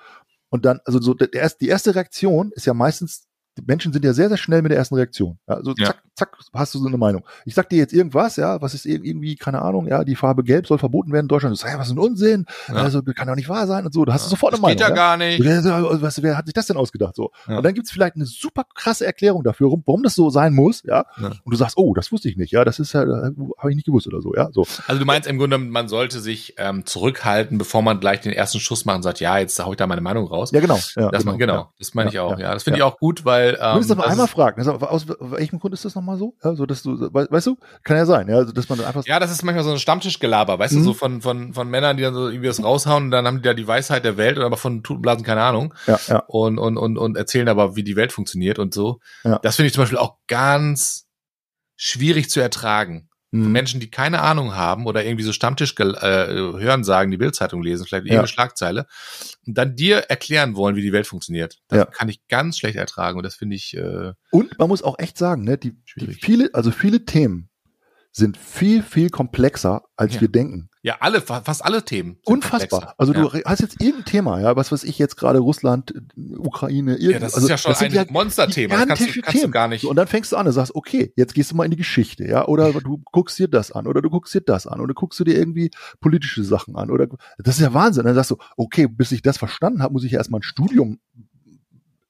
Und 0.49 0.65
dann, 0.65 0.79
also 0.85 0.99
so, 0.99 1.13
der, 1.13 1.27
die 1.27 1.67
erste 1.67 1.95
Reaktion 1.95 2.51
ist 2.53 2.65
ja 2.65 2.73
meistens 2.73 3.27
die 3.57 3.63
Menschen 3.65 3.91
sind 3.91 4.05
ja 4.05 4.13
sehr, 4.13 4.29
sehr 4.29 4.37
schnell 4.37 4.61
mit 4.61 4.71
der 4.71 4.77
ersten 4.77 4.95
Reaktion. 4.95 5.37
Ja, 5.47 5.55
also 5.55 5.73
zack, 5.73 6.01
ja. 6.03 6.10
Zack, 6.21 6.37
hast 6.53 6.75
du 6.75 6.79
so 6.79 6.87
eine 6.87 6.97
Meinung. 6.97 7.23
Ich 7.45 7.55
sag 7.55 7.69
dir 7.69 7.77
jetzt 7.77 7.93
irgendwas, 7.93 8.35
ja, 8.35 8.61
was 8.61 8.73
ist 8.73 8.85
irgendwie, 8.85 9.35
keine 9.35 9.61
Ahnung, 9.61 9.87
ja, 9.87 10.03
die 10.03 10.15
Farbe 10.15 10.43
Gelb 10.43 10.67
soll 10.67 10.77
verboten 10.77 11.11
werden 11.11 11.25
in 11.25 11.27
Deutschland. 11.27 11.53
Du 11.53 11.57
sagst, 11.57 11.73
ja, 11.73 11.79
was 11.79 11.87
ist 11.87 11.93
ein 11.93 11.99
Unsinn, 11.99 12.45
ja. 12.67 12.75
also 12.75 13.01
kann 13.01 13.27
doch 13.27 13.35
nicht 13.35 13.49
wahr 13.49 13.67
sein 13.67 13.85
und 13.85 13.93
so. 13.93 14.05
Du 14.05 14.13
hast 14.13 14.23
ja. 14.23 14.29
sofort 14.29 14.53
eine 14.53 14.57
das 14.57 14.61
Meinung. 14.61 14.77
Geht 14.77 14.87
ja, 14.87 14.93
gar 14.93 15.17
nicht. 15.17 15.43
Wer, 15.43 15.63
was, 16.01 16.21
wer 16.21 16.37
hat 16.37 16.45
sich 16.45 16.53
das 16.53 16.67
denn 16.67 16.77
ausgedacht? 16.77 17.15
So. 17.15 17.31
Und 17.47 17.63
dann 17.63 17.73
gibt's 17.73 17.91
vielleicht 17.91 18.15
eine 18.15 18.25
super 18.25 18.63
krasse 18.73 19.05
Erklärung 19.05 19.43
dafür, 19.43 19.71
warum 19.85 20.03
das 20.03 20.15
so 20.15 20.29
sein 20.29 20.53
muss, 20.53 20.83
ja. 20.83 21.05
Und 21.17 21.51
du 21.51 21.55
sagst, 21.55 21.77
oh, 21.77 21.93
das 21.93 22.11
wusste 22.11 22.29
ich 22.29 22.37
nicht, 22.37 22.51
ja, 22.51 22.63
das 22.63 22.79
ist 22.79 22.93
ja, 22.93 23.01
habe 23.01 23.69
ich 23.69 23.75
nicht 23.75 23.85
gewusst 23.85 24.07
oder 24.07 24.21
so, 24.21 24.35
ja. 24.35 24.49
So. 24.51 24.65
Also 24.87 24.99
du 24.99 25.05
meinst 25.05 25.27
im 25.27 25.37
Grunde, 25.37 25.57
man 25.57 25.87
sollte 25.87 26.19
sich 26.19 26.55
ähm, 26.57 26.85
zurückhalten, 26.85 27.57
bevor 27.57 27.81
man 27.81 27.99
gleich 27.99 28.21
den 28.21 28.33
ersten 28.33 28.59
Schuss 28.59 28.85
macht 28.85 28.97
und 28.97 29.03
sagt, 29.03 29.19
ja, 29.19 29.37
jetzt 29.37 29.63
hau 29.63 29.71
ich 29.71 29.77
da 29.77 29.87
meine 29.87 30.01
Meinung 30.01 30.27
raus. 30.27 30.51
Ja, 30.51 30.59
genau. 30.59 30.79
Ja, 30.95 31.09
das 31.09 31.21
genau, 31.21 31.31
man, 31.31 31.39
genau. 31.39 31.69
Das 31.79 31.93
meine 31.93 32.09
ich 32.09 32.19
auch, 32.19 32.37
ja. 32.37 32.53
Das 32.53 32.63
finde 32.63 32.77
ich 32.77 32.83
auch 32.83 32.97
gut, 32.97 33.25
weil 33.25 33.57
ähm, 33.61 33.81
mal 34.21 34.27
fragen. 34.27 34.59
Also, 34.59 34.73
aus 34.73 35.05
welchem 35.19 35.59
Grund 35.59 35.73
ist 35.73 35.85
das 35.85 35.95
nochmal 35.95 36.10
so? 36.17 36.35
Ja, 36.43 36.55
so 36.55 36.65
dass 36.65 36.83
du, 36.83 36.91
weißt 36.99 37.47
du, 37.47 37.57
kann 37.83 37.97
ja 37.97 38.05
sein, 38.05 38.27
ja, 38.27 38.37
also, 38.37 38.51
dass 38.51 38.69
man 38.69 38.79
einfach. 38.81 39.05
Ja, 39.05 39.19
das 39.19 39.31
ist 39.31 39.43
manchmal 39.43 39.63
so 39.63 39.71
ein 39.71 39.79
Stammtischgelaber, 39.79 40.59
weißt 40.59 40.73
mhm. 40.73 40.77
du, 40.79 40.83
so 40.83 40.93
von, 40.93 41.21
von, 41.21 41.53
von 41.53 41.69
Männern, 41.69 41.97
die 41.97 42.03
dann 42.03 42.13
so 42.13 42.29
irgendwie 42.29 42.47
das 42.47 42.63
raushauen 42.63 43.05
und 43.05 43.11
dann 43.11 43.27
haben 43.27 43.37
die 43.37 43.43
da 43.43 43.53
die 43.53 43.67
Weisheit 43.67 44.05
der 44.05 44.17
Welt 44.17 44.37
oder 44.37 44.45
aber 44.45 44.57
von 44.57 44.83
Tutenblasen 44.83 45.23
keine 45.23 45.43
Ahnung. 45.43 45.73
Ja, 45.87 45.99
ja. 46.07 46.23
Und, 46.27 46.57
und, 46.57 46.77
und, 46.77 46.97
und 46.97 47.17
erzählen 47.17 47.47
aber, 47.47 47.75
wie 47.75 47.83
die 47.83 47.95
Welt 47.95 48.11
funktioniert 48.11 48.59
und 48.59 48.73
so. 48.73 48.99
Ja. 49.23 49.39
Das 49.39 49.55
finde 49.55 49.67
ich 49.67 49.73
zum 49.73 49.83
Beispiel 49.83 49.99
auch 49.99 50.17
ganz 50.27 51.07
schwierig 51.75 52.29
zu 52.29 52.39
ertragen 52.39 53.09
mhm. 53.31 53.51
Menschen, 53.51 53.79
die 53.79 53.89
keine 53.89 54.21
Ahnung 54.21 54.55
haben 54.55 54.85
oder 54.85 55.03
irgendwie 55.03 55.23
so 55.23 55.33
Stammtisch 55.33 55.75
äh, 55.79 55.83
hören 55.83 56.83
sagen, 56.83 57.11
die 57.11 57.17
Bildzeitung 57.17 57.63
lesen, 57.63 57.85
vielleicht 57.85 58.07
ja. 58.07 58.19
eine 58.19 58.27
Schlagzeile, 58.27 58.85
und 59.45 59.57
dann 59.57 59.75
dir 59.75 59.97
erklären 60.09 60.55
wollen, 60.55 60.75
wie 60.75 60.81
die 60.81 60.93
Welt 60.93 61.07
funktioniert. 61.07 61.59
Das 61.67 61.79
ja. 61.79 61.85
kann 61.85 62.09
ich 62.09 62.27
ganz 62.27 62.57
schlecht 62.57 62.75
ertragen 62.75 63.17
und 63.17 63.23
das 63.23 63.35
finde 63.35 63.55
ich. 63.55 63.75
Äh, 63.75 64.13
und 64.31 64.57
man 64.59 64.67
muss 64.67 64.83
auch 64.83 64.99
echt 64.99 65.17
sagen, 65.17 65.43
ne, 65.43 65.57
die, 65.57 65.77
die 65.95 66.13
viele, 66.13 66.49
also 66.53 66.71
viele 66.71 67.05
Themen 67.05 67.49
sind 68.11 68.37
viel, 68.37 68.83
viel 68.83 69.09
komplexer, 69.09 69.83
als 69.95 70.15
ja. 70.15 70.21
wir 70.21 70.29
denken. 70.29 70.69
Ja, 70.83 70.97
alle, 70.99 71.21
fast 71.21 71.63
alle 71.63 71.85
Themen. 71.85 72.17
Unfassbar. 72.25 72.79
Komplexer. 72.79 72.95
Also 72.97 73.13
du 73.13 73.37
ja. 73.37 73.43
hast 73.45 73.61
jetzt 73.61 73.79
irgendein 73.79 74.05
Thema, 74.05 74.41
ja, 74.41 74.55
was 74.55 74.71
weiß 74.71 74.83
ich 74.83 74.97
jetzt 74.97 75.15
gerade 75.15 75.37
Russland, 75.37 75.93
Ukraine, 76.37 76.95
irgend, 76.95 77.11
Ja, 77.13 77.19
das 77.19 77.35
also, 77.35 77.45
ist 77.45 77.49
ja 77.51 77.57
schon 77.57 77.75
ein 77.75 77.93
ja 77.93 78.05
Monsterthema. 78.09 78.75
Das 78.75 78.87
kannst, 78.87 79.15
du, 79.15 79.21
kannst 79.21 79.43
du 79.43 79.51
gar 79.51 79.67
nicht. 79.67 79.85
Und 79.85 79.95
dann 79.95 80.07
fängst 80.07 80.31
du 80.31 80.37
an 80.37 80.47
und 80.47 80.53
sagst, 80.53 80.73
okay, 80.73 81.13
jetzt 81.15 81.35
gehst 81.35 81.51
du 81.51 81.55
mal 81.55 81.65
in 81.65 81.71
die 81.71 81.77
Geschichte, 81.77 82.25
ja, 82.25 82.47
oder 82.47 82.71
du 82.73 82.99
guckst 83.11 83.37
dir 83.37 83.47
das 83.47 83.71
an, 83.71 83.85
oder 83.85 84.01
du 84.01 84.09
guckst 84.09 84.33
dir 84.33 84.41
das 84.41 84.65
an, 84.65 84.81
oder 84.81 84.95
guckst 84.95 85.19
du 85.19 85.23
dir 85.23 85.37
irgendwie 85.37 85.69
politische 85.99 86.43
Sachen 86.43 86.75
an, 86.75 86.89
oder 86.89 87.07
das 87.37 87.55
ist 87.55 87.61
ja 87.61 87.75
Wahnsinn. 87.75 88.05
Dann 88.05 88.15
sagst 88.15 88.31
du, 88.31 88.37
okay, 88.57 88.87
bis 88.87 89.11
ich 89.11 89.21
das 89.21 89.37
verstanden 89.37 89.83
habe, 89.83 89.93
muss 89.93 90.03
ich 90.03 90.13
ja 90.13 90.17
erstmal 90.17 90.39
ein 90.39 90.43
Studium 90.43 90.99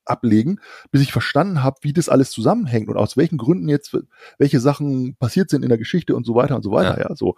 ablegen, 0.06 0.60
bis 0.92 1.02
ich 1.02 1.12
verstanden 1.12 1.62
habe, 1.62 1.78
wie 1.82 1.94
das 1.94 2.08
alles 2.08 2.32
zusammenhängt 2.32 2.88
und 2.88 2.98
aus 2.98 3.18
welchen 3.18 3.38
Gründen 3.38 3.68
jetzt 3.68 3.98
welche 4.38 4.60
Sachen 4.62 5.16
passiert 5.18 5.50
sind 5.50 5.64
in 5.64 5.70
der 5.70 5.78
Geschichte 5.78 6.16
und 6.16 6.26
so 6.26 6.36
weiter 6.36 6.56
und 6.56 6.64
so 6.64 6.72
weiter. 6.72 6.98
Ja, 6.98 7.10
ja 7.10 7.16
so. 7.16 7.36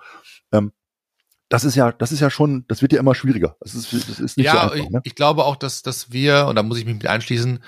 Ähm, 0.52 0.72
das 1.54 1.64
ist 1.64 1.76
ja, 1.76 1.92
das 1.92 2.12
ist 2.12 2.20
ja 2.20 2.32
schon, 2.32 2.66
das 2.68 2.82
wird 2.82 2.94
ja 2.94 3.00
immer 3.00 3.14
schwieriger. 3.14 3.56
Das 3.60 3.76
ist, 3.76 3.94
das 3.94 4.20
ist 4.20 4.38
nicht 4.38 4.48
ja, 4.48 4.54
so 4.54 4.60
einfach, 4.60 4.76
ich, 4.76 4.90
ne? 4.90 5.02
ich 5.04 5.14
glaube 5.14 5.46
auch, 5.46 5.56
dass, 5.56 5.84
dass 5.84 6.12
wir, 6.12 6.48
und 6.48 6.56
da 6.56 6.64
muss 6.64 6.80
ich 6.80 6.86
mich 6.86 6.96
mit 6.96 7.06
einschließen, 7.06 7.64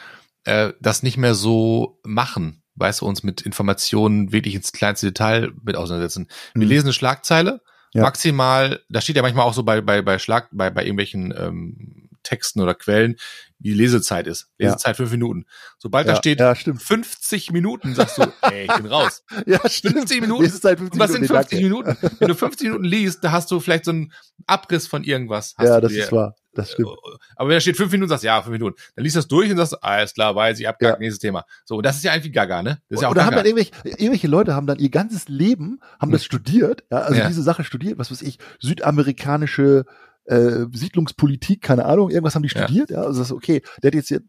äh, 0.45 0.73
das 0.81 1.03
nicht 1.03 1.17
mehr 1.17 1.35
so 1.35 1.99
machen, 2.03 2.63
weißt 2.73 3.01
du, 3.01 3.05
uns 3.05 3.21
mit 3.21 3.41
Informationen 3.41 4.31
wirklich 4.31 4.55
ins 4.55 4.71
kleinste 4.71 5.05
Detail 5.05 5.51
mit 5.61 5.75
auseinandersetzen. 5.75 6.29
Wir 6.55 6.63
mhm. 6.63 6.69
lesen 6.69 6.85
eine 6.87 6.93
Schlagzeile, 6.93 7.61
ja. 7.93 8.01
maximal, 8.01 8.81
da 8.89 9.01
steht 9.01 9.17
ja 9.17 9.21
manchmal 9.21 9.45
auch 9.45 9.53
so 9.53 9.61
bei, 9.61 9.81
bei, 9.81 10.01
bei 10.01 10.17
Schlag, 10.17 10.49
bei, 10.51 10.71
bei 10.71 10.81
irgendwelchen 10.81 11.31
ähm, 11.37 12.04
Texten 12.25 12.61
oder 12.61 12.75
Quellen, 12.75 13.15
wie 13.59 13.69
die 13.69 13.75
Lesezeit 13.75 14.27
ist. 14.27 14.49
Lesezeit 14.57 14.95
ja. 14.95 15.05
fünf 15.05 15.11
Minuten. 15.11 15.45
Sobald 15.77 16.07
ja, 16.07 16.13
da 16.13 16.19
steht 16.19 16.39
ja, 16.39 16.53
50 16.53 17.51
Minuten, 17.51 17.95
sagst 17.95 18.17
du, 18.17 18.23
ey, 18.41 18.65
ich 18.65 18.73
bin 18.73 18.87
raus. 18.87 19.23
ja, 19.45 19.59
stimmt. 19.69 19.99
50 19.99 20.21
Minuten. 20.21 20.43
Lesezeit 20.43 20.79
50 20.79 20.93
Und 20.93 20.99
was 20.99 21.11
sind 21.11 21.27
50 21.27 21.61
Minuten? 21.61 21.97
Wenn 22.19 22.27
du 22.27 22.35
50 22.35 22.67
Minuten 22.67 22.85
liest, 22.85 23.23
da 23.23 23.31
hast 23.31 23.49
du 23.51 23.59
vielleicht 23.59 23.85
so 23.85 23.91
einen 23.91 24.11
Abriss 24.45 24.87
von 24.87 25.03
irgendwas. 25.03 25.55
ja, 25.59 25.79
das 25.79 25.93
ist 25.93 26.11
wahr. 26.11 26.35
Das 26.55 26.71
stimmt. 26.71 26.89
Äh, 26.89 27.17
aber 27.35 27.49
wenn 27.49 27.55
da 27.57 27.59
steht 27.59 27.77
fünf 27.77 27.91
Minuten, 27.91 28.09
sagst 28.09 28.23
du, 28.23 28.27
ja, 28.27 28.41
fünf 28.41 28.53
Minuten. 28.53 28.75
Dann 28.95 29.03
liest 29.03 29.15
du 29.15 29.19
das 29.19 29.27
durch 29.27 29.51
und 29.51 29.57
sagst, 29.57 29.83
alles 29.83 30.13
klar, 30.13 30.35
weiß 30.35 30.59
ich, 30.59 30.67
abgehakt, 30.67 30.97
ja. 30.97 30.99
nächstes 30.99 31.19
Thema. 31.19 31.45
So, 31.65 31.77
und 31.77 31.85
das 31.85 31.97
ist 31.97 32.03
ja 32.03 32.13
eigentlich 32.13 32.33
gaga, 32.33 32.63
ne? 32.63 32.81
Das 32.89 32.97
ist 32.97 33.01
ja 33.01 33.07
auch 33.07 33.11
Oder 33.11 33.21
gaga. 33.21 33.35
haben 33.35 33.43
dann 33.43 33.45
irgendwelche, 33.45 33.71
irgendwelche 33.83 34.27
Leute 34.27 34.55
haben 34.55 34.65
dann 34.65 34.79
ihr 34.79 34.89
ganzes 34.89 35.27
Leben, 35.27 35.79
haben 35.99 36.09
hm. 36.09 36.13
das 36.13 36.25
studiert, 36.25 36.83
ja, 36.89 36.99
also 36.99 37.19
ja. 37.19 37.27
diese 37.27 37.43
Sache 37.43 37.63
studiert, 37.63 37.99
was 37.99 38.09
weiß 38.09 38.21
ich, 38.21 38.39
südamerikanische 38.59 39.85
äh, 40.25 40.65
Siedlungspolitik, 40.71 41.61
keine 41.61 41.85
Ahnung, 41.85 42.09
irgendwas 42.09 42.35
haben 42.35 42.43
die 42.43 42.49
studiert, 42.49 42.89
ja, 42.89 42.97
ja 42.97 43.03
also 43.03 43.19
das 43.19 43.29
ist 43.29 43.35
okay, 43.35 43.61
der 43.81 43.89
hat 43.89 43.95
jetzt 43.95 44.07
hier 44.07 44.21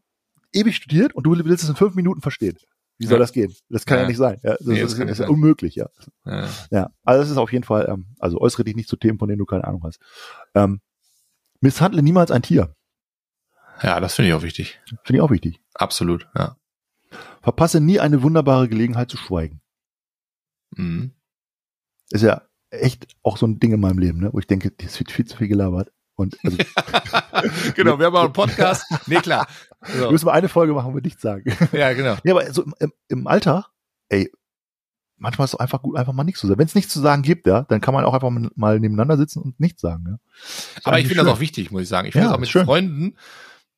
ewig 0.53 0.76
studiert 0.76 1.14
und 1.14 1.24
du 1.24 1.32
willst 1.44 1.64
es 1.64 1.70
in 1.70 1.76
fünf 1.76 1.94
Minuten 1.94 2.20
verstehen. 2.20 2.57
Wie 2.99 3.07
soll 3.07 3.16
ja. 3.16 3.20
das 3.20 3.32
gehen? 3.32 3.55
Das 3.68 3.84
kann 3.84 3.99
ja, 3.99 4.03
ja 4.03 4.09
nicht 4.09 4.16
sein. 4.16 4.40
Ja, 4.42 4.57
das, 4.57 4.66
nee, 4.66 4.80
das, 4.80 4.97
das 4.97 5.11
ist 5.11 5.18
ja 5.18 5.28
unmöglich, 5.28 5.74
ja. 5.74 5.88
ja. 6.24 6.49
Ja, 6.70 6.90
also 7.05 7.22
das 7.22 7.30
ist 7.30 7.36
auf 7.36 7.53
jeden 7.53 7.64
Fall, 7.64 7.88
ähm, 7.90 8.07
also 8.18 8.40
äußere 8.40 8.64
dich 8.64 8.74
nicht 8.74 8.88
zu 8.88 8.97
Themen, 8.97 9.18
von 9.18 9.28
denen 9.28 9.38
du 9.38 9.44
keine 9.44 9.64
Ahnung 9.64 9.82
hast. 9.84 10.01
Ähm, 10.55 10.80
misshandle 11.61 12.03
niemals 12.03 12.30
ein 12.30 12.42
Tier. 12.42 12.74
Ja, 13.82 14.01
das 14.01 14.14
finde 14.14 14.30
ich 14.30 14.34
auch 14.34 14.42
wichtig. 14.42 14.80
Finde 15.05 15.18
ich 15.18 15.20
auch 15.20 15.30
wichtig. 15.30 15.61
Absolut, 15.74 16.26
ja. 16.34 16.57
Verpasse 17.42 17.80
nie 17.80 18.01
eine 18.01 18.22
wunderbare 18.22 18.68
Gelegenheit 18.68 19.11
zu 19.11 19.18
schweigen. 19.18 19.61
Mhm. 20.70 21.12
Ist 22.11 22.22
ja 22.22 22.42
echt 22.81 23.07
auch 23.22 23.37
so 23.37 23.47
ein 23.47 23.59
Ding 23.59 23.72
in 23.72 23.81
meinem 23.81 23.99
Leben, 23.99 24.20
ne? 24.20 24.31
wo 24.33 24.39
ich 24.39 24.47
denke, 24.47 24.70
das 24.70 24.99
wird 24.99 25.11
viel 25.11 25.24
zu 25.24 25.37
viel 25.37 25.49
gelabert. 25.49 25.93
Und 26.14 26.39
also, 26.45 26.57
genau, 27.74 27.99
wir 27.99 28.07
haben 28.07 28.16
auch 28.16 28.24
einen 28.24 28.33
Podcast. 28.33 28.85
Nee, 29.07 29.16
klar. 29.16 29.47
So. 29.99 30.11
Müssen 30.11 30.27
wir 30.27 30.33
eine 30.33 30.49
Folge 30.49 30.72
machen, 30.72 30.91
wo 30.91 30.95
wir 30.95 31.03
nichts 31.03 31.22
sagen. 31.22 31.55
Ja, 31.72 31.93
genau. 31.93 32.16
Ja, 32.24 32.35
aber 32.35 32.53
so 32.53 32.64
im, 32.81 32.93
im 33.09 33.27
Alltag, 33.27 33.66
ey, 34.09 34.31
manchmal 35.18 35.45
ist 35.45 35.55
es 35.55 35.61
einfach 35.61 35.83
gut, 35.83 35.97
einfach 35.97 36.12
mal 36.12 36.24
nichts 36.24 36.41
zu 36.41 36.47
sagen. 36.47 36.59
Wenn 36.59 36.66
es 36.66 36.74
nichts 36.74 36.93
zu 36.93 37.01
sagen 37.01 37.22
gibt, 37.22 37.47
ja, 37.47 37.62
dann 37.62 37.81
kann 37.81 37.95
man 37.95 38.05
auch 38.05 38.14
einfach 38.14 38.31
mal 38.31 38.81
nebeneinander 38.81 39.16
sitzen 39.16 39.41
und 39.41 39.61
nichts 39.61 39.83
sagen. 39.83 40.05
Ja. 40.09 40.18
Aber 40.85 40.99
ich 40.99 41.07
finde 41.07 41.24
das 41.24 41.33
auch 41.33 41.41
wichtig, 41.41 41.70
muss 41.70 41.83
ich 41.83 41.89
sagen. 41.89 42.09
Ich 42.09 42.12
finde 42.12 42.27
ja, 42.27 42.31
das 42.31 42.37
auch 42.37 42.41
mit 42.41 42.49
schön. 42.49 42.64
Freunden, 42.64 43.16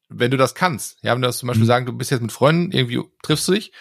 wenn 0.08 0.30
du 0.30 0.36
das 0.36 0.54
kannst. 0.54 0.98
Ja, 1.02 1.14
wenn 1.14 1.22
du 1.22 1.28
das 1.28 1.38
zum 1.38 1.48
Beispiel 1.48 1.64
mhm. 1.64 1.68
sagen, 1.68 1.86
du 1.86 1.92
bist 1.92 2.10
jetzt 2.10 2.22
mit 2.22 2.32
Freunden, 2.32 2.72
irgendwie 2.72 3.02
triffst 3.22 3.46
du 3.48 3.52
dich 3.52 3.72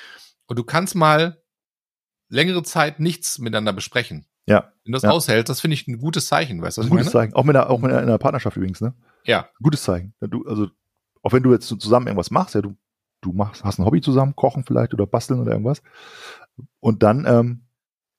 und 0.47 0.57
du 0.57 0.63
kannst 0.63 0.95
mal 0.95 1.41
längere 2.29 2.63
Zeit 2.63 2.99
nichts 2.99 3.39
miteinander 3.39 3.73
besprechen. 3.73 4.25
Ja. 4.47 4.71
Wenn 4.83 4.93
du 4.93 4.95
das 4.95 5.03
ja. 5.03 5.11
aushältst, 5.11 5.49
das 5.49 5.59
finde 5.59 5.75
ich 5.75 5.87
ein 5.87 5.99
gutes 5.99 6.27
Zeichen, 6.27 6.61
weißt 6.61 6.77
du? 6.77 6.81
Ein 6.83 6.89
gutes 6.89 7.11
Zeichen. 7.11 7.33
Auch 7.33 7.43
mit 7.43 7.55
einer, 7.55 7.69
auch 7.69 7.79
mit 7.79 7.91
einer, 7.91 8.01
in 8.01 8.07
einer 8.07 8.17
Partnerschaft 8.17 8.55
übrigens, 8.55 8.81
ne? 8.81 8.93
Ja. 9.25 9.49
Gutes 9.61 9.83
Zeichen. 9.83 10.13
Du, 10.21 10.45
also, 10.47 10.69
auch 11.21 11.33
wenn 11.33 11.43
du 11.43 11.51
jetzt 11.51 11.67
zusammen 11.67 12.07
irgendwas 12.07 12.31
machst, 12.31 12.55
ja, 12.55 12.61
du, 12.61 12.75
du 13.21 13.33
machst, 13.33 13.63
hast 13.65 13.77
ein 13.77 13.85
Hobby 13.85 14.01
zusammen, 14.01 14.35
kochen 14.35 14.63
vielleicht 14.65 14.93
oder 14.93 15.05
basteln 15.05 15.41
oder 15.41 15.51
irgendwas. 15.51 15.81
Und 16.79 17.03
dann 17.03 17.25
ähm, 17.27 17.65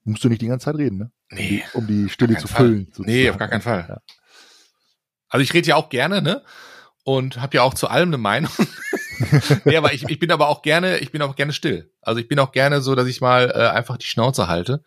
musst 0.04 0.22
du 0.22 0.28
nicht 0.28 0.42
die 0.42 0.48
ganze 0.48 0.66
Zeit 0.66 0.76
reden, 0.76 0.98
ne? 0.98 1.10
Nee. 1.30 1.64
Um 1.72 1.86
die, 1.86 1.94
um 1.94 2.04
die 2.04 2.08
Stille 2.10 2.36
zu 2.36 2.46
Fall. 2.46 2.66
füllen. 2.66 2.84
Sozusagen. 2.86 3.10
Nee, 3.10 3.30
auf 3.30 3.38
gar 3.38 3.48
keinen 3.48 3.62
Fall. 3.62 3.86
Ja. 3.88 4.00
Also 5.30 5.42
ich 5.42 5.54
rede 5.54 5.68
ja 5.68 5.76
auch 5.76 5.88
gerne, 5.88 6.20
ne? 6.20 6.42
Und 7.04 7.40
habe 7.40 7.56
ja 7.56 7.62
auch 7.62 7.72
zu 7.72 7.88
allem 7.88 8.10
eine 8.10 8.18
Meinung. 8.18 8.52
nee, 9.64 9.76
aber 9.76 9.94
ich, 9.94 10.06
ich 10.08 10.18
bin 10.18 10.30
aber 10.30 10.48
auch 10.48 10.60
gerne, 10.60 10.98
ich 10.98 11.10
bin 11.10 11.22
auch 11.22 11.36
gerne 11.36 11.54
still. 11.54 11.90
Also 12.02 12.20
ich 12.20 12.28
bin 12.28 12.38
auch 12.38 12.52
gerne 12.52 12.82
so, 12.82 12.94
dass 12.94 13.06
ich 13.06 13.22
mal 13.22 13.50
äh, 13.50 13.68
einfach 13.68 13.96
die 13.96 14.06
Schnauze 14.06 14.46
halte 14.46 14.84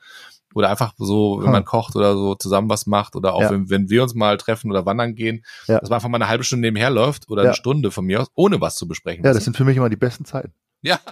oder 0.54 0.70
einfach 0.70 0.94
so, 0.98 1.38
wenn 1.40 1.46
hm. 1.46 1.52
man 1.52 1.66
kocht 1.66 1.96
oder 1.96 2.14
so 2.14 2.36
zusammen 2.36 2.70
was 2.70 2.86
macht 2.86 3.16
oder 3.16 3.34
auch 3.34 3.42
ja. 3.42 3.52
wenn, 3.52 3.70
wenn 3.70 3.90
wir 3.90 4.04
uns 4.04 4.14
mal 4.14 4.38
treffen 4.38 4.72
oder 4.72 4.86
wandern 4.86 5.16
gehen, 5.16 5.44
ja. 5.68 5.80
dass 5.80 5.90
man 5.90 5.98
einfach 5.98 6.10
mal 6.10 6.18
eine 6.18 6.28
halbe 6.28 6.44
Stunde 6.44 6.68
nebenher 6.68 6.90
läuft 6.90 7.30
oder 7.30 7.44
ja. 7.44 7.50
eine 7.50 7.56
Stunde 7.56 7.92
von 7.92 8.06
mir 8.06 8.22
aus, 8.22 8.28
ohne 8.36 8.62
was 8.62 8.76
zu 8.76 8.88
besprechen. 8.88 9.24
Ja, 9.26 9.34
das 9.34 9.44
sind 9.44 9.58
für 9.58 9.66
mich 9.66 9.78
immer 9.78 9.90
die 9.90 9.96
besten 9.96 10.26
Zeiten. 10.26 10.54
Ja. 10.82 11.00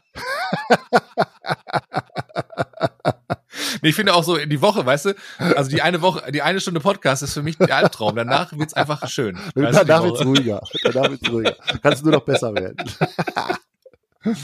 nee, 3.82 3.90
ich 3.90 3.96
finde 3.96 4.14
auch 4.14 4.24
so 4.24 4.38
die 4.38 4.62
Woche, 4.62 4.86
weißt 4.86 5.06
du, 5.06 5.16
also 5.38 5.70
die 5.70 5.82
eine 5.82 6.02
Woche, 6.02 6.32
die 6.32 6.42
eine 6.42 6.60
Stunde 6.60 6.80
Podcast 6.80 7.24
ist 7.24 7.34
für 7.34 7.44
mich 7.44 7.58
der 7.58 7.76
Albtraum. 7.76 8.16
Danach 8.16 8.52
wird's 8.58 8.74
einfach 8.74 9.08
schön. 9.10 9.38
Danach 9.56 10.04
wird's 10.04 10.26
ruhiger. 10.26 10.62
Danach 10.84 11.10
wird's 11.10 11.30
ruhiger. 11.30 11.56
Kannst 11.82 12.02
du 12.02 12.06
nur 12.08 12.16
noch 12.16 12.26
besser 12.26 12.54
werden. 12.56 12.78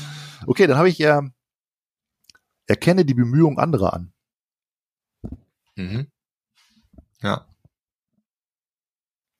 okay, 0.48 0.68
dann 0.68 0.78
habe 0.78 0.90
ich 0.90 1.00
äh, 1.02 1.22
erkenne 2.68 3.06
die 3.06 3.14
Bemühungen 3.14 3.58
anderer 3.58 3.94
an. 3.94 4.12
Mhm. 5.76 6.08
Ja. 7.22 7.48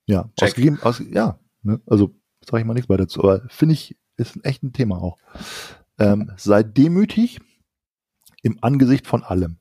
Ja, 0.08 0.30
ausgegeben, 0.40 0.80
aus, 0.82 1.00
ja, 1.00 1.40
ne, 1.64 1.82
also 1.88 2.16
sage 2.42 2.60
ich 2.60 2.66
mal 2.66 2.74
nichts 2.74 2.90
weiter 2.90 3.04
dazu, 3.04 3.22
aber 3.24 3.48
finde 3.50 3.74
ich, 3.74 3.98
ist 4.18 4.36
ein 4.36 4.44
echt 4.44 4.64
ein 4.64 4.74
Thema 4.74 5.02
auch. 5.02 5.18
Ähm, 5.98 6.32
sei 6.38 6.62
demütig 6.64 7.40
im 8.44 8.60
Angesicht 8.62 9.08
von 9.08 9.24
allem. 9.24 9.58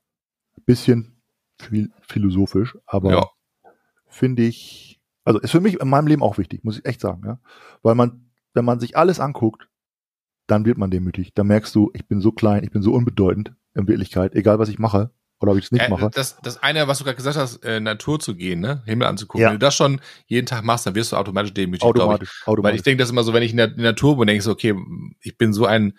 Bisschen 0.67 1.23
viel, 1.61 1.91
philosophisch, 2.03 2.77
aber 2.87 3.13
ja. 3.13 3.73
finde 4.07 4.43
ich, 4.43 5.01
also 5.25 5.41
ist 5.41 5.51
für 5.51 5.61
mich 5.61 5.81
in 5.81 5.89
meinem 5.89 6.07
Leben 6.07 6.23
auch 6.23 6.37
wichtig, 6.37 6.63
muss 6.65 6.79
ich 6.79 6.85
echt 6.85 7.01
sagen, 7.01 7.23
ja. 7.25 7.41
Weil 7.83 7.95
man, 7.95 8.31
wenn 8.53 8.65
man 8.65 8.81
sich 8.81 8.97
alles 8.97 9.21
anguckt, 9.21 9.69
dann 10.47 10.67
wird 10.67 10.77
man 10.77 10.91
demütig. 10.91 11.33
Dann 11.35 11.47
merkst 11.47 11.75
du, 11.75 11.91
ich 11.95 12.07
bin 12.07 12.21
so 12.21 12.33
klein, 12.33 12.65
ich 12.65 12.71
bin 12.71 12.83
so 12.83 12.93
unbedeutend 12.93 13.55
in 13.75 13.89
Wirklichkeit, 13.89 14.35
egal 14.35 14.59
was 14.59 14.69
ich 14.69 14.79
mache, 14.79 15.11
Oder 15.41 15.53
ob 15.53 15.59
ich 15.59 15.67
es 15.67 15.73
nicht 15.73 15.83
äh, 15.83 15.91
mache. 15.91 16.11
Das, 16.13 16.37
das 16.43 16.63
eine, 16.63 16.89
was 16.89 16.99
du 16.99 17.05
gerade 17.05 17.17
gesagt 17.17 17.37
hast, 17.37 17.65
äh, 17.65 17.81
Natur 17.81 18.21
zu 18.21 18.35
gehen, 18.35 18.61
ne? 18.61 18.83
Himmel 18.87 19.09
anzugucken. 19.09 19.43
Ja. 19.43 19.49
Wenn 19.49 19.59
du 19.59 19.67
das 19.67 19.75
schon 19.75 20.01
jeden 20.27 20.47
Tag 20.47 20.65
machst, 20.65 20.87
dann 20.87 20.95
wirst 20.95 21.13
du 21.13 21.17
automatisch 21.17 21.53
demütig, 21.53 21.83
automatisch, 21.83 22.41
ich. 22.41 22.47
Automatisch. 22.47 22.71
Weil 22.71 22.77
ich 22.77 22.83
denke 22.83 23.03
das 23.03 23.11
immer 23.11 23.25
so, 23.25 23.33
wenn 23.35 23.43
ich 23.43 23.51
in 23.51 23.59
der, 23.59 23.67
in 23.67 23.77
der 23.77 23.93
Natur 23.93 24.17
bin, 24.17 24.27
denke 24.27 24.39
ich 24.39 24.45
so, 24.45 24.53
okay, 24.53 24.75
ich 25.21 25.37
bin 25.37 25.53
so 25.53 25.67
ein, 25.67 25.99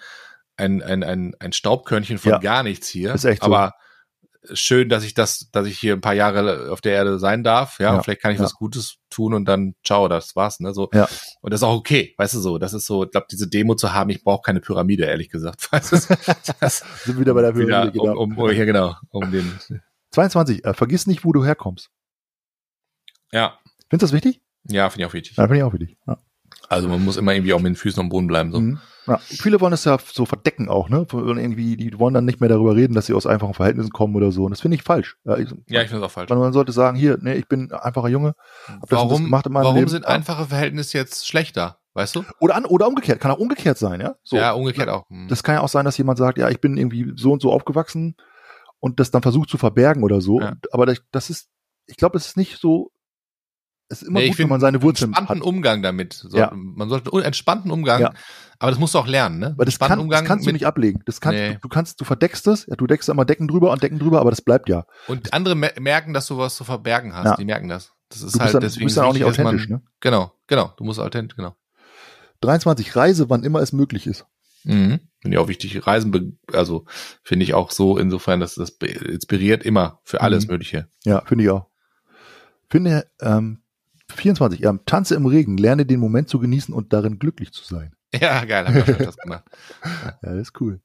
ein, 0.57 0.81
ein, 0.81 1.03
ein, 1.03 1.35
ein 1.39 1.53
Staubkörnchen 1.53 2.17
von 2.17 2.31
ja. 2.31 2.37
gar 2.39 2.63
nichts 2.63 2.87
hier. 2.87 3.13
Ist 3.13 3.25
echt 3.25 3.43
so. 3.43 3.47
Aber 3.47 3.73
schön, 4.53 4.89
dass 4.89 5.03
ich 5.03 5.13
das, 5.13 5.49
dass 5.51 5.67
ich 5.67 5.77
hier 5.77 5.93
ein 5.93 6.01
paar 6.01 6.13
Jahre 6.13 6.71
auf 6.71 6.81
der 6.81 6.93
Erde 6.93 7.19
sein 7.19 7.43
darf, 7.43 7.79
ja, 7.79 7.93
ja. 7.93 8.01
vielleicht 8.01 8.21
kann 8.21 8.31
ich 8.31 8.39
ja. 8.39 8.43
was 8.43 8.53
Gutes 8.53 8.97
tun 9.09 9.33
und 9.33 9.45
dann 9.45 9.75
ciao, 9.83 10.07
das 10.07 10.35
war's, 10.35 10.59
ne, 10.59 10.73
so. 10.73 10.89
Ja. 10.93 11.07
Und 11.41 11.53
das 11.53 11.59
ist 11.59 11.63
auch 11.63 11.75
okay, 11.75 12.13
weißt 12.17 12.35
du 12.35 12.39
so, 12.39 12.57
das 12.57 12.73
ist 12.73 12.85
so, 12.85 13.03
ich 13.03 13.11
glaube, 13.11 13.27
diese 13.31 13.47
Demo 13.47 13.75
zu 13.75 13.93
haben, 13.93 14.09
ich 14.09 14.23
brauche 14.23 14.41
keine 14.41 14.61
Pyramide, 14.61 15.05
ehrlich 15.05 15.29
gesagt, 15.29 15.71
weißt 15.71 15.91
du, 16.09 16.15
das 16.59 16.83
sind 17.03 17.19
wieder 17.19 17.33
bei 17.33 17.41
der 17.41 17.53
Pyramide, 17.53 17.93
wieder, 17.93 18.13
genau. 18.13 18.21
Um, 18.21 18.49
hier 18.49 18.65
genau, 18.65 18.95
um 19.09 19.31
den 19.31 19.59
22, 20.11 20.65
äh, 20.65 20.73
vergiss 20.73 21.07
nicht, 21.07 21.25
wo 21.25 21.33
du 21.33 21.43
herkommst. 21.43 21.89
Ja. 23.31 23.59
Findest 23.89 23.91
du 23.91 23.97
das 23.97 24.13
wichtig? 24.13 24.41
Ja, 24.67 24.89
finde 24.89 25.03
ich 25.03 25.09
auch 25.09 25.13
wichtig. 25.13 25.37
Ja, 25.37 25.43
finde 25.43 25.57
ich 25.57 25.63
auch 25.63 25.73
wichtig. 25.73 25.97
Ja. 26.07 26.17
Also 26.69 26.87
man 26.87 27.03
muss 27.03 27.17
immer 27.17 27.33
irgendwie 27.33 27.53
auch 27.53 27.59
mit 27.59 27.71
den 27.71 27.75
Füßen 27.75 27.99
am 27.99 28.09
Boden 28.09 28.27
bleiben. 28.27 28.51
So. 28.51 28.59
Mhm. 28.59 28.79
Ja, 29.07 29.17
viele 29.17 29.61
wollen 29.61 29.73
es 29.73 29.85
ja 29.85 29.97
so 30.11 30.25
verdecken 30.25 30.67
auch, 30.67 30.89
ne? 30.89 31.05
Irgendwie, 31.11 31.77
die 31.77 31.99
wollen 31.99 32.13
dann 32.13 32.25
nicht 32.25 32.39
mehr 32.39 32.49
darüber 32.49 32.75
reden, 32.75 32.95
dass 32.95 33.05
sie 33.05 33.13
aus 33.13 33.27
einfachen 33.27 33.53
Verhältnissen 33.53 33.91
kommen 33.91 34.15
oder 34.15 34.31
so. 34.31 34.45
Und 34.45 34.51
das 34.51 34.61
finde 34.61 34.75
ich 34.75 34.83
falsch. 34.83 35.17
Ja, 35.25 35.37
ich, 35.37 35.49
ja, 35.67 35.81
ich 35.81 35.89
finde 35.89 36.03
es 36.03 36.09
auch 36.09 36.11
falsch. 36.11 36.29
Man, 36.29 36.39
man, 36.39 36.53
sollte 36.53 36.71
sagen, 36.71 36.97
hier, 36.97 37.17
nee, 37.21 37.33
ich 37.33 37.47
bin 37.47 37.71
einfacher 37.71 38.07
Junge. 38.07 38.33
Hab 38.67 38.91
warum 38.91 39.09
das 39.09 39.19
gemacht 39.19 39.45
in 39.45 39.53
meinem 39.53 39.63
warum 39.65 39.77
Leben. 39.77 39.89
sind 39.89 40.05
einfache 40.05 40.45
Verhältnisse 40.45 40.97
jetzt 40.97 41.27
schlechter? 41.27 41.77
Weißt 41.93 42.15
du? 42.15 42.25
Oder 42.39 42.55
an, 42.55 42.65
oder 42.65 42.87
umgekehrt, 42.87 43.21
kann 43.21 43.31
auch 43.31 43.37
umgekehrt 43.37 43.77
sein, 43.77 44.01
ja? 44.01 44.15
So. 44.23 44.35
Ja, 44.35 44.51
umgekehrt 44.51 44.89
auch. 44.89 45.09
Mhm. 45.09 45.27
Das 45.29 45.43
kann 45.43 45.55
ja 45.55 45.61
auch 45.61 45.69
sein, 45.69 45.85
dass 45.85 45.97
jemand 45.97 46.17
sagt, 46.17 46.37
ja, 46.37 46.49
ich 46.49 46.59
bin 46.59 46.75
irgendwie 46.75 47.13
so 47.15 47.31
und 47.31 47.41
so 47.41 47.53
aufgewachsen 47.53 48.15
und 48.79 48.99
das 48.99 49.11
dann 49.11 49.21
versucht 49.21 49.49
zu 49.49 49.57
verbergen 49.57 50.03
oder 50.03 50.19
so. 50.19 50.41
Ja. 50.41 50.55
aber 50.71 50.85
das, 50.85 51.01
das 51.11 51.29
ist, 51.29 51.47
ich 51.85 51.95
glaube, 51.95 52.17
es 52.17 52.27
ist 52.27 52.37
nicht 52.37 52.59
so 52.59 52.91
es 53.87 54.01
ist 54.01 54.07
immer 54.07 54.19
nee, 54.19 54.29
gut, 54.29 54.39
wenn 54.39 54.49
man 54.49 54.59
seine 54.59 54.81
Wurzeln 54.81 55.11
entspannten 55.11 55.41
hat. 55.41 55.47
Umgang 55.47 55.83
damit. 55.83 56.13
So, 56.13 56.35
ja. 56.35 56.51
Man 56.53 56.89
sollte 56.89 57.11
einen 57.13 57.23
entspannten 57.23 57.71
Umgang, 57.71 58.01
ja. 58.01 58.13
aber 58.57 58.71
das 58.71 58.79
musst 58.79 58.95
du 58.95 58.99
auch 58.99 59.07
lernen, 59.07 59.39
ne? 59.39 59.53
Weil 59.57 59.65
das, 59.65 59.77
kann, 59.77 59.99
Umgang 59.99 60.23
das 60.23 60.27
kannst 60.27 60.47
du 60.47 60.51
nicht 60.51 60.65
ablegen. 60.65 61.01
Das 61.05 61.21
kannst, 61.21 61.39
nee. 61.39 61.53
du, 61.53 61.59
du, 61.59 61.69
kannst, 61.69 62.01
du 62.01 62.05
verdeckst 62.05 62.47
es, 62.47 62.65
ja, 62.65 62.75
du 62.75 62.87
deckst 62.87 63.09
immer 63.09 63.25
Decken 63.25 63.47
drüber 63.47 63.71
und 63.71 63.83
Decken 63.83 63.99
drüber, 63.99 64.19
aber 64.21 64.31
das 64.31 64.41
bleibt 64.41 64.69
ja. 64.69 64.85
Und 65.07 65.33
andere 65.33 65.55
merken, 65.55 66.13
dass 66.13 66.25
du 66.27 66.37
was 66.37 66.55
zu 66.55 66.63
verbergen 66.63 67.13
hast. 67.13 67.25
Ja. 67.25 67.35
Die 67.35 67.45
merken 67.45 67.67
das. 67.67 67.91
Das 68.09 68.21
ist 68.21 68.35
du 68.35 68.39
halt 68.39 68.53
dann, 68.53 68.61
deswegen. 68.61 68.81
Du 68.81 68.85
bist 68.85 68.97
dann 68.97 69.05
auch 69.05 69.13
nicht 69.13 69.25
authentisch, 69.25 69.69
man, 69.69 69.79
ne? 69.79 69.85
Genau, 69.99 70.31
genau. 70.47 70.73
Du 70.77 70.83
musst 70.83 70.99
authentisch, 70.99 71.35
genau. 71.35 71.55
23. 72.41 72.95
Reise, 72.95 73.29
wann 73.29 73.43
immer 73.43 73.61
es 73.61 73.71
möglich 73.71 74.07
ist. 74.07 74.25
Mhm. 74.63 74.99
Finde 75.21 75.35
ich 75.35 75.37
auch 75.37 75.47
wichtig. 75.47 75.85
Reisen, 75.85 76.39
also 76.51 76.85
finde 77.23 77.43
ich 77.43 77.53
auch 77.53 77.71
so 77.71 77.97
insofern, 77.97 78.39
dass 78.39 78.55
das 78.55 78.71
inspiriert 78.71 79.63
immer 79.63 79.99
für 80.03 80.21
alles 80.21 80.47
mhm. 80.47 80.53
Mögliche. 80.53 80.87
Ja, 81.03 81.21
finde 81.25 81.43
ich 81.43 81.49
auch. 81.51 81.67
Finde 82.69 83.07
ähm, 83.21 83.61
24. 84.15 84.59
Ja, 84.59 84.73
tanze 84.85 85.15
im 85.15 85.25
Regen, 85.25 85.57
lerne 85.57 85.85
den 85.85 85.99
Moment 85.99 86.29
zu 86.29 86.39
genießen 86.39 86.73
und 86.73 86.93
darin 86.93 87.19
glücklich 87.19 87.51
zu 87.51 87.63
sein. 87.63 87.95
Ja, 88.13 88.45
geil, 88.45 88.65
hab 88.67 88.87
ich 88.87 88.97
das 88.97 89.17
gemacht. 89.17 89.43
ja, 89.93 90.15
das 90.21 90.49
ist 90.49 90.61
cool. 90.61 90.79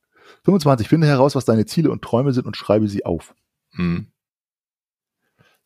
25. 0.44 0.88
Finde 0.88 1.06
heraus, 1.06 1.34
was 1.34 1.44
deine 1.44 1.66
Ziele 1.66 1.90
und 1.90 2.02
Träume 2.02 2.32
sind 2.32 2.46
und 2.46 2.56
schreibe 2.56 2.88
sie 2.88 3.04
auf. 3.04 3.34
Hm. 3.74 4.08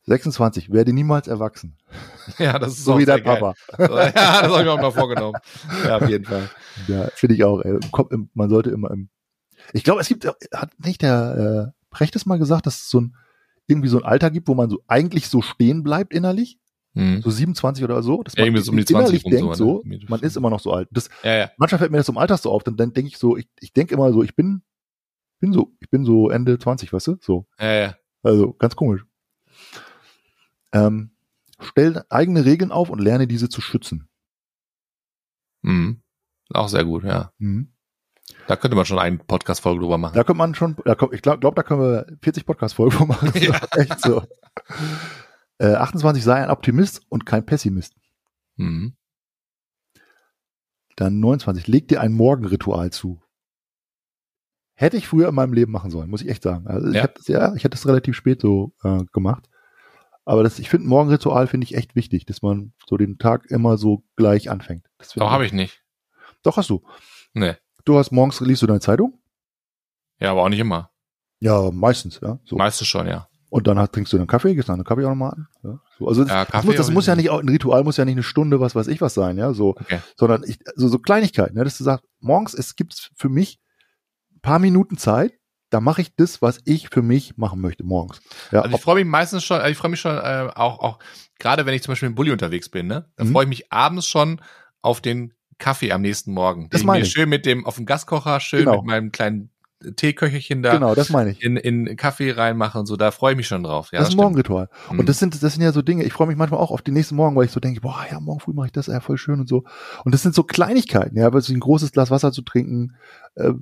26. 0.03 0.71
Werde 0.71 0.93
niemals 0.93 1.27
erwachsen. 1.27 1.77
Ja, 2.37 2.59
das 2.59 2.73
ist 2.73 2.85
so 2.85 2.97
wie 2.97 3.05
dein 3.05 3.23
Papa. 3.23 3.53
ja, 3.79 3.87
das 3.87 4.15
habe 4.15 4.59
ich 4.59 4.65
mir 4.65 4.71
auch 4.71 4.81
mal 4.81 4.91
vorgenommen. 4.91 5.39
Ja, 5.83 5.97
auf 5.97 6.09
jeden 6.09 6.25
Fall. 6.25 6.49
Ja, 6.87 7.07
finde 7.15 7.35
ich 7.35 7.43
auch. 7.43 7.61
Ey. 7.61 7.79
Man 8.33 8.49
sollte 8.49 8.69
immer 8.69 8.91
im. 8.91 9.09
Ich 9.73 9.83
glaube, 9.83 10.01
es 10.01 10.07
gibt, 10.07 10.25
hat 10.25 10.71
nicht 10.79 11.01
der 11.01 11.73
äh, 11.73 11.85
Precht 11.89 12.15
es 12.15 12.25
mal 12.25 12.37
gesagt, 12.37 12.67
dass 12.67 12.81
es 12.81 12.89
so 12.89 13.01
ein 13.01 13.15
irgendwie 13.67 13.87
so 13.87 13.97
ein 13.97 14.05
Alter 14.05 14.31
gibt, 14.31 14.47
wo 14.47 14.53
man 14.53 14.69
so 14.69 14.83
eigentlich 14.87 15.27
so 15.27 15.41
stehen 15.41 15.83
bleibt 15.83 16.13
innerlich? 16.13 16.59
Mhm. 16.95 17.21
So 17.21 17.29
27 17.29 17.83
oder 17.83 18.01
so. 18.01 18.23
Dass 18.23 18.35
man 18.37 18.47
um 18.47 18.77
die 18.77 18.85
20 18.85 19.23
denkt 19.23 19.55
so, 19.57 19.83
ne? 19.85 19.99
man 20.07 20.21
ist 20.21 20.37
immer 20.37 20.49
noch 20.49 20.61
so 20.61 20.71
alt. 20.71 20.87
Das, 20.91 21.09
ja, 21.23 21.35
ja. 21.35 21.51
Manchmal 21.57 21.79
fällt 21.79 21.91
mir 21.91 21.97
das 21.97 22.05
zum 22.05 22.17
Alter 22.17 22.37
so 22.37 22.51
auf, 22.51 22.63
dann, 22.63 22.77
dann 22.77 22.93
denke 22.93 23.09
ich 23.09 23.17
so, 23.17 23.37
ich, 23.37 23.47
ich 23.59 23.73
denke 23.73 23.93
immer 23.93 24.11
so, 24.13 24.23
ich 24.23 24.35
bin, 24.35 24.63
bin 25.39 25.51
so, 25.51 25.75
ich 25.81 25.89
bin 25.89 26.05
so 26.05 26.29
Ende 26.29 26.57
20, 26.57 26.91
weißt 26.91 27.07
du? 27.07 27.17
So. 27.21 27.45
Ja, 27.59 27.73
ja. 27.73 27.95
Also, 28.23 28.53
ganz 28.53 28.75
komisch. 28.75 29.05
Ähm, 30.71 31.11
stell 31.59 32.03
eigene 32.09 32.45
Regeln 32.45 32.71
auf 32.71 32.89
und 32.89 32.99
lerne 32.99 33.27
diese 33.27 33.49
zu 33.49 33.59
schützen. 33.61 34.07
Mhm. 35.61 36.01
Auch 36.53 36.69
sehr 36.69 36.85
gut, 36.85 37.03
ja. 37.03 37.31
Mhm. 37.39 37.73
Da 38.47 38.55
könnte 38.55 38.75
man 38.75 38.85
schon 38.85 38.99
einen 38.99 39.19
Podcast-Folge 39.19 39.81
drüber 39.81 39.97
machen. 39.97 40.15
Da 40.15 40.23
könnte 40.23 40.37
man 40.37 40.55
schon, 40.55 40.77
ich 41.11 41.21
glaube, 41.21 41.39
glaub, 41.39 41.55
da 41.55 41.63
können 41.63 41.81
wir 41.81 42.05
40 42.21 42.45
Podcast-Folgen 42.45 43.07
machen. 43.07 43.31
Ja. 43.35 43.59
Echt 43.73 43.99
so. 43.99 44.23
Äh, 45.57 45.73
28 45.73 46.23
sei 46.23 46.43
ein 46.43 46.49
Optimist 46.49 47.01
und 47.09 47.25
kein 47.25 47.45
Pessimist. 47.45 47.95
Mhm. 48.55 48.95
Dann 50.95 51.19
29, 51.19 51.67
leg 51.67 51.87
dir 51.87 52.01
ein 52.01 52.13
Morgenritual 52.13 52.91
zu. 52.91 53.21
Hätte 54.75 54.97
ich 54.97 55.07
früher 55.07 55.29
in 55.29 55.35
meinem 55.35 55.53
Leben 55.53 55.71
machen 55.71 55.91
sollen, 55.91 56.09
muss 56.09 56.21
ich 56.21 56.29
echt 56.29 56.43
sagen. 56.43 56.67
Also 56.67 56.87
ich, 56.87 56.95
ja. 56.95 57.03
Hätte, 57.03 57.31
ja, 57.31 57.55
ich 57.55 57.63
hätte 57.63 57.75
das 57.75 57.87
relativ 57.87 58.15
spät 58.15 58.41
so 58.41 58.73
äh, 58.83 59.03
gemacht. 59.13 59.49
Aber 60.25 60.43
das, 60.43 60.59
ich 60.59 60.69
finde, 60.69 60.87
Morgenritual 60.87 61.47
finde 61.47 61.65
ich 61.65 61.75
echt 61.75 61.95
wichtig, 61.95 62.25
dass 62.25 62.41
man 62.41 62.73
so 62.87 62.97
den 62.97 63.17
Tag 63.17 63.45
immer 63.51 63.77
so 63.77 64.03
gleich 64.15 64.49
anfängt. 64.49 64.87
Doch, 65.15 65.29
habe 65.29 65.45
ich 65.45 65.53
nicht. 65.53 65.83
Doch, 66.43 66.57
hast 66.57 66.69
du. 66.69 66.83
Nee. 67.33 67.55
Du 67.85 67.97
hast 67.97 68.11
morgens, 68.11 68.39
liest 68.41 68.63
du 68.63 68.67
deine 68.67 68.79
Zeitung? 68.79 69.21
Ja, 70.19 70.31
aber 70.31 70.43
auch 70.43 70.49
nicht 70.49 70.59
immer. 70.59 70.91
Ja, 71.39 71.69
meistens, 71.71 72.19
ja. 72.21 72.39
So. 72.45 72.55
Meistens 72.55 72.87
schon, 72.87 73.07
ja. 73.07 73.29
Und 73.49 73.67
dann 73.67 73.77
trinkst 73.91 74.11
du 74.11 74.17
einen 74.17 74.27
Kaffee, 74.27 74.55
gehst 74.55 74.67
nach 74.67 74.75
einem 74.75 74.83
Kaffeeautomaten. 74.83 75.47
Ja, 75.63 75.79
so, 75.97 76.07
also 76.07 76.23
ja, 76.23 76.45
das, 76.45 76.63
muss, 76.63 76.75
das 76.75 76.91
muss 76.91 77.05
ja 77.05 77.15
nicht, 77.15 77.29
ein 77.29 77.47
Ritual 77.47 77.83
muss 77.83 77.97
ja 77.97 78.05
nicht 78.05 78.15
eine 78.15 78.23
Stunde, 78.23 78.59
was 78.59 78.75
weiß 78.75 78.87
ich 78.87 79.01
was 79.01 79.13
sein, 79.13 79.37
ja, 79.37 79.53
so, 79.53 79.69
okay. 79.69 79.99
sondern 80.17 80.43
ich, 80.45 80.59
also 80.75 80.87
so 80.87 80.99
Kleinigkeiten, 80.99 81.57
ja, 81.57 81.63
dass 81.63 81.77
du 81.77 81.83
sagst, 81.83 82.05
morgens, 82.19 82.53
es 82.53 82.75
gibt 82.75 83.11
für 83.15 83.29
mich 83.29 83.59
paar 84.41 84.59
Minuten 84.59 84.97
Zeit, 84.97 85.33
da 85.69 85.81
mache 85.81 86.01
ich 86.01 86.15
das, 86.15 86.41
was 86.41 86.59
ich 86.65 86.89
für 86.89 87.01
mich 87.01 87.37
machen 87.37 87.59
möchte 87.61 87.83
morgens. 87.83 88.21
Ja, 88.51 88.61
also 88.61 88.75
ich 88.75 88.81
freue 88.81 88.95
mich 88.95 89.05
meistens 89.05 89.43
schon, 89.43 89.57
also 89.57 89.71
ich 89.71 89.77
freue 89.77 89.91
mich 89.91 89.99
schon 89.99 90.15
äh, 90.15 90.49
auch, 90.55 90.79
auch 90.79 90.99
gerade 91.39 91.65
wenn 91.65 91.73
ich 91.73 91.81
zum 91.81 91.91
Beispiel 91.91 92.09
mit 92.09 92.15
Bulli 92.15 92.31
unterwegs 92.31 92.69
bin, 92.69 92.87
ne, 92.87 93.11
dann 93.15 93.27
mhm. 93.27 93.31
freue 93.33 93.43
ich 93.45 93.49
mich 93.49 93.73
abends 93.73 94.07
schon 94.07 94.41
auf 94.81 95.01
den 95.01 95.33
Kaffee 95.57 95.91
am 95.91 96.01
nächsten 96.01 96.33
Morgen. 96.33 96.69
Das 96.69 96.83
meine 96.83 97.03
ich. 97.03 97.11
Schön 97.11 97.29
mit 97.29 97.45
dem 97.45 97.65
auf 97.65 97.75
dem 97.75 97.85
Gaskocher, 97.85 98.39
schön 98.39 98.65
genau. 98.65 98.77
mit 98.77 98.85
meinem 98.85 99.11
kleinen 99.11 99.49
Teeköcherchen 99.95 100.63
da 100.63 100.73
genau, 100.73 100.95
das 100.95 101.09
meine 101.09 101.31
ich. 101.31 101.43
In, 101.43 101.57
in 101.57 101.95
Kaffee 101.95 102.31
reinmache 102.31 102.79
und 102.79 102.85
so, 102.85 102.95
da 102.95 103.11
freue 103.11 103.33
ich 103.33 103.37
mich 103.37 103.47
schon 103.47 103.63
drauf. 103.63 103.89
Ja, 103.91 103.99
das, 103.99 104.07
das 104.07 104.13
ist 104.13 104.19
ein 104.19 104.23
Morgenritual. 104.23 104.69
Mhm. 104.91 104.99
Und 104.99 105.09
das 105.09 105.19
sind, 105.19 105.41
das 105.41 105.53
sind 105.53 105.63
ja 105.63 105.71
so 105.71 105.81
Dinge, 105.81 106.03
ich 106.03 106.13
freue 106.13 106.27
mich 106.27 106.37
manchmal 106.37 106.59
auch 106.59 106.71
auf 106.71 106.81
die 106.81 106.91
nächsten 106.91 107.15
Morgen, 107.15 107.35
weil 107.35 107.45
ich 107.45 107.51
so 107.51 107.59
denke, 107.59 107.81
boah, 107.81 108.05
ja, 108.09 108.19
morgen 108.19 108.39
früh 108.39 108.53
mache 108.53 108.67
ich 108.67 108.73
das, 108.73 108.87
ja, 108.87 108.99
voll 108.99 109.17
schön 109.17 109.39
und 109.39 109.47
so. 109.47 109.63
Und 110.03 110.13
das 110.13 110.21
sind 110.21 110.35
so 110.35 110.43
Kleinigkeiten, 110.43 111.17
ja, 111.17 111.29
also 111.29 111.53
ein 111.53 111.59
großes 111.59 111.91
Glas 111.91 112.11
Wasser 112.11 112.31
zu 112.31 112.41
trinken, 112.41 112.95
äh, 113.35 113.53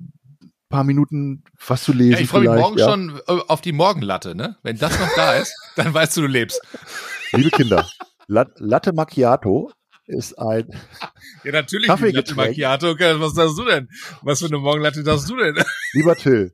paar 0.69 0.84
Minuten 0.84 1.43
was 1.67 1.84
zu 1.84 1.93
lesen. 1.93 2.13
Ja, 2.13 2.19
ich 2.19 2.30
freue 2.30 2.41
mich 2.41 2.49
morgen 2.49 2.78
ja. 2.80 2.89
schon 2.89 3.21
äh, 3.28 3.39
auf 3.47 3.61
die 3.61 3.74
Morgenlatte, 3.74 4.34
ne? 4.34 4.57
Wenn 4.63 4.78
das 4.78 4.99
noch 4.99 5.09
da 5.15 5.34
ist, 5.34 5.55
dann 5.76 5.93
weißt 5.93 6.17
du, 6.17 6.21
du 6.21 6.28
lebst. 6.28 6.59
Liebe 7.32 7.51
Kinder, 7.51 7.88
Latte 8.28 8.93
Macchiato 8.93 9.71
ist 10.06 10.38
ein 10.38 10.68
Ja, 11.43 11.51
natürlich 11.51 11.88
Latte 11.88 12.36
Macchiato. 12.36 12.88
Was 12.99 13.34
sagst 13.34 13.58
du 13.58 13.66
denn? 13.66 13.89
Was 14.22 14.39
für 14.39 14.47
eine 14.47 14.58
Morgenlatte 14.58 15.04
sagst 15.04 15.30
du 15.30 15.38
denn? 15.38 15.56
Lieber 15.93 16.16
Till, 16.16 16.54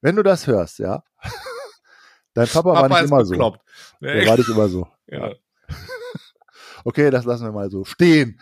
wenn 0.00 0.16
du 0.16 0.22
das 0.22 0.46
hörst, 0.46 0.78
ja, 0.78 1.02
dein 2.34 2.48
Papa, 2.48 2.74
Papa 2.74 2.80
war 2.80 2.88
nicht 2.88 3.10
immer 3.10 3.24
bekloppt. 3.24 3.60
so. 4.00 4.06
Der 4.06 4.26
war 4.26 4.36
nicht 4.36 4.48
immer 4.48 4.68
so. 4.68 4.88
Ja. 5.06 5.32
Okay, 6.84 7.10
das 7.10 7.24
lassen 7.24 7.44
wir 7.44 7.52
mal 7.52 7.70
so 7.70 7.84
stehen. 7.84 8.38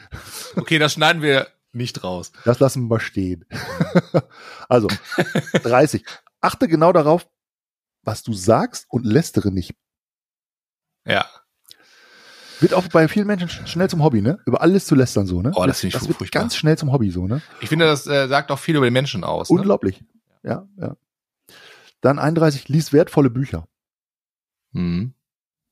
Okay, 0.57 0.79
das 0.79 0.95
schneiden 0.95 1.23
wir 1.23 1.49
nicht 1.73 2.03
raus. 2.03 2.33
Das 2.45 2.59
lassen 2.59 2.83
wir 2.83 2.89
mal 2.97 3.01
stehen. 3.01 3.45
also, 4.69 4.89
30. 5.63 6.05
Achte 6.41 6.67
genau 6.67 6.93
darauf, 6.93 7.29
was 8.03 8.23
du 8.25 8.33
sagst 8.33 8.87
und 8.89 9.07
lästere 9.07 9.53
nicht. 9.53 9.75
Ja. 11.07 11.29
Wird 12.63 12.75
auch 12.75 12.87
bei 12.89 13.09
vielen 13.09 13.27
Menschen 13.27 13.49
schnell 13.67 13.91
zum 13.91 14.05
Hobby, 14.05 14.23
ne? 14.23 14.39
Über 14.47 14.63
alles 14.63 14.87
zu 14.87 14.95
lästern 14.95 15.27
so, 15.27 15.43
ne? 15.43 15.51
Oh, 15.55 15.67
das, 15.67 15.81
finde 15.81 15.89
ich 15.89 16.01
das 16.01 16.09
wird 16.09 16.19
furchtbar. 16.19 16.43
ganz 16.43 16.55
schnell 16.55 16.79
zum 16.79 16.93
Hobby 16.93 17.11
so, 17.11 17.27
ne? 17.27 17.43
Ich 17.61 17.69
finde, 17.69 17.87
das 17.87 18.07
äh, 18.07 18.29
sagt 18.29 18.53
auch 18.53 18.59
viel 18.59 18.77
über 18.77 18.87
den 18.87 18.93
Menschen 18.93 19.25
aus. 19.25 19.51
Ne? 19.51 19.57
Unglaublich. 19.57 20.05
Ja, 20.45 20.69
ja. 20.77 20.97
Dann 22.01 22.21
31, 22.21 22.69
lies 22.69 22.93
wertvolle 22.93 23.31
Bücher. 23.31 23.67
Mhm. 24.71 25.15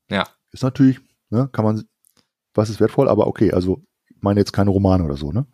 Ja. 0.09 0.27
Ist 0.51 0.63
natürlich, 0.63 0.99
ne, 1.29 1.49
kann 1.51 1.63
man, 1.63 1.83
was 2.53 2.69
ist 2.69 2.81
wertvoll, 2.81 3.07
aber 3.07 3.27
okay, 3.27 3.53
also, 3.53 3.81
ich 4.09 4.21
meine 4.21 4.41
jetzt 4.41 4.51
keine 4.51 4.69
Romane 4.69 5.03
oder 5.05 5.15
so, 5.15 5.31
ne? 5.31 5.45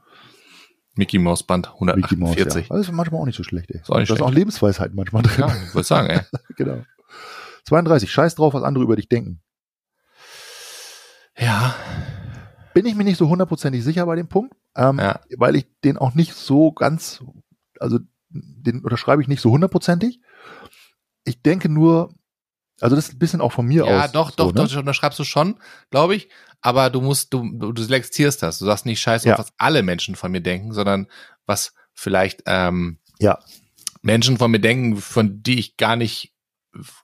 Mickey 0.95 1.19
Mouse 1.19 1.43
Band 1.43 1.67
148. 1.67 2.17
Mickey 2.17 2.19
Mouse, 2.19 2.67
ja. 2.67 2.75
Das 2.75 2.87
ist 2.87 2.91
manchmal 2.91 3.21
auch 3.21 3.25
nicht 3.25 3.37
so 3.37 3.43
schlecht, 3.43 3.69
ey. 3.69 3.81
Ist 3.81 3.91
auch 3.91 3.99
nicht 3.99 4.09
da 4.09 4.15
ist 4.15 4.21
auch 4.21 4.31
Lebensweisheit 4.31 4.95
manchmal 4.95 5.21
drin. 5.21 5.47
Ja, 5.47 5.55
ich 5.67 5.75
würde 5.75 5.87
sagen, 5.87 6.09
ey. 6.09 6.21
genau. 6.55 6.83
32, 7.65 8.11
scheiß 8.11 8.33
drauf, 8.33 8.55
was 8.55 8.63
andere 8.63 8.83
über 8.83 8.95
dich 8.95 9.07
denken. 9.07 9.41
Ja. 11.37 11.75
Bin 12.73 12.85
ich 12.85 12.95
mir 12.95 13.03
nicht 13.03 13.17
so 13.17 13.27
hundertprozentig 13.29 13.83
sicher 13.83 14.05
bei 14.05 14.15
dem 14.15 14.27
Punkt, 14.27 14.55
ähm, 14.75 14.99
ja. 14.99 15.19
weil 15.37 15.55
ich 15.55 15.67
den 15.83 15.97
auch 15.97 16.13
nicht 16.13 16.33
so 16.33 16.71
ganz, 16.71 17.23
also 17.79 17.99
den 18.29 18.83
unterschreibe 18.83 19.21
ich 19.21 19.27
nicht 19.27 19.41
so 19.41 19.51
hundertprozentig. 19.51 20.19
ich 21.23 21.41
denke 21.41 21.69
nur, 21.69 22.13
also 22.79 22.95
das 22.95 23.07
ist 23.07 23.15
ein 23.15 23.19
bisschen 23.19 23.41
auch 23.41 23.51
von 23.51 23.65
mir 23.65 23.85
ja, 23.85 23.95
aus. 23.95 24.05
Ja, 24.05 24.07
doch, 24.09 24.29
so, 24.29 24.35
doch, 24.35 24.53
ne? 24.53 24.67
doch, 24.67 24.85
da 24.85 24.93
schreibst 24.93 25.19
du 25.19 25.23
schon, 25.23 25.59
glaube 25.89 26.15
ich. 26.15 26.29
Aber 26.61 26.89
du 26.89 27.01
musst, 27.01 27.33
du, 27.33 27.49
du, 27.53 27.71
du 27.71 27.81
selektierst 27.81 28.41
das. 28.43 28.59
Du 28.59 28.65
sagst 28.65 28.85
nicht 28.85 28.99
scheiße, 28.99 29.27
ja. 29.27 29.37
was 29.37 29.53
alle 29.57 29.83
Menschen 29.83 30.15
von 30.15 30.31
mir 30.31 30.41
denken, 30.41 30.73
sondern 30.73 31.07
was 31.45 31.73
vielleicht 31.93 32.43
ähm, 32.45 32.99
ja. 33.19 33.39
Menschen 34.01 34.37
von 34.37 34.51
mir 34.51 34.59
denken, 34.59 34.97
von 34.97 35.41
die 35.41 35.59
ich 35.59 35.77
gar 35.77 35.95
nicht, 35.95 36.35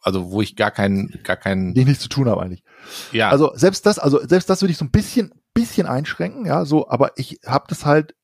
also 0.01 0.31
wo 0.31 0.41
ich 0.41 0.55
gar 0.55 0.71
keinen, 0.71 1.19
gar 1.23 1.38
keinen. 1.38 1.73
Die 1.73 1.81
ich 1.81 1.88
nichts 1.88 2.03
zu 2.03 2.09
tun 2.09 2.29
habe 2.29 2.41
eigentlich. 2.41 2.63
Ja. 3.11 3.29
Also 3.29 3.51
selbst 3.55 3.86
das, 3.86 3.99
also 3.99 4.25
selbst 4.25 4.49
das 4.49 4.61
würde 4.61 4.71
ich 4.71 4.77
so 4.77 4.86
ein 4.86 4.91
bisschen, 4.91 5.34
bisschen 5.53 5.88
einschränken, 5.88 6.45
ja, 6.45 6.65
so, 6.65 6.89
aber 6.89 7.11
ich 7.17 7.39
habe 7.45 7.65
das 7.67 7.86
halt, 7.86 8.15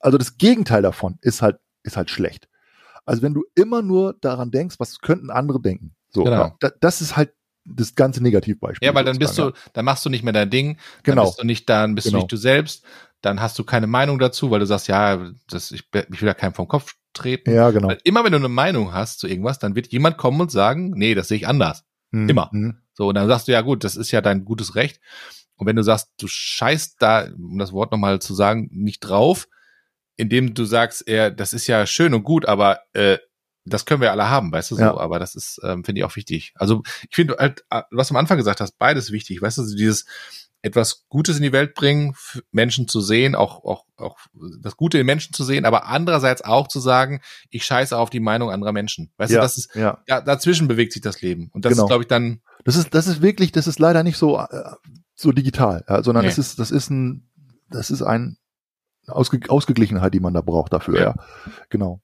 also 0.00 0.18
das 0.18 0.38
Gegenteil 0.38 0.82
davon 0.82 1.18
ist 1.20 1.42
halt, 1.42 1.58
ist 1.82 1.96
halt 1.96 2.10
schlecht. 2.10 2.48
Also 3.04 3.22
wenn 3.22 3.34
du 3.34 3.44
immer 3.54 3.82
nur 3.82 4.14
daran 4.20 4.50
denkst, 4.50 4.76
was 4.78 5.00
könnten 5.00 5.30
andere 5.30 5.60
denken, 5.60 5.94
so, 6.08 6.24
genau. 6.24 6.56
Ja, 6.62 6.70
das 6.80 7.00
ist 7.00 7.16
halt 7.16 7.32
das 7.64 7.94
ganze 7.94 8.22
Negativbeispiel. 8.22 8.86
Ja, 8.86 8.94
weil 8.94 9.04
dann 9.04 9.18
bist 9.18 9.36
du, 9.38 9.52
dann 9.72 9.84
machst 9.84 10.04
du 10.04 10.10
nicht 10.10 10.22
mehr 10.22 10.32
dein 10.32 10.50
Ding, 10.50 10.78
genau. 11.02 11.22
dann 11.22 11.24
bist 11.26 11.40
du 11.40 11.46
nicht, 11.46 11.68
dann 11.68 11.94
bist 11.94 12.06
genau. 12.06 12.18
du 12.18 12.22
nicht 12.22 12.32
du 12.32 12.36
selbst, 12.36 12.84
dann 13.22 13.40
hast 13.40 13.58
du 13.58 13.64
keine 13.64 13.86
Meinung 13.86 14.18
dazu, 14.18 14.50
weil 14.50 14.60
du 14.60 14.66
sagst, 14.66 14.88
ja, 14.88 15.30
das, 15.48 15.72
ich, 15.72 15.84
ich 15.92 16.20
will 16.22 16.28
ja 16.28 16.34
keinen 16.34 16.54
vom 16.54 16.68
Kopf 16.68 16.94
treten. 17.12 17.52
Ja, 17.52 17.70
genau. 17.70 17.88
Weil 17.88 17.98
immer 18.04 18.24
wenn 18.24 18.32
du 18.32 18.38
eine 18.38 18.48
Meinung 18.48 18.92
hast 18.92 19.18
zu 19.18 19.26
irgendwas, 19.26 19.58
dann 19.58 19.74
wird 19.74 19.88
jemand 19.88 20.16
kommen 20.16 20.40
und 20.40 20.50
sagen, 20.50 20.90
nee, 20.90 21.14
das 21.14 21.28
sehe 21.28 21.38
ich 21.38 21.48
anders. 21.48 21.84
Mhm. 22.10 22.28
Immer. 22.28 22.50
Mhm. 22.52 22.78
So, 22.96 23.08
und 23.08 23.14
dann 23.14 23.28
sagst 23.28 23.46
du, 23.46 23.52
ja 23.52 23.60
gut, 23.60 23.84
das 23.84 23.94
ist 23.96 24.10
ja 24.10 24.20
dein 24.20 24.44
gutes 24.44 24.74
Recht. 24.74 25.00
Und 25.56 25.66
wenn 25.66 25.76
du 25.76 25.82
sagst, 25.82 26.10
du 26.18 26.26
scheißt 26.28 26.96
da, 26.98 27.28
um 27.36 27.58
das 27.58 27.72
Wort 27.72 27.92
nochmal 27.92 28.20
zu 28.20 28.34
sagen, 28.34 28.68
nicht 28.72 29.00
drauf, 29.00 29.48
indem 30.16 30.54
du 30.54 30.64
sagst, 30.64 31.06
er, 31.06 31.30
das 31.30 31.52
ist 31.52 31.66
ja 31.66 31.86
schön 31.86 32.14
und 32.14 32.24
gut, 32.24 32.46
aber 32.46 32.80
äh, 32.94 33.18
das 33.66 33.84
können 33.84 34.00
wir 34.00 34.12
alle 34.12 34.30
haben, 34.30 34.52
weißt 34.52 34.70
du 34.70 34.76
so, 34.76 34.80
ja. 34.80 34.96
aber 34.96 35.18
das 35.18 35.34
ist, 35.34 35.60
ähm, 35.64 35.84
finde 35.84 36.00
ich 36.00 36.04
auch 36.04 36.16
wichtig. 36.16 36.52
Also 36.54 36.82
ich 37.08 37.14
finde 37.14 37.36
halt, 37.38 37.64
äh, 37.70 37.82
was 37.90 38.08
du 38.08 38.14
am 38.14 38.18
Anfang 38.18 38.38
gesagt 38.38 38.60
hast, 38.60 38.78
beides 38.78 39.10
wichtig, 39.10 39.42
weißt 39.42 39.58
du, 39.58 39.64
so 39.64 39.76
dieses 39.76 40.06
etwas 40.62 41.06
Gutes 41.08 41.36
in 41.36 41.42
die 41.42 41.52
Welt 41.52 41.74
bringen, 41.74 42.14
Menschen 42.50 42.88
zu 42.88 43.00
sehen, 43.00 43.34
auch, 43.34 43.64
auch, 43.64 43.84
auch 43.96 44.18
das 44.60 44.76
Gute 44.76 44.98
in 44.98 45.06
Menschen 45.06 45.32
zu 45.32 45.44
sehen, 45.44 45.64
aber 45.64 45.86
andererseits 45.86 46.42
auch 46.42 46.68
zu 46.68 46.80
sagen, 46.80 47.20
ich 47.50 47.64
scheiße 47.64 47.96
auf 47.96 48.10
die 48.10 48.20
Meinung 48.20 48.50
anderer 48.50 48.72
Menschen. 48.72 49.12
Weißt 49.16 49.32
ja, 49.32 49.38
du, 49.38 49.42
das 49.42 49.58
ist, 49.58 49.74
ja. 49.74 50.02
ja, 50.08 50.20
dazwischen 50.20 50.68
bewegt 50.68 50.92
sich 50.92 51.02
das 51.02 51.22
Leben. 51.22 51.50
Und 51.52 51.64
das 51.64 51.72
genau. 51.72 51.84
ist, 51.84 51.88
glaube 51.88 52.02
ich, 52.02 52.08
dann. 52.08 52.40
Das 52.64 52.76
ist, 52.76 52.94
das 52.94 53.06
ist 53.06 53.22
wirklich, 53.22 53.52
das 53.52 53.66
ist 53.66 53.78
leider 53.78 54.02
nicht 54.02 54.16
so, 54.16 54.38
äh, 54.38 54.72
so 55.14 55.32
digital, 55.32 55.84
ja, 55.88 56.02
sondern 56.02 56.24
nee. 56.24 56.30
es 56.30 56.38
ist, 56.38 56.58
das 56.58 56.70
ist 56.70 56.90
ein, 56.90 57.28
das 57.70 57.90
ist 57.90 58.02
ein 58.02 58.38
Ausge 59.06 59.40
Ausgeglichenheit, 59.48 60.14
die 60.14 60.20
man 60.20 60.34
da 60.34 60.40
braucht 60.40 60.72
dafür, 60.72 60.98
ja. 60.98 61.04
ja. 61.04 61.14
Genau. 61.70 62.02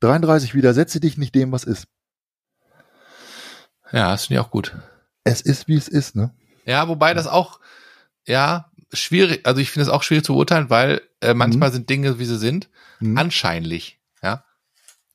33, 0.00 0.54
widersetze 0.54 0.98
dich 0.98 1.16
nicht 1.16 1.34
dem, 1.34 1.52
was 1.52 1.62
ist. 1.62 1.86
Ja, 3.92 4.10
das 4.10 4.26
finde 4.26 4.40
ich 4.40 4.46
auch 4.46 4.50
gut. 4.50 4.76
Es 5.22 5.40
ist, 5.40 5.68
wie 5.68 5.76
es 5.76 5.86
ist, 5.86 6.16
ne? 6.16 6.34
Ja, 6.64 6.88
wobei 6.88 7.14
das 7.14 7.26
auch, 7.26 7.60
ja, 8.26 8.70
schwierig, 8.92 9.46
also 9.46 9.60
ich 9.60 9.70
finde 9.70 9.84
es 9.84 9.88
auch 9.88 10.02
schwierig 10.02 10.24
zu 10.24 10.34
beurteilen, 10.34 10.70
weil 10.70 11.02
äh, 11.20 11.34
manchmal 11.34 11.70
mhm. 11.70 11.74
sind 11.74 11.90
Dinge, 11.90 12.18
wie 12.18 12.24
sie 12.24 12.38
sind, 12.38 12.68
mhm. 13.00 13.18
anscheinlich, 13.18 13.98
ja. 14.22 14.44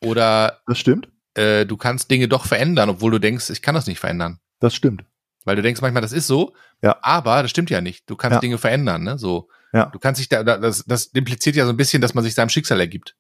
Oder. 0.02 0.62
Das 0.68 0.80
stimmt. 0.80 1.10
Äh, 1.36 1.66
du 1.66 1.78
kannst 1.78 2.10
Dinge 2.10 2.28
doch 2.28 2.46
verändern, 2.46 2.90
obwohl 2.90 3.12
du 3.12 3.20
denkst, 3.20 3.50
ich 3.50 3.62
kann 3.62 3.76
das 3.76 3.88
nicht 3.88 4.00
verändern. 4.00 4.40
Das 4.60 4.76
stimmt. 4.76 5.06
Weil 5.46 5.56
du 5.56 5.62
denkst 5.62 5.82
manchmal, 5.82 6.02
das 6.02 6.12
ist 6.12 6.28
so, 6.28 6.54
ja. 6.82 6.98
aber 7.02 7.42
das 7.42 7.52
stimmt 7.52 7.70
ja 7.70 7.80
nicht. 7.80 8.10
Du 8.10 8.16
kannst 8.16 8.36
ja. 8.36 8.40
Dinge 8.42 8.58
verändern, 8.58 9.04
ne? 9.04 9.18
So. 9.18 9.50
Ja. 9.72 9.86
Du 9.86 10.00
kannst 10.00 10.20
dich 10.20 10.30
da, 10.30 10.44
das, 10.44 10.84
das 10.86 11.06
impliziert 11.08 11.56
ja 11.56 11.66
so 11.66 11.72
ein 11.72 11.78
bisschen, 11.78 12.02
dass 12.02 12.14
man 12.14 12.24
sich 12.24 12.34
seinem 12.34 12.50
Schicksal 12.50 12.80
ergibt. 12.80 13.16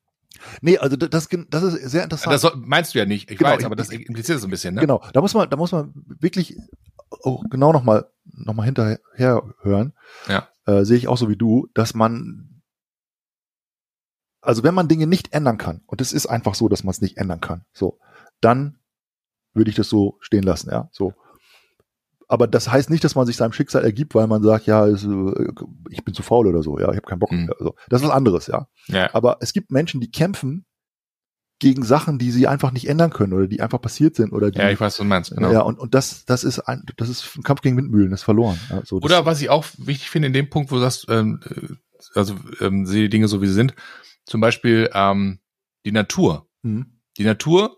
Nee, 0.62 0.78
also 0.78 0.96
das, 0.96 1.30
das 1.50 1.64
ist 1.64 1.92
sehr 1.92 2.04
interessant. 2.04 2.34
Das 2.34 2.52
meinst 2.56 2.94
du 2.94 3.00
ja 3.00 3.06
nicht, 3.06 3.32
ich 3.32 3.38
genau, 3.38 3.52
weiß, 3.52 3.64
aber 3.64 3.76
das 3.76 3.90
impliziert 3.90 4.40
so 4.40 4.48
ein 4.48 4.52
bisschen, 4.52 4.76
ne? 4.76 4.82
Genau, 4.82 5.02
da 5.14 5.22
muss 5.22 5.34
man, 5.34 5.50
da 5.50 5.58
muss 5.58 5.72
man 5.72 5.94
wirklich 6.20 6.56
auch 7.24 7.44
genau 7.50 7.72
nochmal 7.72 8.10
noch 8.26 8.54
mal 8.54 8.64
hinterher 8.64 9.44
hören. 9.62 9.94
Ja. 10.28 10.48
Äh, 10.66 10.84
sehe 10.84 10.98
ich 10.98 11.08
auch 11.08 11.18
so 11.18 11.30
wie 11.30 11.38
du, 11.38 11.68
dass 11.74 11.94
man, 11.94 12.62
also 14.42 14.64
wenn 14.64 14.74
man 14.74 14.88
Dinge 14.88 15.08
nicht 15.08 15.34
ändern 15.34 15.58
kann, 15.58 15.82
und 15.86 16.02
es 16.02 16.14
ist 16.14 16.28
einfach 16.28 16.56
so, 16.56 16.68
dass 16.68 16.84
man 16.84 16.92
es 16.92 17.02
nicht 17.02 17.18
ändern 17.18 17.42
kann, 17.42 17.66
so, 17.74 18.00
dann 18.42 18.80
würde 19.54 19.70
ich 19.70 19.76
das 19.76 19.90
so 19.90 20.18
stehen 20.20 20.44
lassen, 20.44 20.70
ja, 20.70 20.90
so 20.92 21.14
aber 22.28 22.48
das 22.48 22.70
heißt 22.70 22.90
nicht, 22.90 23.04
dass 23.04 23.16
man 23.16 23.26
sich 23.26 23.38
seinem 23.38 23.54
Schicksal 23.54 23.84
ergibt, 23.84 24.14
weil 24.14 24.28
man 24.28 24.44
sagt, 24.44 24.66
ja, 24.66 24.86
äh, 24.86 24.98
ich 25.90 26.04
bin 26.04 26.14
zu 26.14 26.24
faul 26.24 26.48
oder 26.48 26.62
so, 26.62 26.78
ja, 26.78 26.90
ich 26.90 26.98
habe 26.98 27.08
keinen 27.08 27.20
Bock. 27.20 27.32
Mhm. 27.32 27.52
Also, 27.58 27.76
das 27.90 28.02
ist 28.02 28.08
was 28.08 28.14
anderes, 28.14 28.48
ja. 28.48 28.68
ja. 28.88 29.14
Aber 29.14 29.38
es 29.40 29.54
gibt 29.54 29.72
Menschen, 29.72 30.02
die 30.02 30.12
kämpfen 30.12 30.66
gegen 31.60 31.84
Sachen, 31.84 32.20
die 32.20 32.32
sie 32.32 32.48
einfach 32.48 32.72
nicht 32.72 32.88
ändern 32.88 33.12
können 33.12 33.34
oder 33.34 33.48
die 33.48 33.62
einfach 33.62 33.82
passiert 33.82 34.16
sind 34.16 34.32
oder 34.32 34.52
die, 34.52 34.60
ja, 34.60 34.70
ich 34.70 34.80
weiß, 34.80 34.94
was 34.94 34.98
du 34.98 35.04
meinst, 35.06 35.36
genau. 35.36 35.52
Ja, 35.52 35.62
und, 35.62 35.80
und 35.80 35.96
das, 35.96 36.26
das 36.26 36.44
ist 36.44 36.60
ein, 36.60 36.84
das 36.98 37.10
ist 37.10 37.36
ein 37.36 37.44
Kampf 37.44 37.62
gegen 37.62 37.78
Windmühlen, 37.78 38.12
das 38.12 38.22
ist 38.22 38.26
verloren. 38.26 38.60
Ja, 38.70 38.86
so, 38.86 38.98
oder 38.98 39.26
was 39.26 39.42
ich 39.42 39.50
auch 39.50 39.66
wichtig 39.78 40.10
finde 40.10 40.28
in 40.28 40.34
dem 40.34 40.50
Punkt, 40.50 40.72
wo 40.72 40.76
du 40.76 40.82
sagst, 40.82 41.08
ähm, 41.10 41.40
also 42.14 42.36
ähm, 42.60 42.86
sehe 42.86 43.04
die 43.04 43.10
Dinge 43.10 43.28
so 43.28 43.42
wie 43.42 43.48
sie 43.48 43.54
sind, 43.54 43.74
zum 44.26 44.40
Beispiel 44.40 44.90
ähm, 44.94 45.40
die 45.86 45.92
Natur. 45.92 46.48
Mhm. 46.62 47.00
Die 47.18 47.24
Natur 47.24 47.78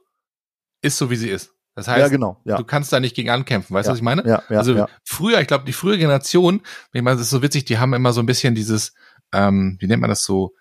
ist 0.81 0.97
so 0.97 1.09
wie 1.09 1.15
sie 1.15 1.29
ist. 1.29 1.53
Das 1.75 1.87
heißt, 1.87 1.99
ja, 1.99 2.07
genau, 2.09 2.41
ja. 2.43 2.57
du 2.57 2.65
kannst 2.65 2.91
da 2.91 2.99
nicht 2.99 3.15
gegen 3.15 3.29
ankämpfen, 3.29 3.73
weißt 3.73 3.87
du, 3.87 3.91
ja, 3.91 3.93
was 3.93 3.99
ich 3.99 4.03
meine? 4.03 4.27
Ja, 4.27 4.43
ja, 4.49 4.57
also 4.57 4.75
ja. 4.75 4.89
früher, 5.05 5.39
ich 5.39 5.47
glaube, 5.47 5.63
die 5.63 5.71
frühe 5.71 5.97
Generation, 5.97 6.61
ich 6.91 7.01
meine, 7.01 7.15
das 7.15 7.27
ist 7.27 7.29
so 7.29 7.41
witzig, 7.41 7.63
die 7.63 7.77
haben 7.77 7.93
immer 7.93 8.11
so 8.11 8.21
ein 8.21 8.25
bisschen 8.25 8.53
dieses, 8.53 8.93
ähm, 9.31 9.77
wie 9.79 9.87
nennt 9.87 10.01
man 10.01 10.09
das 10.09 10.23
so, 10.23 10.53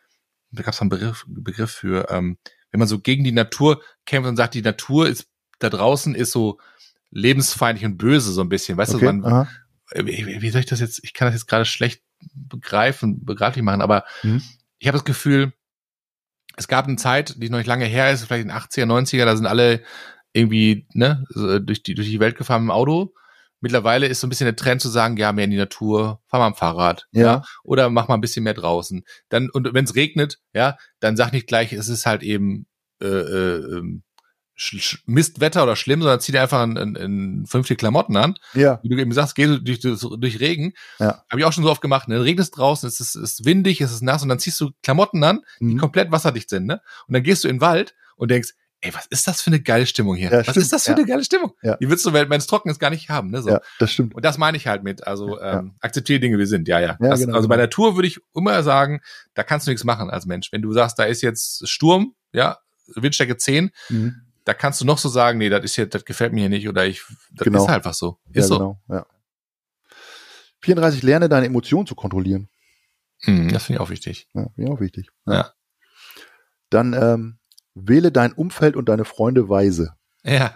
da 0.52 0.62
gab 0.62 0.74
es 0.74 0.80
einen 0.80 0.90
Begriff, 0.90 1.24
Begriff 1.26 1.72
für, 1.72 2.08
ähm, 2.10 2.38
wenn 2.70 2.78
man 2.78 2.88
so 2.88 2.98
gegen 2.98 3.24
die 3.24 3.32
Natur 3.32 3.82
kämpft 4.06 4.28
und 4.28 4.36
sagt, 4.36 4.54
die 4.54 4.62
Natur 4.62 5.08
ist 5.08 5.28
da 5.58 5.70
draußen 5.70 6.14
ist 6.14 6.30
so 6.30 6.58
lebensfeindlich 7.10 7.84
und 7.84 7.98
böse 7.98 8.32
so 8.32 8.40
ein 8.42 8.48
bisschen, 8.48 8.78
weißt 8.78 8.94
okay, 8.94 9.06
du, 9.06 9.12
man, 9.12 9.48
wie, 9.94 10.40
wie 10.40 10.50
soll 10.50 10.60
ich 10.60 10.66
das 10.66 10.80
jetzt, 10.80 11.00
ich 11.02 11.14
kann 11.14 11.26
das 11.26 11.34
jetzt 11.34 11.46
gerade 11.46 11.64
schlecht 11.64 12.02
begreifen, 12.34 13.24
begreiflich 13.24 13.64
machen, 13.64 13.80
aber 13.80 14.04
mhm. 14.22 14.42
ich 14.78 14.88
habe 14.88 14.98
das 14.98 15.04
Gefühl, 15.04 15.52
es 16.56 16.68
gab 16.68 16.86
eine 16.86 16.96
Zeit, 16.96 17.40
die 17.42 17.50
noch 17.50 17.58
nicht 17.58 17.66
lange 17.66 17.86
her 17.86 18.10
ist, 18.10 18.24
vielleicht 18.24 18.42
in 18.42 18.48
den 18.48 18.56
80er, 18.56 18.84
90er, 18.84 19.24
da 19.24 19.36
sind 19.36 19.46
alle 19.46 19.82
irgendwie 20.32 20.86
ne, 20.92 21.24
durch, 21.34 21.82
die, 21.82 21.94
durch 21.94 22.08
die 22.08 22.20
Welt 22.20 22.36
gefahren 22.36 22.62
im 22.62 22.70
Auto. 22.70 23.14
Mittlerweile 23.61 24.06
ist 24.06 24.20
so 24.20 24.26
ein 24.26 24.30
bisschen 24.30 24.46
der 24.46 24.56
Trend 24.56 24.80
zu 24.80 24.88
sagen, 24.88 25.16
ja, 25.16 25.32
mehr 25.32 25.44
in 25.44 25.50
die 25.50 25.56
Natur, 25.56 26.20
fahr 26.26 26.40
mal 26.40 26.46
am 26.46 26.54
Fahrrad, 26.54 27.06
ja, 27.12 27.22
ja 27.22 27.42
oder 27.64 27.90
mach 27.90 28.09
mal 28.09 28.14
ein 28.14 28.20
bisschen 28.20 28.44
mehr 28.44 28.54
draußen. 28.54 29.04
Dann 29.28 29.50
und 29.50 29.72
wenn 29.74 29.84
es 29.84 29.94
regnet, 29.94 30.38
ja, 30.52 30.76
dann 31.00 31.16
sag 31.16 31.32
nicht 31.32 31.46
gleich, 31.46 31.72
es 31.72 31.88
ist 31.88 32.06
halt 32.06 32.22
eben 32.22 32.66
äh, 33.00 33.06
äh, 33.06 33.82
Mistwetter 35.06 35.62
oder 35.62 35.76
schlimm, 35.76 36.00
sondern 36.02 36.20
zieh 36.20 36.32
dir 36.32 36.42
einfach 36.42 36.61
ein, 36.62 36.76
ein, 36.76 36.96
ein 36.96 37.46
vernünftige 37.46 37.76
Klamotten 37.78 38.16
an. 38.16 38.34
Ja. 38.54 38.80
Wie 38.82 38.88
du 38.88 38.96
eben 38.98 39.12
sagst, 39.12 39.36
geh 39.36 39.46
durch, 39.61 39.78
durch, 39.80 40.00
durch 40.00 40.40
Regen. 40.40 40.72
Ja. 40.98 41.22
Habe 41.30 41.40
ich 41.40 41.44
auch 41.44 41.52
schon 41.52 41.62
so 41.62 41.70
oft 41.70 41.80
gemacht. 41.80 42.09
Ne? 42.09 42.24
Regnet 42.24 42.44
es 42.44 42.50
draußen, 42.50 42.88
es 42.88 42.98
ist, 42.98 43.14
es 43.14 43.32
ist 43.34 43.44
windig, 43.44 43.80
es 43.80 43.92
ist 43.92 44.02
nass 44.02 44.22
und 44.22 44.28
dann 44.28 44.40
ziehst 44.40 44.61
du 44.61 44.70
Klamotten 44.82 45.22
an, 45.22 45.40
die 45.61 45.66
Mhm. 45.74 45.78
komplett 45.78 46.11
wasserdicht 46.11 46.50
sind. 46.50 46.66
Ne? 46.66 46.80
Und 47.06 47.14
dann 47.14 47.22
gehst 47.22 47.44
du 47.44 47.48
in 47.48 47.56
den 47.56 47.61
Wald 47.61 47.94
und 48.16 48.30
denkst, 48.32 48.50
ey, 48.81 48.95
was 48.95 49.07
ist 49.07 49.26
das 49.26 49.41
für 49.41 49.49
eine 49.49 49.61
geile 49.61 49.87
Stimmung 49.87 50.14
hier? 50.16 50.31
Ja, 50.31 50.39
was 50.39 50.47
stimmt. 50.47 50.57
ist 50.59 50.72
das 50.72 50.85
für 50.85 50.91
Ja. 50.93 50.97
eine 50.97 51.07
geile 51.07 51.24
Stimmung? 51.24 51.53
Ja. 51.62 51.76
Die 51.76 51.91
willst 51.91 52.07
du, 52.07 52.12
wenn 52.12 52.31
es 52.33 52.47
trocken 52.47 52.70
ist, 52.70 52.79
gar 52.79 52.91
nicht 52.91 53.09
haben. 53.11 53.31
Ne? 53.31 53.43
So. 53.43 53.51
Ja, 53.51 53.61
das 53.79 53.91
stimmt. 53.93 54.14
Und 54.14 54.24
das 54.24 54.39
meine 54.39 54.57
ich 54.57 54.66
halt 54.66 54.83
mit, 54.85 55.07
also 55.07 55.41
ähm, 55.41 55.74
akzeptiere 55.81 56.20
Dinge, 56.20 56.39
wie 56.39 56.45
sie 56.45 56.51
sind, 56.51 56.68
ja, 56.68 56.79
ja. 56.81 56.97
Das, 57.01 57.20
genau, 57.20 57.35
also 57.37 57.49
bei 57.49 57.57
genau. 57.57 57.64
Natur 57.64 57.97
würde 57.97 58.07
ich 58.09 58.20
immer 58.35 58.62
sagen, 58.62 59.01
da 59.35 59.43
kannst 59.43 59.66
du 59.66 59.70
nichts 59.70 59.85
machen 59.85 60.11
als 60.11 60.26
Mensch. 60.26 60.53
Wenn 60.53 60.62
du 60.62 60.72
sagst, 60.72 60.99
da 60.99 61.05
ist 61.05 61.22
jetzt 61.22 61.68
Sturm, 61.68 62.14
ja, 62.33 62.59
Windstärke 62.95 63.37
10, 63.37 63.70
Mhm. 63.89 64.22
da 64.45 64.55
kannst 64.55 64.81
du 64.81 64.85
noch 64.85 64.99
so 64.99 65.09
sagen, 65.09 65.39
nee, 65.39 65.49
das 65.49 65.64
ist 65.64 65.76
jetzt, 65.76 65.95
das 65.95 66.05
gefällt 66.05 66.33
mir 66.33 66.41
hier 66.41 66.49
nicht 66.49 66.68
oder 66.68 66.87
ich, 66.87 67.03
das 67.33 67.45
Genau. 67.45 67.62
ist 67.62 67.68
halt 67.68 67.76
einfach 67.79 67.95
so. 67.95 68.18
Ist 68.33 68.37
ja, 68.37 68.43
so. 68.45 68.59
genau. 68.59 68.81
Ja. 68.89 69.07
34, 70.62 71.03
lerne 71.03 71.29
deine 71.29 71.47
Emotionen 71.47 71.87
zu 71.87 71.95
kontrollieren. 71.95 72.49
Hm, 73.22 73.53
das 73.53 73.64
finde 73.64 73.79
ich 73.79 73.81
auch 73.81 73.91
wichtig. 73.91 74.29
Ja, 74.35 74.43
finde 74.55 74.62
ich 74.62 74.68
auch 74.70 74.81
wichtig. 74.81 75.09
Ja. 75.26 75.53
Dann 76.70 76.93
ähm, 76.93 77.38
wähle 77.87 78.12
dein 78.12 78.33
Umfeld 78.33 78.76
und 78.76 78.89
deine 78.89 79.05
Freunde 79.05 79.49
weise. 79.49 79.95
Ja, 80.24 80.55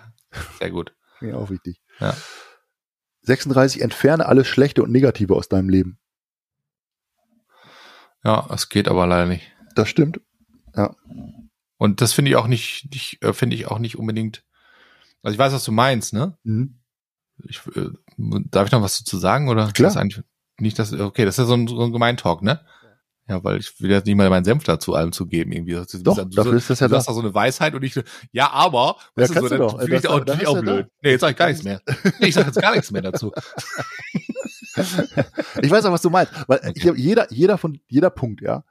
sehr 0.59 0.71
gut. 0.71 0.95
Ich 1.21 1.33
auch 1.33 1.51
wichtig. 1.51 1.81
Ja. 2.01 2.17
36, 3.23 3.81
entferne 3.83 4.27
alles 4.27 4.49
Schlechte 4.49 4.83
und 4.83 4.91
Negative 4.91 5.35
aus 5.35 5.49
deinem 5.49 5.69
Leben. 5.69 5.99
Ja, 8.25 8.49
es 8.53 8.69
geht 8.69 8.89
aber 8.89 9.07
leider 9.07 9.27
nicht. 9.27 9.53
Das 9.75 9.89
stimmt. 9.89 10.21
Und 11.77 12.01
das 12.01 12.13
finde 12.13 12.31
ich 12.31 12.37
auch 12.37 12.47
nicht, 12.47 12.89
nicht 12.93 13.23
äh, 13.23 13.33
finde 13.33 13.57
ich 13.57 13.67
auch 13.67 13.79
nicht 13.79 13.99
unbedingt. 13.99 14.45
Also 15.23 15.35
ich 15.35 15.39
weiß, 15.39 15.53
was 15.53 15.65
du 15.65 15.73
meinst, 15.73 16.13
ne? 16.13 16.37
Mhm. 16.43 16.81
Ich, 17.45 17.61
äh, 17.75 17.91
darf 18.17 18.67
ich 18.67 18.73
noch 18.73 18.83
was 18.83 18.99
dazu 18.99 19.19
sagen 19.19 19.49
oder? 19.49 19.71
Klar. 19.73 19.93
Das 19.93 20.23
nicht 20.59 20.79
das. 20.79 20.93
Okay, 20.93 21.25
das 21.25 21.35
ist 21.35 21.39
ja 21.39 21.45
so 21.45 21.55
ein, 21.55 21.67
so 21.67 21.83
ein 21.83 21.93
Gemeintalk, 21.93 22.43
ne? 22.43 22.65
Ja, 23.29 23.43
weil 23.45 23.59
ich 23.59 23.81
will 23.81 23.91
jetzt 23.91 24.05
nicht 24.07 24.17
mal 24.17 24.29
meinen 24.29 24.45
Senf 24.45 24.65
dazu 24.65 24.95
allem 24.95 25.13
zu 25.13 25.27
geben 25.27 25.53
irgendwie. 25.53 25.73
Das 25.75 25.95
ist- 25.95 26.05
Doch, 26.05 26.17
du, 26.17 26.25
dafür 26.25 26.55
ist 26.55 26.69
das 26.69 26.81
ja 26.81 26.89
du 26.89 26.93
da. 26.93 26.99
hast 26.99 27.09
da 27.09 27.13
so 27.13 27.21
eine 27.21 27.33
Weisheit 27.33 27.73
und 27.75 27.83
ich 27.85 27.95
ja, 28.33 28.51
aber, 28.51 28.97
Ja, 29.17 29.27
kannst 29.29 29.35
so, 29.35 29.49
du 29.49 29.59
doch. 29.59 29.79
finde 29.81 29.97
ich 29.97 30.03
Das- 30.03 30.11
auch, 30.11 30.21
das 30.25 30.41
ist 30.41 30.47
auch 30.49 30.57
ja 30.57 30.63
da. 30.63 30.73
blöd. 30.73 30.87
Nee, 31.03 31.11
jetzt 31.11 31.21
sag 31.21 31.31
ich 31.31 31.37
gar 31.37 31.47
nichts 31.49 31.63
mehr. 31.63 31.81
Nee, 32.21 32.27
ich 32.27 32.35
sag 32.35 32.47
jetzt 32.47 32.61
gar 32.61 32.73
nichts 32.73 32.91
mehr 32.91 33.03
dazu. 33.03 33.33
Ich 35.63 35.71
weiß 35.71 35.85
auch, 35.85 35.93
was 35.93 36.03
du 36.03 36.11
meinst, 36.11 36.33
weil 36.49 36.59
glaub, 36.75 36.97
jeder, 36.97 37.31
jeder 37.33 37.59
von 37.59 37.79
jeder 37.89 38.11
Punkt, 38.11 38.41
ja, 38.41 38.65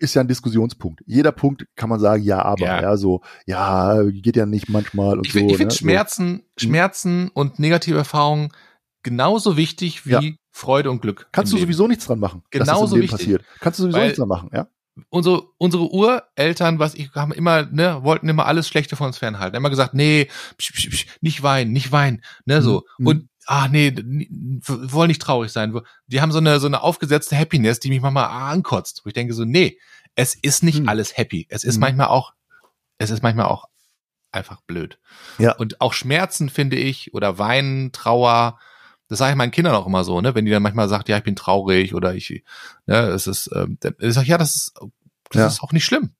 ist 0.00 0.14
ja 0.14 0.22
ein 0.22 0.28
Diskussionspunkt. 0.28 1.02
Jeder 1.06 1.30
Punkt 1.30 1.66
kann 1.76 1.88
man 1.90 2.00
sagen, 2.00 2.22
ja, 2.22 2.42
aber, 2.42 2.64
ja, 2.64 2.80
ja 2.82 2.96
so, 2.96 3.20
ja, 3.46 4.02
geht 4.02 4.36
ja 4.36 4.46
nicht 4.46 4.68
manchmal 4.70 5.18
und 5.18 5.26
ich, 5.26 5.32
so. 5.34 5.38
Ich 5.40 5.56
finde 5.56 5.66
ne? 5.66 5.70
Schmerzen, 5.78 6.42
so. 6.58 6.66
Schmerzen 6.66 7.28
und 7.34 7.58
negative 7.58 7.98
Erfahrungen 7.98 8.50
genauso 9.04 9.56
wichtig 9.56 10.04
wie 10.06 10.10
ja. 10.10 10.20
Freude 10.50 10.90
und 10.90 11.00
Glück. 11.00 11.28
Kannst 11.30 11.52
du 11.52 11.58
sowieso 11.58 11.86
nichts 11.86 12.06
dran 12.06 12.18
machen. 12.18 12.42
Genauso 12.50 12.96
wichtig. 12.96 13.12
passiert. 13.12 13.44
Kannst 13.60 13.78
du 13.78 13.84
sowieso 13.84 14.00
nichts 14.00 14.18
dran 14.18 14.28
machen, 14.28 14.50
ja? 14.52 14.66
Unsere, 15.08 15.48
unsere 15.58 15.90
Ureltern, 15.90 16.78
was 16.78 16.94
ich, 16.94 17.12
haben 17.14 17.32
immer, 17.32 17.64
ne, 17.66 18.04
wollten 18.04 18.28
immer 18.28 18.46
alles 18.46 18.68
Schlechte 18.68 18.94
von 18.94 19.08
uns 19.08 19.18
fernhalten. 19.18 19.56
Immer 19.56 19.70
gesagt, 19.70 19.94
nee, 19.94 20.28
psch, 20.56 20.72
psch, 20.72 20.88
psch, 20.90 21.06
nicht 21.20 21.42
weinen, 21.42 21.72
nicht 21.72 21.90
weinen, 21.90 22.22
ne, 22.44 22.62
so. 22.62 22.84
Mhm. 22.98 23.06
Und 23.06 23.28
ah 23.46 23.68
nee, 23.68 23.92
wollen 24.66 25.08
nicht 25.08 25.20
traurig 25.20 25.52
sein. 25.52 25.78
Die 26.06 26.20
haben 26.20 26.32
so 26.32 26.38
eine 26.38 26.60
so 26.60 26.66
eine 26.66 26.82
aufgesetzte 26.82 27.36
Happiness, 27.36 27.80
die 27.80 27.88
mich 27.88 28.00
manchmal 28.00 28.26
ankotzt. 28.52 29.02
Wo 29.04 29.08
ich 29.08 29.14
denke 29.14 29.34
so, 29.34 29.44
nee, 29.44 29.78
es 30.14 30.34
ist 30.34 30.62
nicht 30.62 30.78
hm. 30.78 30.88
alles 30.88 31.16
happy. 31.16 31.46
Es 31.50 31.64
ist 31.64 31.74
hm. 31.74 31.80
manchmal 31.80 32.06
auch, 32.08 32.32
es 32.98 33.10
ist 33.10 33.22
manchmal 33.22 33.46
auch 33.46 33.66
einfach 34.32 34.60
blöd. 34.62 34.98
Ja. 35.38 35.54
Und 35.56 35.80
auch 35.80 35.92
Schmerzen 35.92 36.48
finde 36.48 36.76
ich 36.76 37.14
oder 37.14 37.38
Weinen, 37.38 37.92
Trauer. 37.92 38.58
Das 39.14 39.20
sage 39.20 39.30
ich 39.30 39.36
meinen 39.36 39.52
Kindern 39.52 39.76
auch 39.76 39.86
immer 39.86 40.02
so, 40.02 40.20
ne? 40.20 40.34
Wenn 40.34 40.44
die 40.44 40.50
dann 40.50 40.64
manchmal 40.64 40.88
sagt, 40.88 41.08
ja, 41.08 41.16
ich 41.16 41.22
bin 41.22 41.36
traurig 41.36 41.94
oder 41.94 42.16
ich, 42.16 42.42
ne, 42.86 42.96
es 43.10 43.28
ist, 43.28 43.48
ähm, 43.54 43.78
ich 44.00 44.12
sag, 44.12 44.26
ja, 44.26 44.38
das 44.38 44.56
ist, 44.56 44.74
das 45.30 45.40
ja. 45.40 45.46
ist 45.46 45.62
auch 45.62 45.70
nicht 45.70 45.84
schlimm. 45.84 46.10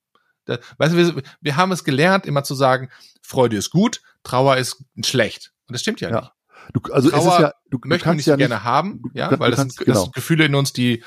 Da, 0.45 0.59
weißt 0.79 0.95
du, 0.95 1.17
wir, 1.17 1.23
wir 1.41 1.57
haben 1.57 1.73
es 1.73 1.83
gelernt, 1.83 2.25
immer 2.25 2.45
zu 2.45 2.55
sagen, 2.55 2.91
Freude 3.21 3.57
ist 3.57 3.71
gut, 3.71 4.01
Trauer 4.23 4.59
ist 4.59 4.85
schlecht. 5.05 5.53
Und 5.67 5.73
das 5.73 5.81
stimmt 5.81 6.03
ja, 6.03 6.11
ja. 6.11 6.21
nicht. 6.21 6.33
Du, 6.73 6.93
also 6.93 7.11
Trauer 7.11 7.19
es 7.19 7.35
ist 7.35 7.41
ja, 7.41 7.53
du, 7.69 7.79
du 7.79 7.89
möchten 7.89 8.09
ja 8.11 8.15
nicht, 8.15 8.27
gerne 8.27 8.63
haben, 8.63 9.03
ja, 9.13 9.37
weil 9.41 9.51
das, 9.51 9.59
kannst, 9.59 9.79
sind, 9.79 9.89
das 9.89 9.95
genau. 9.95 10.05
sind 10.05 10.15
Gefühle 10.15 10.45
in 10.45 10.55
uns, 10.55 10.73
die, 10.73 11.03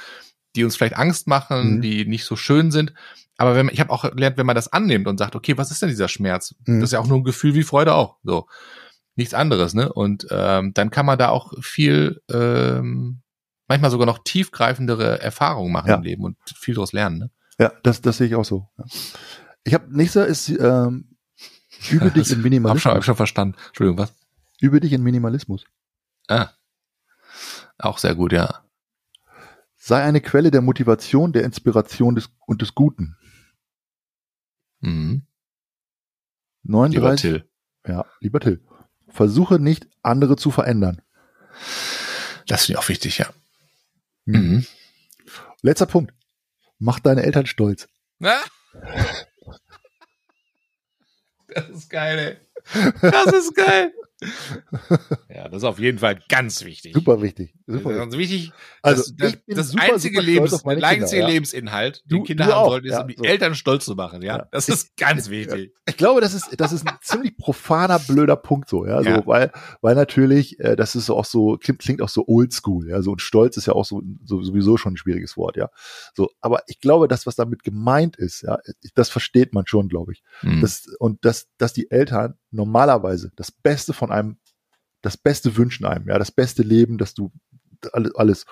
die 0.58 0.66
uns 0.66 0.76
vielleicht 0.76 0.98
Angst 0.98 1.26
machen, 1.26 1.78
mhm. 1.78 1.82
die 1.82 2.06
nicht 2.06 2.26
so 2.26 2.36
schön 2.36 2.70
sind. 2.70 2.94
Aber 3.38 3.56
wenn 3.56 3.68
man, 3.68 3.74
ich 3.74 3.80
habe 3.80 3.92
auch 3.92 4.04
gelernt, 4.12 4.36
wenn 4.38 4.46
man 4.46 4.58
das 4.58 4.74
annimmt 4.74 5.08
und 5.08 5.20
sagt, 5.20 5.38
okay, 5.38 5.58
was 5.58 5.72
ist 5.72 5.82
denn 5.82 5.88
dieser 5.88 6.10
Schmerz? 6.10 6.54
Mhm. 6.66 6.82
Das 6.82 6.90
ist 6.90 6.94
ja 6.94 7.00
auch 7.00 7.08
nur 7.08 7.20
ein 7.20 7.24
Gefühl 7.24 7.54
wie 7.54 7.64
Freude 7.64 7.94
auch. 7.94 8.18
So 8.26 8.48
nichts 9.18 9.34
anderes, 9.34 9.74
ne? 9.74 9.92
Und 9.92 10.28
ähm, 10.30 10.74
dann 10.74 10.90
kann 10.90 11.06
man 11.06 11.18
da 11.18 11.30
auch 11.30 11.54
viel, 11.62 12.22
ähm, 12.32 13.22
manchmal 13.68 13.92
sogar 13.92 14.06
noch 14.06 14.20
tiefgreifendere 14.24 15.22
Erfahrungen 15.22 15.72
machen 15.72 15.90
ja. 15.90 15.96
im 15.96 16.04
Leben 16.04 16.24
und 16.24 16.38
viel 16.56 16.76
daraus 16.76 16.94
lernen. 16.94 17.18
Ne? 17.18 17.32
Ja, 17.60 17.74
das, 17.84 18.02
das 18.02 18.18
sehe 18.18 18.28
ich 18.28 18.36
auch 18.36 18.46
so. 18.46 18.70
Ich 19.64 19.74
habe 19.74 19.96
nächster 19.96 20.26
ist 20.26 20.50
ähm, 20.50 21.18
übe 21.90 22.12
dich 22.16 22.32
in 22.32 22.42
Minimalismus. 22.42 22.86
Hab 22.86 22.92
schon, 22.92 22.98
hab 22.98 23.04
schon 23.04 23.16
verstanden. 23.16 23.56
Entschuldigung, 23.68 23.98
was? 23.98 24.14
Übe 24.62 24.80
dich 24.80 24.94
in 24.94 25.04
Minimalismus. 25.04 25.66
Ah. 26.28 26.50
Auch 27.78 27.98
sehr 27.98 28.16
gut, 28.16 28.32
ja. 28.32 28.64
Sei 29.76 30.04
eine 30.04 30.22
Quelle 30.22 30.52
der 30.52 30.62
Motivation, 30.62 31.34
der 31.34 31.44
Inspiration 31.44 32.16
des, 32.16 32.30
und 32.46 32.62
des 32.62 32.76
Guten. 32.76 33.16
Mhm. 34.82 35.26
39, 36.64 36.94
lieber 36.96 37.16
Till. 37.16 37.50
Ja, 37.88 38.06
lieber 38.20 38.40
Till. 38.40 38.62
Versuche 39.10 39.60
nicht, 39.60 39.88
andere 40.04 40.36
zu 40.36 40.52
verändern. 40.52 41.02
Das 42.48 42.66
finde 42.66 42.80
ich 42.80 42.84
auch 42.84 42.90
wichtig, 42.90 43.18
ja. 43.18 43.30
Mhm. 44.26 44.36
mhm. 44.36 44.66
Letzter 45.62 45.86
Punkt. 45.88 46.14
Mach 46.80 47.00
deine 47.00 47.24
Eltern 47.24 47.46
stolz. 47.48 47.88
Ah. 48.22 48.40
Das 51.48 51.70
ist 51.70 51.90
geil, 51.90 52.20
ey. 52.74 52.92
Das 53.02 53.34
ist 53.34 53.56
geil. 53.56 53.94
ja, 55.30 55.48
das 55.48 55.58
ist 55.58 55.64
auf 55.64 55.78
jeden 55.80 56.00
Fall 56.00 56.20
ganz 56.28 56.66
wichtig. 56.66 56.94
Super 56.94 57.22
wichtig. 57.22 57.54
Super 57.68 57.94
ganz 57.94 58.18
wichtig. 58.18 58.52
Also 58.82 59.12
das, 59.16 59.34
das, 59.34 59.56
das 59.56 59.70
super, 59.70 59.84
einzige, 59.84 60.18
super 60.48 60.76
Lebens, 60.76 60.84
einzige 60.84 61.22
ja. 61.22 61.28
Lebensinhalt, 61.28 62.04
den 62.10 62.24
Kinder 62.24 62.46
du 62.46 62.52
haben 62.52 62.60
auch, 62.60 62.70
sollten, 62.70 62.88
ist, 62.88 62.94
ja, 62.94 63.02
um 63.02 63.08
die 63.08 63.16
so. 63.16 63.24
Eltern 63.24 63.54
stolz 63.54 63.86
zu 63.86 63.94
machen. 63.94 64.24
Ja, 64.24 64.38
ja. 64.38 64.48
das 64.52 64.70
ist 64.70 64.96
ganz 64.98 65.30
wichtig. 65.30 65.72
Ich 65.88 65.98
glaube, 65.98 66.22
das 66.22 66.34
ist 66.34 66.60
das 66.60 66.72
ist 66.74 66.88
ein 66.88 66.98
ziemlich 67.02 67.38
profaner, 67.38 68.00
blöder 68.00 68.36
Punkt 68.36 68.70
so. 68.70 68.88
Ja, 68.88 69.04
so 69.04 69.28
weil 69.28 69.52
weil 69.82 69.94
natürlich 69.94 70.60
äh, 70.60 70.76
das 70.76 70.96
ist 70.96 71.12
auch 71.12 71.26
so 71.26 71.58
klingt, 71.58 71.80
klingt 71.80 72.02
auch 72.02 72.10
so 72.10 72.26
oldschool. 72.28 72.90
Ja, 72.90 73.04
so 73.04 73.12
und 73.12 73.22
Stolz 73.22 73.56
ist 73.56 73.68
ja 73.68 73.74
auch 73.74 73.86
so, 73.86 74.02
so 74.24 74.42
sowieso 74.42 74.78
schon 74.78 74.94
ein 74.94 74.98
schwieriges 74.98 75.38
Wort. 75.38 75.58
Ja, 75.58 75.70
so. 76.16 76.32
Aber 76.42 76.64
ich 76.68 76.80
glaube, 76.80 77.08
das 77.08 77.28
was 77.28 77.36
damit 77.36 77.64
gemeint 77.64 78.16
ist, 78.16 78.42
ja, 78.42 78.58
das 78.96 79.10
versteht 79.10 79.54
man 79.54 79.68
schon, 79.68 79.90
glaube 79.90 80.14
ich. 80.14 80.24
Mhm. 80.42 80.62
Das 80.62 80.88
und 80.98 81.24
dass 81.24 81.48
dass 81.58 81.74
die 81.74 81.92
Eltern 81.92 82.36
normalerweise 82.52 83.32
das 83.36 83.52
Beste 83.52 83.94
von 83.94 84.12
einem, 84.12 84.38
das 85.02 85.18
Beste 85.18 85.56
wünschen 85.58 85.86
einem, 85.86 86.08
ja, 86.08 86.18
das 86.18 86.32
beste 86.32 86.64
Leben, 86.64 86.98
dass 86.98 87.14
du 87.14 87.32
alles. 88.16 88.46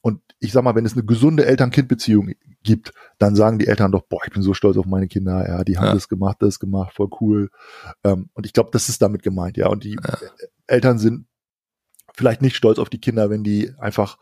Und 0.00 0.20
ich 0.38 0.52
sag 0.52 0.64
mal, 0.64 0.74
wenn 0.74 0.84
es 0.84 0.92
eine 0.92 1.04
gesunde 1.04 1.46
Eltern-Kind-Beziehung 1.46 2.32
gibt, 2.62 2.92
dann 3.18 3.36
sagen 3.36 3.58
die 3.58 3.66
Eltern 3.66 3.92
doch, 3.92 4.02
boah, 4.02 4.20
ich 4.24 4.32
bin 4.32 4.42
so 4.42 4.52
stolz 4.52 4.76
auf 4.76 4.86
meine 4.86 5.08
Kinder, 5.08 5.48
ja, 5.48 5.64
die 5.64 5.78
haben 5.78 5.86
ja. 5.86 5.94
das 5.94 6.08
gemacht, 6.08 6.38
das 6.40 6.58
gemacht, 6.58 6.94
voll 6.94 7.08
cool. 7.20 7.50
Ähm, 8.02 8.28
und 8.34 8.44
ich 8.44 8.52
glaube, 8.52 8.70
das 8.72 8.88
ist 8.88 9.00
damit 9.00 9.22
gemeint, 9.22 9.56
ja. 9.56 9.68
Und 9.68 9.84
die 9.84 9.92
ja. 9.94 10.18
Eltern 10.66 10.98
sind 10.98 11.26
vielleicht 12.14 12.42
nicht 12.42 12.56
stolz 12.56 12.78
auf 12.78 12.90
die 12.90 13.00
Kinder, 13.00 13.30
wenn 13.30 13.44
die 13.44 13.72
einfach 13.78 14.18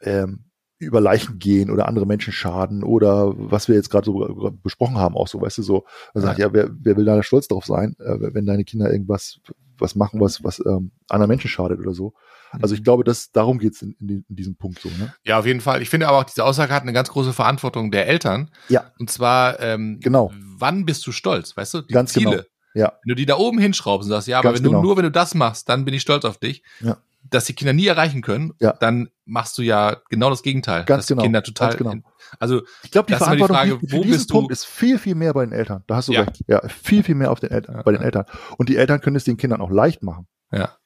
ähm, 0.00 0.45
über 0.78 1.00
Leichen 1.00 1.38
gehen 1.38 1.70
oder 1.70 1.88
andere 1.88 2.06
Menschen 2.06 2.32
schaden 2.32 2.82
oder 2.82 3.32
was 3.36 3.68
wir 3.68 3.74
jetzt 3.74 3.90
gerade 3.90 4.04
so 4.04 4.52
besprochen 4.62 4.98
haben, 4.98 5.16
auch 5.16 5.28
so, 5.28 5.40
weißt 5.40 5.58
du, 5.58 5.62
so, 5.62 5.86
man 6.12 6.22
sagt, 6.22 6.38
ja, 6.38 6.52
wer, 6.52 6.68
wer 6.70 6.96
will 6.96 7.04
da 7.04 7.22
stolz 7.22 7.48
drauf 7.48 7.64
sein, 7.64 7.96
äh, 7.98 8.34
wenn 8.34 8.46
deine 8.46 8.64
Kinder 8.64 8.90
irgendwas 8.90 9.40
was 9.78 9.94
machen, 9.94 10.20
was, 10.20 10.42
was 10.42 10.62
ähm, 10.64 10.90
anderen 11.08 11.28
Menschen 11.28 11.48
schadet 11.48 11.80
oder 11.80 11.92
so. 11.92 12.14
Also 12.52 12.74
ich 12.74 12.80
mhm. 12.80 12.84
glaube, 12.84 13.04
dass 13.04 13.30
darum 13.32 13.58
geht's 13.58 13.82
in, 13.82 13.94
in, 14.00 14.24
in 14.28 14.36
diesem 14.36 14.56
Punkt 14.56 14.80
so. 14.80 14.88
Ne? 14.88 15.12
Ja, 15.24 15.38
auf 15.38 15.46
jeden 15.46 15.60
Fall. 15.60 15.82
Ich 15.82 15.90
finde 15.90 16.08
aber 16.08 16.18
auch, 16.18 16.24
diese 16.24 16.44
Aussage 16.44 16.72
hat 16.72 16.82
eine 16.82 16.92
ganz 16.92 17.10
große 17.10 17.32
Verantwortung 17.32 17.90
der 17.90 18.06
Eltern. 18.06 18.50
Ja. 18.68 18.90
Und 18.98 19.10
zwar, 19.10 19.60
ähm, 19.60 19.98
genau. 20.00 20.32
wann 20.34 20.86
bist 20.86 21.06
du 21.06 21.12
stolz, 21.12 21.56
weißt 21.56 21.74
du? 21.74 21.82
Die 21.82 21.92
ganz 21.92 22.12
Ziele. 22.12 22.30
Genau. 22.30 22.42
Ja. 22.74 22.92
Wenn 23.02 23.08
du 23.10 23.14
die 23.14 23.26
da 23.26 23.36
oben 23.36 23.58
hinschraubst 23.58 24.06
und 24.06 24.10
sagst, 24.10 24.28
ja, 24.28 24.38
aber 24.38 24.50
ganz 24.50 24.58
wenn 24.58 24.64
genau. 24.64 24.80
du 24.80 24.86
nur, 24.86 24.96
wenn 24.96 25.04
du 25.04 25.10
das 25.10 25.34
machst, 25.34 25.68
dann 25.68 25.84
bin 25.84 25.94
ich 25.94 26.02
stolz 26.02 26.24
auf 26.24 26.38
dich. 26.38 26.62
Ja 26.80 26.96
dass 27.30 27.44
die 27.44 27.54
Kinder 27.54 27.72
nie 27.72 27.86
erreichen 27.86 28.22
können, 28.22 28.54
ja. 28.60 28.72
dann 28.72 29.08
machst 29.26 29.58
du 29.58 29.62
ja 29.62 29.96
genau 30.08 30.30
das 30.30 30.42
Gegenteil. 30.42 30.84
Ganz 30.84 31.06
genau. 31.06 31.22
Kinder 31.22 31.42
total. 31.42 31.76
Ganz 31.76 31.78
genau. 31.78 32.08
Also 32.38 32.62
ich 32.82 32.90
glaube, 32.90 33.12
die 33.12 33.14
Verantwortung 33.14 33.56
die 33.56 33.70
Frage, 33.70 33.92
wo 33.92 34.02
bist 34.02 34.30
du? 34.30 34.34
Punkt 34.34 34.52
ist 34.52 34.64
viel 34.64 34.98
viel 34.98 35.14
mehr 35.14 35.34
bei 35.34 35.44
den 35.44 35.52
Eltern. 35.52 35.84
Da 35.86 35.96
hast 35.96 36.08
du 36.08 36.12
ja. 36.12 36.22
recht. 36.22 36.42
Ja, 36.46 36.66
viel 36.68 37.02
viel 37.02 37.14
mehr 37.14 37.30
auf 37.30 37.40
den 37.40 37.50
Eltern, 37.50 37.76
ja, 37.76 37.82
bei 37.82 37.92
den 37.92 38.02
Eltern. 38.02 38.24
Und 38.56 38.68
die 38.68 38.76
Eltern 38.76 39.00
können 39.00 39.16
es 39.16 39.24
den 39.24 39.36
Kindern 39.36 39.60
auch 39.60 39.70
leicht 39.70 40.02
machen. 40.02 40.26
Ja. 40.52 40.76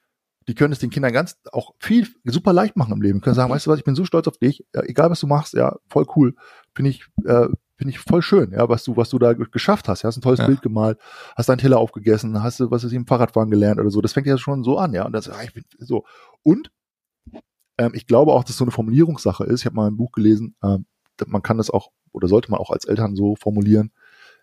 Die 0.48 0.54
können 0.54 0.72
es 0.72 0.78
den 0.78 0.90
Kindern 0.90 1.12
ganz 1.12 1.36
auch 1.52 1.74
viel 1.78 2.08
super 2.24 2.52
leicht 2.52 2.76
machen 2.76 2.92
im 2.92 3.02
Leben. 3.02 3.18
Die 3.18 3.22
können 3.22 3.36
sagen, 3.36 3.50
mhm. 3.50 3.54
weißt 3.54 3.66
du 3.66 3.70
was, 3.70 3.78
ich 3.78 3.84
bin 3.84 3.94
so 3.94 4.04
stolz 4.04 4.26
auf 4.26 4.38
dich. 4.38 4.64
Ja, 4.74 4.82
egal 4.82 5.10
was 5.10 5.20
du 5.20 5.26
machst, 5.26 5.52
ja, 5.54 5.76
voll 5.86 6.06
cool. 6.16 6.34
Finde 6.74 6.90
ich 6.90 7.04
äh, 7.24 7.48
finde 7.80 7.92
ich 7.92 7.98
voll 7.98 8.20
schön, 8.20 8.52
ja, 8.52 8.68
was 8.68 8.84
du, 8.84 8.94
was 8.98 9.08
du 9.08 9.18
da 9.18 9.32
geschafft 9.32 9.88
hast. 9.88 10.02
Ja, 10.02 10.08
hast 10.08 10.18
ein 10.18 10.20
tolles 10.20 10.40
ja. 10.40 10.46
Bild 10.46 10.60
gemalt, 10.60 10.98
hast 11.34 11.48
deinen 11.48 11.56
Teller 11.56 11.78
aufgegessen, 11.78 12.42
hast 12.42 12.60
du, 12.60 12.70
was 12.70 12.84
ist 12.84 12.92
im 12.92 13.06
Fahrradfahren 13.06 13.50
gelernt 13.50 13.80
oder 13.80 13.90
so. 13.90 14.02
Das 14.02 14.12
fängt 14.12 14.26
ja 14.26 14.36
schon 14.36 14.64
so 14.64 14.76
an, 14.76 14.92
ja. 14.92 15.06
Und 15.06 15.12
das, 15.12 15.26
ja, 15.26 15.40
ich 15.42 15.54
bin 15.54 15.64
so. 15.78 16.04
Und 16.42 16.70
ähm, 17.80 17.92
ich 17.94 18.06
glaube 18.06 18.32
auch, 18.32 18.44
dass 18.44 18.58
so 18.58 18.64
eine 18.64 18.72
Formulierungssache 18.72 19.44
ist. 19.44 19.60
Ich 19.60 19.66
habe 19.66 19.76
mal 19.76 19.88
ein 19.88 19.96
Buch 19.96 20.12
gelesen, 20.12 20.54
ähm, 20.62 20.84
man 21.26 21.42
kann 21.42 21.58
das 21.58 21.70
auch 21.70 21.90
oder 22.12 22.28
sollte 22.28 22.50
man 22.50 22.60
auch 22.60 22.70
als 22.70 22.84
Eltern 22.84 23.16
so 23.16 23.36
formulieren, 23.36 23.92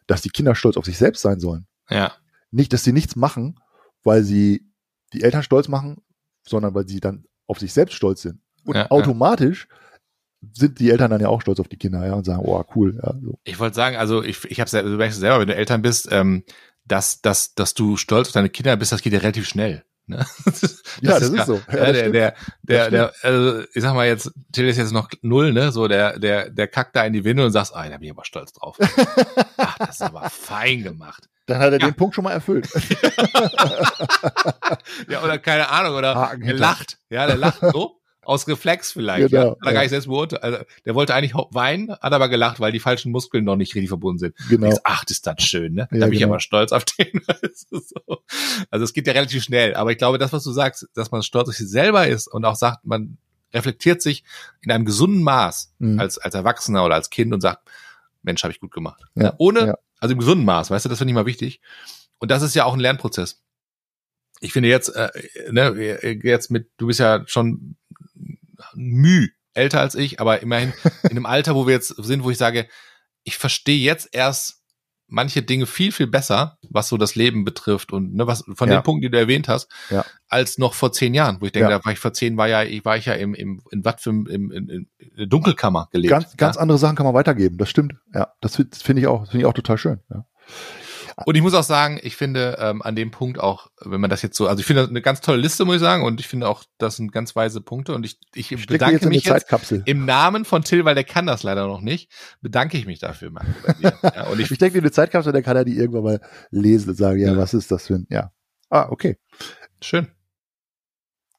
dass 0.07 0.21
die 0.21 0.29
Kinder 0.29 0.55
stolz 0.55 0.77
auf 0.77 0.85
sich 0.85 0.97
selbst 0.97 1.21
sein 1.21 1.39
sollen. 1.39 1.67
Ja. 1.89 2.13
Nicht, 2.49 2.73
dass 2.73 2.83
sie 2.83 2.93
nichts 2.93 3.15
machen, 3.15 3.59
weil 4.03 4.23
sie 4.23 4.65
die 5.13 5.23
Eltern 5.23 5.43
stolz 5.43 5.67
machen, 5.67 6.01
sondern 6.47 6.73
weil 6.73 6.87
sie 6.87 6.99
dann 6.99 7.25
auf 7.45 7.59
sich 7.59 7.73
selbst 7.73 7.93
stolz 7.93 8.21
sind. 8.21 8.39
Und 8.63 8.75
ja, 8.75 8.89
automatisch 8.89 9.67
ja. 9.69 10.49
sind 10.53 10.79
die 10.79 10.89
Eltern 10.89 11.11
dann 11.11 11.21
ja 11.21 11.29
auch 11.29 11.41
stolz 11.41 11.59
auf 11.59 11.67
die 11.67 11.77
Kinder, 11.77 12.05
ja, 12.05 12.13
und 12.13 12.25
sagen, 12.25 12.41
oh, 12.43 12.63
cool, 12.75 12.99
ja. 13.01 13.13
So. 13.21 13.37
Ich 13.43 13.59
wollte 13.59 13.75
sagen, 13.75 13.97
also 13.97 14.23
ich, 14.23 14.43
ich 14.45 14.59
habe 14.59 14.69
du 14.69 14.97
merkst 14.97 15.19
selber, 15.19 15.39
wenn 15.39 15.47
du 15.47 15.55
Eltern 15.55 15.81
bist, 15.81 16.07
ähm, 16.11 16.43
dass, 16.85 17.21
dass, 17.21 17.53
dass 17.53 17.73
du 17.73 17.97
stolz 17.97 18.29
auf 18.29 18.33
deine 18.33 18.49
Kinder 18.49 18.75
bist, 18.77 18.91
das 18.91 19.01
geht 19.01 19.13
ja 19.13 19.19
relativ 19.19 19.47
schnell. 19.47 19.83
Ne? 20.09 20.25
Das 20.45 20.83
ja, 21.01 21.19
das 21.19 21.29
ist, 21.29 21.45
so. 21.47 21.61
Ja, 21.69 21.91
der, 21.91 22.09
der, 22.11 22.33
der, 22.61 22.89
der, 22.89 23.13
also 23.23 23.61
ich 23.73 23.81
sag 23.81 23.93
mal 23.93 24.07
jetzt, 24.07 24.31
Till 24.53 24.65
ist 24.69 24.77
jetzt 24.77 24.93
noch 24.93 25.09
null, 25.21 25.51
ne? 25.51 25.73
So 25.73 25.89
der, 25.89 26.17
der, 26.17 26.49
der 26.49 26.69
kackt 26.69 26.95
da 26.95 27.03
in 27.03 27.11
die 27.11 27.25
Winde 27.25 27.43
und 27.43 27.51
sagst, 27.51 27.75
ah, 27.75 27.83
da 27.83 27.97
bin 27.97 28.03
ich 28.03 28.11
aber 28.11 28.23
stolz 28.23 28.53
drauf. 28.53 28.77
Ach, 29.57 29.77
das 29.79 29.95
ist 29.95 30.01
aber 30.01 30.29
fein 30.29 30.83
gemacht. 30.83 31.27
Dann 31.45 31.59
hat 31.59 31.73
er 31.73 31.79
ja. 31.81 31.87
den 31.87 31.95
Punkt 31.95 32.15
schon 32.15 32.23
mal 32.23 32.31
erfüllt. 32.31 32.69
ja, 35.09 35.21
oder 35.23 35.39
keine 35.39 35.69
Ahnung, 35.69 35.95
oder 35.95 36.31
er 36.41 36.53
lacht. 36.53 36.99
Ja, 37.09 37.27
der 37.27 37.35
lacht 37.35 37.59
so 37.59 37.96
aus 38.27 38.47
Reflex 38.47 38.91
vielleicht. 38.91 39.29
Genau, 39.29 39.43
ja. 39.43 39.49
Hat 39.51 39.57
er 39.67 39.73
gar 39.73 39.81
nicht 39.81 39.89
selbst 39.91 40.07
beurteilt. 40.07 40.43
Also, 40.43 40.57
der 40.85 40.95
wollte 40.95 41.15
eigentlich 41.15 41.33
weinen, 41.51 41.91
hat 41.91 42.11
aber 42.11 42.27
gelacht, 42.27 42.59
weil 42.59 42.73
die 42.73 42.79
falschen 42.81 43.11
Muskeln 43.11 43.45
noch 43.45 43.55
nicht 43.55 43.73
richtig 43.73 43.87
verbunden 43.87 44.19
sind. 44.19 44.35
Genau. 44.49 44.63
Denkst, 44.63 44.81
ach, 44.83 45.03
ist 45.09 45.25
das 45.25 45.41
schön, 45.41 45.73
ne? 45.73 45.87
Da 45.89 45.97
ja, 45.97 46.05
bin 46.05 46.13
ich 46.13 46.19
genau. 46.19 46.33
aber 46.33 46.41
stolz 46.41 46.73
auf 46.73 46.83
den. 46.83 47.21
so. 47.71 48.17
Also 48.69 48.83
es 48.83 48.93
geht 48.93 49.07
ja 49.07 49.13
relativ 49.13 49.43
schnell. 49.43 49.75
Aber 49.75 49.91
ich 49.91 49.97
glaube, 49.97 50.17
das, 50.17 50.33
was 50.33 50.43
du 50.43 50.51
sagst, 50.51 50.87
dass 50.93 51.09
man 51.09 51.23
stolz 51.23 51.47
auf 51.47 51.55
sich 51.55 51.69
selber 51.69 52.05
ist 52.07 52.27
und 52.27 52.43
auch 52.43 52.55
sagt, 52.55 52.85
man 52.85 53.17
reflektiert 53.53 54.01
sich 54.01 54.25
in 54.61 54.71
einem 54.71 54.83
gesunden 54.83 55.23
Maß 55.23 55.73
mhm. 55.79 55.97
als, 55.97 56.17
als 56.17 56.35
Erwachsener 56.35 56.83
oder 56.83 56.95
als 56.95 57.09
Kind 57.09 57.33
und 57.33 57.39
sagt, 57.39 57.69
Mensch, 58.23 58.43
habe 58.43 58.51
ich 58.51 58.59
gut 58.59 58.73
gemacht. 58.73 59.03
Ja, 59.15 59.35
Ohne, 59.37 59.67
ja. 59.67 59.77
also 59.99 60.11
im 60.11 60.19
gesunden 60.19 60.43
Maß, 60.43 60.69
weißt 60.69 60.83
du, 60.83 60.89
das 60.89 60.97
finde 60.97 61.11
ich 61.11 61.15
mal 61.15 61.25
wichtig. 61.25 61.61
Und 62.19 62.29
das 62.29 62.43
ist 62.43 62.55
ja 62.55 62.65
auch 62.65 62.73
ein 62.73 62.81
Lernprozess. 62.81 63.41
Ich 64.41 64.51
finde 64.51 64.67
jetzt, 64.67 64.89
äh, 64.89 65.09
ne, 65.49 66.19
jetzt 66.23 66.51
mit, 66.51 66.69
du 66.75 66.87
bist 66.87 66.99
ja 66.99 67.23
schon 67.25 67.76
Müh 68.73 69.29
älter 69.53 69.81
als 69.81 69.95
ich, 69.95 70.21
aber 70.21 70.41
immerhin 70.41 70.73
in 71.03 71.11
einem 71.11 71.25
Alter, 71.25 71.55
wo 71.55 71.65
wir 71.65 71.73
jetzt 71.73 71.89
sind, 71.89 72.23
wo 72.23 72.29
ich 72.29 72.37
sage, 72.37 72.67
ich 73.23 73.37
verstehe 73.37 73.79
jetzt 73.79 74.09
erst 74.11 74.61
manche 75.07 75.41
Dinge 75.41 75.65
viel, 75.65 75.91
viel 75.91 76.07
besser, 76.07 76.57
was 76.69 76.89
so 76.89 76.97
das 76.97 77.15
Leben 77.15 77.45
betrifft 77.45 77.93
und 77.93 78.13
ne, 78.13 78.27
was 78.27 78.43
von 78.55 78.69
ja. 78.69 78.77
den 78.77 78.83
Punkten, 78.83 79.03
die 79.03 79.09
du 79.09 79.17
erwähnt 79.17 79.47
hast, 79.47 79.69
ja. 79.89 80.05
als 80.27 80.57
noch 80.57 80.73
vor 80.73 80.91
zehn 80.91 81.13
Jahren, 81.13 81.39
wo 81.39 81.45
ich 81.45 81.53
denke, 81.53 81.69
ja. 81.71 81.77
da 81.77 81.85
war 81.85 81.93
ich 81.93 81.99
vor 81.99 82.13
zehn 82.13 82.37
war 82.37 82.47
ja, 82.47 82.63
ich 82.63 82.83
war 82.83 82.97
ich 82.97 83.05
ja 83.05 83.13
im, 83.13 83.33
im 83.33 83.61
in 83.71 83.85
was 83.85 84.01
für 84.01 84.09
im, 84.09 84.27
in, 84.27 84.51
in, 84.51 84.89
in 84.97 85.29
Dunkelkammer 85.29 85.87
gelebt. 85.91 86.11
Ganz, 86.11 86.37
ganz 86.37 86.57
andere 86.57 86.77
Sachen 86.77 86.95
kann 86.97 87.05
man 87.05 87.15
weitergeben, 87.15 87.57
das 87.57 87.69
stimmt. 87.69 87.95
Ja, 88.13 88.33
das, 88.41 88.61
das 88.69 88.81
finde 88.81 89.01
ich 89.01 89.07
auch, 89.07 89.25
finde 89.25 89.39
ich 89.39 89.45
auch 89.45 89.53
total 89.53 89.77
schön. 89.77 90.01
Ja. 90.09 90.25
Und 91.25 91.35
ich 91.35 91.41
muss 91.41 91.55
auch 91.55 91.63
sagen, 91.63 91.99
ich 92.03 92.15
finde 92.15 92.57
ähm, 92.59 92.83
an 92.83 92.95
dem 92.95 93.09
Punkt 93.09 93.39
auch, 93.39 93.71
wenn 93.81 93.99
man 93.99 94.09
das 94.09 94.21
jetzt 94.21 94.37
so, 94.37 94.47
also 94.47 94.59
ich 94.59 94.67
finde 94.67 94.83
das 94.83 94.89
eine 94.89 95.01
ganz 95.01 95.19
tolle 95.19 95.39
Liste, 95.39 95.65
muss 95.65 95.77
ich 95.77 95.81
sagen, 95.81 96.03
und 96.03 96.19
ich 96.19 96.27
finde 96.27 96.47
auch, 96.47 96.63
das 96.77 96.97
sind 96.97 97.11
ganz 97.11 97.35
weise 97.35 97.59
Punkte. 97.59 97.95
Und 97.95 98.05
ich, 98.05 98.19
ich 98.35 98.49
bedanke 98.67 98.95
jetzt 98.95 99.05
mich 99.07 99.25
jetzt 99.25 99.71
im 99.85 100.05
Namen 100.05 100.45
von 100.45 100.63
Till, 100.63 100.85
weil 100.85 100.93
der 100.93 101.03
kann 101.03 101.25
das 101.25 101.41
leider 101.41 101.65
noch 101.65 101.81
nicht, 101.81 102.11
bedanke 102.41 102.77
ich 102.77 102.85
mich 102.85 102.99
dafür, 102.99 103.31
Marco. 103.31 103.49
ja, 103.81 104.27
und 104.27 104.39
ich, 104.39 104.51
ich 104.51 104.57
denke, 104.59 104.77
eine 104.77 104.91
Zeitkapsel, 104.91 105.33
der 105.33 105.41
kann 105.41 105.57
er 105.57 105.65
die 105.65 105.75
irgendwann 105.75 106.03
mal 106.03 106.21
lesen 106.51 106.91
und 106.91 106.95
sagen, 106.95 107.19
ja, 107.19 107.31
ja, 107.31 107.37
was 107.37 107.55
ist 107.55 107.71
das 107.71 107.87
für 107.87 107.95
ein, 107.95 108.07
ja. 108.09 108.31
Ah, 108.69 108.87
okay. 108.89 109.17
Schön. 109.81 110.07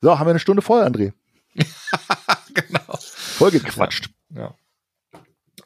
So, 0.00 0.18
haben 0.18 0.26
wir 0.26 0.30
eine 0.30 0.38
Stunde 0.40 0.62
voll, 0.62 0.82
André. 0.82 1.12
genau. 2.54 2.98
Voll 2.98 3.52
gequatscht. 3.52 4.10
Ja. 4.34 4.54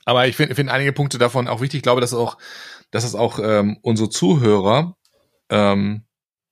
Aber 0.04 0.26
ich 0.26 0.36
finde 0.36 0.54
find 0.54 0.70
einige 0.70 0.92
Punkte 0.92 1.18
davon 1.18 1.48
auch 1.48 1.60
wichtig. 1.60 1.78
Ich 1.78 1.82
glaube, 1.82 2.00
dass 2.00 2.12
auch 2.12 2.36
dass 2.92 3.02
es 3.02 3.16
auch 3.16 3.40
ähm, 3.42 3.78
unsere 3.82 4.10
Zuhörer 4.10 4.96
ähm, 5.48 6.04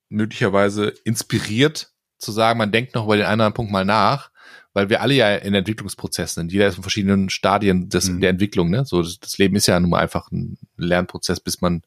möglicherweise 0.09 0.89
inspiriert 1.05 1.93
zu 2.19 2.33
sagen, 2.33 2.59
man 2.59 2.73
denkt 2.73 2.95
noch 2.95 3.05
über 3.05 3.17
den 3.17 3.27
anderen 3.27 3.55
Punkt 3.55 3.71
mal 3.71 3.85
nach, 3.85 4.31
weil 4.73 4.89
wir 4.89 5.01
alle 5.01 5.15
ja 5.15 5.35
in 5.37 5.55
Entwicklungsprozessen 5.55 6.43
sind. 6.43 6.53
Jeder 6.53 6.69
ist 6.69 6.77
in 6.77 6.83
verschiedenen 6.83 7.31
Stadien 7.31 7.89
des, 7.89 8.09
mhm. 8.09 8.21
der 8.21 8.31
Entwicklung. 8.31 8.71
Ne? 8.71 8.85
So, 8.85 9.03
das, 9.03 9.19
das, 9.21 9.39
Leben 9.39 9.57
ist 9.57 9.67
ja 9.67 9.79
nun 9.79 9.91
mal 9.91 10.01
einfach 10.01 10.31
ein 10.31 10.59
Lernprozess, 10.77 11.41
bis 11.41 11.61
man 11.61 11.83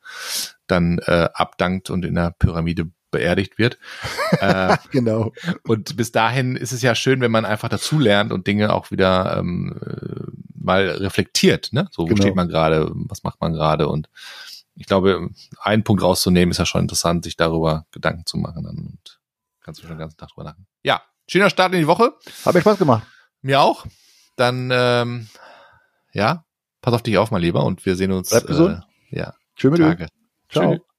dann 0.67 0.99
äh, 0.99 1.29
abdankt 1.33 1.89
und 1.89 2.05
in 2.05 2.15
der 2.15 2.31
Pyramide 2.31 2.89
beerdigt 3.11 3.57
wird. 3.57 3.77
äh, 4.41 4.77
genau. 4.91 5.31
Und 5.63 5.95
bis 5.95 6.11
dahin 6.11 6.55
ist 6.55 6.71
es 6.71 6.81
ja 6.81 6.95
schön, 6.95 7.21
wenn 7.21 7.31
man 7.31 7.45
einfach 7.45 7.69
dazulernt 7.69 8.31
und 8.31 8.47
Dinge 8.47 8.73
auch 8.73 8.91
wieder 8.91 9.37
ähm, 9.37 9.79
äh, 9.85 10.42
mal 10.63 10.89
reflektiert. 10.89 11.71
Ne? 11.71 11.87
So, 11.91 12.03
wo 12.03 12.07
genau. 12.07 12.21
steht 12.21 12.35
man 12.35 12.47
gerade, 12.47 12.91
was 12.93 13.23
macht 13.23 13.41
man 13.41 13.53
gerade 13.53 13.87
und 13.87 14.09
ich 14.75 14.87
glaube, 14.87 15.29
einen 15.61 15.83
Punkt 15.83 16.01
rauszunehmen, 16.01 16.51
ist 16.51 16.57
ja 16.57 16.65
schon 16.65 16.81
interessant, 16.81 17.23
sich 17.23 17.37
darüber 17.37 17.85
Gedanken 17.91 18.25
zu 18.25 18.37
machen. 18.37 18.65
Und 18.65 19.19
kannst 19.61 19.79
du 19.79 19.83
schon 19.83 19.95
den 19.95 19.99
ganzen 19.99 20.17
Tag 20.17 20.29
drüber 20.29 20.45
lachen. 20.45 20.65
Ja, 20.81 21.01
schöner 21.27 21.49
Start 21.49 21.73
in 21.73 21.79
die 21.79 21.87
Woche. 21.87 22.13
Hat 22.45 22.53
mir 22.53 22.61
Spaß 22.61 22.79
gemacht. 22.79 23.05
Mir 23.41 23.61
auch. 23.61 23.85
Dann, 24.35 24.71
ähm, 24.73 25.27
ja, 26.11 26.45
pass 26.81 26.93
auf 26.93 27.03
dich 27.03 27.17
auf, 27.17 27.29
mal 27.29 27.39
lieber, 27.41 27.63
und 27.63 27.85
wir 27.85 27.95
sehen 27.95 28.11
uns. 28.11 28.29
Bleib 28.29 28.47
gesund. 28.47 28.83
Äh, 29.11 29.19
ja. 29.19 29.33
Tage. 29.55 30.07
Ciao. 30.49 30.75
Tschüss. 30.75 30.92